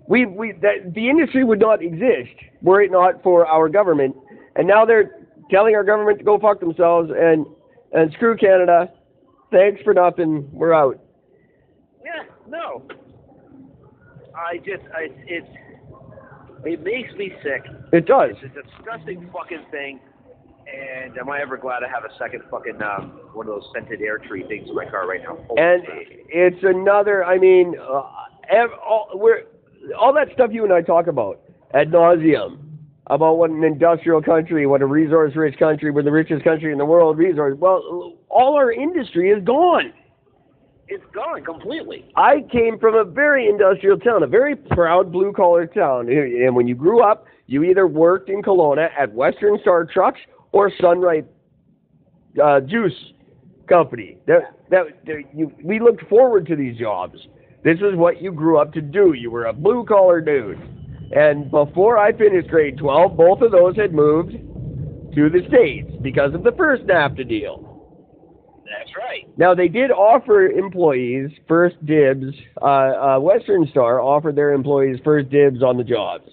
We 0.08 0.26
we 0.26 0.52
that 0.62 0.94
the 0.94 1.08
industry 1.08 1.44
would 1.44 1.60
not 1.60 1.82
exist 1.82 2.34
were 2.60 2.82
it 2.82 2.90
not 2.90 3.22
for 3.22 3.46
our 3.46 3.68
government. 3.68 4.16
And 4.56 4.66
now 4.66 4.84
they're 4.84 5.26
telling 5.50 5.74
our 5.74 5.84
government 5.84 6.18
to 6.18 6.24
go 6.24 6.38
fuck 6.38 6.60
themselves 6.60 7.10
and 7.16 7.46
and 7.92 8.12
screw 8.12 8.36
Canada. 8.36 8.90
Thanks 9.50 9.82
for 9.82 9.92
nothing. 9.92 10.48
We're 10.52 10.72
out. 10.72 10.98
Yeah, 12.04 12.22
no. 12.48 12.82
I 14.34 14.56
just, 14.58 14.82
I, 14.94 15.08
it's, 15.26 15.46
it 16.64 16.82
makes 16.82 17.12
me 17.14 17.32
sick. 17.42 17.70
It 17.92 18.06
does. 18.06 18.30
It's 18.42 18.56
a 18.56 18.62
disgusting 18.62 19.28
fucking 19.32 19.66
thing. 19.70 20.00
And 20.72 21.16
am 21.18 21.28
I 21.28 21.40
ever 21.40 21.56
glad 21.56 21.80
to 21.80 21.88
have 21.88 22.04
a 22.04 22.16
second 22.18 22.42
fucking 22.50 22.80
um, 22.82 23.20
one 23.34 23.46
of 23.46 23.54
those 23.54 23.68
scented 23.74 24.00
air 24.00 24.18
tree 24.18 24.44
things 24.48 24.68
in 24.68 24.74
my 24.74 24.86
car 24.86 25.06
right 25.06 25.20
now? 25.22 25.36
Holy 25.48 25.60
And 25.60 25.84
crap. 25.84 25.98
it's 26.28 26.62
another. 26.62 27.24
I 27.24 27.38
mean, 27.38 27.74
uh, 27.78 28.02
ev- 28.48 28.70
all, 28.84 29.10
we're 29.14 29.42
all 29.98 30.12
that 30.14 30.28
stuff 30.32 30.50
you 30.52 30.64
and 30.64 30.72
I 30.72 30.80
talk 30.80 31.08
about 31.08 31.40
ad 31.74 31.90
nauseum 31.90 32.58
about 33.08 33.36
what 33.36 33.50
an 33.50 33.64
industrial 33.64 34.22
country, 34.22 34.66
what 34.66 34.80
a 34.80 34.86
resource-rich 34.86 35.58
country, 35.58 35.90
we're 35.90 36.02
the 36.04 36.12
richest 36.12 36.44
country 36.44 36.72
in 36.72 36.78
the 36.78 36.84
world. 36.84 37.18
Resource. 37.18 37.56
Well, 37.58 38.16
all 38.28 38.54
our 38.56 38.72
industry 38.72 39.30
is 39.30 39.44
gone. 39.44 39.92
it's 40.88 41.04
gone 41.12 41.44
completely. 41.44 42.10
I 42.16 42.46
came 42.50 42.78
from 42.78 42.94
a 42.94 43.04
very 43.04 43.48
industrial 43.48 43.98
town, 43.98 44.22
a 44.22 44.26
very 44.26 44.54
proud 44.56 45.10
blue 45.12 45.32
collar 45.32 45.66
town. 45.66 46.08
And 46.08 46.54
when 46.56 46.66
you 46.68 46.74
grew 46.76 47.02
up, 47.02 47.26
you 47.46 47.64
either 47.64 47.86
worked 47.86 48.30
in 48.30 48.40
Kelowna 48.40 48.88
at 48.98 49.12
Western 49.12 49.58
Star 49.60 49.84
Trucks 49.84 50.20
or 50.52 50.70
Sun-Rype 50.80 51.26
uh, 52.42 52.60
Juice 52.60 52.92
Company. 53.68 54.18
That, 54.26 54.54
that, 54.70 54.84
that 55.06 55.22
you, 55.34 55.52
we 55.62 55.80
looked 55.80 56.06
forward 56.08 56.46
to 56.46 56.56
these 56.56 56.78
jobs. 56.78 57.18
This 57.64 57.78
is 57.78 57.94
what 57.94 58.22
you 58.22 58.32
grew 58.32 58.58
up 58.58 58.72
to 58.74 58.80
do. 58.80 59.14
You 59.14 59.30
were 59.30 59.46
a 59.46 59.52
blue 59.52 59.84
collar 59.84 60.20
dude. 60.20 60.60
And 61.12 61.50
before 61.50 61.98
I 61.98 62.12
finished 62.12 62.48
grade 62.48 62.78
12, 62.78 63.16
both 63.16 63.40
of 63.42 63.52
those 63.52 63.76
had 63.76 63.92
moved 63.92 64.32
to 65.14 65.28
the 65.28 65.42
States 65.48 65.90
because 66.02 66.34
of 66.34 66.42
the 66.42 66.52
first 66.52 66.84
NAFTA 66.84 67.28
deal. 67.28 67.68
That's 68.64 68.90
right. 68.96 69.28
Now 69.36 69.54
they 69.54 69.68
did 69.68 69.90
offer 69.90 70.46
employees 70.46 71.30
first 71.46 71.84
dibs. 71.84 72.34
Uh, 72.60 72.64
uh, 72.64 73.18
Western 73.20 73.66
Star 73.70 74.00
offered 74.00 74.34
their 74.34 74.52
employees 74.52 74.98
first 75.04 75.28
dibs 75.28 75.62
on 75.62 75.76
the 75.76 75.84
jobs. 75.84 76.24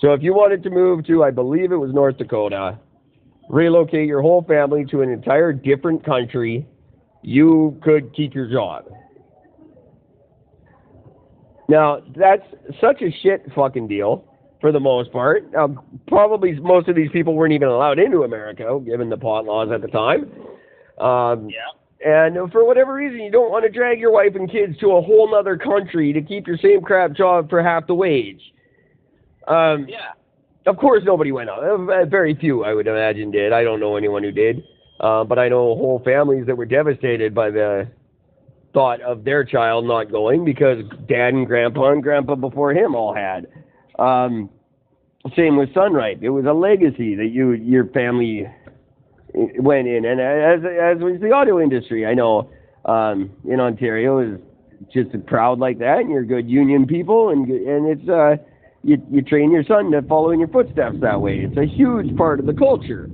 So 0.00 0.12
if 0.12 0.22
you 0.22 0.34
wanted 0.34 0.64
to 0.64 0.70
move 0.70 1.06
to, 1.06 1.22
I 1.22 1.30
believe 1.30 1.70
it 1.70 1.76
was 1.76 1.92
North 1.94 2.18
Dakota, 2.18 2.78
relocate 3.52 4.08
your 4.08 4.22
whole 4.22 4.42
family 4.42 4.84
to 4.86 5.02
an 5.02 5.10
entire 5.10 5.52
different 5.52 6.04
country, 6.04 6.66
you 7.22 7.78
could 7.84 8.12
keep 8.14 8.34
your 8.34 8.50
job. 8.50 8.86
Now 11.68 12.02
that's 12.16 12.42
such 12.80 13.02
a 13.02 13.10
shit 13.22 13.44
fucking 13.54 13.86
deal 13.86 14.24
for 14.60 14.72
the 14.72 14.80
most 14.80 15.12
part. 15.12 15.52
Now 15.52 15.84
probably 16.08 16.58
most 16.58 16.88
of 16.88 16.96
these 16.96 17.10
people 17.12 17.34
weren't 17.34 17.52
even 17.52 17.68
allowed 17.68 17.98
into 17.98 18.22
America, 18.22 18.80
given 18.84 19.08
the 19.10 19.16
pot 19.18 19.44
laws 19.44 19.68
at 19.72 19.82
the 19.82 19.88
time. 19.88 20.32
Um, 20.98 21.48
Yeah. 21.48 22.24
and 22.34 22.50
for 22.50 22.64
whatever 22.64 22.94
reason, 22.94 23.20
you 23.20 23.30
don't 23.30 23.50
want 23.50 23.64
to 23.64 23.70
drag 23.70 24.00
your 24.00 24.12
wife 24.12 24.34
and 24.34 24.50
kids 24.50 24.78
to 24.78 24.92
a 24.92 25.00
whole 25.02 25.30
nother 25.30 25.56
country 25.56 26.12
to 26.12 26.22
keep 26.22 26.46
your 26.46 26.56
same 26.56 26.80
crap 26.80 27.12
job 27.12 27.50
for 27.50 27.62
half 27.62 27.86
the 27.86 27.94
wage. 27.94 28.42
Um, 29.46 29.86
Yeah. 29.88 30.12
Of 30.66 30.76
course, 30.76 31.02
nobody 31.04 31.32
went 31.32 31.50
out. 31.50 31.62
Uh, 31.64 32.04
Very 32.06 32.34
few, 32.34 32.64
I 32.64 32.72
would 32.74 32.86
imagine, 32.86 33.30
did. 33.30 33.52
I 33.52 33.64
don't 33.64 33.80
know 33.80 33.96
anyone 33.96 34.22
who 34.22 34.30
did. 34.30 34.64
Uh, 35.00 35.24
but 35.24 35.38
I 35.38 35.48
know 35.48 35.74
whole 35.74 36.00
families 36.04 36.46
that 36.46 36.56
were 36.56 36.66
devastated 36.66 37.34
by 37.34 37.50
the 37.50 37.88
thought 38.72 39.00
of 39.02 39.24
their 39.24 39.44
child 39.44 39.84
not 39.84 40.10
going 40.10 40.44
because 40.44 40.78
dad 41.08 41.34
and 41.34 41.46
grandpa 41.46 41.90
and 41.90 42.02
grandpa 42.02 42.36
before 42.36 42.72
him 42.72 42.94
all 42.94 43.12
had. 43.14 43.46
Um, 43.98 44.48
same 45.36 45.56
with 45.56 45.74
Sun-Rype. 45.74 46.22
It 46.22 46.30
was 46.30 46.46
a 46.46 46.52
legacy 46.52 47.14
that 47.16 47.28
you 47.32 47.52
your 47.52 47.86
family 47.88 48.46
went 49.34 49.88
in, 49.88 50.04
and 50.04 50.20
as 50.20 50.60
as 50.64 51.02
was 51.02 51.20
the 51.20 51.30
auto 51.30 51.60
industry. 51.60 52.06
I 52.06 52.14
know 52.14 52.50
um, 52.84 53.30
in 53.44 53.60
Ontario 53.60 54.18
is 54.18 54.40
just 54.92 55.10
proud 55.26 55.58
like 55.58 55.78
that, 55.78 55.98
and 55.98 56.10
you're 56.10 56.24
good 56.24 56.48
union 56.48 56.86
people, 56.86 57.28
and 57.28 57.48
and 57.48 57.86
it's 57.86 58.08
uh, 58.08 58.36
you 58.82 59.02
you 59.10 59.22
train 59.22 59.50
your 59.52 59.64
son 59.64 59.90
to 59.92 60.02
follow 60.02 60.30
in 60.30 60.38
your 60.38 60.48
footsteps 60.48 60.96
that 61.00 61.20
way. 61.20 61.40
It's 61.40 61.56
a 61.56 61.66
huge 61.66 62.16
part 62.16 62.40
of 62.40 62.46
the 62.46 62.54
culture, 62.54 63.04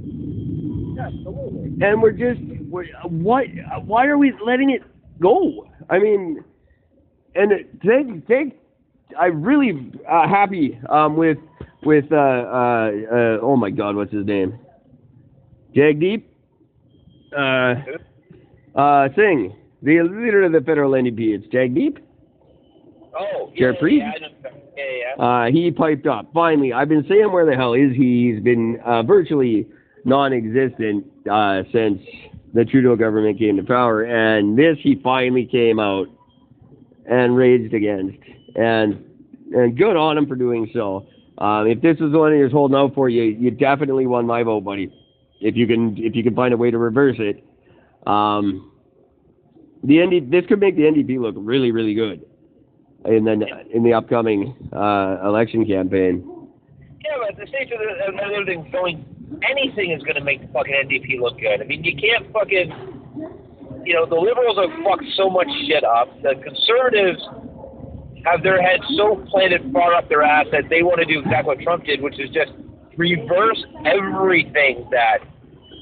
Absolutely. 1.01 1.77
and 1.81 2.03
we're 2.03 2.12
just 2.12 2.41
we're, 2.71 2.87
what 3.05 3.47
why 3.85 4.07
are 4.07 4.19
we 4.19 4.33
letting 4.45 4.71
it 4.71 4.83
go? 5.21 5.69
I 5.91 5.99
mean, 5.99 6.43
and 7.35 7.53
thank 7.85 8.27
thank 8.27 8.55
I'm 9.19 9.43
really 9.43 9.93
uh, 10.09 10.29
happy 10.29 10.79
um, 10.89 11.16
with 11.16 11.39
with 11.85 12.11
uh, 12.12 12.16
uh, 12.16 12.19
uh, 12.21 13.39
oh 13.43 13.57
my 13.57 13.71
God, 13.71 13.97
what's 13.97 14.12
his 14.12 14.27
name? 14.27 14.59
Jagmeet 15.75 16.25
uh, 17.37 17.75
uh, 18.75 19.09
Singh, 19.14 19.55
the 19.83 20.03
leader 20.03 20.45
of 20.45 20.53
the 20.53 20.61
federal 20.61 20.93
NDP. 20.93 21.39
It's 21.39 21.47
Jagmeet. 21.49 21.99
Oh, 23.19 23.53
yeah? 23.55 23.73
Yeah. 23.83 24.51
Yeah. 24.85 25.24
Uh, 25.24 25.51
he 25.51 25.70
piped 25.70 26.07
up. 26.07 26.33
Finally, 26.33 26.72
I've 26.72 26.89
been 26.89 27.05
saying 27.09 27.31
where 27.33 27.47
the 27.47 27.57
hell 27.57 27.74
is 27.74 27.93
he? 27.95 28.33
He's 28.33 28.43
been 28.43 28.79
uh, 28.85 29.03
virtually 29.03 29.66
non-existent 30.05 31.07
uh, 31.31 31.62
since 31.72 32.01
the 32.55 32.64
Trudeau 32.64 32.97
government 32.97 33.39
came 33.39 33.57
to 33.57 33.62
power, 33.62 34.03
and 34.03 34.59
this 34.59 34.76
he 34.83 35.01
finally 35.03 35.47
came 35.47 35.79
out 35.79 36.09
and 37.07 37.37
raged 37.37 37.74
against, 37.74 38.18
and 38.57 39.05
and 39.53 39.76
good 39.76 39.97
on 39.97 40.18
him 40.18 40.26
for 40.26 40.37
doing 40.37 40.70
so. 40.72 41.07
Um, 41.39 41.68
if 41.68 41.81
this 41.81 41.99
was 42.01 42.12
the 42.12 42.18
one 42.18 42.35
he 42.35 42.43
was 42.43 42.53
holding 42.53 42.76
out 42.76 42.95
for, 42.95 43.09
you 43.09 43.22
you 43.22 43.51
definitely 43.51 44.07
won 44.07 44.26
my 44.26 44.43
vote, 44.43 44.64
buddy. 44.64 44.93
If 45.41 45.57
you 45.57 45.66
can 45.66 45.97
if 45.99 46.14
you 46.14 46.22
can 46.22 46.35
find 46.35 46.53
a 46.53 46.57
way 46.57 46.70
to 46.70 46.79
reverse 46.79 47.16
it, 47.18 47.45
um, 48.07 48.72
the 49.85 50.05
ND 50.05 50.31
this 50.31 50.47
could 50.47 50.61
make 50.61 50.76
the 50.76 50.83
NDP 50.83 51.20
look 51.20 51.35
really 51.39 51.70
really 51.70 51.95
good 51.95 52.24
in 53.05 53.24
the 53.24 53.38
in 53.72 53.82
the 53.82 53.92
upcoming 53.92 54.55
uh, 54.72 55.18
election 55.24 55.64
campaign. 55.66 56.24
Yeah, 57.05 57.24
but 57.26 57.38
the 57.38 57.46
state 57.46 57.72
of 57.72 57.78
the, 57.78 58.12
another 58.12 58.44
thing 58.44 58.68
going, 58.72 59.05
anything 59.49 59.92
is 59.92 60.03
going 60.03 60.16
to 60.16 60.24
make 60.24 60.42
the 60.42 60.49
fucking 60.49 60.74
NDP 60.74 61.20
look 61.20 61.38
good. 61.38 61.62
I 61.62 61.64
mean, 61.64 61.84
you 61.84 61.96
can't 61.96 62.30
fucking, 62.32 62.68
you 63.84 63.94
know, 63.94 64.05
the 64.05 64.18
liberals 64.18 64.59
have 64.59 64.84
fucked 64.84 65.09
so 65.16 65.30
much 65.30 65.49
shit 65.66 65.84
up. 65.84 66.11
The 66.22 66.34
conservatives 66.42 67.22
have 68.26 68.42
their 68.42 68.61
heads 68.61 68.82
so 68.96 69.24
planted 69.30 69.72
far 69.72 69.94
up 69.94 70.09
their 70.09 70.22
ass 70.22 70.46
that 70.53 70.68
they 70.68 70.82
want 70.82 70.99
to 70.99 71.07
do 71.07 71.20
exactly 71.20 71.55
what 71.55 71.61
Trump 71.61 71.84
did, 71.84 72.03
which 72.03 72.18
is 72.18 72.28
just 72.30 72.53
reverse 72.96 73.64
everything 73.86 74.84
that 74.90 75.18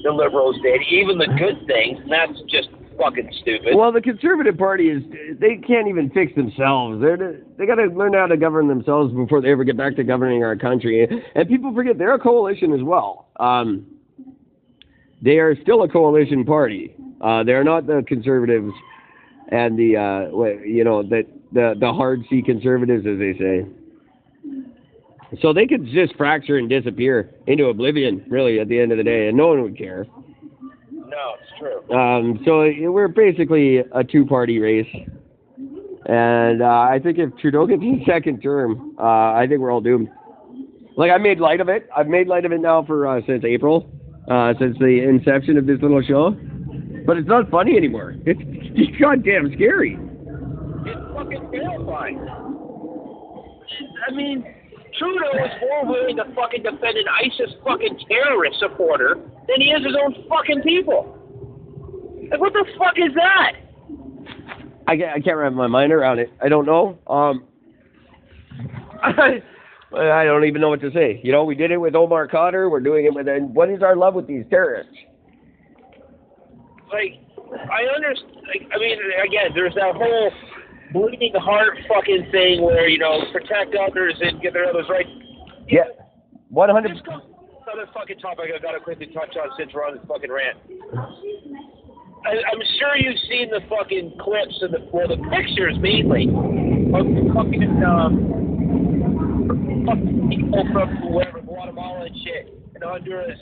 the 0.03 0.11
liberals 0.11 0.55
did, 0.61 0.81
even 0.89 1.17
the 1.17 1.27
good 1.37 1.65
things, 1.65 1.99
and 1.99 2.11
that's 2.11 2.39
just 2.47 2.69
fucking 2.97 3.31
stupid. 3.41 3.75
Well, 3.75 3.91
the 3.91 4.01
Conservative 4.01 4.57
Party 4.57 4.89
is 4.89 5.03
they 5.39 5.57
can't 5.57 5.87
even 5.87 6.09
fix 6.11 6.33
themselves. 6.35 7.01
They're 7.01 7.41
they 7.57 7.65
got 7.65 7.75
to 7.75 7.85
learn 7.85 8.13
how 8.13 8.27
to 8.27 8.37
govern 8.37 8.67
themselves 8.67 9.13
before 9.13 9.41
they 9.41 9.51
ever 9.51 9.63
get 9.63 9.77
back 9.77 9.95
to 9.97 10.03
governing 10.03 10.43
our 10.43 10.55
country. 10.55 11.07
And 11.35 11.47
people 11.47 11.73
forget 11.73 11.97
they're 11.97 12.15
a 12.15 12.19
coalition 12.19 12.73
as 12.73 12.81
well. 12.83 13.29
Um, 13.39 13.85
they 15.21 15.37
are 15.37 15.55
still 15.61 15.83
a 15.83 15.89
coalition 15.89 16.45
party. 16.45 16.95
Uh, 17.21 17.43
they're 17.43 17.63
not 17.63 17.87
the 17.87 18.03
conservatives 18.07 18.71
and 19.49 19.77
the 19.77 19.97
uh, 19.97 20.63
you 20.63 20.83
know 20.83 21.03
the 21.03 21.23
the 21.51 21.75
the 21.79 21.91
hard 21.91 22.23
C 22.29 22.41
conservatives 22.41 23.05
as 23.05 23.17
they 23.17 23.33
say. 23.37 23.65
So 25.41 25.51
they 25.51 25.65
could 25.67 25.85
just 25.87 26.15
fracture 26.15 26.57
and 26.57 26.69
disappear 26.69 27.35
into 27.47 27.65
oblivion, 27.65 28.23
really, 28.29 28.61
at 28.61 28.69
the 28.69 28.79
end 28.79 28.93
of 28.93 28.97
the 28.97 29.03
day, 29.03 29.27
and 29.27 29.35
no 29.35 29.47
one 29.47 29.61
would 29.61 29.77
care. 29.77 30.05
no, 30.91 31.35
true. 31.59 31.97
Um, 31.97 32.39
so 32.45 32.69
we're 32.91 33.07
basically 33.07 33.77
a 33.77 34.03
two-party 34.03 34.59
race, 34.59 34.87
and 36.05 36.61
uh, 36.61 36.65
I 36.65 36.99
think 37.01 37.17
if 37.17 37.35
Trudeau 37.37 37.67
gets 37.67 37.83
his 37.83 38.05
second 38.05 38.41
term, 38.41 38.95
uh, 38.99 39.33
I 39.33 39.45
think 39.47 39.59
we're 39.61 39.71
all 39.71 39.81
doomed. 39.81 40.09
Like 40.95 41.11
I 41.11 41.17
made 41.17 41.39
light 41.39 41.61
of 41.61 41.69
it. 41.69 41.87
I've 41.95 42.07
made 42.07 42.27
light 42.27 42.45
of 42.45 42.51
it 42.51 42.61
now 42.61 42.83
for 42.83 43.07
uh, 43.07 43.21
since 43.27 43.43
April, 43.43 43.89
uh, 44.29 44.53
since 44.59 44.77
the 44.79 45.03
inception 45.07 45.57
of 45.57 45.67
this 45.67 45.79
little 45.81 46.01
show. 46.01 46.31
But 47.05 47.17
it's 47.17 47.27
not 47.27 47.49
funny 47.49 47.77
anymore. 47.77 48.15
It's, 48.25 48.39
it's 48.43 48.99
goddamn 48.99 49.51
scary. 49.55 49.97
It's 50.85 51.13
fucking 51.13 51.51
terrifying. 51.51 52.27
I 54.07 54.11
mean, 54.13 54.43
Trudeau 54.97 55.31
is 55.45 55.51
more 55.61 55.85
willing 55.85 56.15
to 56.17 56.25
fucking 56.33 56.63
defend 56.63 56.97
an 56.97 57.05
ISIS 57.23 57.53
fucking 57.63 57.99
terrorist 58.09 58.59
supporter 58.59 59.19
than 59.47 59.61
he 59.61 59.69
is 59.69 59.85
his 59.85 59.95
own 60.01 60.15
fucking 60.27 60.61
people. 60.63 61.16
Like, 62.29 62.39
what 62.39 62.53
the 62.53 62.65
fuck 62.77 62.95
is 62.97 63.13
that? 63.15 63.53
I 64.87 64.95
can't, 64.97 65.11
I 65.15 65.19
can't 65.19 65.37
wrap 65.37 65.53
my 65.53 65.67
mind 65.67 65.91
around 65.91 66.19
it. 66.19 66.31
I 66.41 66.49
don't 66.49 66.65
know. 66.65 66.97
Um, 67.07 67.45
I, 69.01 69.41
I 69.97 70.23
don't 70.23 70.45
even 70.45 70.61
know 70.61 70.69
what 70.69 70.81
to 70.81 70.91
say. 70.91 71.19
You 71.23 71.31
know, 71.31 71.43
we 71.43 71.55
did 71.55 71.71
it 71.71 71.77
with 71.77 71.95
Omar 71.95 72.27
Khadr. 72.27 72.69
We're 72.69 72.79
doing 72.79 73.05
it 73.05 73.13
with. 73.13 73.27
And 73.27 73.53
what 73.53 73.69
is 73.69 73.81
our 73.81 73.95
love 73.95 74.13
with 74.13 74.27
these 74.27 74.45
terrorists? 74.49 74.93
Like, 76.91 77.19
I 77.69 77.83
understand. 77.95 78.33
Like, 78.47 78.69
I 78.73 78.79
mean, 78.79 78.97
again, 79.25 79.51
there's 79.53 79.75
that 79.75 79.95
whole 79.95 80.31
bleeding 80.93 81.33
heart 81.35 81.77
fucking 81.87 82.29
thing 82.31 82.61
where 82.61 82.87
you 82.87 82.97
know 82.97 83.19
protect 83.31 83.75
others 83.75 84.13
and 84.21 84.41
get 84.41 84.53
their 84.53 84.69
others 84.69 84.85
rights. 84.89 85.09
Yeah, 85.67 85.83
one 86.49 86.69
hundred. 86.69 86.91
Another 86.91 87.91
fucking 87.93 88.19
topic 88.19 88.51
I 88.55 88.59
gotta 88.61 88.79
quickly 88.79 89.07
touch 89.07 89.35
on 89.35 89.49
since 89.57 89.71
we're 89.73 89.85
on 89.85 89.95
this 89.95 90.05
fucking 90.07 90.31
rant. 90.31 90.57
I, 92.25 92.31
I'm 92.51 92.61
sure 92.79 92.97
you've 92.97 93.19
seen 93.29 93.49
the 93.49 93.61
fucking 93.69 94.17
clips 94.19 94.57
and 94.61 94.73
the 94.73 94.89
well, 94.91 95.07
the 95.07 95.17
pictures 95.29 95.77
mainly 95.79 96.27
of 96.27 97.05
the 97.05 97.31
fucking 97.33 97.83
um 97.83 99.85
fucking 99.85 100.29
people 100.29 100.65
from 100.73 101.13
wherever 101.13 101.41
Guatemala 101.41 102.05
and 102.05 102.15
shit 102.23 102.53
and 102.75 102.83
Honduras 102.83 103.39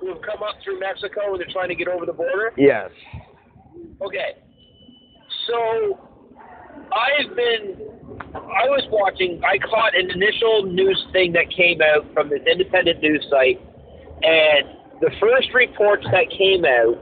who 0.00 0.08
have 0.08 0.22
come 0.22 0.42
up 0.42 0.56
through 0.62 0.80
Mexico 0.80 1.32
and 1.32 1.40
they're 1.40 1.52
trying 1.52 1.68
to 1.68 1.74
get 1.74 1.88
over 1.88 2.04
the 2.04 2.12
border? 2.12 2.52
Yes. 2.56 2.90
Okay. 4.02 4.36
So 5.46 5.98
I've 6.92 7.34
been 7.34 7.76
I 8.34 8.68
was 8.68 8.86
watching 8.90 9.40
I 9.44 9.58
caught 9.58 9.96
an 9.96 10.10
initial 10.10 10.64
news 10.64 11.02
thing 11.12 11.32
that 11.32 11.50
came 11.54 11.80
out 11.80 12.12
from 12.12 12.28
this 12.28 12.42
independent 12.50 13.00
news 13.00 13.24
site 13.30 13.60
and 14.22 14.68
the 15.00 15.10
first 15.20 15.52
reports 15.54 16.04
that 16.10 16.30
came 16.30 16.64
out 16.64 16.96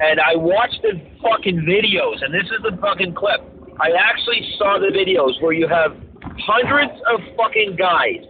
and 0.00 0.20
I 0.20 0.36
watched 0.36 0.82
the 0.82 1.00
fucking 1.22 1.64
videos 1.66 2.22
and 2.24 2.32
this 2.34 2.44
is 2.44 2.62
the 2.62 2.76
fucking 2.80 3.14
clip. 3.14 3.40
I 3.80 3.90
actually 3.98 4.40
saw 4.58 4.78
the 4.78 4.88
videos 4.88 5.40
where 5.42 5.52
you 5.52 5.68
have 5.68 5.96
hundreds 6.40 6.92
of 7.12 7.20
fucking 7.36 7.76
guys 7.76 8.24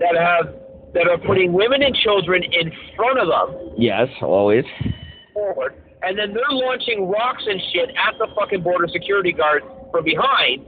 that 0.00 0.16
have 0.16 0.54
that 0.94 1.06
are 1.06 1.18
putting 1.18 1.52
women 1.52 1.82
and 1.82 1.94
children 1.94 2.42
in 2.42 2.72
front 2.96 3.18
of 3.20 3.28
them 3.28 3.74
Yes, 3.78 4.08
always. 4.20 4.64
forward, 5.32 5.74
and 6.02 6.18
then 6.18 6.34
they're 6.34 6.50
launching 6.50 7.08
rocks 7.08 7.44
and 7.46 7.60
shit 7.72 7.90
at 7.90 8.18
the 8.18 8.26
fucking 8.34 8.62
border 8.62 8.88
security 8.92 9.30
guard 9.32 9.62
from 9.92 10.04
behind, 10.04 10.66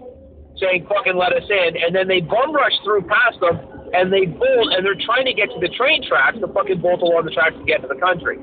saying 0.60 0.86
"fucking 0.88 1.16
let 1.16 1.32
us 1.32 1.42
in," 1.50 1.76
and 1.82 1.94
then 1.94 2.06
they 2.06 2.20
bum 2.20 2.54
rush 2.54 2.72
through 2.84 3.02
past 3.02 3.40
them, 3.40 3.58
and 3.94 4.12
they 4.12 4.26
bolt, 4.26 4.68
and 4.76 4.86
they're 4.86 4.94
trying 5.04 5.24
to 5.26 5.32
get 5.34 5.50
to 5.50 5.58
the 5.60 5.68
train 5.74 6.06
tracks, 6.06 6.38
to 6.38 6.46
fucking 6.48 6.80
bolt 6.80 7.02
along 7.02 7.24
the 7.24 7.32
tracks 7.32 7.56
to 7.58 7.64
get 7.64 7.82
to 7.82 7.88
the 7.88 7.98
country, 7.98 8.38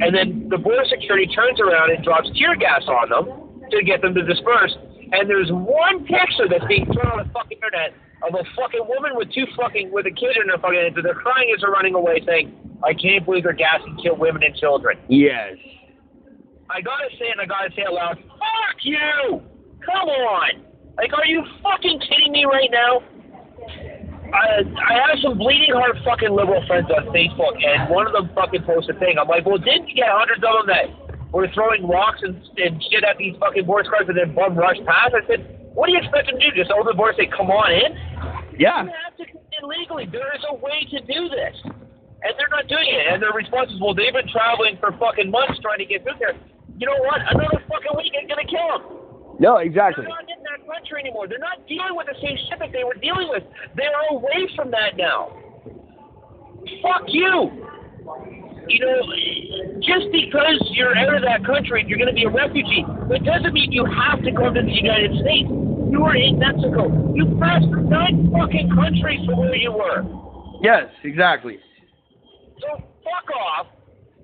and 0.00 0.14
then 0.14 0.48
the 0.48 0.58
border 0.58 0.84
security 0.88 1.26
turns 1.26 1.60
around 1.60 1.90
and 1.90 2.02
drops 2.04 2.30
tear 2.38 2.56
gas 2.56 2.82
on 2.88 3.10
them 3.10 3.26
to 3.70 3.84
get 3.84 4.02
them 4.02 4.14
to 4.14 4.22
disperse, 4.22 4.74
and 5.12 5.28
there's 5.28 5.50
one 5.50 6.04
picture 6.04 6.48
that's 6.48 6.64
being 6.66 6.86
thrown 6.86 7.12
on 7.12 7.18
the 7.26 7.30
fucking 7.32 7.58
internet 7.58 7.94
of 8.22 8.34
a 8.34 8.44
fucking 8.56 8.84
woman 8.86 9.12
with 9.14 9.32
two 9.32 9.46
fucking 9.56 9.90
with 9.92 10.06
a 10.06 10.14
kid 10.14 10.36
in 10.36 10.48
her 10.48 10.58
fucking 10.58 10.78
hands, 10.78 10.96
and 10.96 11.04
they're 11.04 11.14
crying 11.14 11.52
as 11.54 11.60
they're 11.60 11.70
running 11.70 11.94
away, 11.94 12.20
saying, 12.26 12.52
"I 12.84 12.94
can't 12.94 13.24
believe 13.24 13.44
they're 13.44 13.52
gassing 13.52 13.96
kill 14.02 14.16
women 14.16 14.42
and 14.42 14.54
children." 14.56 14.98
Yes. 15.08 15.56
I 16.70 16.80
gotta 16.80 17.10
say 17.18 17.26
it 17.26 17.32
and 17.32 17.40
I 17.40 17.46
gotta 17.46 17.70
say 17.74 17.82
it 17.82 17.92
loud. 17.92 18.16
Fuck 18.16 18.78
you! 18.84 19.42
Come 19.84 20.08
on! 20.08 20.62
Like, 20.96 21.12
are 21.16 21.26
you 21.26 21.44
fucking 21.62 22.00
kidding 22.00 22.32
me 22.32 22.44
right 22.44 22.70
now? 22.70 23.02
I, 24.32 24.62
I 24.62 24.92
have 24.94 25.18
some 25.22 25.38
bleeding 25.38 25.74
heart 25.74 25.96
fucking 26.04 26.30
liberal 26.30 26.64
friends 26.66 26.90
on 26.90 27.06
Facebook, 27.14 27.58
and 27.62 27.90
one 27.90 28.06
of 28.06 28.12
them 28.12 28.30
fucking 28.34 28.62
posted 28.64 28.96
a 28.96 28.98
thing. 28.98 29.18
I'm 29.18 29.28
like, 29.28 29.46
well, 29.46 29.58
didn't 29.58 29.88
you 29.88 29.96
get 29.96 30.08
hundreds 30.08 30.42
of 30.42 30.52
them 30.62 30.66
that 30.70 30.86
were 31.32 31.48
throwing 31.54 31.86
rocks 31.86 32.20
and, 32.22 32.36
and 32.58 32.82
shit 32.90 33.04
at 33.04 33.18
these 33.18 33.34
fucking 33.38 33.66
border 33.66 33.90
cars 33.90 34.06
and 34.08 34.18
then 34.18 34.34
bum 34.34 34.54
rush 34.54 34.78
past? 34.86 35.14
I 35.14 35.26
said, 35.26 35.46
what 35.74 35.86
do 35.86 35.92
you 35.92 35.98
expect 35.98 36.30
them 36.30 36.38
to 36.38 36.50
do? 36.50 36.56
Just 36.56 36.70
open 36.70 36.86
the 36.86 36.98
border 36.98 37.14
and 37.18 37.26
say, 37.26 37.30
come 37.30 37.50
on 37.50 37.70
in? 37.70 37.90
Yeah. 38.58 38.84
You 38.84 38.94
have 38.94 39.16
to 39.18 39.26
come 39.26 39.42
in 39.54 39.62
legally. 39.66 40.06
There 40.10 40.30
is 40.34 40.44
a 40.50 40.54
way 40.54 40.86
to 40.90 40.98
do 41.06 41.28
this. 41.30 41.56
And 42.20 42.36
they're 42.36 42.52
not 42.52 42.68
doing 42.68 42.84
it. 42.84 43.08
And 43.08 43.22
their 43.22 43.32
response 43.32 43.72
is, 43.72 43.80
well, 43.80 43.94
they've 43.94 44.12
been 44.12 44.28
traveling 44.28 44.76
for 44.76 44.92
fucking 45.00 45.30
months 45.30 45.56
trying 45.64 45.80
to 45.80 45.88
get 45.88 46.04
through 46.04 46.20
there. 46.20 46.36
You 46.76 46.86
know 46.86 47.00
what? 47.08 47.20
Another 47.32 47.64
fucking 47.64 47.94
week 47.96 48.12
ain't 48.12 48.28
gonna 48.28 48.44
kill 48.44 48.68
them. 48.76 48.82
No, 49.40 49.56
exactly. 49.56 50.04
They're 50.04 50.12
not 50.12 50.28
country 50.70 51.02
anymore. 51.02 51.26
They're 51.26 51.42
not 51.42 51.66
dealing 51.66 51.98
with 51.98 52.06
the 52.06 52.18
same 52.22 52.38
shit 52.48 52.58
that 52.58 52.70
they 52.70 52.84
were 52.84 52.94
dealing 52.94 53.28
with. 53.28 53.42
They're 53.74 53.90
away 54.10 54.46
from 54.54 54.70
that 54.70 54.96
now. 54.96 55.34
Fuck 56.82 57.10
you. 57.10 57.66
You 58.68 58.78
know, 58.78 59.02
just 59.82 60.06
because 60.12 60.62
you're 60.70 60.94
out 60.96 61.14
of 61.14 61.22
that 61.22 61.42
country 61.44 61.80
and 61.80 61.90
you're 61.90 61.98
going 61.98 62.12
to 62.12 62.14
be 62.14 62.24
a 62.24 62.30
refugee, 62.30 62.86
it 63.10 63.24
doesn't 63.24 63.52
mean 63.52 63.72
you 63.72 63.84
have 63.84 64.22
to 64.22 64.30
come 64.30 64.54
to 64.54 64.62
the 64.62 64.70
United 64.70 65.10
States. 65.18 65.50
You 65.90 65.98
were 65.98 66.14
in 66.14 66.38
Mexico. 66.38 66.86
You 67.14 67.26
passed 67.42 67.66
nine 67.66 68.30
fucking 68.30 68.70
countries 68.70 69.26
from 69.26 69.42
where 69.42 69.56
you 69.56 69.72
were. 69.72 70.06
Yes, 70.62 70.86
exactly. 71.02 71.58
So 72.60 72.78
fuck 73.02 73.26
off. 73.34 73.66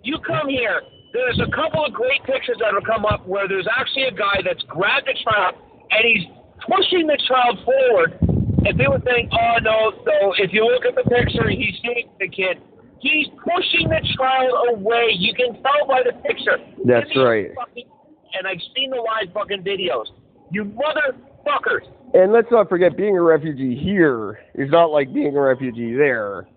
You 0.04 0.18
come 0.22 0.48
here. 0.48 0.82
There's 1.12 1.40
a 1.40 1.50
couple 1.50 1.84
of 1.84 1.92
great 1.92 2.22
pictures 2.22 2.58
that 2.60 2.70
will 2.72 2.86
come 2.86 3.04
up 3.04 3.26
where 3.26 3.48
there's 3.48 3.66
actually 3.66 4.04
a 4.04 4.12
guy 4.12 4.44
that's 4.44 4.62
grabbed 4.68 5.08
a 5.08 5.16
child 5.24 5.56
and 5.90 6.02
he's 6.04 6.26
pushing 6.68 7.06
the 7.06 7.18
child 7.28 7.58
forward. 7.64 8.18
And 8.66 8.78
people 8.78 8.98
think, 9.04 9.30
oh 9.32 9.58
no, 9.62 9.92
so 10.04 10.34
if 10.38 10.52
you 10.52 10.64
look 10.66 10.84
at 10.84 10.94
the 10.96 11.08
picture, 11.08 11.48
he's 11.48 11.74
shooting 11.84 12.10
the 12.18 12.28
kid. 12.28 12.58
He's 12.98 13.28
pushing 13.38 13.88
the 13.88 14.00
child 14.18 14.76
away. 14.76 15.14
You 15.16 15.34
can 15.34 15.62
tell 15.62 15.86
by 15.86 16.02
the 16.04 16.12
picture. 16.22 16.58
That's 16.84 17.06
Give 17.08 17.16
me 17.16 17.22
a 17.22 17.26
right. 17.26 17.50
Fucking, 17.54 17.88
and 18.34 18.46
I've 18.46 18.60
seen 18.74 18.90
the 18.90 18.96
live 18.96 19.32
fucking 19.32 19.62
videos. 19.62 20.06
You 20.50 20.64
motherfuckers. 20.64 21.86
And 22.14 22.32
let's 22.32 22.48
not 22.50 22.68
forget, 22.68 22.96
being 22.96 23.16
a 23.16 23.22
refugee 23.22 23.76
here 23.76 24.40
is 24.54 24.70
not 24.70 24.86
like 24.86 25.12
being 25.12 25.36
a 25.36 25.40
refugee 25.40 25.94
there. 25.94 26.48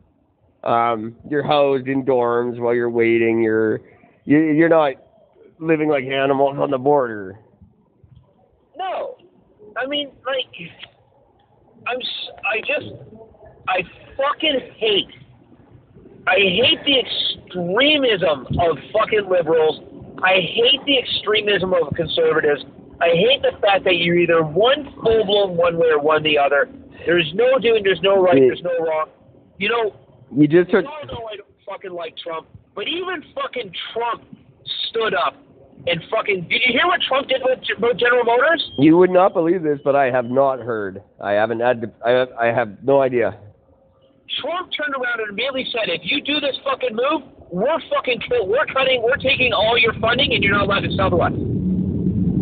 Um, 0.63 1.15
you're 1.30 1.43
housed 1.43 1.88
in 1.88 2.03
dorms 2.03 2.59
while 2.59 2.73
you're 2.73 2.89
waiting. 2.89 3.41
You're 3.41 3.82
you, 4.25 4.39
you're 4.39 4.69
not 4.69 4.93
living 5.59 5.89
like 5.89 6.03
animals 6.05 6.57
on 6.59 6.71
the 6.71 6.77
border. 6.77 7.39
No, 8.77 9.17
I 9.80 9.88
mean, 9.88 10.11
like, 10.25 10.69
I'm, 11.88 11.97
I 12.51 12.59
just, 12.59 12.91
I 13.67 13.82
fucking 14.17 14.59
hate, 14.75 15.07
I 16.27 16.36
hate 16.36 16.80
the 16.86 16.99
extremism 16.99 18.47
of 18.59 18.77
fucking 18.91 19.27
liberals. 19.30 19.80
I 20.21 20.36
hate 20.36 20.82
the 20.86 20.97
extremism 20.97 21.73
of 21.73 21.93
conservatives. 21.95 22.65
I 23.01 23.09
hate 23.09 23.41
the 23.41 23.57
fact 23.61 23.86
that 23.86 23.95
you're 23.97 24.17
either 24.17 24.43
one 24.43 24.93
full 25.01 25.25
blown 25.25 25.55
one 25.55 25.77
way 25.77 25.88
or 25.88 25.99
one 25.99 26.23
the 26.23 26.38
other. 26.38 26.69
There's 27.05 27.32
no 27.34 27.57
doing, 27.59 27.84
there's 27.84 28.01
no 28.01 28.21
right, 28.21 28.36
there's 28.36 28.61
no 28.61 28.77
wrong. 28.86 29.07
You 29.57 29.69
know, 29.69 29.95
You 30.36 30.47
just 30.47 30.69
took 30.71 30.86
all 30.86 31.05
know 31.07 31.27
I 31.32 31.38
don't 31.38 31.47
fucking 31.65 31.91
like 31.91 32.17
Trump, 32.17 32.47
but 32.75 32.88
even 32.88 33.23
fucking 33.34 33.71
Trump 33.93 34.23
stood 34.89 35.13
up 35.13 35.36
and 35.89 36.01
fucking. 36.09 36.47
Did 36.49 36.61
you 36.65 36.73
hear 36.73 36.85
what 36.85 37.01
Trump 37.07 37.27
did 37.27 37.41
with, 37.43 37.97
General 37.97 38.23
Motors? 38.23 38.71
you 38.77 38.97
would 38.97 39.09
not 39.09 39.33
believe 39.33 39.63
this, 39.63 39.79
but 39.83 39.95
I 39.95 40.11
have 40.11 40.25
not 40.25 40.59
heard. 40.59 41.01
I 41.21 41.31
haven't 41.31 41.59
had. 41.59 41.81
To, 41.81 41.91
I 42.05 42.11
have, 42.11 42.29
I 42.39 42.45
have 42.47 42.83
no 42.83 43.01
idea. 43.01 43.37
Trump 44.41 44.69
turned 44.77 44.93
around 44.93 45.19
and 45.21 45.29
immediately 45.29 45.67
said, 45.71 45.89
"If 45.89 46.01
you 46.03 46.21
do 46.21 46.39
this 46.39 46.55
fucking 46.63 46.95
move, 46.95 47.23
we're 47.51 47.79
fucking 47.89 48.21
kill. 48.29 48.47
We're 48.47 48.65
cutting. 48.67 49.01
We're 49.01 49.17
taking 49.17 49.53
all 49.53 49.77
your 49.77 49.93
funding, 49.99 50.33
and 50.33 50.43
you're 50.43 50.53
not 50.53 50.65
allowed 50.65 50.81
to 50.81 50.91
sell 50.95 51.09
to 51.09 51.17
us." 51.17 51.33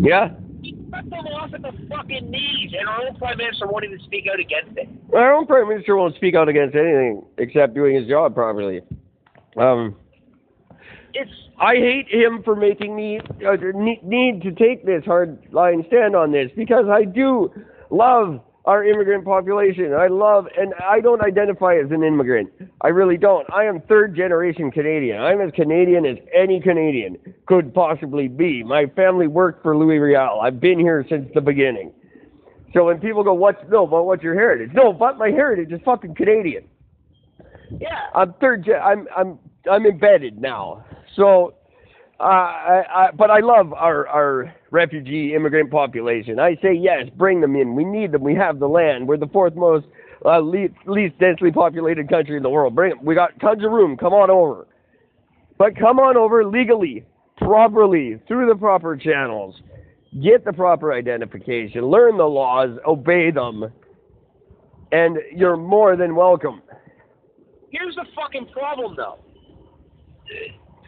Yeah. 0.01 0.29
He 0.61 0.73
cut 0.91 1.09
them 1.09 1.25
off 1.27 1.53
at 1.53 1.61
the 1.61 1.71
fucking 1.89 2.29
knees, 2.29 2.71
and 2.77 2.89
our 2.89 3.07
own 3.07 3.15
prime 3.15 3.37
minister 3.37 3.67
won't 3.67 3.85
even 3.85 3.99
speak 4.03 4.25
out 4.31 4.39
against 4.39 4.77
it. 4.77 4.89
Our 5.13 5.33
own 5.33 5.45
prime 5.45 5.69
minister 5.69 5.95
won't 5.95 6.15
speak 6.15 6.35
out 6.35 6.49
against 6.49 6.75
anything 6.75 7.23
except 7.37 7.73
doing 7.73 7.95
his 7.95 8.07
job 8.07 8.33
properly. 8.33 8.81
Um, 9.55 9.95
It's 11.13 11.31
I 11.59 11.75
hate 11.75 12.07
him 12.09 12.43
for 12.43 12.55
making 12.55 12.95
me 12.95 13.19
uh, 13.19 13.55
need 14.03 14.41
to 14.43 14.51
take 14.51 14.85
this 14.85 15.03
hard 15.05 15.39
line 15.51 15.83
stand 15.87 16.15
on 16.15 16.31
this 16.31 16.51
because 16.55 16.85
I 16.87 17.03
do 17.03 17.51
love 17.89 18.41
our 18.65 18.83
immigrant 18.83 19.23
population. 19.23 19.93
I 19.93 20.07
love, 20.07 20.45
and 20.57 20.73
I 20.75 20.99
don't 20.99 21.21
identify 21.21 21.75
as 21.75 21.89
an 21.89 22.03
immigrant. 22.03 22.51
I 22.81 22.89
really 22.89 23.17
don't. 23.17 23.47
I 23.51 23.63
am 23.63 23.81
third 23.81 24.15
generation 24.15 24.69
Canadian. 24.71 25.19
I'm 25.21 25.39
as 25.41 25.51
Canadian 25.55 26.05
as 26.05 26.17
any 26.35 26.59
Canadian 26.59 27.17
could 27.47 27.73
possibly 27.73 28.27
be. 28.27 28.63
My 28.63 28.85
family 28.87 29.27
worked 29.27 29.63
for 29.63 29.75
Louis 29.75 29.97
Riel. 29.99 30.39
I've 30.41 30.59
been 30.59 30.77
here 30.77 31.05
since 31.09 31.29
the 31.33 31.41
beginning. 31.41 31.93
So 32.73 32.85
when 32.85 32.99
people 32.99 33.23
go, 33.23 33.33
"What's 33.33 33.63
no? 33.69 33.87
But 33.87 34.03
what's 34.03 34.21
your 34.21 34.35
heritage?" 34.35 34.71
No, 34.73 34.91
but 34.93 35.17
my 35.17 35.29
heritage 35.29 35.71
is 35.71 35.79
fucking 35.85 36.15
Canadian. 36.15 36.65
yeah. 37.79 38.07
I'm 38.13 38.33
third. 38.33 38.65
Gen- 38.65 38.81
I'm 38.83 39.07
I'm 39.15 39.39
I'm 39.71 39.85
embedded 39.85 40.39
now. 40.39 40.83
So, 41.17 41.55
uh, 42.19 42.23
I, 42.23 42.83
I, 42.95 43.11
but 43.11 43.29
I 43.29 43.39
love 43.39 43.73
our 43.73 44.07
our 44.07 44.55
refugee 44.71 45.33
immigrant 45.35 45.69
population. 45.71 46.39
I 46.39 46.55
say 46.61 46.73
yes, 46.73 47.09
bring 47.17 47.41
them 47.41 47.55
in. 47.55 47.75
We 47.75 47.83
need 47.83 48.11
them. 48.11 48.23
We 48.23 48.35
have 48.35 48.59
the 48.59 48.67
land. 48.67 49.07
We're 49.07 49.17
the 49.17 49.27
fourth 49.27 49.55
most 49.55 49.87
uh, 50.25 50.39
least, 50.39 50.73
least 50.85 51.17
densely 51.19 51.51
populated 51.51 52.07
country 52.09 52.37
in 52.37 52.43
the 52.43 52.49
world. 52.49 52.75
Bring 52.75 52.91
them. 52.91 53.03
We 53.03 53.15
got 53.15 53.39
tons 53.39 53.63
of 53.65 53.71
room. 53.71 53.97
Come 53.97 54.13
on 54.13 54.29
over. 54.29 54.67
But 55.57 55.75
come 55.75 55.99
on 55.99 56.17
over 56.17 56.45
legally, 56.45 57.05
properly, 57.37 58.19
through 58.27 58.47
the 58.47 58.55
proper 58.55 58.95
channels. 58.95 59.55
Get 60.23 60.45
the 60.45 60.53
proper 60.53 60.93
identification. 60.93 61.81
Learn 61.81 62.17
the 62.17 62.23
laws. 62.23 62.77
Obey 62.85 63.31
them. 63.31 63.65
And 64.91 65.17
you're 65.35 65.57
more 65.57 65.97
than 65.97 66.15
welcome. 66.15 66.61
Here's 67.71 67.95
the 67.95 68.05
fucking 68.15 68.47
problem, 68.53 68.95
though. 68.95 69.19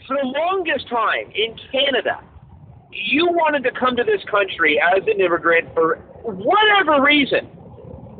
For 0.09 0.17
the 0.17 0.25
longest 0.25 0.89
time 0.89 1.29
in 1.37 1.53
Canada, 1.69 2.17
you 2.89 3.27
wanted 3.29 3.61
to 3.61 3.71
come 3.77 3.95
to 3.95 4.03
this 4.03 4.25
country 4.25 4.81
as 4.81 5.05
an 5.05 5.21
immigrant 5.21 5.69
for 5.75 6.01
whatever 6.25 6.97
reason. 7.05 7.45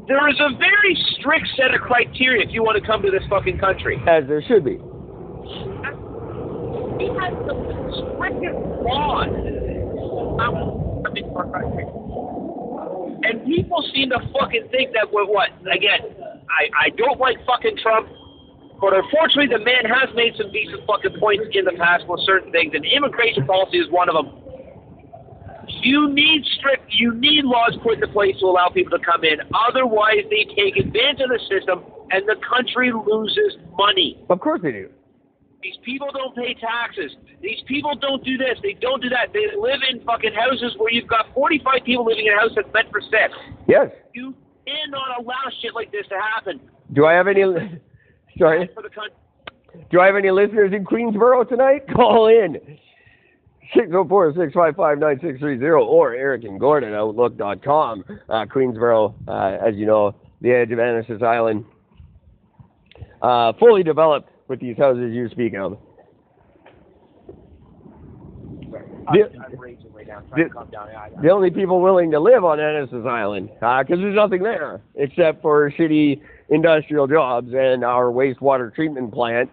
There 0.06 0.22
is 0.30 0.38
a 0.38 0.54
very 0.54 0.94
strict 1.18 1.50
set 1.58 1.74
of 1.74 1.82
criteria 1.82 2.46
if 2.46 2.54
you 2.54 2.62
want 2.62 2.78
to 2.78 2.86
come 2.86 3.02
to 3.02 3.10
this 3.10 3.26
fucking 3.28 3.58
country. 3.58 3.98
As 4.06 4.30
there 4.30 4.46
should 4.46 4.62
be. 4.62 4.78
We 7.02 7.10
had 7.18 7.34
the 7.50 7.58
strictest 7.98 8.62
laws 8.86 9.34
coming 11.10 11.26
our 11.34 11.50
country. 11.50 11.90
And 13.26 13.50
people 13.50 13.82
seem 13.98 14.14
to 14.14 14.22
fucking 14.38 14.70
think 14.70 14.94
that 14.94 15.10
we're 15.10 15.26
what? 15.26 15.50
Again, 15.66 16.06
I, 16.54 16.70
I 16.86 16.90
don't 16.94 17.20
like 17.20 17.44
fucking 17.50 17.82
Trump. 17.82 18.14
But 18.80 18.96
unfortunately, 18.96 19.52
the 19.52 19.64
man 19.64 19.84
has 19.84 20.08
made 20.16 20.36
some 20.38 20.52
decent 20.52 20.88
fucking 20.88 21.20
points 21.20 21.52
in 21.52 21.66
the 21.66 21.76
past 21.76 22.08
with 22.08 22.22
certain 22.26 22.52
things, 22.52 22.72
and 22.74 22.86
immigration 22.86 23.46
policy 23.46 23.78
is 23.78 23.92
one 23.92 24.08
of 24.08 24.16
them. 24.16 24.32
You 25.84 26.10
need 26.10 26.46
strict, 26.58 26.88
you 26.90 27.14
need 27.14 27.46
laws 27.46 27.78
put 27.84 27.96
into 27.96 28.08
place 28.08 28.40
to 28.40 28.46
allow 28.46 28.70
people 28.70 28.98
to 28.98 29.04
come 29.04 29.24
in. 29.24 29.40
Otherwise, 29.68 30.24
they 30.32 30.48
take 30.56 30.78
advantage 30.78 31.22
of 31.22 31.30
the 31.30 31.40
system, 31.48 31.84
and 32.12 32.28
the 32.28 32.36
country 32.48 32.92
loses 32.92 33.60
money. 33.78 34.18
Of 34.30 34.40
course 34.40 34.62
they 34.64 34.72
do. 34.72 34.90
These 35.62 35.76
people 35.84 36.08
don't 36.14 36.36
pay 36.36 36.54
taxes. 36.56 37.12
These 37.42 37.62
people 37.68 37.96
don't 37.96 38.24
do 38.24 38.38
this. 38.38 38.58
They 38.64 38.74
don't 38.80 39.02
do 39.02 39.10
that. 39.10 39.34
They 39.34 39.48
live 39.60 39.82
in 39.92 40.04
fucking 40.06 40.34
houses 40.34 40.74
where 40.78 40.92
you've 40.92 41.08
got 41.08 41.28
45 41.34 41.84
people 41.86 42.06
living 42.06 42.28
in 42.28 42.34
a 42.34 42.40
house 42.40 42.52
that's 42.56 42.72
meant 42.74 42.90
for 42.92 43.02
six. 43.02 43.36
Yes. 43.68 43.92
You 44.14 44.34
cannot 44.66 45.20
allow 45.20 45.52
shit 45.62 45.76
like 45.76 45.92
this 45.92 46.08
to 46.08 46.16
happen 46.16 46.62
Do 46.94 47.06
I 47.06 47.14
have 47.14 47.28
any? 47.28 47.44
Sorry. 48.40 48.68
for 48.74 48.82
the 48.82 48.90
country. 48.90 49.14
Do 49.92 50.00
I 50.00 50.08
have 50.08 50.16
any 50.16 50.32
listeners 50.32 50.72
in 50.74 50.84
Queensboro 50.86 51.48
tonight? 51.48 51.84
Call 51.96 52.28
in. 52.28 52.58
604-655-9630 53.76 55.86
or 55.86 56.16
Eric 56.16 56.44
and 56.44 56.60
Gordon 56.60 56.96
Outlook.com. 56.96 58.04
Uh, 58.28 58.46
Queensboro, 58.46 59.14
uh, 59.28 59.58
as 59.64 59.76
you 59.76 59.86
know, 59.86 60.16
the 60.42 60.50
edge 60.52 60.72
of 60.72 60.80
Annacis 60.80 61.22
Island. 61.22 61.66
Uh, 63.22 63.54
fully 63.60 63.84
developed 63.84 64.30
with 64.48 64.60
these 64.60 64.76
houses 64.78 65.14
you 65.14 65.30
speak 65.30 65.54
of. 65.54 65.78
The- 68.72 68.80
I'm, 69.36 69.44
I'm 69.54 69.60
raging 69.60 69.92
right 69.94 70.08
now. 70.08 70.24
The- 70.36 70.46
to 70.46 70.50
calm 70.50 70.70
down. 70.72 70.88
I, 70.90 71.06
I, 71.06 71.10
the 71.22 71.30
only 71.30 71.52
people 71.52 71.80
willing 71.82 72.10
to 72.12 72.20
live 72.20 72.44
on 72.44 72.58
Annacis 72.60 73.08
Island, 73.08 73.50
because 73.54 74.00
there's 74.00 74.16
nothing 74.16 74.42
there 74.42 74.82
except 74.96 75.42
for 75.44 75.70
shitty 75.72 76.22
industrial 76.50 77.08
jobs 77.08 77.50
and 77.54 77.84
our 77.84 78.06
wastewater 78.06 78.74
treatment 78.74 79.14
plant 79.14 79.50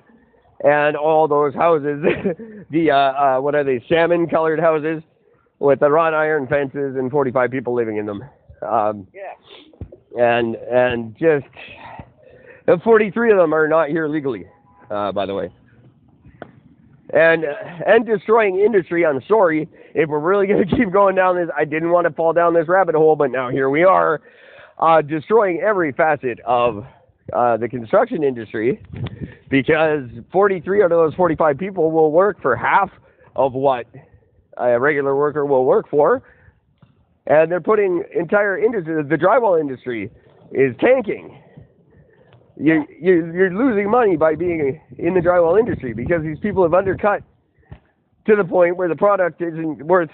and 0.64 0.97
all 0.97 1.28
those 1.28 1.55
houses, 1.55 2.03
the 2.70 2.90
uh, 2.90 2.97
uh, 2.97 3.40
what 3.40 3.55
are 3.55 3.64
they, 3.64 3.84
salmon-colored 3.88 4.59
houses 4.59 5.03
with 5.59 5.80
the 5.80 5.90
wrought 5.90 6.14
iron 6.14 6.47
fences 6.47 6.97
and 6.97 7.11
45 7.11 7.51
people 7.51 7.74
living 7.74 7.97
in 7.99 8.07
them, 8.07 8.22
um, 8.62 9.07
yeah. 9.12 10.22
and 10.22 10.57
and 10.57 11.16
just 11.18 11.47
uh, 12.68 12.76
43 12.82 13.32
of 13.32 13.38
them 13.38 13.55
are 13.55 13.68
not 13.68 13.88
here 13.88 14.09
legally, 14.09 14.47
uh, 14.90 15.12
by 15.12 15.26
the 15.26 15.34
way. 15.34 15.51
And 17.12 17.44
and 17.44 18.05
destroying 18.05 18.59
industry. 18.59 19.07
I'm 19.07 19.20
sorry 19.28 19.68
if 19.94 20.09
we're 20.09 20.18
really 20.18 20.47
going 20.47 20.66
to 20.68 20.76
keep 20.76 20.90
going 20.90 21.14
down 21.14 21.36
this. 21.36 21.49
I 21.57 21.64
didn't 21.64 21.90
want 21.90 22.07
to 22.07 22.12
fall 22.12 22.32
down 22.32 22.55
this 22.55 22.66
rabbit 22.66 22.94
hole, 22.94 23.16
but 23.16 23.30
now 23.30 23.51
here 23.51 23.70
we 23.70 23.84
are, 23.84 24.20
uh, 24.79 25.03
destroying 25.03 25.61
every 25.61 25.93
facet 25.93 26.41
of 26.41 26.85
uh, 27.33 27.57
the 27.57 27.68
construction 27.68 28.22
industry 28.22 28.83
because 29.51 30.09
43 30.33 30.83
out 30.83 30.93
of 30.93 30.99
those 30.99 31.14
45 31.14 31.59
people 31.59 31.91
will 31.91 32.12
work 32.12 32.41
for 32.41 32.55
half 32.57 32.91
of 33.35 33.53
what 33.53 33.87
a 34.57 34.79
regular 34.79 35.14
worker 35.16 35.45
will 35.45 35.64
work 35.64 35.89
for, 35.91 36.22
and 37.27 37.51
they're 37.51 37.61
putting 37.61 38.03
entire 38.14 38.59
industry. 38.59 39.03
The 39.03 39.16
drywall 39.16 39.61
industry 39.61 40.11
is 40.53 40.74
tanking. 40.81 41.43
You're, 42.59 42.87
you're, 43.01 43.37
you're 43.37 43.55
losing 43.55 43.91
money 43.91 44.16
by 44.16 44.35
being 44.35 44.81
in 44.99 45.14
the 45.14 45.20
drywall 45.20 45.59
industry 45.59 45.93
because 45.93 46.22
these 46.22 46.39
people 46.39 46.62
have 46.62 46.72
undercut 46.72 47.22
to 48.27 48.35
the 48.35 48.45
point 48.45 48.77
where 48.77 48.89
the 48.89 48.97
product 48.97 49.43
isn't 49.43 49.83
worth 49.85 50.11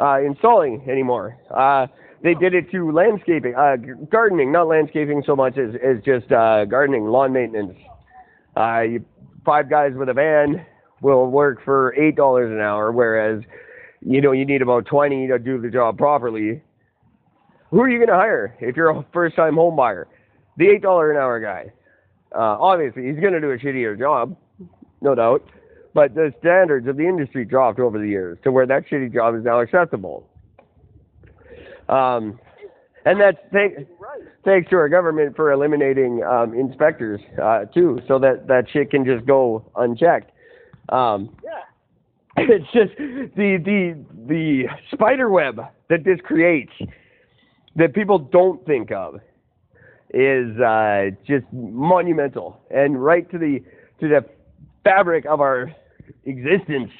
uh, 0.00 0.20
installing 0.20 0.88
anymore. 0.88 1.36
Uh, 1.50 1.86
they 2.26 2.34
did 2.34 2.54
it 2.54 2.68
to 2.72 2.90
landscaping, 2.90 3.54
uh, 3.54 3.76
gardening, 4.10 4.50
not 4.50 4.66
landscaping 4.66 5.22
so 5.24 5.36
much 5.36 5.56
as, 5.56 5.76
as 5.76 6.02
just 6.04 6.32
uh, 6.32 6.64
gardening, 6.64 7.06
lawn 7.06 7.32
maintenance. 7.32 7.78
Uh, 8.56 8.80
you, 8.80 9.04
five 9.44 9.70
guys 9.70 9.92
with 9.94 10.08
a 10.08 10.12
van 10.12 10.66
will 11.02 11.30
work 11.30 11.64
for 11.64 11.94
eight 11.94 12.16
dollars 12.16 12.50
an 12.50 12.60
hour, 12.60 12.90
whereas 12.90 13.44
you 14.00 14.20
know 14.20 14.32
you 14.32 14.44
need 14.44 14.60
about 14.60 14.86
twenty 14.86 15.28
to 15.28 15.38
do 15.38 15.60
the 15.60 15.70
job 15.70 15.98
properly. 15.98 16.60
Who 17.70 17.80
are 17.80 17.88
you 17.88 17.98
going 17.98 18.08
to 18.08 18.14
hire 18.14 18.56
if 18.60 18.74
you're 18.74 18.90
a 18.90 19.06
first-time 19.12 19.54
home 19.54 19.76
buyer? 19.76 20.08
The 20.56 20.66
eight 20.66 20.82
dollar 20.82 21.12
an 21.12 21.18
hour 21.18 21.38
guy. 21.38 21.72
Uh, 22.34 22.58
obviously, 22.58 23.06
he's 23.06 23.20
going 23.20 23.34
to 23.34 23.40
do 23.40 23.52
a 23.52 23.56
shittier 23.58 23.96
job, 23.96 24.36
no 25.00 25.14
doubt. 25.14 25.44
But 25.94 26.16
the 26.16 26.34
standards 26.40 26.88
of 26.88 26.96
the 26.96 27.06
industry 27.06 27.44
dropped 27.44 27.78
over 27.78 28.00
the 28.00 28.08
years 28.08 28.38
to 28.42 28.50
where 28.50 28.66
that 28.66 28.82
shitty 28.90 29.14
job 29.14 29.36
is 29.36 29.44
now 29.44 29.60
acceptable. 29.60 30.28
Um, 31.88 32.38
and 33.04 33.20
that's 33.20 33.38
thank, 33.52 33.86
thanks 34.44 34.68
to 34.70 34.76
our 34.76 34.88
government 34.88 35.36
for 35.36 35.52
eliminating 35.52 36.22
um, 36.24 36.54
inspectors 36.54 37.20
uh, 37.40 37.66
too, 37.66 38.00
so 38.08 38.18
that 38.18 38.48
that 38.48 38.66
shit 38.72 38.90
can 38.90 39.04
just 39.04 39.26
go 39.26 39.64
unchecked. 39.76 40.30
Um, 40.88 41.36
Yeah. 41.44 41.50
it's 42.48 42.66
just 42.72 42.96
the 42.98 43.56
the 43.64 44.04
the 44.26 44.64
spider 44.92 45.30
web 45.30 45.58
that 45.88 46.04
this 46.04 46.18
creates 46.22 46.72
that 47.76 47.94
people 47.94 48.18
don't 48.18 48.64
think 48.66 48.90
of 48.90 49.20
is 50.12 50.58
uh, 50.60 51.10
just 51.26 51.46
monumental 51.52 52.60
and 52.70 53.02
right 53.02 53.30
to 53.30 53.38
the 53.38 53.60
to 54.00 54.08
the 54.08 54.24
fabric 54.84 55.24
of 55.26 55.40
our 55.40 55.72
existence 56.24 56.90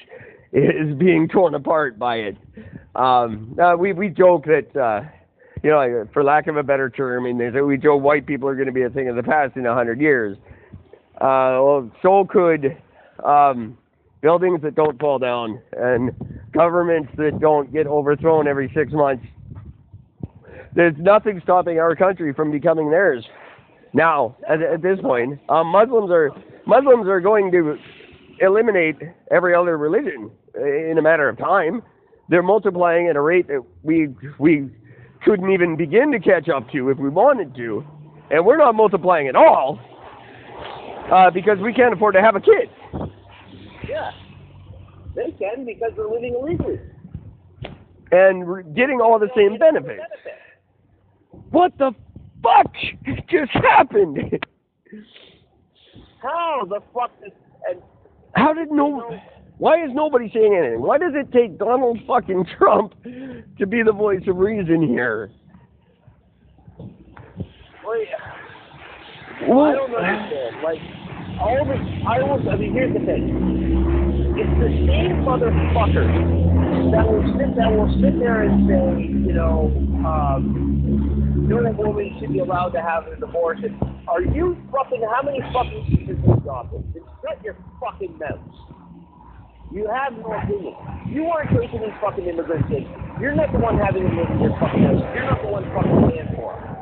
is 0.53 0.95
being 0.97 1.27
torn 1.27 1.53
apart 1.53 1.99
by 1.99 2.15
it. 2.15 2.37
Um, 2.97 3.55
uh, 3.61 3.75
we 3.77 3.93
we 3.93 4.09
joke 4.09 4.45
that 4.45 4.75
uh, 4.75 5.07
you 5.63 5.69
know, 5.69 6.07
for 6.13 6.23
lack 6.23 6.47
of 6.47 6.57
a 6.57 6.63
better 6.63 6.89
term, 6.89 7.25
I 7.25 7.31
mean, 7.31 7.65
we 7.65 7.77
joke 7.77 8.01
white 8.01 8.25
people 8.25 8.49
are 8.49 8.55
going 8.55 8.67
to 8.67 8.73
be 8.73 8.83
a 8.83 8.89
thing 8.89 9.09
of 9.09 9.15
the 9.15 9.23
past 9.23 9.55
in 9.55 9.65
a 9.65 9.73
hundred 9.73 10.01
years. 10.01 10.37
Uh, 11.15 11.57
well, 11.61 11.91
so 12.01 12.25
could 12.25 12.77
um, 13.23 13.77
buildings 14.21 14.61
that 14.61 14.75
don't 14.75 14.99
fall 14.99 15.19
down 15.19 15.61
and 15.73 16.11
governments 16.51 17.11
that 17.17 17.39
don't 17.39 17.71
get 17.71 17.87
overthrown 17.87 18.47
every 18.47 18.71
six 18.75 18.91
months. 18.91 19.25
There's 20.75 20.95
nothing 20.99 21.39
stopping 21.43 21.79
our 21.79 21.95
country 21.95 22.33
from 22.33 22.51
becoming 22.51 22.91
theirs. 22.91 23.25
Now, 23.93 24.35
at, 24.47 24.61
at 24.61 24.81
this 24.81 24.99
point, 25.01 25.39
um, 25.49 25.67
Muslims 25.67 26.11
are 26.11 26.29
Muslims 26.67 27.07
are 27.07 27.19
going 27.19 27.51
to 27.51 27.77
eliminate 28.39 28.97
every 29.31 29.55
other 29.55 29.77
religion 29.77 30.29
in 30.55 30.95
a 30.97 31.01
matter 31.01 31.29
of 31.29 31.37
time. 31.37 31.81
They're 32.29 32.43
multiplying 32.43 33.07
at 33.07 33.15
a 33.15 33.21
rate 33.21 33.47
that 33.47 33.63
we 33.83 34.09
we 34.39 34.69
couldn't 35.23 35.51
even 35.51 35.75
begin 35.75 36.11
to 36.11 36.19
catch 36.19 36.49
up 36.49 36.69
to 36.71 36.89
if 36.89 36.97
we 36.97 37.09
wanted 37.09 37.55
to, 37.55 37.85
and 38.31 38.45
we're 38.45 38.57
not 38.57 38.75
multiplying 38.75 39.27
at 39.27 39.35
all 39.35 39.79
uh, 41.11 41.29
because 41.31 41.57
we 41.59 41.73
can't 41.73 41.93
afford 41.93 42.13
to 42.15 42.21
have 42.21 42.35
a 42.35 42.41
kid. 42.41 42.69
Yeah. 43.87 44.11
They 45.15 45.31
can 45.31 45.65
because 45.65 45.91
they're 45.95 46.07
living 46.07 46.35
illegally. 46.39 46.79
and 48.11 48.45
we're 48.45 48.61
getting 48.61 49.01
all 49.01 49.17
the 49.17 49.29
same 49.35 49.57
benefits. 49.57 50.03
What 51.49 51.77
the 51.77 51.91
fuck 52.43 52.73
just 53.29 53.51
happened? 53.53 54.17
How 56.21 56.63
the 56.69 56.81
fuck 56.93 57.11
is 57.25 57.31
and 57.69 57.81
How 58.35 58.53
did 58.53 58.69
no? 58.71 59.17
Why 59.57 59.83
is 59.83 59.89
nobody 59.91 60.29
saying 60.33 60.55
anything? 60.55 60.81
Why 60.81 60.99
does 60.99 61.13
it 61.15 61.31
take 61.31 61.57
Donald 61.57 61.99
fucking 62.07 62.45
Trump 62.57 62.93
to 63.03 63.65
be 63.65 63.81
the 63.83 63.91
voice 63.91 64.21
of 64.27 64.37
reason 64.37 64.87
here? 64.87 65.31
well, 66.77 67.97
Well, 69.47 69.65
I 69.65 69.71
don't 69.73 69.95
understand. 69.95 70.63
Like 70.63 70.79
all 71.41 71.65
the 71.65 71.73
I 72.07 72.21
almost 72.21 72.47
I 72.47 72.55
mean 72.55 72.73
here's 72.73 72.93
the 72.93 72.99
thing. 73.05 74.35
It's 74.37 74.53
the 74.61 74.69
same 74.85 75.25
motherfuckers 75.25 76.13
that 76.91 77.05
will 77.09 77.25
sit 77.37 77.55
that 77.57 77.71
will 77.73 77.89
sit 77.99 78.19
there 78.19 78.43
and 78.43 78.69
say, 78.69 79.09
you 79.25 79.33
know, 79.33 79.73
um, 80.05 81.47
no 81.49 81.71
woman 81.71 82.15
should 82.19 82.31
be 82.31 82.39
allowed 82.39 82.69
to 82.69 82.81
have 82.81 83.07
an 83.07 83.23
abortion. 83.23 83.79
Are 84.07 84.21
you 84.21 84.55
fucking 84.71 85.01
how 85.01 85.23
many 85.23 85.41
fucking 85.51 85.85
pieces 85.89 86.17
of 86.29 86.37
adopted? 86.37 86.83
Then 86.93 87.03
shut 87.25 87.43
your 87.43 87.57
fucking 87.81 88.19
mouth. 88.19 88.76
You 89.69 89.89
have 89.91 90.13
no 90.15 90.31
opinion. 90.31 90.75
You 91.11 91.27
aren't 91.27 91.51
taking 91.51 91.81
these 91.81 91.97
fucking 91.99 92.23
immigrants 92.23 92.71
in. 92.71 92.87
You're 93.19 93.35
not 93.35 93.51
the 93.51 93.59
one 93.59 93.77
having 93.77 94.03
them 94.03 94.15
live 94.15 94.31
in 94.31 94.39
your 94.39 94.55
fucking 94.59 94.83
house. 94.83 95.03
You're 95.11 95.27
not 95.27 95.41
the 95.43 95.51
one 95.51 95.65
fucking 95.75 95.99
paying 96.07 96.31
for 96.39 96.55
them. 96.55 96.77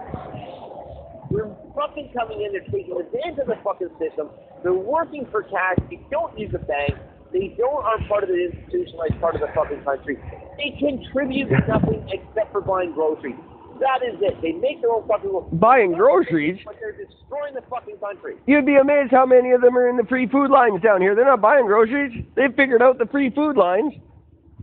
They're 1.34 1.50
fucking 1.74 2.14
coming 2.14 2.46
in, 2.46 2.54
they're 2.54 2.70
taking 2.70 2.94
advantage 2.94 3.42
of 3.42 3.48
the 3.48 3.58
fucking 3.66 3.90
system. 3.98 4.30
They're 4.62 4.78
working 4.78 5.26
for 5.32 5.42
cash. 5.42 5.82
They 5.90 6.00
don't 6.12 6.38
use 6.38 6.54
a 6.54 6.62
bank. 6.62 6.94
They 7.34 7.58
don't 7.58 7.84
are 7.84 7.98
part 8.08 8.24
of 8.24 8.30
the 8.30 8.38
institutionalized 8.38 9.20
part 9.20 9.36
of 9.36 9.42
the 9.42 9.50
fucking 9.56 9.84
country. 9.84 10.22
They 10.58 10.78
contribute 10.78 11.50
nothing 11.68 12.06
except 12.14 12.52
for 12.54 12.62
buying 12.62 12.94
groceries. 12.94 13.36
That 13.80 14.00
is 14.08 14.16
it. 14.22 14.42
They 14.42 14.54
make 14.54 14.82
their 14.82 14.92
own 14.92 15.08
fucking 15.08 15.30
rules. 15.30 15.52
buying 15.54 15.94
groceries. 15.94 16.60
But 16.64 16.76
they're 16.80 16.92
destroying 16.94 17.54
the 17.54 17.62
fucking 17.70 17.98
country. 17.98 18.36
You'd 18.48 18.66
be 18.66 18.78
amazed 18.78 19.12
how 19.12 19.26
many 19.26 19.52
of 19.52 19.62
them 19.62 19.78
are 19.78 19.90
in 19.90 19.98
the 19.98 20.06
free 20.06 20.28
food 20.28 20.50
lines 20.50 20.82
down 20.82 21.02
here. 21.02 21.14
They're 21.16 21.26
not 21.26 21.42
buying 21.42 21.66
groceries. 21.66 22.26
They've 22.36 22.56
figured 22.56 22.82
out 22.82 22.98
the 22.98 23.06
free 23.08 23.30
food 23.32 23.58
lines, 23.58 23.94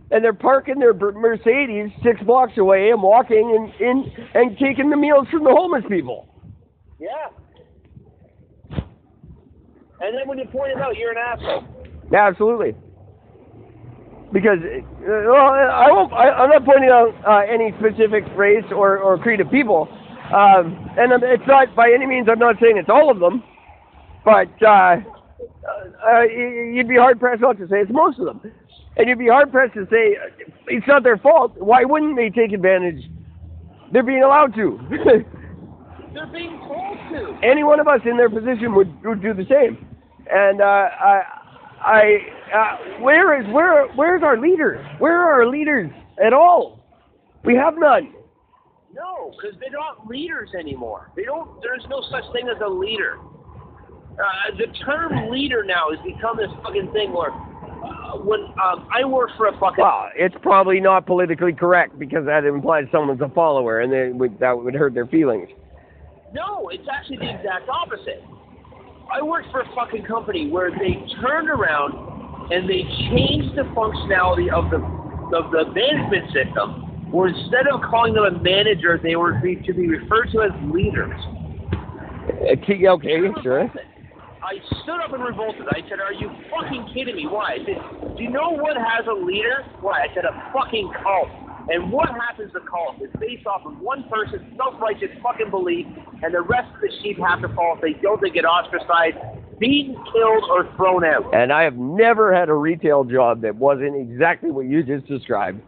and 0.09 0.23
they're 0.23 0.33
parking 0.33 0.79
their 0.79 0.93
Mercedes 0.93 1.91
six 2.03 2.21
blocks 2.23 2.57
away 2.57 2.89
and 2.89 3.01
walking 3.03 3.53
and 3.55 3.81
in 3.87 4.11
and 4.33 4.57
taking 4.57 4.89
the 4.89 4.97
meals 4.97 5.27
from 5.29 5.43
the 5.43 5.51
homeless 5.51 5.83
people. 5.87 6.27
Yeah. 6.99 7.29
And 10.01 10.17
then 10.17 10.27
when 10.27 10.37
you 10.37 10.45
point 10.45 10.71
it 10.71 10.81
out, 10.81 10.97
you're 10.97 11.11
an 11.11 11.17
asshole. 11.17 11.63
Yeah, 12.11 12.27
absolutely. 12.27 12.75
Because, 14.33 14.57
uh, 14.57 14.81
well, 15.05 15.53
I 15.53 15.87
won't. 15.91 16.11
I, 16.11 16.29
I'm 16.29 16.49
not 16.49 16.65
pointing 16.65 16.89
out 16.89 17.13
uh, 17.23 17.45
any 17.47 17.71
specific 17.77 18.23
race 18.35 18.65
or 18.71 18.97
or 18.97 19.17
creed 19.19 19.39
of 19.39 19.51
people, 19.51 19.87
um, 20.33 20.89
and 20.97 21.13
it's 21.23 21.45
not 21.47 21.75
by 21.75 21.91
any 21.93 22.07
means. 22.07 22.27
I'm 22.29 22.39
not 22.39 22.55
saying 22.59 22.77
it's 22.77 22.89
all 22.89 23.11
of 23.11 23.19
them, 23.19 23.43
but 24.25 24.49
uh, 24.65 24.97
uh, 26.09 26.21
you'd 26.23 26.89
be 26.89 26.97
hard 26.97 27.19
pressed 27.19 27.41
not 27.41 27.59
to 27.59 27.67
say 27.67 27.81
it's 27.81 27.91
most 27.91 28.17
of 28.17 28.25
them, 28.25 28.41
and 28.97 29.07
you'd 29.07 29.19
be 29.19 29.27
hard 29.27 29.51
pressed 29.51 29.75
to 29.75 29.85
say 29.91 30.17
it's 30.67 30.87
not 30.87 31.03
their 31.03 31.17
fault. 31.17 31.53
Why 31.57 31.85
wouldn't 31.85 32.15
they 32.15 32.31
take 32.31 32.53
advantage? 32.53 33.03
They're 33.91 34.01
being 34.01 34.23
allowed 34.23 34.55
to. 34.55 34.79
They're 36.13 36.27
being 36.27 36.59
told 36.59 36.97
to. 37.11 37.39
any 37.43 37.63
one 37.63 37.79
of 37.79 37.87
us 37.87 38.01
in 38.05 38.17
their 38.17 38.29
position 38.29 38.73
would 38.73 38.89
would 39.03 39.21
do 39.21 39.33
the 39.35 39.45
same. 39.45 39.85
And 40.31 40.61
uh, 40.61 40.65
I, 40.65 41.21
I, 41.85 42.17
uh, 42.53 43.01
where 43.01 43.39
is 43.39 43.51
where 43.53 43.87
where's 43.93 44.23
our 44.23 44.39
leaders? 44.39 44.85
Where 44.99 45.19
are 45.19 45.41
our 45.41 45.47
leaders 45.47 45.91
at 46.23 46.33
all? 46.33 46.79
We 47.43 47.55
have 47.55 47.75
none. 47.77 48.13
No, 48.93 49.31
because 49.31 49.59
they're 49.59 49.71
not 49.71 50.07
leaders 50.07 50.49
anymore. 50.57 51.11
They 51.15 51.23
don't. 51.23 51.61
There's 51.61 51.85
no 51.89 52.01
such 52.09 52.23
thing 52.31 52.47
as 52.47 52.61
a 52.63 52.69
leader. 52.69 53.17
Uh, 54.13 54.55
the 54.57 54.67
term 54.85 55.29
leader 55.29 55.63
now 55.63 55.89
has 55.89 55.99
become 56.05 56.37
this 56.37 56.51
fucking 56.63 56.91
thing 56.93 57.11
where 57.11 57.31
uh, 57.31 58.17
when 58.17 58.41
um, 58.63 58.87
I 58.93 59.03
work 59.03 59.31
for 59.35 59.47
a 59.47 59.59
fucking 59.59 59.83
Well, 59.83 60.09
it's 60.15 60.35
probably 60.41 60.79
not 60.79 61.05
politically 61.05 61.53
correct 61.53 61.97
because 61.97 62.25
that 62.25 62.45
implies 62.45 62.85
someone's 62.91 63.21
a 63.21 63.29
follower, 63.29 63.81
and 63.81 63.91
then 63.91 64.37
that 64.39 64.57
would 64.57 64.75
hurt 64.75 64.93
their 64.93 65.07
feelings. 65.07 65.49
No, 66.31 66.69
it's 66.69 66.87
actually 66.91 67.17
the 67.17 67.35
exact 67.35 67.67
opposite. 67.69 68.23
I 69.11 69.21
worked 69.21 69.51
for 69.51 69.61
a 69.61 69.69
fucking 69.75 70.03
company 70.03 70.49
where 70.49 70.71
they 70.71 71.05
turned 71.21 71.49
around 71.49 71.93
and 72.51 72.69
they 72.69 72.83
changed 73.09 73.55
the 73.55 73.63
functionality 73.75 74.49
of 74.49 74.69
the 74.69 74.83
of 75.35 75.49
the 75.51 75.65
management 75.73 76.25
system, 76.29 76.85
where 77.09 77.29
instead 77.29 77.65
of 77.71 77.81
calling 77.81 78.13
them 78.13 78.25
a 78.25 78.31
manager, 78.31 78.99
they 79.01 79.15
were 79.15 79.39
be, 79.41 79.55
to 79.65 79.73
be 79.73 79.87
referred 79.87 80.29
to 80.31 80.43
as 80.43 80.51
leaders. 80.71 81.17
T- 82.67 82.87
okay, 82.87 83.17
sure. 83.41 83.71
I 84.43 84.59
stood 84.83 84.99
up 85.03 85.13
and 85.13 85.23
revolted. 85.23 85.65
I 85.69 85.81
said, 85.89 85.99
"Are 85.99 86.13
you 86.13 86.29
fucking 86.51 86.89
kidding 86.93 87.15
me? 87.15 87.25
Why?" 87.25 87.53
I 87.53 87.65
said, 87.65 88.15
"Do 88.17 88.23
you 88.23 88.29
know 88.29 88.51
what 88.51 88.77
has 88.77 89.07
a 89.07 89.13
leader?" 89.13 89.65
Why? 89.81 90.03
I 90.03 90.13
said, 90.13 90.25
"A 90.25 90.51
fucking 90.53 90.91
cult." 91.01 91.29
And 91.69 91.91
what 91.91 92.09
happens 92.09 92.51
to 92.53 92.59
cults? 92.59 92.99
It's 93.01 93.15
based 93.19 93.47
off 93.47 93.65
of 93.65 93.79
one 93.79 94.03
person's 94.09 94.41
self-righteous 94.57 95.09
fucking 95.23 95.49
belief, 95.49 95.85
and 96.21 96.33
the 96.33 96.41
rest 96.41 96.67
of 96.75 96.81
the 96.81 96.91
sheep 97.01 97.17
have 97.19 97.41
to 97.41 97.49
fall. 97.55 97.75
If 97.75 97.81
they 97.81 97.93
don't, 98.01 98.21
they 98.21 98.29
get 98.29 98.43
ostracized, 98.45 99.15
beaten, 99.59 99.95
killed, 100.11 100.43
or 100.49 100.65
thrown 100.75 101.05
out. 101.05 101.33
And 101.33 101.53
I 101.53 101.63
have 101.63 101.77
never 101.77 102.33
had 102.33 102.49
a 102.49 102.53
retail 102.53 103.03
job 103.05 103.41
that 103.41 103.55
wasn't 103.55 103.95
exactly 103.95 104.51
what 104.51 104.65
you 104.65 104.83
just 104.83 105.07
described. 105.07 105.61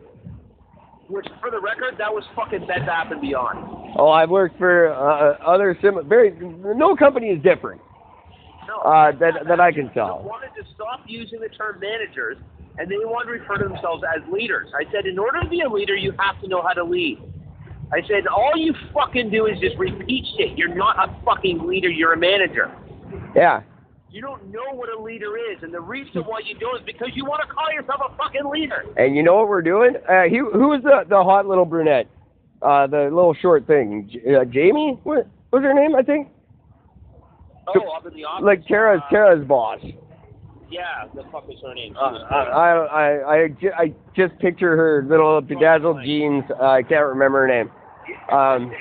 Which, 1.07 1.27
for 1.39 1.51
the 1.51 1.59
record, 1.61 1.95
that 1.99 2.11
was 2.11 2.23
fucking 2.35 2.65
Bed 2.67 2.85
Bath 2.85 3.11
and 3.11 3.21
Beyond. 3.21 3.93
Oh, 3.97 4.09
I've 4.09 4.31
worked 4.31 4.57
for 4.57 4.89
uh, 4.91 5.37
other 5.45 5.77
similar. 5.81 6.03
Very 6.03 6.31
no 6.41 6.95
company 6.95 7.27
is 7.29 7.41
different. 7.43 7.79
No, 8.67 8.77
Uh, 8.79 9.11
that- 9.19 9.45
that 9.47 9.59
I 9.61 9.71
can 9.71 9.89
tell. 9.93 10.23
wanted 10.23 10.49
to 10.61 10.67
stop 10.73 11.01
using 11.05 11.39
the 11.39 11.49
term 11.49 11.79
managers, 11.79 12.37
and 12.77 12.89
they 12.89 12.97
want 12.97 13.27
to 13.27 13.31
refer 13.33 13.57
to 13.57 13.67
themselves 13.67 14.03
as 14.15 14.21
leaders. 14.31 14.69
I 14.75 14.89
said, 14.91 15.05
in 15.05 15.17
order 15.17 15.41
to 15.41 15.49
be 15.49 15.61
a 15.61 15.69
leader, 15.69 15.95
you 15.95 16.13
have 16.19 16.39
to 16.41 16.47
know 16.47 16.61
how 16.61 16.73
to 16.73 16.83
lead. 16.83 17.21
I 17.93 18.01
said, 18.07 18.27
all 18.27 18.53
you 18.55 18.73
fucking 18.93 19.29
do 19.29 19.45
is 19.45 19.59
just 19.59 19.77
repeat 19.77 20.25
shit. 20.37 20.57
You're 20.57 20.73
not 20.73 20.97
a 20.97 21.15
fucking 21.23 21.65
leader. 21.67 21.89
You're 21.89 22.13
a 22.13 22.17
manager. 22.17 22.71
Yeah. 23.35 23.61
You 24.09 24.21
don't 24.21 24.49
know 24.51 24.71
what 24.71 24.89
a 24.89 24.99
leader 25.01 25.37
is, 25.37 25.61
and 25.61 25.73
the 25.73 25.81
reason 25.81 26.21
why 26.21 26.39
you 26.45 26.57
don't 26.57 26.77
is 26.79 26.85
because 26.85 27.09
you 27.15 27.25
want 27.25 27.41
to 27.47 27.53
call 27.53 27.71
yourself 27.73 27.99
a 28.09 28.15
fucking 28.15 28.49
leader. 28.49 28.85
And 28.97 29.15
you 29.15 29.23
know 29.23 29.35
what 29.35 29.49
we're 29.49 29.61
doing? 29.61 29.95
Uh, 30.09 30.23
he, 30.23 30.37
who 30.37 30.69
was 30.69 30.81
the 30.83 31.03
the 31.09 31.21
hot 31.21 31.45
little 31.47 31.65
brunette? 31.65 32.07
Uh, 32.61 32.87
the 32.87 33.03
little 33.03 33.33
short 33.33 33.67
thing. 33.67 34.09
J- 34.11 34.35
uh, 34.35 34.45
Jamie? 34.45 34.97
What 35.03 35.27
was 35.51 35.63
her 35.63 35.73
name? 35.73 35.95
I 35.95 36.01
think. 36.01 36.29
Oh, 37.67 37.89
up 37.89 38.05
in 38.05 38.13
the 38.13 38.23
office. 38.23 38.45
Like 38.45 38.65
Tara's 38.67 39.01
Tara's 39.09 39.45
boss. 39.45 39.79
Yeah, 40.75 41.05
the 41.13 41.23
fuck 41.31 41.45
is 41.49 41.55
her 41.65 41.73
name? 41.73 41.95
Uh, 41.95 42.19
I, 42.29 42.41
I 42.41 42.71
I 42.83 43.33
I 43.43 43.47
ju- 43.47 43.71
I 43.77 43.93
just 44.15 44.37
picture 44.39 44.75
her 44.75 45.05
little 45.07 45.39
bedazzled 45.41 46.03
jeans. 46.03 46.43
Uh, 46.59 46.65
I 46.65 46.83
can't 46.83 47.05
remember 47.07 47.39
her 47.41 47.47
name. 47.47 47.71
Um, 48.31 48.71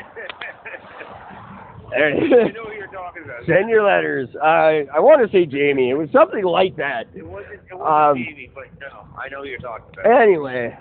you 1.97 2.53
know 2.53 2.65
who 2.67 2.73
you're 2.73 2.89
talking 2.89 3.23
about. 3.25 3.47
send 3.47 3.69
your 3.71 3.85
letters. 3.85 4.29
I 4.43 4.87
I 4.93 4.99
want 5.01 5.25
to 5.25 5.31
say 5.37 5.47
Jamie. 5.47 5.91
It 5.91 5.95
was 5.95 6.09
something 6.13 6.43
like 6.45 6.75
that. 6.77 7.05
It 7.15 7.25
wasn't, 7.27 7.53
it 7.55 7.73
Um, 7.73 7.79
wasn't 7.81 8.27
Jamie, 8.27 8.51
but 8.55 8.65
no, 8.81 9.07
I 9.17 9.29
know 9.29 9.43
who 9.43 9.49
you're 9.49 9.59
talking 9.61 9.87
about. 9.93 10.21
Anyway, 10.21 10.77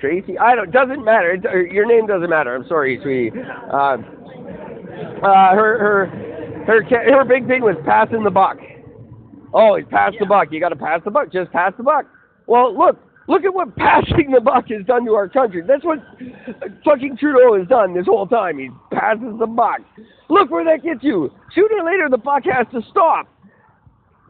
Tracy. 0.00 0.38
I 0.38 0.54
don't. 0.54 0.70
Doesn't 0.70 1.04
matter. 1.04 1.32
It, 1.32 1.72
your 1.72 1.84
name 1.86 2.06
doesn't 2.06 2.30
matter. 2.30 2.54
I'm 2.54 2.66
sorry, 2.68 2.98
sweetie. 3.02 3.32
Uh, 3.70 3.98
uh, 5.22 5.54
her 5.54 5.78
her 5.78 6.06
her 6.66 6.82
her 6.84 7.24
big 7.24 7.46
thing 7.46 7.60
was 7.62 7.76
passing 7.84 8.22
the 8.24 8.30
buck. 8.30 8.56
Oh, 9.52 9.74
it's 9.74 9.88
pass 9.90 10.12
the 10.18 10.26
buck. 10.26 10.48
You 10.50 10.60
got 10.60 10.70
to 10.70 10.76
pass 10.76 11.00
the 11.04 11.10
buck. 11.10 11.32
Just 11.32 11.52
pass 11.52 11.72
the 11.76 11.82
buck. 11.82 12.06
Well, 12.46 12.76
look. 12.76 12.98
Look 13.28 13.44
at 13.44 13.52
what 13.52 13.74
passing 13.76 14.30
the 14.30 14.40
buck 14.40 14.68
has 14.68 14.86
done 14.86 15.04
to 15.06 15.14
our 15.14 15.28
country. 15.28 15.62
That's 15.66 15.84
what 15.84 15.98
fucking 16.84 17.16
Trudeau 17.18 17.58
has 17.58 17.66
done 17.66 17.94
this 17.94 18.06
whole 18.06 18.26
time. 18.26 18.58
He 18.58 18.70
passes 18.92 19.34
the 19.38 19.46
buck. 19.46 19.80
Look 20.28 20.50
where 20.50 20.64
that 20.64 20.84
gets 20.84 21.02
you. 21.02 21.32
Sooner 21.54 21.82
or 21.82 21.84
later, 21.84 22.08
the 22.08 22.18
buck 22.18 22.44
has 22.44 22.66
to 22.72 22.80
stop. 22.90 23.26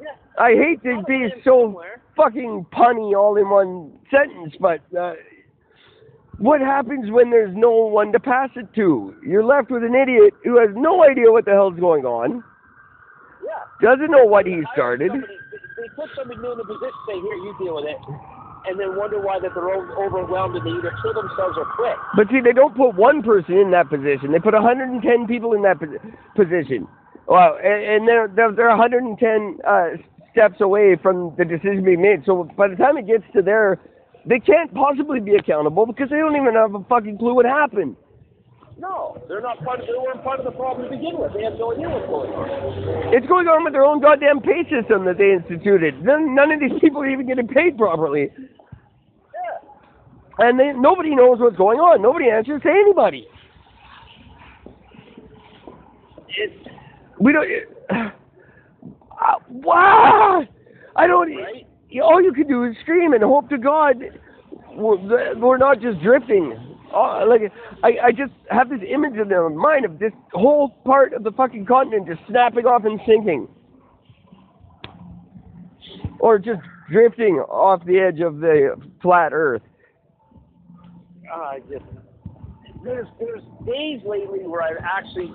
Yeah. 0.01 0.07
I 0.39 0.53
hate 0.53 0.83
to 0.85 1.03
be 1.07 1.29
so 1.45 1.65
somewhere. 1.65 2.01
fucking 2.17 2.67
punny 2.73 3.15
all 3.15 3.37
in 3.37 3.49
one 3.51 3.93
sentence, 4.11 4.55
but 4.61 4.81
uh, 4.99 5.15
what 6.39 6.61
happens 6.61 7.11
when 7.11 7.31
there's 7.31 7.55
no 7.55 7.71
one 7.71 8.13
to 8.13 8.21
pass 8.21 8.51
it 8.57 8.67
to? 8.75 9.15
You're 9.27 9.45
left 9.45 9.71
with 9.71 9.83
an 9.85 9.95
idiot 9.95 10.35
who 10.45 10.59
has 10.59 10.71
no 10.75 11.03
idea 11.05 11.31
what 11.33 11.45
the 11.47 11.53
hell's 11.53 11.79
going 11.79 12.05
on, 12.05 12.45
Yeah. 13.47 13.63
doesn't 13.95 14.11
know 14.11 14.25
what 14.25 14.47
he 14.47 14.63
started. 14.73 15.11
somebody- 15.13 15.39
They 15.77 15.89
put 15.95 16.11
somebody 16.17 16.41
new 16.41 16.53
in 16.53 16.59
the 16.59 16.65
position, 16.65 16.99
say, 17.07 17.21
here, 17.21 17.35
you 17.37 17.55
deal 17.63 17.77
with 17.77 17.85
it, 17.85 17.99
and 18.67 18.81
then 18.81 18.97
wonder 18.97 19.21
why 19.21 19.39
that 19.39 19.55
they're 19.55 19.71
overwhelmed 19.71 20.57
and 20.57 20.67
they 20.67 20.71
either 20.71 20.93
kill 21.03 21.15
themselves 21.15 21.57
or 21.57 21.65
quit. 21.77 21.95
But 22.17 22.29
see, 22.31 22.41
they 22.41 22.53
don't 22.53 22.75
put 22.75 22.97
one 22.97 23.23
person 23.23 23.55
in 23.57 23.71
that 23.71 23.89
position. 23.89 24.33
They 24.33 24.41
put 24.41 24.55
110 24.55 25.27
people 25.27 25.53
in 25.53 25.63
that 25.63 25.79
position. 26.35 26.89
Well, 27.29 27.59
and, 27.63 27.83
and 27.85 28.09
they're, 28.09 28.29
they're 28.29 28.53
they're 28.53 28.69
110 28.69 29.59
uh, 29.67 29.89
steps 30.33 30.61
away 30.61 30.97
from 31.03 31.35
the 31.37 31.45
decision 31.45 31.85
being 31.85 32.03
made. 32.03 32.25
So 32.25 32.45
by 32.57 32.69
the 32.69 32.77
time 32.77 32.97
it 32.97 33.07
gets 33.07 33.25
to 33.35 33.43
there, 33.43 33.79
they 34.25 34.41
can't 34.41 34.73
possibly 34.75 35.21
be 35.21 35.35
accountable 35.37 35.87
because 35.87 36.09
they 36.11 36.17
don't 36.19 36.37
even 36.37 36.55
have 36.55 36.75
a 36.75 36.83
fucking 36.85 37.19
clue 37.19 37.35
what 37.35 37.45
happened. 37.47 37.97
No, 38.79 39.23
they're 39.27 39.41
not 39.41 39.63
part 39.65 39.81
of. 39.81 39.87
They 39.87 39.93
weren't 39.95 40.23
part 40.23 40.39
of 40.39 40.45
the 40.45 40.51
problem 40.51 40.91
to 40.91 40.97
begin 40.97 41.17
with. 41.19 41.33
They 41.33 41.45
have 41.45 41.55
no 41.59 41.73
idea 41.73 41.89
what's 41.89 42.07
going 42.07 42.31
on. 42.31 43.15
It's 43.15 43.27
going 43.27 43.49
on 43.49 43.65
with 43.65 43.73
their 43.73 43.87
own 43.87 44.01
goddamn 44.03 44.41
pay 44.41 44.65
system 44.69 45.07
that 45.07 45.17
they 45.17 45.33
instituted. 45.33 46.05
None, 46.05 46.35
none 46.35 46.53
of 46.53 46.61
these 46.61 46.79
people 46.81 47.01
are 47.01 47.09
even 47.09 47.27
getting 47.27 47.49
paid 47.49 47.79
properly. 47.79 48.31
Yeah. 48.37 48.47
And 50.39 50.61
they, 50.61 50.73
nobody 50.77 51.15
knows 51.15 51.39
what's 51.41 51.57
going 51.57 51.79
on. 51.79 52.03
Nobody 52.03 52.29
answers 52.29 52.61
to 52.63 52.69
anybody. 52.69 53.27
It's 56.29 56.69
We 57.19 57.33
don't. 57.33 57.49
Uh, 57.89 58.11
wow! 59.49 60.45
I 60.97 61.07
don't. 61.07 61.35
Right? 61.35 61.67
All 62.03 62.23
you 62.23 62.35
can 62.35 62.47
do 62.47 62.65
is 62.65 62.77
scream 62.83 63.15
and 63.15 63.23
hope 63.23 63.49
to 63.49 63.57
God 63.57 64.03
we're, 64.77 65.39
we're 65.39 65.57
not 65.57 65.81
just 65.81 66.01
drifting. 66.03 66.76
Oh, 66.95 67.27
like 67.29 67.53
I, 67.83 68.07
I 68.07 68.13
just 68.13 68.33
have 68.51 68.69
this 68.69 68.81
image 68.89 69.15
in 69.15 69.29
my 69.29 69.49
mind 69.49 69.85
of 69.85 69.99
this 69.99 70.13
whole 70.33 70.71
part 70.85 71.13
of 71.13 71.25
the 71.25 71.33
fucking 71.33 71.67
continent 71.67 72.07
just 72.07 72.21
snapping 72.29 72.65
off 72.65 72.85
and 72.85 73.01
sinking, 73.07 73.49
or 76.21 76.39
just 76.39 76.61
drifting 76.91 77.35
off 77.49 77.85
the 77.85 77.99
edge 77.99 78.21
of 78.21 78.39
the 78.39 78.77
flat 79.03 79.33
Earth. 79.33 79.63
uh, 81.33 81.55
just 81.71 81.85
there's 82.85 83.07
there's 83.19 83.43
days 83.67 84.01
lately 84.07 84.47
where 84.47 84.63
I've 84.63 84.83
actually 84.83 85.33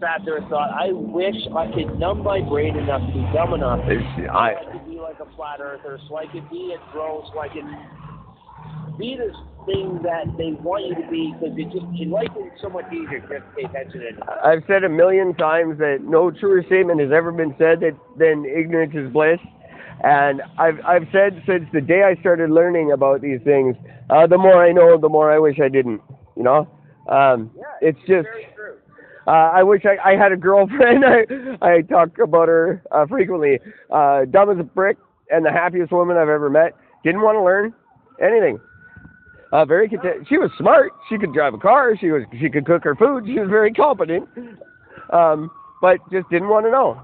sat 0.00 0.22
there 0.24 0.36
and 0.38 0.48
thought, 0.48 0.70
I 0.70 0.92
wish 0.92 1.36
I 1.56 1.66
could 1.72 1.98
numb 1.98 2.22
my 2.22 2.40
brain 2.40 2.76
enough 2.76 3.00
to 3.00 3.12
be 3.12 3.20
dumb 3.34 3.54
enough 3.54 3.80
so 3.84 4.24
I, 4.32 4.56
I 4.56 4.72
could 4.72 4.88
be 4.88 4.98
like 4.98 5.20
a 5.20 5.36
flat 5.36 5.60
earther, 5.60 5.98
so 6.08 6.16
I 6.16 6.26
could 6.26 6.48
be 6.50 6.74
a 6.74 6.92
drone, 6.92 7.24
so 7.32 7.38
I 7.40 7.48
can 7.48 8.96
be 8.98 9.16
this 9.16 9.36
thing 9.70 10.00
that 10.02 10.26
they 10.36 10.52
want 10.62 10.86
you 10.86 10.94
to 10.94 11.10
be, 11.10 11.34
because 11.38 11.54
it 11.56 11.70
just 11.70 11.86
in 12.00 12.10
life 12.10 12.28
is 12.36 12.50
so 12.60 12.68
much 12.68 12.86
easier 12.92 13.20
just 13.20 13.30
to 13.30 13.52
pay 13.56 13.64
attention 13.64 14.02
and 14.08 14.22
I've 14.44 14.62
said 14.66 14.84
a 14.84 14.88
million 14.88 15.34
times 15.34 15.78
that 15.78 15.98
no 16.02 16.30
truer 16.30 16.62
statement 16.66 17.00
has 17.00 17.10
ever 17.12 17.30
been 17.30 17.54
said 17.58 17.80
that, 17.80 17.96
than 18.18 18.44
ignorance 18.44 18.94
is 18.94 19.12
bliss. 19.12 19.38
And 20.02 20.40
I've 20.58 20.80
I've 20.84 21.06
said 21.12 21.42
since 21.46 21.64
the 21.72 21.80
day 21.80 22.02
I 22.04 22.18
started 22.20 22.50
learning 22.50 22.92
about 22.92 23.20
these 23.20 23.40
things, 23.44 23.76
uh, 24.08 24.26
the 24.26 24.38
more 24.38 24.64
I 24.64 24.72
know, 24.72 24.98
the 24.98 25.10
more 25.10 25.30
I 25.30 25.38
wish 25.38 25.58
I 25.62 25.68
didn't. 25.68 26.00
You 26.36 26.42
know, 26.42 26.68
um, 27.08 27.50
yeah, 27.56 27.88
it's 27.88 27.98
just. 28.08 28.28
Uh, 29.26 29.30
I 29.30 29.62
wish 29.62 29.82
I, 29.84 30.12
I 30.12 30.16
had 30.16 30.32
a 30.32 30.36
girlfriend. 30.36 31.04
I 31.06 31.26
I 31.60 31.82
talk 31.82 32.18
about 32.18 32.48
her 32.48 32.82
uh, 32.90 33.06
frequently. 33.06 33.60
Uh, 33.90 34.24
dumb 34.24 34.50
as 34.50 34.58
a 34.58 34.64
brick 34.64 34.96
and 35.30 35.44
the 35.44 35.52
happiest 35.52 35.92
woman 35.92 36.16
I've 36.16 36.30
ever 36.30 36.48
met. 36.48 36.74
Didn't 37.04 37.20
want 37.20 37.36
to 37.36 37.42
learn 37.42 37.74
anything. 38.22 38.58
Uh, 39.52 39.64
very 39.64 39.88
content. 39.88 40.26
She 40.28 40.38
was 40.38 40.50
smart. 40.58 40.92
She 41.08 41.18
could 41.18 41.32
drive 41.32 41.54
a 41.54 41.58
car. 41.58 41.96
She 41.98 42.10
was 42.10 42.22
she 42.40 42.48
could 42.48 42.64
cook 42.66 42.84
her 42.84 42.94
food. 42.94 43.24
She 43.26 43.38
was 43.38 43.48
very 43.50 43.72
competent. 43.72 44.28
Um, 45.12 45.50
but 45.80 45.98
just 46.12 46.28
didn't 46.30 46.48
want 46.48 46.66
to 46.66 46.70
know. 46.70 47.00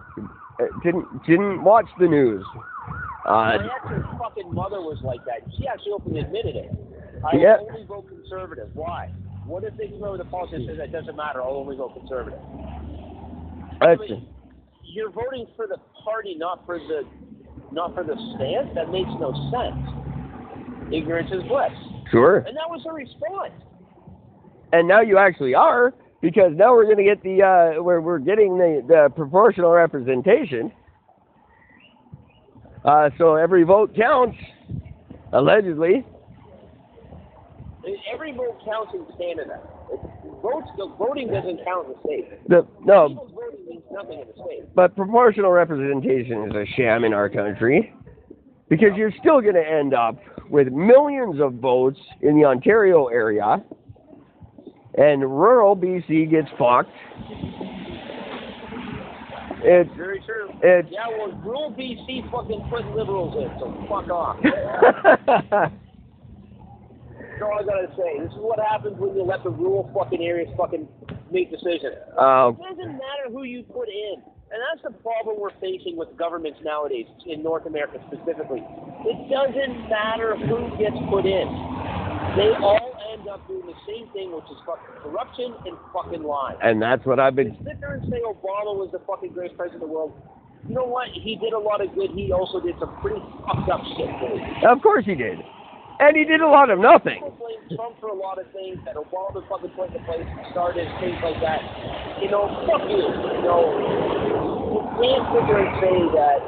Uh, 0.61 0.65
Didn't 0.85 1.07
didn't 1.27 1.65
watch 1.65 1.87
the 1.99 2.07
news. 2.07 2.45
Uh, 3.27 3.31
My 3.33 3.55
ex's 3.85 4.05
fucking 4.19 4.55
mother 4.55 4.81
was 4.81 4.99
like 5.03 5.25
that. 5.25 5.43
She 5.59 5.67
actually 5.67 5.93
openly 5.93 6.21
admitted 6.21 6.55
it. 6.57 6.71
I 7.25 7.37
Yeah. 7.37 7.57
only 7.61 7.85
vote 7.85 8.07
conservative. 8.09 8.69
Why? 8.75 9.11
What 9.45 9.65
if 9.65 9.77
they 9.77 9.89
throw 9.99 10.17
the 10.17 10.25
politicians? 10.25 10.79
That 10.79 10.93
doesn't 10.93 11.17
matter. 11.17 11.43
I'll 11.43 11.57
only 11.57 11.77
vote 11.77 11.95
conservative. 11.95 12.39
that's, 13.81 14.01
You're 14.83 15.11
voting 15.11 15.47
for 15.57 15.67
the 15.67 15.79
party, 16.05 16.35
not 16.39 16.65
for 16.65 16.79
the, 16.79 17.03
not 17.73 17.95
for 17.95 18.05
the 18.05 18.15
stance. 18.37 18.69
That 18.75 18.91
makes 18.91 19.11
no 19.21 19.33
sense. 19.51 20.93
Ignorance 20.93 21.31
is 21.33 21.43
bliss, 21.49 21.73
sure. 22.11 22.39
and 22.39 22.57
that 22.57 22.69
was 22.69 22.83
her 22.85 22.95
response. 22.95 23.53
and 24.73 24.87
now 24.89 25.01
you 25.01 25.19
actually 25.19 25.55
are 25.55 25.95
because 26.21 26.53
now 26.55 26.73
we're 26.73 26.85
going 26.85 26.97
to 26.97 27.05
get 27.05 27.23
the 27.23 27.43
uh, 27.43 27.83
we're 27.83 28.01
we're 28.01 28.19
getting 28.19 28.57
the 28.59 28.83
the 28.87 29.09
proportional 29.15 29.71
representation. 29.71 30.73
Uh, 32.85 33.11
so 33.19 33.35
every 33.35 33.65
vote 33.65 33.95
counts, 33.97 34.37
allegedly. 35.33 36.05
Every 38.13 38.33
vote 38.33 38.59
counts 38.65 38.93
in 38.95 39.05
Canada. 39.17 39.61
Votes, 40.43 40.69
the 40.77 40.93
voting 40.99 41.29
doesn't 41.29 41.65
count 41.65 41.87
in 41.87 41.93
the 41.93 41.99
state. 42.05 42.49
The 42.49 42.67
no, 42.85 43.09
People's 43.09 43.33
voting 43.33 43.67
means 43.69 43.83
nothing 43.93 44.21
in 44.21 44.27
the 44.27 44.33
state. 44.45 44.75
but 44.75 44.97
proportional 44.97 45.51
representation 45.53 46.51
is 46.51 46.55
a 46.55 46.65
sham 46.77 47.05
in 47.05 47.13
our 47.13 47.29
country 47.29 47.93
because 48.69 48.91
you're 48.97 49.13
still 49.21 49.41
going 49.41 49.55
to 49.55 49.65
end 49.67 49.95
up 49.95 50.17
with 50.51 50.69
millions 50.73 51.41
of 51.41 51.55
votes 51.55 51.99
in 52.23 52.37
the 52.39 52.45
Ontario 52.45 53.07
area, 53.07 53.63
and 54.99 55.21
rural 55.23 55.77
BC 55.77 56.31
gets 56.31 56.49
fucked. 56.59 56.91
It's 59.69 59.91
Very 59.97 60.21
true. 60.21 60.49
it's 60.63 60.89
Yeah, 60.93 61.09
well, 61.09 61.33
rural 61.45 61.71
BC 61.73 62.31
fucking 62.31 62.69
put 62.71 62.87
liberals 62.97 63.35
in, 63.37 63.51
so 63.59 63.73
fuck 63.89 64.09
off. 64.11 64.37
That's 64.45 65.73
all 67.43 67.59
I 67.59 67.63
gotta 67.65 67.89
say. 67.97 68.21
This 68.23 68.31
is 68.33 68.39
what 68.39 68.59
happens 68.61 68.97
when 68.99 69.17
you 69.17 69.23
let 69.23 69.43
the 69.43 69.51
rural 69.51 69.91
fucking 69.93 70.23
areas 70.23 70.49
fucking 70.57 70.87
make 71.31 71.51
decisions. 71.51 71.97
uh, 72.19 72.53
It 72.55 72.59
doesn't 72.63 72.93
matter 72.93 73.29
who 73.31 73.43
you 73.43 73.63
put 73.65 73.89
in. 73.89 74.23
And 74.57 74.65
that's 74.73 74.89
the 74.89 74.97
problem 75.05 75.37
we're 75.37 75.53
facing 75.61 76.01
with 76.01 76.09
governments 76.17 76.57
nowadays, 76.65 77.05
in 77.29 77.43
North 77.43 77.67
America 77.67 78.01
specifically. 78.09 78.65
It 79.05 79.29
doesn't 79.29 79.77
matter 79.93 80.33
who 80.33 80.73
gets 80.81 80.97
put 81.13 81.29
in. 81.29 81.45
They 82.41 82.57
all 82.65 82.97
end 83.13 83.29
up 83.29 83.45
doing 83.53 83.69
the 83.69 83.77
same 83.85 84.09
thing, 84.17 84.33
which 84.33 84.49
is 84.49 84.57
fucking 84.65 84.97
corruption 85.05 85.53
and 85.69 85.77
fucking 85.93 86.25
lying. 86.25 86.57
and 86.65 86.81
that's 86.81 87.05
what 87.05 87.21
I've 87.21 87.37
been 87.37 87.53
Sit 87.69 87.85
there 87.85 88.01
and 88.01 88.09
say 88.09 88.25
Obama 88.25 88.73
was 88.73 88.89
the 88.97 89.05
fucking 89.05 89.37
greatest 89.37 89.61
president 89.61 89.85
in 89.85 89.89
the 89.89 89.93
world. 89.93 90.17
You 90.67 90.75
know 90.75 90.89
what? 90.89 91.13
He 91.13 91.37
did 91.37 91.53
a 91.53 91.61
lot 91.61 91.85
of 91.85 91.93
good. 91.95 92.17
He 92.17 92.33
also 92.33 92.59
did 92.59 92.81
some 92.81 92.97
pretty 93.05 93.21
fucked 93.45 93.69
up 93.69 93.85
shit. 94.01 94.09
Of 94.65 94.81
course 94.81 95.05
he 95.05 95.15
did. 95.15 95.37
And 95.99 96.17
he 96.17 96.25
did 96.25 96.41
a 96.41 96.49
lot 96.49 96.69
of 96.69 96.79
nothing. 96.79 97.25
People 97.25 97.37
blame 97.41 97.77
Trump 97.77 97.97
for 98.01 98.09
a 98.09 98.15
lot 98.15 98.37
of 98.39 98.45
things 98.53 98.77
that 98.85 98.97
Obama 98.97 99.41
fucking 99.49 99.71
put 99.73 99.89
into 99.89 100.01
place, 100.05 100.29
started, 100.53 100.85
things 101.01 101.17
like 101.25 101.41
that. 101.41 101.61
You 102.21 102.29
know, 102.29 102.53
fuck 102.69 102.85
you. 102.85 103.01
You 103.01 103.43
know, 103.49 104.36
you 104.77 104.85
can't 105.01 105.25
there 105.49 105.61
and 105.65 105.73
say 105.81 105.97
that, 106.13 106.41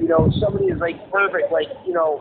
you 0.00 0.08
know, 0.08 0.28
somebody 0.40 0.68
is 0.68 0.80
like 0.80 0.98
perfect. 1.10 1.52
Like, 1.52 1.68
you 1.86 1.94
know, 1.94 2.20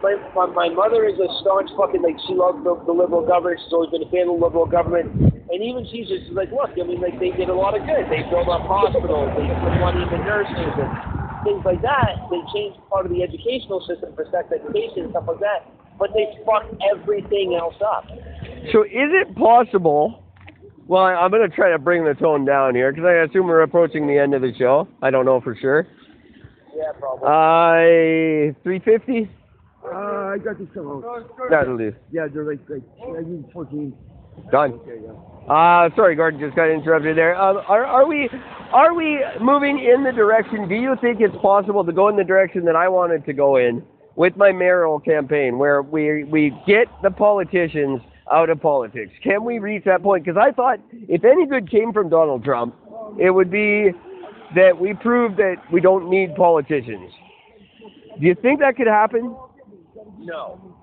my, 0.00 0.16
my, 0.34 0.46
my 0.46 0.68
mother 0.70 1.04
is 1.04 1.18
a 1.18 1.28
staunch 1.42 1.68
fucking, 1.76 2.02
like, 2.02 2.16
she 2.26 2.34
loves 2.34 2.62
the, 2.62 2.78
the 2.86 2.94
liberal 2.94 3.26
government. 3.26 3.60
She's 3.64 3.72
always 3.72 3.90
been 3.90 4.06
a 4.06 4.10
fan 4.10 4.30
of 4.30 4.38
the 4.38 4.44
liberal 4.46 4.66
government. 4.66 5.10
And 5.48 5.58
even 5.64 5.84
she's 5.90 6.08
just 6.08 6.30
like, 6.32 6.52
look, 6.52 6.70
I 6.76 6.84
mean, 6.86 7.00
like, 7.00 7.18
they 7.18 7.32
did 7.34 7.48
a 7.48 7.56
lot 7.56 7.74
of 7.76 7.84
good. 7.84 8.06
They 8.08 8.22
built 8.30 8.48
up 8.48 8.64
hospitals, 8.68 9.32
they 9.36 9.48
put 9.48 9.74
money 9.80 10.04
into 10.04 10.20
nurses 10.22 10.72
and 10.76 10.90
things 11.44 11.64
like 11.64 11.82
that. 11.82 12.20
They 12.30 12.40
changed 12.54 12.78
part 12.88 13.08
of 13.08 13.12
the 13.12 13.24
educational 13.24 13.82
system 13.84 14.14
for 14.14 14.28
sex 14.30 14.48
education 14.52 15.08
and 15.08 15.10
stuff 15.12 15.24
like 15.26 15.40
that. 15.40 15.66
But 15.98 16.14
they 16.14 16.30
fucked 16.46 16.78
everything 16.94 17.58
else 17.58 17.76
up. 17.82 18.06
So 18.70 18.84
is 18.84 19.10
it 19.10 19.34
possible? 19.34 20.22
Well, 20.88 21.02
I- 21.02 21.14
I'm 21.14 21.30
going 21.30 21.48
to 21.48 21.54
try 21.54 21.70
to 21.70 21.78
bring 21.78 22.04
the 22.04 22.14
tone 22.14 22.44
down 22.44 22.74
here 22.74 22.90
because 22.90 23.06
I 23.06 23.24
assume 23.24 23.46
we're 23.46 23.60
approaching 23.62 24.06
the 24.06 24.18
end 24.18 24.34
of 24.34 24.42
the 24.42 24.52
show. 24.58 24.88
I 25.02 25.10
don't 25.10 25.26
know 25.26 25.40
for 25.40 25.54
sure. 25.60 25.86
Yeah, 26.74 26.92
probably. 26.98 27.26
Uh, 27.28 28.54
350? 28.62 29.30
Uh, 29.84 29.88
I 29.88 30.38
got 30.38 30.58
this 30.58 30.68
come 30.74 30.88
out. 30.88 31.30
That'll 31.50 31.76
do. 31.76 31.94
Yeah, 32.10 32.26
they're 32.32 32.44
like, 32.44 32.60
like, 32.68 32.82
I 33.02 33.20
need 33.22 33.44
14. 33.52 33.92
Done. 34.52 34.72
Okay, 34.74 35.00
yeah. 35.02 35.52
Uh, 35.52 35.90
sorry, 35.96 36.14
Gordon, 36.14 36.38
just 36.38 36.54
got 36.54 36.70
interrupted 36.70 37.16
there. 37.16 37.34
Um, 37.40 37.56
are, 37.66 37.84
are 37.84 38.06
we 38.06 38.30
are 38.72 38.94
we 38.94 39.18
moving 39.40 39.80
in 39.80 40.04
the 40.04 40.12
direction? 40.12 40.68
Do 40.68 40.76
you 40.76 40.94
think 41.00 41.20
it's 41.20 41.34
possible 41.42 41.84
to 41.84 41.92
go 41.92 42.08
in 42.08 42.14
the 42.14 42.22
direction 42.22 42.64
that 42.66 42.76
I 42.76 42.88
wanted 42.88 43.24
to 43.26 43.32
go 43.32 43.56
in 43.56 43.82
with 44.14 44.36
my 44.36 44.52
mayoral 44.52 45.00
campaign, 45.00 45.58
where 45.58 45.82
we 45.82 46.22
we 46.22 46.50
get 46.68 46.86
the 47.02 47.10
politicians 47.10 48.00
out 48.32 48.50
of 48.50 48.60
politics? 48.60 49.12
Can 49.22 49.44
we 49.44 49.58
reach 49.58 49.84
that 49.84 50.02
point? 50.02 50.24
Because 50.24 50.40
I 50.40 50.52
thought 50.52 50.80
if 50.92 51.24
any 51.24 51.46
good 51.46 51.70
came 51.70 51.92
from 51.92 52.08
Donald 52.08 52.44
Trump, 52.44 52.74
it 53.18 53.30
would 53.30 53.50
be 53.50 53.90
that 54.54 54.78
we 54.78 54.94
prove 54.94 55.36
that 55.36 55.56
we 55.72 55.80
don't 55.80 56.08
need 56.08 56.34
politicians. 56.34 57.12
Do 58.20 58.26
you 58.26 58.34
think 58.34 58.60
that 58.60 58.76
could 58.76 58.86
happen? 58.86 59.36
no. 60.20 60.74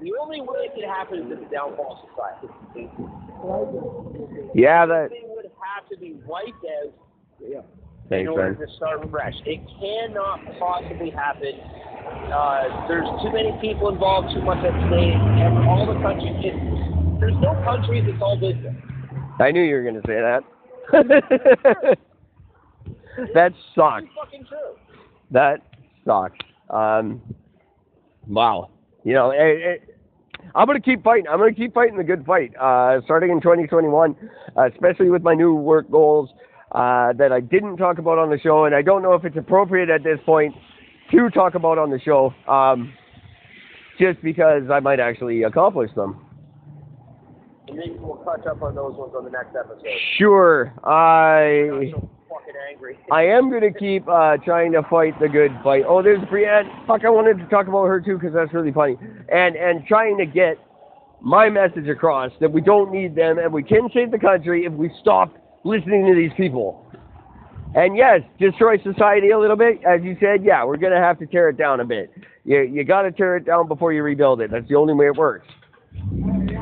The 0.00 0.12
only 0.20 0.40
way 0.40 0.66
it 0.66 0.74
could 0.74 0.84
happen 0.84 1.18
is 1.20 1.32
in 1.32 1.44
the 1.44 1.48
downfall 1.48 2.02
of 2.02 2.08
society. 2.10 2.90
Yeah, 4.54 4.84
that. 4.84 5.04
Everything 5.04 5.30
would 5.36 5.46
have 5.46 5.88
to 5.88 5.96
be 5.96 6.16
wiped 6.26 6.64
out 6.82 6.92
yeah. 7.40 7.60
Thanks, 8.08 8.28
order 8.28 8.52
man. 8.52 8.66
to 8.66 8.74
start 8.76 9.10
fresh. 9.10 9.34
It 9.46 9.60
cannot 9.80 10.40
possibly 10.58 11.10
happen. 11.10 11.56
Uh, 12.28 12.86
there's 12.86 13.08
too 13.22 13.32
many 13.32 13.56
people 13.60 13.88
involved, 13.88 14.34
too 14.34 14.42
much 14.42 14.58
at 14.58 14.76
stake, 14.88 15.16
and 15.16 15.58
all 15.66 15.86
the 15.88 15.98
countries. 16.04 16.93
There's 17.20 17.34
no 17.40 17.54
countries. 17.64 18.04
It's 18.06 18.22
all 18.22 18.36
business. 18.36 18.74
I 19.40 19.50
knew 19.50 19.62
you 19.62 19.74
were 19.74 19.82
going 19.82 20.00
to 20.00 20.06
say 20.06 20.20
that. 20.20 20.42
that 23.34 23.52
sucks. 23.74 24.04
It's 24.04 24.12
fucking 24.14 24.46
true. 24.46 24.76
That 25.30 25.62
sucks. 26.04 26.38
Um, 26.70 27.22
wow. 28.26 28.70
You 29.04 29.14
know, 29.14 29.30
it, 29.30 29.38
it, 29.38 29.98
I'm 30.54 30.66
going 30.66 30.80
to 30.80 30.84
keep 30.84 31.02
fighting. 31.02 31.26
I'm 31.28 31.38
going 31.38 31.54
to 31.54 31.60
keep 31.60 31.74
fighting 31.74 31.96
the 31.96 32.04
good 32.04 32.24
fight. 32.24 32.52
Uh, 32.56 33.00
starting 33.04 33.30
in 33.30 33.40
2021, 33.40 34.16
uh, 34.56 34.68
especially 34.72 35.10
with 35.10 35.22
my 35.22 35.34
new 35.34 35.54
work 35.54 35.90
goals 35.90 36.30
uh, 36.72 37.12
that 37.14 37.32
I 37.32 37.40
didn't 37.40 37.76
talk 37.76 37.98
about 37.98 38.18
on 38.18 38.30
the 38.30 38.38
show, 38.38 38.64
and 38.64 38.74
I 38.74 38.82
don't 38.82 39.02
know 39.02 39.14
if 39.14 39.24
it's 39.24 39.36
appropriate 39.36 39.90
at 39.90 40.02
this 40.02 40.18
point 40.24 40.54
to 41.10 41.30
talk 41.30 41.54
about 41.54 41.78
on 41.78 41.90
the 41.90 42.00
show, 42.00 42.34
um, 42.48 42.92
just 43.98 44.22
because 44.22 44.64
I 44.72 44.80
might 44.80 45.00
actually 45.00 45.42
accomplish 45.42 45.90
them. 45.94 46.23
And 47.68 47.78
maybe 47.78 47.96
we'll 47.98 48.16
catch 48.16 48.46
up 48.46 48.62
on 48.62 48.74
those 48.74 48.94
ones 48.94 49.12
on 49.16 49.24
the 49.24 49.30
next 49.30 49.56
episode. 49.56 49.84
Sure. 50.18 50.72
I. 50.84 51.70
I'm 51.72 51.90
so 51.92 52.10
fucking 52.28 52.54
angry. 52.70 52.98
I 53.10 53.22
am 53.22 53.50
going 53.50 53.62
to 53.62 53.78
keep 53.78 54.06
uh, 54.08 54.36
trying 54.44 54.72
to 54.72 54.82
fight 54.90 55.18
the 55.20 55.28
good 55.28 55.50
fight. 55.62 55.84
Oh, 55.86 56.02
there's 56.02 56.22
Brienne. 56.28 56.70
Fuck, 56.86 57.04
I 57.04 57.10
wanted 57.10 57.38
to 57.38 57.46
talk 57.46 57.66
about 57.68 57.86
her 57.86 58.00
too 58.00 58.18
because 58.18 58.34
that's 58.34 58.52
really 58.52 58.72
funny. 58.72 58.96
And 59.28 59.56
and 59.56 59.86
trying 59.86 60.18
to 60.18 60.26
get 60.26 60.58
my 61.20 61.48
message 61.48 61.88
across 61.88 62.32
that 62.40 62.52
we 62.52 62.60
don't 62.60 62.92
need 62.92 63.14
them 63.14 63.38
and 63.38 63.52
we 63.52 63.62
can 63.62 63.88
save 63.94 64.10
the 64.10 64.18
country 64.18 64.66
if 64.66 64.72
we 64.72 64.90
stop 65.00 65.34
listening 65.64 66.06
to 66.06 66.14
these 66.14 66.32
people. 66.36 66.84
And 67.74 67.96
yes, 67.96 68.20
destroy 68.38 68.76
society 68.82 69.30
a 69.30 69.38
little 69.38 69.56
bit, 69.56 69.80
as 69.84 70.02
you 70.02 70.16
said. 70.20 70.44
Yeah, 70.44 70.64
we're 70.64 70.76
going 70.76 70.92
to 70.92 71.00
have 71.00 71.18
to 71.18 71.26
tear 71.26 71.48
it 71.48 71.56
down 71.56 71.80
a 71.80 71.84
bit. 71.84 72.12
You 72.44 72.60
you 72.60 72.84
got 72.84 73.02
to 73.02 73.12
tear 73.12 73.36
it 73.36 73.46
down 73.46 73.68
before 73.68 73.92
you 73.92 74.02
rebuild 74.02 74.40
it. 74.40 74.50
That's 74.50 74.68
the 74.68 74.76
only 74.76 74.94
way 74.94 75.06
it 75.06 75.16
works. 75.16 75.48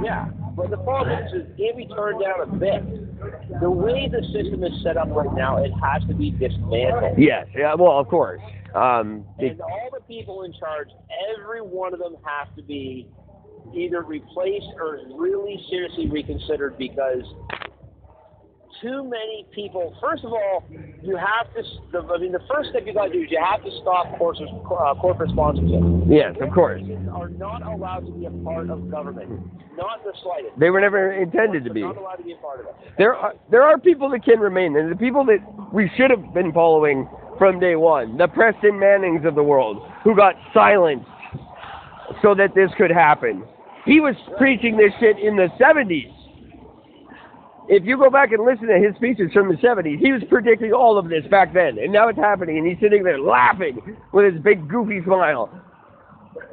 Yeah, 0.05 0.29
but 0.57 0.71
the 0.71 0.77
problem 0.79 1.19
is, 1.19 1.33
is 1.33 1.49
it 1.57 1.77
be 1.77 1.87
turned 1.95 2.21
down 2.21 2.41
a 2.41 2.47
bit. 2.47 3.61
The 3.61 3.71
way 3.71 4.09
the 4.09 4.23
system 4.33 4.65
is 4.65 4.73
set 4.83 4.97
up 4.97 5.09
right 5.11 5.33
now, 5.35 5.63
it 5.63 5.73
has 5.83 6.03
to 6.09 6.15
be 6.15 6.31
dismantled. 6.31 7.19
Yes. 7.19 7.47
Yeah. 7.57 7.75
Well, 7.75 7.99
of 7.99 8.09
course. 8.09 8.41
Um, 8.75 9.25
And 9.39 9.61
all 9.61 9.89
the 9.93 10.01
people 10.07 10.43
in 10.43 10.53
charge, 10.53 10.89
every 11.37 11.61
one 11.61 11.93
of 11.93 12.01
them 12.01 12.17
has 12.25 12.49
to 12.57 12.63
be 12.63 13.09
either 13.75 14.03
replaced 14.03 14.67
or 14.77 15.01
really 15.15 15.63
seriously 15.71 16.09
reconsidered 16.09 16.77
because 16.79 17.23
too 18.83 19.05
many 19.05 19.47
people. 19.55 19.95
First 20.01 20.25
of 20.25 20.33
all, 20.33 20.65
you 21.03 21.17
have 21.17 21.47
to. 21.55 21.63
The, 21.93 22.01
I 22.13 22.19
mean, 22.19 22.33
the 22.33 22.43
first 22.53 22.71
step 22.71 22.83
you 22.85 22.93
got 22.93 23.07
to 23.07 23.13
do 23.13 23.23
is 23.23 23.31
you 23.31 23.41
have 23.43 23.63
to 23.65 23.71
stop 23.81 24.19
corporate, 24.19 24.51
uh, 24.51 24.95
corporate 25.01 25.31
sponsorship. 25.31 25.81
Yes, 26.09 26.35
of 26.41 26.53
course. 26.53 26.83
Are 27.15 27.29
not 27.29 27.63
allowed 27.63 28.07
to 28.07 28.13
be 28.13 28.27
a 28.27 28.31
part 28.45 28.69
of 28.69 28.91
government, 28.91 29.31
not 29.77 30.03
the 30.05 30.13
slightest. 30.23 30.59
They 30.59 30.71
were 30.71 30.81
never 30.81 31.13
intended 31.13 31.65
to 31.65 31.73
be. 31.73 31.83
Not 31.83 31.97
allowed 31.97 32.17
to 32.17 32.25
be 32.25 32.33
a 32.33 32.37
part 32.37 32.61
of 32.61 32.67
it. 32.67 32.75
There 32.99 33.15
are 33.15 33.35
there 33.51 33.63
are 33.63 33.79
people 33.79 34.11
that 34.11 34.25
can 34.25 34.41
remain, 34.41 34.77
and 34.77 34.91
the 34.91 34.97
people 34.97 35.25
that 35.27 35.39
we 35.73 35.91
should 35.97 36.11
have 36.11 36.35
been 36.35 36.53
following 36.53 37.09
from 37.39 37.61
day 37.61 37.77
one, 37.77 38.19
the 38.19 38.29
Preston 38.29 38.79
Mannings 38.79 39.25
of 39.25 39.35
the 39.35 39.43
world, 39.43 39.83
who 40.05 40.15
got 40.17 40.35
silenced 40.53 41.07
so 42.21 42.35
that 42.35 42.55
this 42.55 42.71
could 42.77 42.91
happen. 42.91 43.45
He 43.85 44.01
was 44.01 44.15
preaching 44.39 44.77
this 44.77 44.93
shit 45.01 45.19
in 45.19 45.37
the 45.37 45.49
70s. 45.61 46.13
If 47.75 47.87
you 47.87 47.97
go 47.97 48.11
back 48.11 48.33
and 48.33 48.45
listen 48.45 48.67
to 48.67 48.79
his 48.79 48.95
speeches 48.97 49.33
from 49.33 49.49
the 49.49 49.55
70s, 49.55 49.99
he 49.99 50.13
was 50.13 50.21
predicting 50.29 50.75
all 50.75 50.99
of 50.99 51.09
this 51.09 51.25
back 51.31 51.55
then, 51.55 51.79
and 51.79 51.91
now 51.91 52.09
it's 52.09 52.19
happening, 52.19 52.59
and 52.59 52.67
he's 52.67 52.77
sitting 52.83 53.03
there 53.03 53.19
laughing 53.19 53.97
with 54.13 54.31
his 54.31 54.43
big 54.43 54.69
goofy 54.69 55.01
smile. 55.05 55.51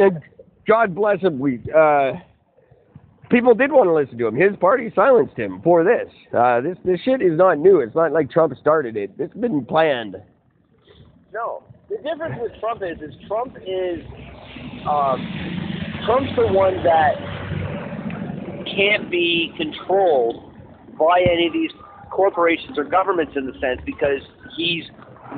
And 0.00 0.20
God 0.68 0.94
bless 0.94 1.20
him. 1.20 1.40
We 1.40 1.60
uh, 1.76 2.12
people 3.30 3.52
did 3.52 3.72
want 3.72 3.88
to 3.88 3.94
listen 3.94 4.16
to 4.18 4.28
him. 4.28 4.36
His 4.36 4.56
party 4.60 4.92
silenced 4.94 5.36
him 5.36 5.60
for 5.64 5.82
this. 5.82 6.08
Uh, 6.32 6.60
this 6.60 6.76
this 6.84 7.00
shit 7.00 7.20
is 7.20 7.36
not 7.36 7.58
new. 7.58 7.80
It's 7.80 7.96
not 7.96 8.12
like 8.12 8.30
Trump 8.30 8.56
started 8.60 8.96
it. 8.96 9.10
It's 9.18 9.34
been 9.34 9.64
planned. 9.64 10.14
No. 11.34 11.64
The 11.88 11.96
difference 11.96 12.36
with 12.40 12.52
Trump 12.60 12.82
is, 12.84 12.98
is 13.02 13.14
Trump 13.26 13.56
is, 13.66 14.04
um, 14.88 15.18
Trump's 16.06 16.30
the 16.36 16.46
one 16.46 16.76
that 16.84 17.37
can't 18.78 19.10
be 19.10 19.52
controlled 19.56 20.54
by 20.96 21.20
any 21.20 21.48
of 21.48 21.52
these 21.52 21.70
corporations 22.10 22.78
or 22.78 22.84
governments 22.84 23.32
in 23.36 23.46
the 23.46 23.52
sense 23.60 23.80
because 23.84 24.22
he's 24.56 24.84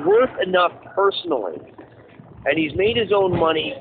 worth 0.05 0.29
enough 0.45 0.71
personally, 0.95 1.57
and 2.45 2.57
he's 2.57 2.71
made 2.75 2.95
his 2.97 3.11
own 3.13 3.37
money 3.37 3.73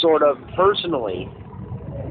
sort 0.00 0.22
of 0.22 0.38
personally 0.56 1.28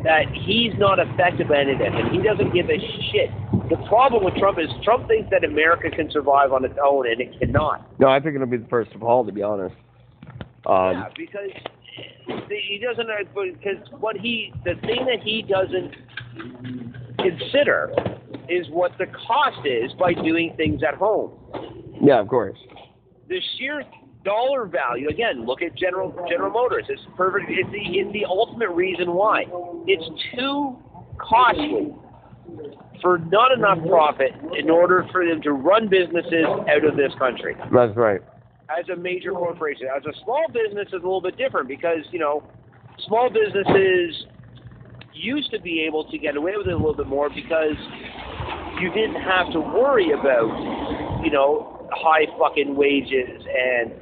that 0.04 0.24
he's 0.46 0.74
not 0.78 1.00
affected 1.00 1.48
by 1.48 1.60
any 1.62 1.74
of 1.74 1.80
this, 1.80 1.89
and 1.92 2.12
he 2.12 2.22
doesn't 2.22 2.54
give 2.54 2.70
a 2.70 2.78
shit. 3.12 3.30
The 3.70 3.78
problem 3.88 4.24
with 4.24 4.36
Trump 4.36 4.58
is 4.60 4.68
Trump 4.84 5.08
thinks 5.08 5.30
that 5.32 5.44
America 5.44 5.89
can 5.89 6.10
survive 6.12 6.52
on 6.52 6.66
its 6.66 6.78
own, 6.84 7.08
and 7.10 7.22
it 7.22 7.38
cannot. 7.39 7.88
No, 8.00 8.08
I 8.10 8.20
think 8.20 8.36
it'll 8.36 8.48
be 8.48 8.58
the 8.58 8.68
first 8.68 8.92
of 8.94 9.04
all, 9.04 9.26
to 9.26 9.32
be 9.32 9.44
honest. 9.44 9.76
Um, 10.66 10.92
Yeah, 10.92 11.06
because 11.16 11.52
he 12.28 12.80
doesn't. 12.84 13.07
Because 13.34 13.78
what 13.99 14.17
he, 14.17 14.53
the 14.63 14.76
thing 14.82 15.05
that 15.05 15.22
he 15.24 15.41
doesn't 15.41 15.95
consider 17.17 17.91
is 18.49 18.67
what 18.69 18.91
the 18.97 19.05
cost 19.28 19.65
is 19.65 19.91
by 19.99 20.13
doing 20.13 20.53
things 20.57 20.82
at 20.88 20.95
home. 20.95 21.32
yeah, 22.01 22.19
of 22.19 22.28
course. 22.28 22.57
The 23.30 23.39
sheer 23.57 23.84
dollar 24.24 24.65
value. 24.65 25.09
Again, 25.09 25.45
look 25.45 25.61
at 25.61 25.76
General 25.76 26.11
General 26.30 26.51
Motors. 26.51 26.86
It's 26.89 27.01
perfect. 27.15 27.45
It's 27.49 27.69
the 27.72 27.99
it's 27.99 28.11
the 28.13 28.26
ultimate 28.26 28.69
reason 28.69 29.13
why. 29.13 29.45
It's 29.88 30.03
too 30.36 30.78
costly 31.17 31.93
for 33.01 33.17
not 33.17 33.51
enough 33.51 33.80
profit 33.88 34.32
in 34.57 34.69
order 34.69 35.07
for 35.11 35.26
them 35.26 35.41
to 35.41 35.53
run 35.53 35.88
businesses 35.89 36.45
out 36.45 36.86
of 36.86 36.95
this 36.95 37.11
country 37.17 37.55
That's 37.74 37.95
right. 37.95 38.22
As 38.78 38.89
a 38.89 38.95
major 38.95 39.32
corporation. 39.32 39.88
As 39.95 40.03
a 40.05 40.13
small 40.24 40.45
business 40.47 40.88
is 40.88 40.93
a 40.93 41.05
little 41.07 41.22
bit 41.22 41.38
different 41.38 41.67
because, 41.67 42.05
you 42.11 42.19
know, 42.19 42.43
small 43.07 43.30
businesses 43.30 44.26
used 45.13 45.51
to 45.51 45.59
be 45.59 45.82
able 45.82 46.09
to 46.09 46.17
get 46.17 46.36
away 46.36 46.53
with 46.57 46.67
it 46.67 46.74
a 46.74 46.78
little 46.78 46.95
bit 46.95 47.07
more 47.07 47.30
because 47.30 47.76
you 48.80 48.89
didn't 48.93 49.22
have 49.22 49.51
to 49.53 49.59
worry 49.59 50.11
about, 50.11 51.22
you 51.24 51.32
know, 51.32 51.88
high 51.91 52.26
fucking 52.39 52.76
wages 52.76 53.43
and 53.45 53.93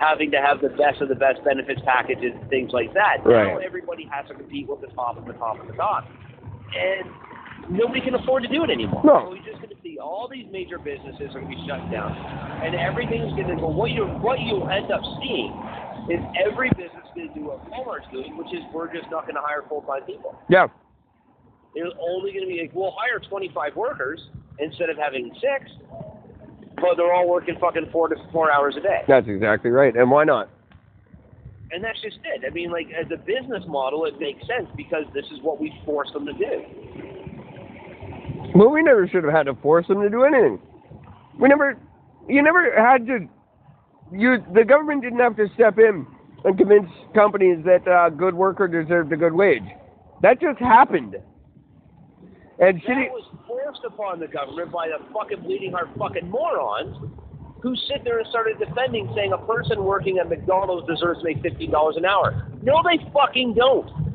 having 0.00 0.30
to 0.30 0.38
have 0.38 0.60
the 0.60 0.70
best 0.70 1.00
of 1.00 1.08
the 1.08 1.14
best 1.14 1.44
benefits 1.44 1.80
packages 1.84 2.32
and 2.34 2.48
things 2.50 2.72
like 2.72 2.92
that. 2.94 3.18
Right. 3.24 3.54
Now 3.54 3.58
everybody 3.58 4.08
has 4.10 4.26
to 4.28 4.34
compete 4.34 4.68
with 4.68 4.80
the 4.80 4.88
top 4.88 5.18
and 5.18 5.26
the 5.26 5.34
top 5.34 5.60
and 5.60 5.68
the 5.68 5.74
top. 5.74 6.08
And 6.74 7.10
nobody 7.70 8.00
can 8.00 8.14
afford 8.14 8.42
to 8.42 8.48
do 8.48 8.64
it 8.64 8.70
anymore. 8.70 9.02
No. 9.04 9.36
So 9.60 9.73
you're 9.94 10.02
just 10.02 10.26
going 10.28 10.28
to 10.28 10.28
see 10.28 10.28
all 10.28 10.28
these 10.28 10.46
major 10.50 10.78
businesses 10.78 11.34
are 11.34 11.40
going 11.40 11.50
to 11.50 11.56
be 11.56 11.66
shut 11.66 11.90
down, 11.90 12.12
and 12.64 12.74
everything's 12.74 13.32
going 13.34 13.48
to 13.48 13.56
go. 13.56 13.68
What 13.68 13.90
you 13.90 14.04
what 14.04 14.40
you 14.40 14.62
end 14.64 14.90
up 14.90 15.02
seeing 15.22 15.52
is 16.10 16.20
every 16.44 16.70
business 16.70 17.04
is 17.04 17.12
going 17.14 17.28
to 17.28 17.34
do 17.34 17.44
what 17.46 17.64
Walmart's 17.70 18.10
doing, 18.12 18.36
which 18.36 18.52
is 18.52 18.60
we're 18.72 18.92
just 18.92 19.10
not 19.10 19.22
going 19.22 19.36
to 19.36 19.42
hire 19.42 19.64
full 19.68 19.82
time 19.82 20.02
people. 20.02 20.38
Yeah. 20.48 20.68
It's 21.74 21.94
only 22.00 22.32
going 22.32 22.44
to 22.44 22.48
be 22.48 22.60
like, 22.60 22.70
we'll 22.74 22.94
hire 22.96 23.18
25 23.18 23.74
workers 23.74 24.20
instead 24.60 24.90
of 24.90 24.96
having 24.96 25.32
six, 25.40 25.70
but 26.76 26.94
they're 26.96 27.12
all 27.12 27.28
working 27.28 27.56
fucking 27.60 27.86
four 27.90 28.08
to 28.08 28.16
four 28.32 28.52
hours 28.52 28.76
a 28.76 28.80
day. 28.80 29.02
That's 29.08 29.26
exactly 29.26 29.70
right. 29.70 29.96
And 29.96 30.10
why 30.10 30.24
not? 30.24 30.50
And 31.72 31.82
that's 31.82 32.00
just 32.00 32.18
it. 32.22 32.44
I 32.46 32.50
mean, 32.50 32.70
like 32.70 32.86
as 32.94 33.10
a 33.12 33.16
business 33.16 33.64
model, 33.66 34.04
it 34.04 34.20
makes 34.20 34.46
sense 34.46 34.68
because 34.76 35.04
this 35.14 35.26
is 35.32 35.42
what 35.42 35.60
we 35.60 35.74
force 35.84 36.12
them 36.12 36.26
to 36.26 36.32
do. 36.32 37.23
Well, 38.54 38.70
we 38.70 38.82
never 38.82 39.08
should 39.08 39.24
have 39.24 39.32
had 39.32 39.46
to 39.46 39.54
force 39.54 39.86
them 39.88 40.00
to 40.00 40.08
do 40.08 40.22
anything. 40.22 40.60
We 41.38 41.48
never, 41.48 41.76
you 42.28 42.42
never 42.42 42.72
had 42.76 43.06
to. 43.06 43.28
You, 44.12 44.44
the 44.54 44.64
government 44.64 45.02
didn't 45.02 45.18
have 45.18 45.36
to 45.36 45.48
step 45.54 45.78
in 45.78 46.06
and 46.44 46.56
convince 46.56 46.88
companies 47.14 47.64
that 47.64 47.88
a 47.88 48.10
good 48.10 48.34
worker 48.34 48.68
deserved 48.68 49.12
a 49.12 49.16
good 49.16 49.32
wage. 49.32 49.64
That 50.22 50.40
just 50.40 50.60
happened. 50.60 51.16
And 52.60 52.80
shitty. 52.82 53.08
That 53.08 53.12
was 53.12 53.28
forced 53.48 53.80
upon 53.84 54.20
the 54.20 54.28
government 54.28 54.70
by 54.70 54.88
the 54.88 55.04
fucking 55.12 55.40
bleeding 55.42 55.72
heart 55.72 55.88
fucking 55.98 56.30
morons 56.30 56.96
who 57.60 57.74
sit 57.88 58.04
there 58.04 58.18
and 58.18 58.28
started 58.28 58.58
defending, 58.58 59.10
saying 59.16 59.32
a 59.32 59.38
person 59.46 59.82
working 59.82 60.18
at 60.18 60.28
McDonald's 60.28 60.86
deserves 60.86 61.20
to 61.20 61.24
make 61.24 61.42
fifteen 61.42 61.72
dollars 61.72 61.96
an 61.96 62.04
hour. 62.04 62.46
No, 62.62 62.80
they 62.84 63.02
fucking 63.12 63.54
don't. 63.54 64.13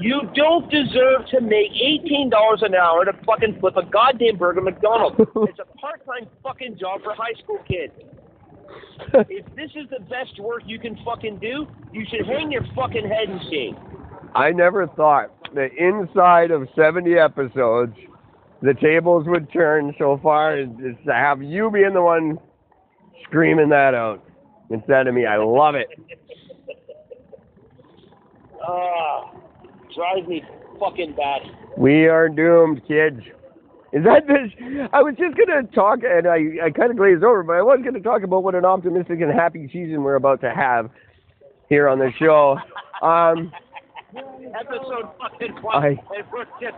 You 0.00 0.22
don't 0.34 0.70
deserve 0.70 1.26
to 1.30 1.40
make 1.42 1.72
eighteen 1.72 2.30
dollars 2.30 2.62
an 2.62 2.74
hour 2.74 3.04
to 3.04 3.12
fucking 3.26 3.58
flip 3.60 3.76
a 3.76 3.84
goddamn 3.84 4.38
burger 4.38 4.60
at 4.60 4.64
McDonald's. 4.64 5.16
it's 5.20 5.58
a 5.58 5.78
part-time 5.78 6.26
fucking 6.42 6.78
job 6.78 7.02
for 7.02 7.10
a 7.10 7.16
high 7.16 7.34
school 7.42 7.58
kids. 7.68 7.92
If 9.28 9.46
this 9.56 9.70
is 9.74 9.88
the 9.90 9.98
best 10.04 10.38
work 10.38 10.62
you 10.66 10.78
can 10.78 10.96
fucking 11.04 11.38
do, 11.38 11.66
you 11.92 12.04
should 12.08 12.24
hang 12.26 12.52
your 12.52 12.62
fucking 12.76 13.08
head 13.08 13.28
and 13.28 13.40
shame. 13.50 13.76
I 14.34 14.52
never 14.52 14.86
thought 14.86 15.32
that 15.54 15.70
inside 15.76 16.50
of 16.52 16.68
70 16.76 17.14
episodes, 17.14 17.96
the 18.62 18.74
tables 18.74 19.24
would 19.26 19.50
turn 19.52 19.94
so 19.98 20.20
far 20.22 20.58
as 20.58 20.68
to 21.06 21.12
have 21.12 21.42
you 21.42 21.70
being 21.72 21.94
the 21.94 22.02
one 22.02 22.38
screaming 23.24 23.70
that 23.70 23.94
out 23.94 24.22
instead 24.70 25.08
of 25.08 25.14
me. 25.14 25.26
I 25.26 25.36
love 25.36 25.74
it. 25.74 25.88
Ah, 28.62 29.32
drives 29.94 30.26
me 30.28 30.42
fucking 30.78 31.14
batty. 31.16 31.50
We 31.76 32.06
are 32.08 32.28
doomed, 32.28 32.82
kids. 32.86 33.20
Is 33.92 34.04
that 34.04 34.26
this? 34.28 34.52
I 34.92 35.02
was 35.02 35.14
just 35.18 35.36
gonna 35.36 35.64
talk, 35.74 36.00
and 36.04 36.26
I 36.28 36.66
I 36.66 36.70
kind 36.70 36.90
of 36.90 36.96
glazed 36.96 37.24
over, 37.24 37.42
but 37.42 37.54
I 37.56 37.62
was 37.62 37.80
gonna 37.84 38.00
talk 38.00 38.22
about 38.22 38.44
what 38.44 38.54
an 38.54 38.64
optimistic 38.64 39.20
and 39.20 39.32
happy 39.32 39.68
season 39.72 40.02
we're 40.04 40.14
about 40.14 40.40
to 40.42 40.50
have 40.54 40.90
here 41.68 41.88
on 41.88 41.98
the 41.98 42.10
show. 42.18 42.56
Um, 43.02 43.52
Episode 44.14 45.08
fucking 45.20 45.54
I- 45.56 45.60
one, 45.62 45.84
and 45.86 46.26
we're 46.32 46.44
just 46.60 46.76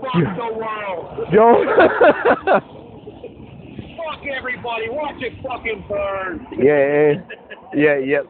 fuck 0.00 0.12
the 0.14 0.54
world. 0.54 1.28
Joe. 1.32 2.60
Fuck 3.96 4.26
everybody. 4.36 4.90
Watch 4.90 5.22
it 5.22 5.32
fucking 5.42 5.84
burn. 5.88 6.46
yeah, 6.58 7.14
yeah, 7.74 7.96
yeah. 7.96 8.20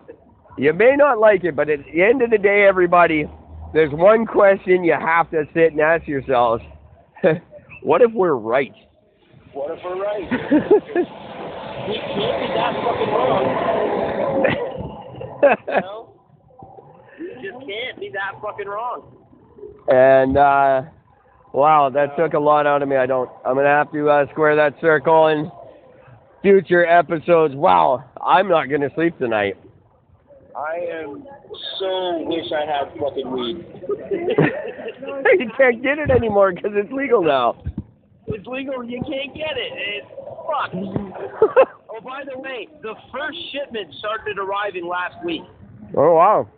You 0.56 0.72
may 0.72 0.94
not 0.96 1.18
like 1.18 1.42
it, 1.44 1.56
but 1.56 1.68
at 1.68 1.80
the 1.92 2.02
end 2.02 2.22
of 2.22 2.30
the 2.30 2.38
day, 2.38 2.64
everybody, 2.64 3.28
there's 3.74 3.92
one 3.92 4.24
question 4.24 4.84
you 4.84 4.94
have 4.98 5.30
to 5.32 5.44
sit 5.52 5.72
and 5.72 5.80
ask 5.80 6.06
yourselves: 6.08 6.62
What 7.82 8.00
if 8.00 8.12
we're 8.12 8.34
right? 8.34 8.72
What 9.52 9.76
if 9.76 9.84
we're 9.84 10.02
right? 10.02 11.10
We 11.86 11.98
can't 11.98 12.40
be 12.40 12.48
that 12.54 12.72
fucking 12.82 13.08
wrong. 13.12 13.44
You 15.42 15.80
know? 15.82 16.14
We 17.18 17.26
just 17.42 17.58
can't 17.68 18.00
be 18.00 18.10
that 18.14 18.40
fucking 18.40 18.66
wrong. 18.66 19.16
And 19.88 20.38
uh 20.38 20.82
wow, 21.52 21.90
that 21.90 22.16
took 22.16 22.32
a 22.32 22.38
lot 22.38 22.66
out 22.66 22.80
of 22.82 22.88
me. 22.88 22.96
I 22.96 23.04
don't 23.04 23.28
I'm 23.44 23.54
gonna 23.54 23.68
have 23.68 23.92
to 23.92 24.08
uh, 24.08 24.26
square 24.32 24.56
that 24.56 24.80
circle 24.80 25.26
in 25.28 25.50
future 26.40 26.86
episodes. 26.86 27.54
Wow, 27.54 28.02
I'm 28.24 28.48
not 28.48 28.70
gonna 28.70 28.88
sleep 28.94 29.18
tonight. 29.18 29.58
I 30.56 30.76
am 31.02 31.24
so 31.80 32.22
wish 32.26 32.46
I 32.52 32.64
had 32.64 32.92
fucking 32.98 33.30
weed. 33.30 33.64
you 35.38 35.50
can't 35.56 35.82
get 35.82 35.98
it 35.98 36.10
anymore 36.10 36.52
because 36.52 36.72
it's 36.74 36.92
legal 36.92 37.22
now. 37.22 37.62
It's 38.28 38.46
legal. 38.46 38.84
You 38.84 39.00
can't 39.02 39.34
get 39.34 39.56
it. 39.56 39.72
It's 39.74 40.06
fucked. 40.46 41.70
Oh, 41.96 42.00
by 42.00 42.24
the 42.24 42.36
way, 42.36 42.66
the 42.82 42.94
first 43.12 43.38
shipment 43.52 43.94
started 44.00 44.36
arriving 44.36 44.84
last 44.88 45.14
week. 45.24 45.42
oh 45.96 46.14
wow. 46.14 46.48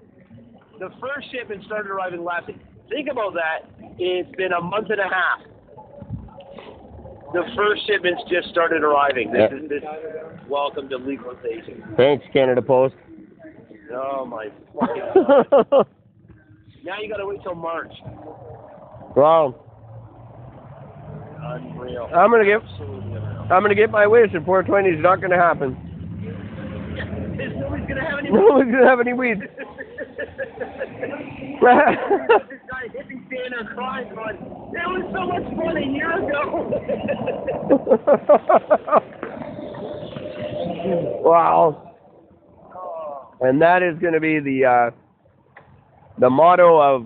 The 0.78 0.88
first 0.98 1.30
shipment 1.30 1.62
started 1.66 1.90
arriving 1.90 2.24
last 2.24 2.46
week. 2.46 2.56
Think 2.88 3.10
about 3.10 3.34
that. 3.34 3.68
It's 3.98 4.34
been 4.36 4.52
a 4.52 4.62
month 4.62 4.88
and 4.88 4.98
a 4.98 5.04
half. 5.04 5.40
The 7.34 7.42
first 7.54 7.86
shipments 7.86 8.22
just 8.30 8.48
started 8.48 8.82
arriving. 8.82 9.30
This 9.30 9.50
Yeah. 9.52 9.58
is 9.58 9.68
this. 9.68 9.82
Welcome 10.48 10.88
to 10.88 10.96
legalization. 10.96 11.84
Thanks, 11.98 12.24
Canada 12.32 12.62
Post. 12.62 12.94
Oh 13.92 14.24
my 14.24 14.48
fucking 14.78 15.02
god! 15.70 15.86
now 16.84 17.00
you 17.00 17.08
gotta 17.08 17.26
wait 17.26 17.40
till 17.42 17.54
March. 17.54 17.92
wow. 19.16 19.54
Unreal. 21.38 22.08
I'm 22.14 22.30
gonna 22.30 22.44
get. 22.44 22.60
I'm 23.50 23.62
gonna 23.62 23.74
get 23.76 23.90
my 23.90 24.06
wish 24.06 24.30
and 24.34 24.44
420 24.44 24.96
is 24.98 25.02
not 25.02 25.20
gonna 25.20 25.36
happen. 25.36 25.76
Nobody's 27.60 27.86
gonna 27.88 28.04
have 28.08 28.18
any. 28.18 28.30
No 28.36 28.46
one's 28.54 28.70
gonna 28.72 28.86
have 28.88 29.00
any 29.00 29.12
weed. 29.12 29.40
this 29.40 29.48
guy 31.62 32.86
hippie 32.90 33.22
stand 33.28 33.54
on 33.58 33.66
crying 33.74 34.08
going, 34.14 34.36
it 34.36 34.88
was 34.88 35.04
so 35.14 35.22
much 35.26 35.44
fun 35.56 35.76
a 35.76 35.86
year 35.86 36.12
ago. 36.26 36.42
wow. 41.22 41.85
And 43.40 43.60
that 43.62 43.82
is 43.82 43.98
gonna 43.98 44.20
be 44.20 44.38
the 44.40 44.64
uh, 44.64 44.90
the 46.18 46.30
motto 46.30 46.80
of 46.80 47.04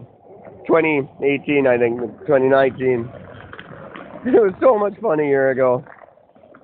2018, 0.66 1.66
I 1.66 1.78
think, 1.78 2.00
2019. 2.26 3.10
It 4.22 4.32
was 4.32 4.52
so 4.60 4.76
much 4.78 4.92
fun 5.00 5.18
a 5.18 5.22
year 5.24 5.48
ago. 5.50 5.82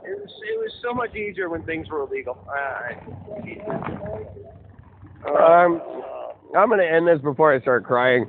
it 0.04 0.10
was 0.20 0.30
it 0.52 0.58
was 0.58 0.70
so 0.82 0.92
much 0.92 1.14
easier 1.16 1.48
when 1.48 1.62
things 1.62 1.88
were 1.88 2.00
illegal. 2.02 2.36
Uh, 2.46 2.92
Um, 5.26 5.80
I'm 6.54 6.68
gonna 6.68 6.82
end 6.84 7.08
this 7.08 7.18
before 7.22 7.52
I 7.54 7.60
start 7.60 7.84
crying. 7.84 8.26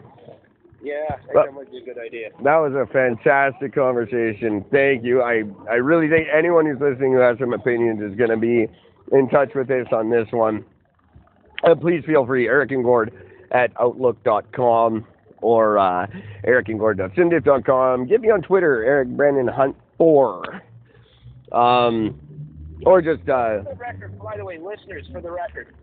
yeah, 0.81 0.95
I 1.09 1.15
think 1.17 1.33
But- 1.33 1.45
that 1.47 1.53
might 1.53 1.69
be 1.69 1.77
a 1.79 1.81
good 1.83 1.97
idea. 1.99 2.29
That 2.43 2.55
was 2.57 2.73
a 2.73 2.85
fantastic 2.91 3.73
conversation. 3.75 4.63
Thank 4.71 5.03
you. 5.03 5.21
I, 5.21 5.43
I 5.69 5.75
really 5.75 6.07
think 6.07 6.27
anyone 6.33 6.65
who's 6.65 6.79
listening 6.79 7.11
who 7.11 7.19
has 7.19 7.37
some 7.37 7.51
opinions 7.53 8.01
is 8.01 8.15
going 8.15 8.29
to 8.29 8.37
be 8.37 8.67
in 9.11 9.27
touch 9.29 9.53
with 9.55 9.69
us 9.69 9.87
on 9.91 10.09
this 10.09 10.27
one. 10.31 10.63
Uh, 11.67 11.75
please 11.75 12.03
feel 12.05 12.25
free, 12.25 12.47
Eric 12.47 12.71
and 12.71 12.83
Gord 12.83 13.11
at 13.51 13.71
outlook.com 13.79 15.05
or 15.41 15.77
uh, 15.77 16.07
ericandgord.simdif.com. 16.45 18.07
Get 18.07 18.21
me 18.21 18.29
on 18.29 18.41
Twitter, 18.41 18.83
Eric 18.85 19.09
Brandon 19.09 19.47
Hunt 19.47 19.75
4. 19.97 20.61
Um, 21.51 22.19
or 22.85 23.01
just, 23.01 23.27
uh, 23.27 23.63
For 23.63 23.69
the 23.71 23.75
record, 23.75 24.19
by 24.19 24.37
the 24.37 24.45
way, 24.45 24.57
listeners, 24.57 25.05
for 25.11 25.19
the 25.19 25.31
record, 25.31 25.75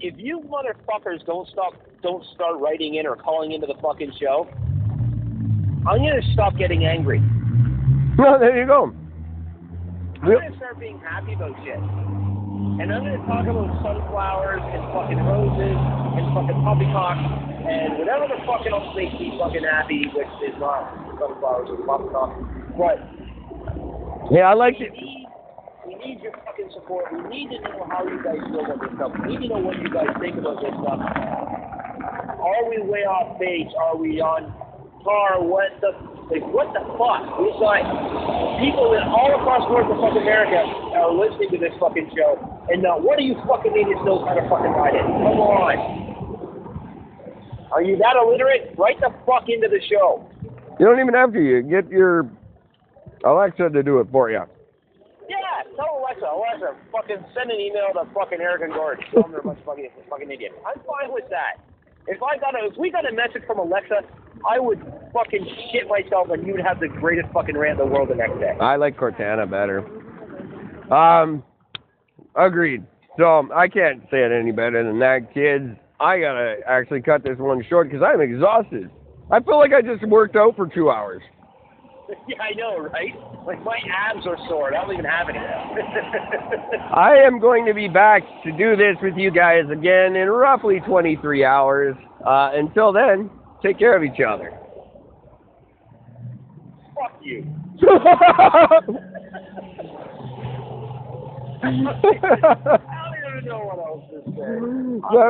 if 0.00 0.14
you 0.16 0.40
motherfuckers 0.40 1.24
don't 1.24 1.48
stop, 1.48 1.74
don't 2.02 2.24
start 2.34 2.60
writing 2.60 2.96
in 2.96 3.06
or 3.06 3.14
calling 3.14 3.52
into 3.52 3.66
the 3.66 3.74
fucking 3.80 4.12
show, 4.20 4.48
I'm 5.86 5.98
gonna 5.98 6.20
stop 6.32 6.56
getting 6.56 6.84
angry. 6.84 7.20
no, 8.18 8.38
there 8.38 8.58
you 8.58 8.66
go. 8.66 8.92
I'm 10.20 10.32
gonna 10.32 10.56
start 10.56 10.80
being 10.80 10.98
happy 10.98 11.34
about 11.34 11.54
shit. 11.64 12.27
And 12.58 12.90
I'm 12.90 13.06
gonna 13.06 13.22
talk 13.26 13.46
about 13.46 13.70
sunflowers 13.86 14.62
and 14.66 14.82
fucking 14.90 15.20
roses 15.22 15.78
and 16.18 16.24
fucking 16.34 16.58
poppycock 16.66 17.18
and 17.62 17.98
whatever 18.02 18.26
the 18.26 18.38
fucking 18.42 18.72
else 18.74 18.90
makes 18.98 19.14
me 19.14 19.38
fucking 19.38 19.62
happy, 19.62 20.10
which 20.10 20.30
is 20.42 20.58
not 20.58 20.90
sunflowers 21.22 21.70
or 21.70 21.78
poppycocks. 21.86 22.34
But 22.74 22.98
Yeah, 24.34 24.50
I 24.50 24.54
like 24.54 24.74
it. 24.82 24.90
we 24.90 25.94
need 26.02 26.18
your 26.22 26.32
fucking 26.46 26.70
support. 26.74 27.06
We 27.14 27.46
need 27.46 27.50
to 27.54 27.62
know 27.62 27.86
how 27.90 28.02
you 28.02 28.18
guys 28.26 28.42
feel 28.50 28.66
about 28.66 28.82
this 28.82 28.90
stuff. 28.98 29.12
We 29.22 29.36
need 29.38 29.46
to 29.46 29.54
know 29.54 29.62
what 29.62 29.78
you 29.78 29.90
guys 29.94 30.10
think 30.18 30.34
about 30.38 30.58
this 30.58 30.74
stuff. 30.82 30.98
Are 30.98 32.62
we 32.70 32.82
way 32.82 33.06
off 33.06 33.38
base? 33.38 33.70
Are 33.86 33.94
we 33.96 34.18
on 34.20 34.50
par? 35.06 35.42
What 35.46 35.78
the 35.80 35.94
like? 36.30 36.42
What 36.50 36.74
the 36.74 36.82
fuck? 36.98 37.22
We've 37.38 37.54
got 37.62 37.82
people 38.58 38.92
in 38.98 39.02
all 39.06 39.30
across 39.38 39.62
North 39.70 39.86
fucking 39.86 40.22
America 40.22 40.58
are 40.98 41.14
listening 41.14 41.50
to 41.54 41.58
this 41.58 41.72
fucking 41.78 42.10
show, 42.14 42.36
and 42.68 42.82
now 42.82 42.98
what 42.98 43.18
do 43.18 43.24
you 43.24 43.34
fucking 43.46 43.72
idiots 43.72 44.02
know 44.04 44.24
how 44.26 44.34
to 44.34 44.42
fucking 44.50 44.74
write 44.74 44.94
it? 44.94 45.06
Come 45.06 45.38
on. 45.38 45.78
Are 47.70 47.82
you 47.82 47.96
that 47.98 48.16
illiterate? 48.16 48.74
Write 48.76 48.98
the 49.00 49.14
fuck 49.26 49.48
into 49.48 49.68
the 49.68 49.80
show. 49.86 50.26
You 50.80 50.86
don't 50.86 51.00
even 51.00 51.14
have 51.14 51.32
to. 51.32 51.40
You 51.40 51.62
get 51.62 51.88
your 51.90 52.30
Alexa 53.24 53.70
to 53.70 53.82
do 53.82 54.00
it 54.00 54.08
for 54.10 54.30
you. 54.30 54.42
Yeah, 55.28 55.62
tell 55.76 56.00
Alexa, 56.00 56.26
Alexa, 56.26 56.74
fucking 56.90 57.22
send 57.34 57.50
an 57.50 57.60
email 57.60 57.92
to 57.94 58.08
fucking 58.14 58.40
Eric 58.40 58.62
and 58.62 58.72
Gord. 58.72 59.04
Tell 59.12 59.22
them 59.22 59.32
they're 59.32 59.40
a 59.40 59.44
bunch 59.44 59.58
of 59.58 59.66
fucking, 59.66 59.90
fucking 60.08 60.30
idiots. 60.30 60.54
I'm 60.66 60.80
fine 60.82 61.12
with 61.12 61.28
that. 61.30 61.60
If 62.06 62.22
I 62.22 62.38
got 62.38 62.56
a, 62.56 62.72
if 62.72 62.76
we 62.78 62.90
got 62.90 63.04
a 63.04 63.12
message 63.12 63.42
from 63.46 63.58
Alexa, 63.58 64.00
I 64.48 64.58
would 64.58 64.80
fucking 65.12 65.46
shit 65.72 65.88
myself 65.88 66.28
and 66.30 66.46
you 66.46 66.52
would 66.52 66.64
have 66.64 66.80
the 66.80 66.88
greatest 66.88 67.32
fucking 67.32 67.56
rant 67.56 67.80
in 67.80 67.86
the 67.86 67.92
world 67.92 68.10
the 68.10 68.14
next 68.14 68.38
day. 68.38 68.56
I 68.60 68.76
like 68.76 68.96
Cortana 68.96 69.48
better. 69.48 69.84
Um, 70.92 71.42
agreed. 72.34 72.84
So 73.18 73.48
I 73.52 73.68
can't 73.68 74.02
say 74.10 74.22
it 74.24 74.32
any 74.32 74.52
better 74.52 74.84
than 74.84 74.98
that, 75.00 75.34
kids. 75.34 75.76
I 76.00 76.20
gotta 76.20 76.56
actually 76.66 77.02
cut 77.02 77.24
this 77.24 77.38
one 77.38 77.64
short 77.68 77.90
because 77.90 78.04
I'm 78.06 78.20
exhausted. 78.20 78.90
I 79.30 79.40
feel 79.40 79.58
like 79.58 79.72
I 79.72 79.82
just 79.82 80.06
worked 80.08 80.36
out 80.36 80.54
for 80.56 80.68
two 80.68 80.90
hours. 80.90 81.22
yeah, 82.28 82.36
I 82.40 82.54
know, 82.54 82.78
right? 82.78 83.12
Like 83.46 83.62
my 83.64 83.78
abs 83.92 84.26
are 84.26 84.38
sore. 84.48 84.74
I 84.74 84.82
don't 84.82 84.92
even 84.92 85.04
have 85.04 85.28
any. 85.28 85.38
I 86.94 87.16
am 87.26 87.40
going 87.40 87.66
to 87.66 87.74
be 87.74 87.88
back 87.88 88.22
to 88.44 88.52
do 88.52 88.76
this 88.76 88.96
with 89.02 89.14
you 89.16 89.30
guys 89.30 89.64
again 89.70 90.16
in 90.16 90.28
roughly 90.28 90.80
23 90.86 91.44
hours. 91.44 91.96
Uh, 92.24 92.50
until 92.54 92.92
then, 92.92 93.30
take 93.62 93.78
care 93.78 93.96
of 93.96 94.02
each 94.02 94.20
other. 94.20 94.52
Fuck 96.94 97.20
you. 97.22 97.44
that 97.82 97.90
I 101.62 101.70
don't 101.70 101.94
even 103.28 103.44
know 103.48 103.58
what 103.58 103.78
else 103.78 104.04
to 104.10 104.22
say. 104.30 104.42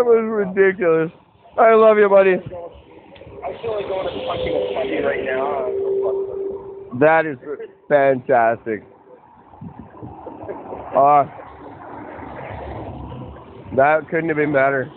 was 0.05 0.25
ridiculous. 0.55 1.11
I 1.59 1.75
love 1.75 1.99
you, 1.99 2.09
buddy. 2.09 2.35
I 2.35 3.63
feel 3.63 3.75
like 3.75 3.89
going 3.89 4.07
to 4.07 4.27
punching 4.27 4.55
a 4.55 5.05
right 5.05 5.25
now. 5.25 5.69
That 7.01 7.27
is 7.27 7.37
fantastic. 7.89 8.85
Uh, 10.95 11.25
that 13.77 14.09
couldn't 14.11 14.29
have 14.29 14.37
been 14.37 14.53
better. 14.53 14.91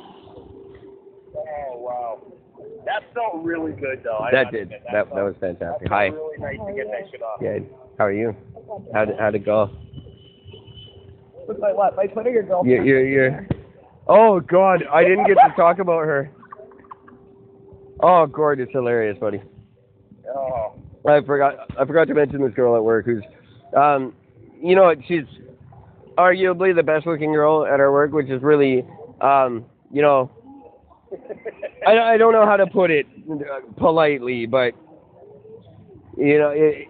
Wow, 2.92 3.00
that 3.00 3.14
felt 3.14 3.44
really 3.44 3.72
good 3.74 4.02
though. 4.04 4.18
I 4.18 4.32
That 4.32 4.52
did. 4.52 4.64
admit, 4.64 4.84
That 4.86 4.94
that 4.94 5.10
felt- 5.16 5.26
was 5.26 5.36
fantastic. 5.40 5.90
that 5.90 5.90
felt 5.90 5.92
Hi. 5.92 6.06
Really 6.08 6.38
nice 6.58 6.68
to 6.68 6.74
get 6.74 6.92
that 6.92 7.12
shit 7.12 7.22
off. 7.22 7.40
Good. 7.40 7.70
How 7.98 8.06
are 8.06 8.12
you? 8.12 8.36
How'd 8.94 9.10
it, 9.10 9.20
how'd 9.20 9.36
it 9.36 9.46
go? 9.46 9.70
With 11.48 11.60
my 11.60 11.74
what? 11.74 11.96
My 11.96 12.06
Twitter 12.08 12.42
girl. 12.44 12.66
You 12.66 12.84
you 12.84 12.98
you. 13.00 13.38
Oh 14.08 14.40
God, 14.40 14.84
I 14.92 15.04
didn't 15.04 15.26
get 15.28 15.36
to 15.36 15.54
talk 15.56 15.80
about 15.80 16.06
her. 16.06 16.32
Oh, 18.04 18.26
Gord, 18.26 18.60
it's 18.60 18.72
hilarious, 18.72 19.18
buddy. 19.20 19.42
Oh, 20.34 20.74
I 21.08 21.22
forgot 21.22 21.56
I 21.78 21.86
forgot 21.86 22.08
to 22.08 22.14
mention 22.14 22.42
this 22.42 22.54
girl 22.54 22.76
at 22.76 22.84
work 22.84 23.06
who's, 23.06 23.24
um, 23.76 24.14
you 24.62 24.76
know, 24.76 24.94
she's 25.08 25.24
arguably 26.18 26.76
the 26.76 26.84
best 26.84 27.06
looking 27.06 27.32
girl 27.34 27.66
at 27.66 27.80
our 27.80 27.92
work, 27.92 28.12
which 28.12 28.30
is 28.30 28.42
really, 28.42 28.86
um, 29.22 29.66
you 29.92 30.02
know, 30.02 30.32
I, 31.86 32.14
I 32.14 32.18
don't 32.18 32.34
know 32.34 32.46
how 32.46 32.58
to 32.58 32.68
put 32.68 32.92
it 32.92 33.08
uh, 33.30 33.72
politely, 33.78 34.46
but 34.46 34.74
you 36.18 36.38
know, 36.38 36.52
it, 36.54 36.88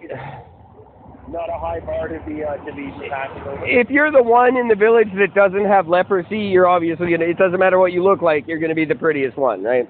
not 1.30 1.50
a 1.50 1.58
high 1.58 1.80
bar 1.80 2.08
to 2.10 2.20
be 2.28 2.44
uh, 2.44 2.58
to 2.58 2.74
be 2.76 2.92
passing 3.10 3.44
over. 3.44 3.66
if 3.66 3.90
you're 3.90 4.12
the 4.12 4.22
one 4.22 4.58
in 4.58 4.68
the 4.68 4.76
village 4.76 5.08
that 5.18 5.34
doesn't 5.34 5.66
have 5.66 5.88
leprosy, 5.88 6.40
you're 6.40 6.68
obviously 6.68 7.12
gonna. 7.12 7.26
It 7.26 7.38
doesn't 7.38 7.60
matter 7.60 7.80
what 7.80 7.94
you 7.94 8.04
look 8.04 8.22
like, 8.22 8.48
you're 8.48 8.60
gonna 8.60 8.76
be 8.76 8.86
the 8.86 8.96
prettiest 8.96 9.38
one, 9.38 9.64
right? 9.64 9.90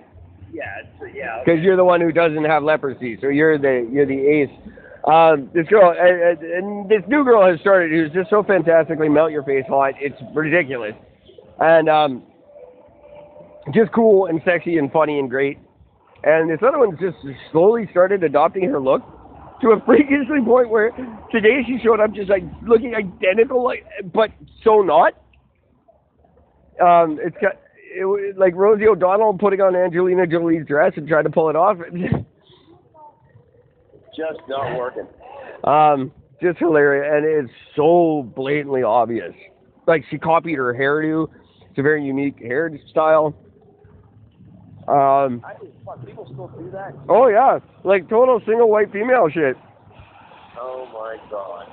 Yeah, 0.53 0.63
it's, 0.81 1.15
yeah. 1.15 1.41
Because 1.43 1.61
you're 1.61 1.77
the 1.77 1.85
one 1.85 2.01
who 2.01 2.11
doesn't 2.11 2.45
have 2.45 2.63
leprosy, 2.63 3.17
so 3.21 3.29
you're 3.29 3.57
the 3.57 3.87
you're 3.91 4.05
the 4.05 4.19
ace. 4.19 4.49
Um, 5.07 5.49
this 5.51 5.65
girl, 5.67 5.89
uh, 5.89 5.93
uh, 5.93 6.57
and 6.57 6.87
this 6.87 7.01
new 7.07 7.23
girl 7.23 7.49
has 7.49 7.59
started, 7.61 7.89
who's 7.89 8.11
just 8.11 8.29
so 8.29 8.43
fantastically 8.43 9.09
melt 9.09 9.31
your 9.31 9.43
face 9.43 9.65
hot. 9.67 9.95
It's 9.99 10.17
ridiculous, 10.35 10.93
and 11.59 11.89
um, 11.89 12.23
just 13.73 13.91
cool 13.91 14.25
and 14.25 14.41
sexy 14.43 14.77
and 14.77 14.91
funny 14.91 15.19
and 15.19 15.29
great. 15.29 15.59
And 16.23 16.49
this 16.49 16.59
other 16.65 16.79
one's 16.79 16.99
just 16.99 17.17
slowly 17.51 17.87
started 17.91 18.23
adopting 18.23 18.69
her 18.69 18.79
look 18.79 19.01
to 19.61 19.69
a 19.71 19.81
freakishly 19.85 20.41
point 20.45 20.69
where 20.69 20.91
today 21.31 21.63
she 21.65 21.79
showed 21.83 21.99
up 21.99 22.13
just 22.13 22.29
like 22.29 22.43
looking 22.67 22.93
identical, 22.95 23.63
like 23.63 23.85
but 24.13 24.29
so 24.63 24.81
not. 24.81 25.13
Um, 26.81 27.19
it's 27.21 27.37
got 27.41 27.53
it, 27.95 28.05
was 28.05 28.35
like 28.37 28.55
Rosie 28.55 28.87
O'Donnell 28.87 29.37
putting 29.37 29.61
on 29.61 29.75
Angelina 29.75 30.25
Jolie's 30.25 30.65
dress 30.65 30.93
and 30.95 31.07
trying 31.07 31.25
to 31.25 31.29
pull 31.29 31.49
it 31.49 31.55
off. 31.55 31.77
just 34.15 34.39
not 34.47 34.77
working. 34.77 35.07
um, 35.63 36.11
just 36.41 36.57
hilarious, 36.57 37.05
and 37.13 37.25
it's 37.25 37.53
so 37.75 38.23
blatantly 38.35 38.83
obvious. 38.83 39.33
Like 39.87 40.03
she 40.09 40.17
copied 40.17 40.57
her 40.57 40.73
hairdo. 40.73 41.27
It's 41.69 41.77
a 41.79 41.81
very 41.81 42.03
unique 42.03 42.39
hairstyle. 42.39 43.33
Um, 44.87 45.41
I 45.45 45.53
fuck, 45.85 46.05
people 46.05 46.25
still 46.25 46.47
do 46.57 46.69
that. 46.71 46.93
oh 47.07 47.27
yeah, 47.27 47.59
like 47.83 48.09
total 48.09 48.41
single 48.45 48.69
white 48.69 48.91
female 48.91 49.29
shit. 49.29 49.55
Oh 50.59 50.85
my 50.91 51.17
god. 51.29 51.67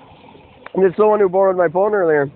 And 0.74 0.84
it's 0.84 0.96
someone 0.96 1.20
who 1.20 1.28
borrowed 1.28 1.56
my 1.56 1.68
phone 1.68 1.94
earlier. 1.94 2.30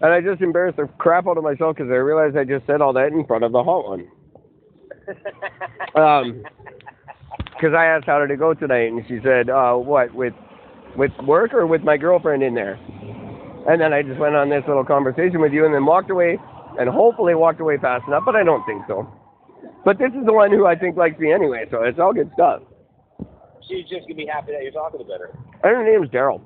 And 0.00 0.12
I 0.12 0.20
just 0.20 0.40
embarrassed 0.40 0.76
the 0.76 0.86
crap 0.98 1.26
out 1.26 1.38
of 1.38 1.42
myself 1.42 1.76
because 1.76 1.90
I 1.90 1.96
realized 1.96 2.36
I 2.36 2.44
just 2.44 2.66
said 2.66 2.80
all 2.80 2.92
that 2.92 3.08
in 3.08 3.26
front 3.26 3.42
of 3.42 3.52
the 3.52 3.62
hot 3.64 3.88
one. 3.88 4.08
Um, 5.94 6.42
because 7.54 7.74
I 7.74 7.86
asked 7.86 8.04
how 8.06 8.20
did 8.20 8.30
it 8.30 8.38
go 8.38 8.54
tonight, 8.54 8.92
and 8.92 9.04
she 9.08 9.18
said, 9.24 9.50
uh, 9.50 9.74
what, 9.74 10.14
with 10.14 10.34
with 10.96 11.10
work 11.26 11.52
or 11.52 11.66
with 11.66 11.82
my 11.82 11.96
girlfriend 11.96 12.42
in 12.42 12.54
there? 12.54 12.74
And 13.68 13.80
then 13.80 13.92
I 13.92 14.02
just 14.02 14.20
went 14.20 14.36
on 14.36 14.48
this 14.48 14.62
little 14.68 14.84
conversation 14.84 15.40
with 15.40 15.52
you 15.52 15.64
and 15.64 15.74
then 15.74 15.84
walked 15.84 16.10
away 16.10 16.38
and 16.78 16.88
hopefully 16.88 17.34
walked 17.34 17.60
away 17.60 17.78
fast 17.78 18.06
enough, 18.06 18.22
but 18.24 18.36
I 18.36 18.44
don't 18.44 18.64
think 18.64 18.82
so. 18.86 19.08
But 19.88 19.98
this 19.98 20.10
is 20.10 20.26
the 20.26 20.34
one 20.34 20.52
who 20.52 20.66
I 20.66 20.76
think 20.76 20.98
likes 20.98 21.18
me 21.18 21.32
anyway, 21.32 21.64
so 21.70 21.82
it's 21.82 21.98
all 21.98 22.12
good 22.12 22.30
stuff. 22.34 22.60
She's 23.66 23.88
just 23.88 24.02
gonna 24.02 24.16
be 24.16 24.26
happy 24.26 24.52
that 24.52 24.62
you're 24.62 24.70
talking 24.70 25.00
about 25.00 25.20
her. 25.20 25.30
And 25.64 25.76
her 25.76 25.82
name's 25.82 26.10
Daryl. 26.10 26.42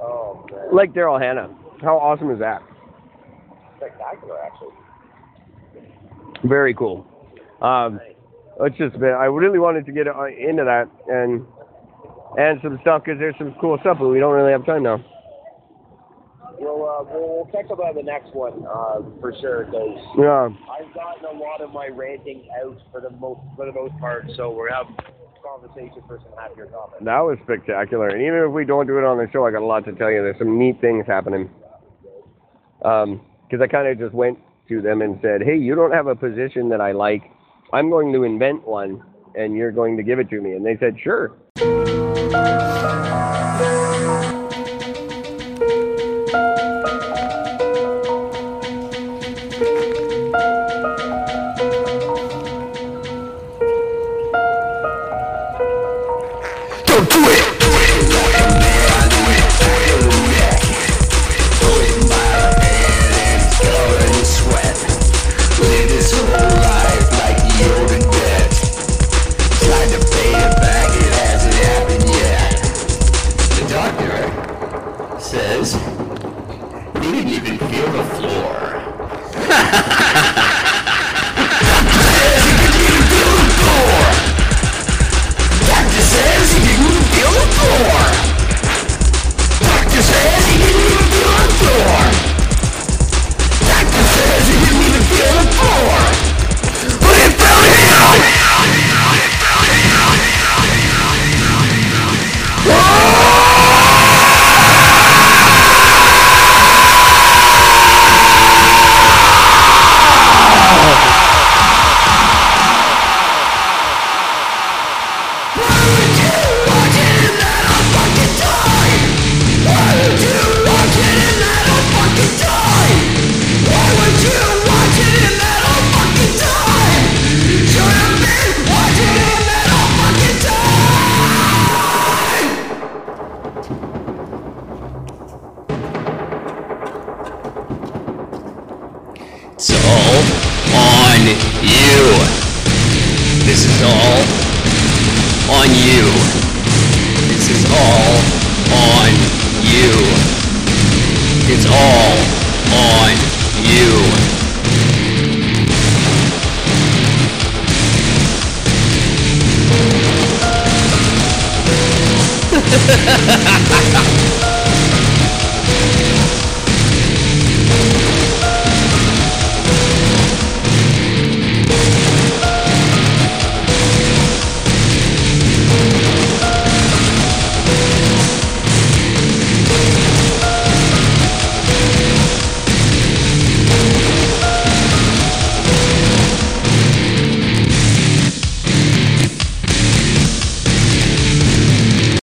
Oh 0.00 0.44
man. 0.50 0.74
Like 0.74 0.92
Daryl 0.92 1.22
Hannah. 1.22 1.48
How 1.80 1.96
awesome 1.96 2.28
is 2.32 2.40
that? 2.40 2.60
Spectacular 3.76 4.36
actually. 4.42 4.74
Very 6.42 6.74
cool. 6.74 7.06
Um, 7.62 8.00
it's 8.62 8.76
just 8.76 8.98
been, 8.98 9.14
I 9.16 9.26
really 9.26 9.60
wanted 9.60 9.86
to 9.86 9.92
get 9.92 10.08
uh, 10.08 10.26
into 10.26 10.64
that 10.64 10.90
and 11.06 11.46
and 12.36 12.58
some 12.64 12.80
stuff 12.82 13.04
because 13.04 13.20
there's 13.20 13.36
some 13.38 13.54
cool 13.60 13.78
stuff, 13.82 13.98
but 14.00 14.08
we 14.08 14.18
don't 14.18 14.34
really 14.34 14.50
have 14.50 14.66
time 14.66 14.82
now. 14.82 15.04
We'll, 16.58 16.88
uh, 16.88 17.04
we'll, 17.12 17.28
we'll 17.36 17.48
catch 17.52 17.70
up 17.70 17.78
on 17.80 17.94
the 17.94 18.02
next 18.02 18.34
one 18.34 18.64
uh, 18.66 19.02
for 19.20 19.34
sure 19.40 19.64
because 19.64 19.98
Yeah. 20.18 20.48
I've 20.70 20.92
gotten 20.94 21.24
a 21.24 21.38
lot 21.38 21.60
of 21.60 21.72
my 21.72 21.88
ranting 21.88 22.48
out 22.62 22.78
for 22.92 23.00
the 23.00 23.10
most 23.10 23.40
for 23.56 23.66
the 23.66 23.72
most 23.72 23.98
part, 23.98 24.30
so 24.36 24.50
we're 24.50 24.70
having 24.70 24.96
conversation 25.44 26.02
for 26.06 26.18
some 26.22 26.32
happier 26.38 26.66
topics. 26.66 27.04
That 27.04 27.20
was 27.20 27.38
spectacular. 27.44 28.08
And 28.08 28.22
even 28.22 28.38
if 28.48 28.50
we 28.50 28.64
don't 28.64 28.86
do 28.86 28.98
it 28.98 29.04
on 29.04 29.18
the 29.18 29.28
show, 29.30 29.46
I 29.46 29.50
got 29.50 29.62
a 29.62 29.66
lot 29.66 29.84
to 29.84 29.92
tell 29.92 30.10
you. 30.10 30.22
There's 30.22 30.38
some 30.38 30.58
neat 30.58 30.80
things 30.80 31.04
happening. 31.06 31.50
Um, 32.84 33.20
because 33.48 33.62
I 33.62 33.66
kind 33.66 33.86
of 33.88 33.98
just 33.98 34.14
went 34.14 34.38
to 34.68 34.80
them 34.80 35.02
and 35.02 35.18
said, 35.22 35.42
"Hey, 35.42 35.56
you 35.56 35.74
don't 35.74 35.92
have 35.92 36.06
a 36.06 36.14
position 36.16 36.68
that 36.70 36.80
I 36.80 36.92
like. 36.92 37.22
I'm 37.72 37.90
going 37.90 38.12
to 38.12 38.24
invent 38.24 38.66
one, 38.66 39.02
and 39.34 39.54
you're 39.54 39.72
going 39.72 39.96
to 39.96 40.02
give 40.02 40.18
it 40.18 40.30
to 40.30 40.40
me." 40.40 40.52
And 40.52 40.64
they 40.64 40.76
said, 40.78 40.96
"Sure." 41.02 41.32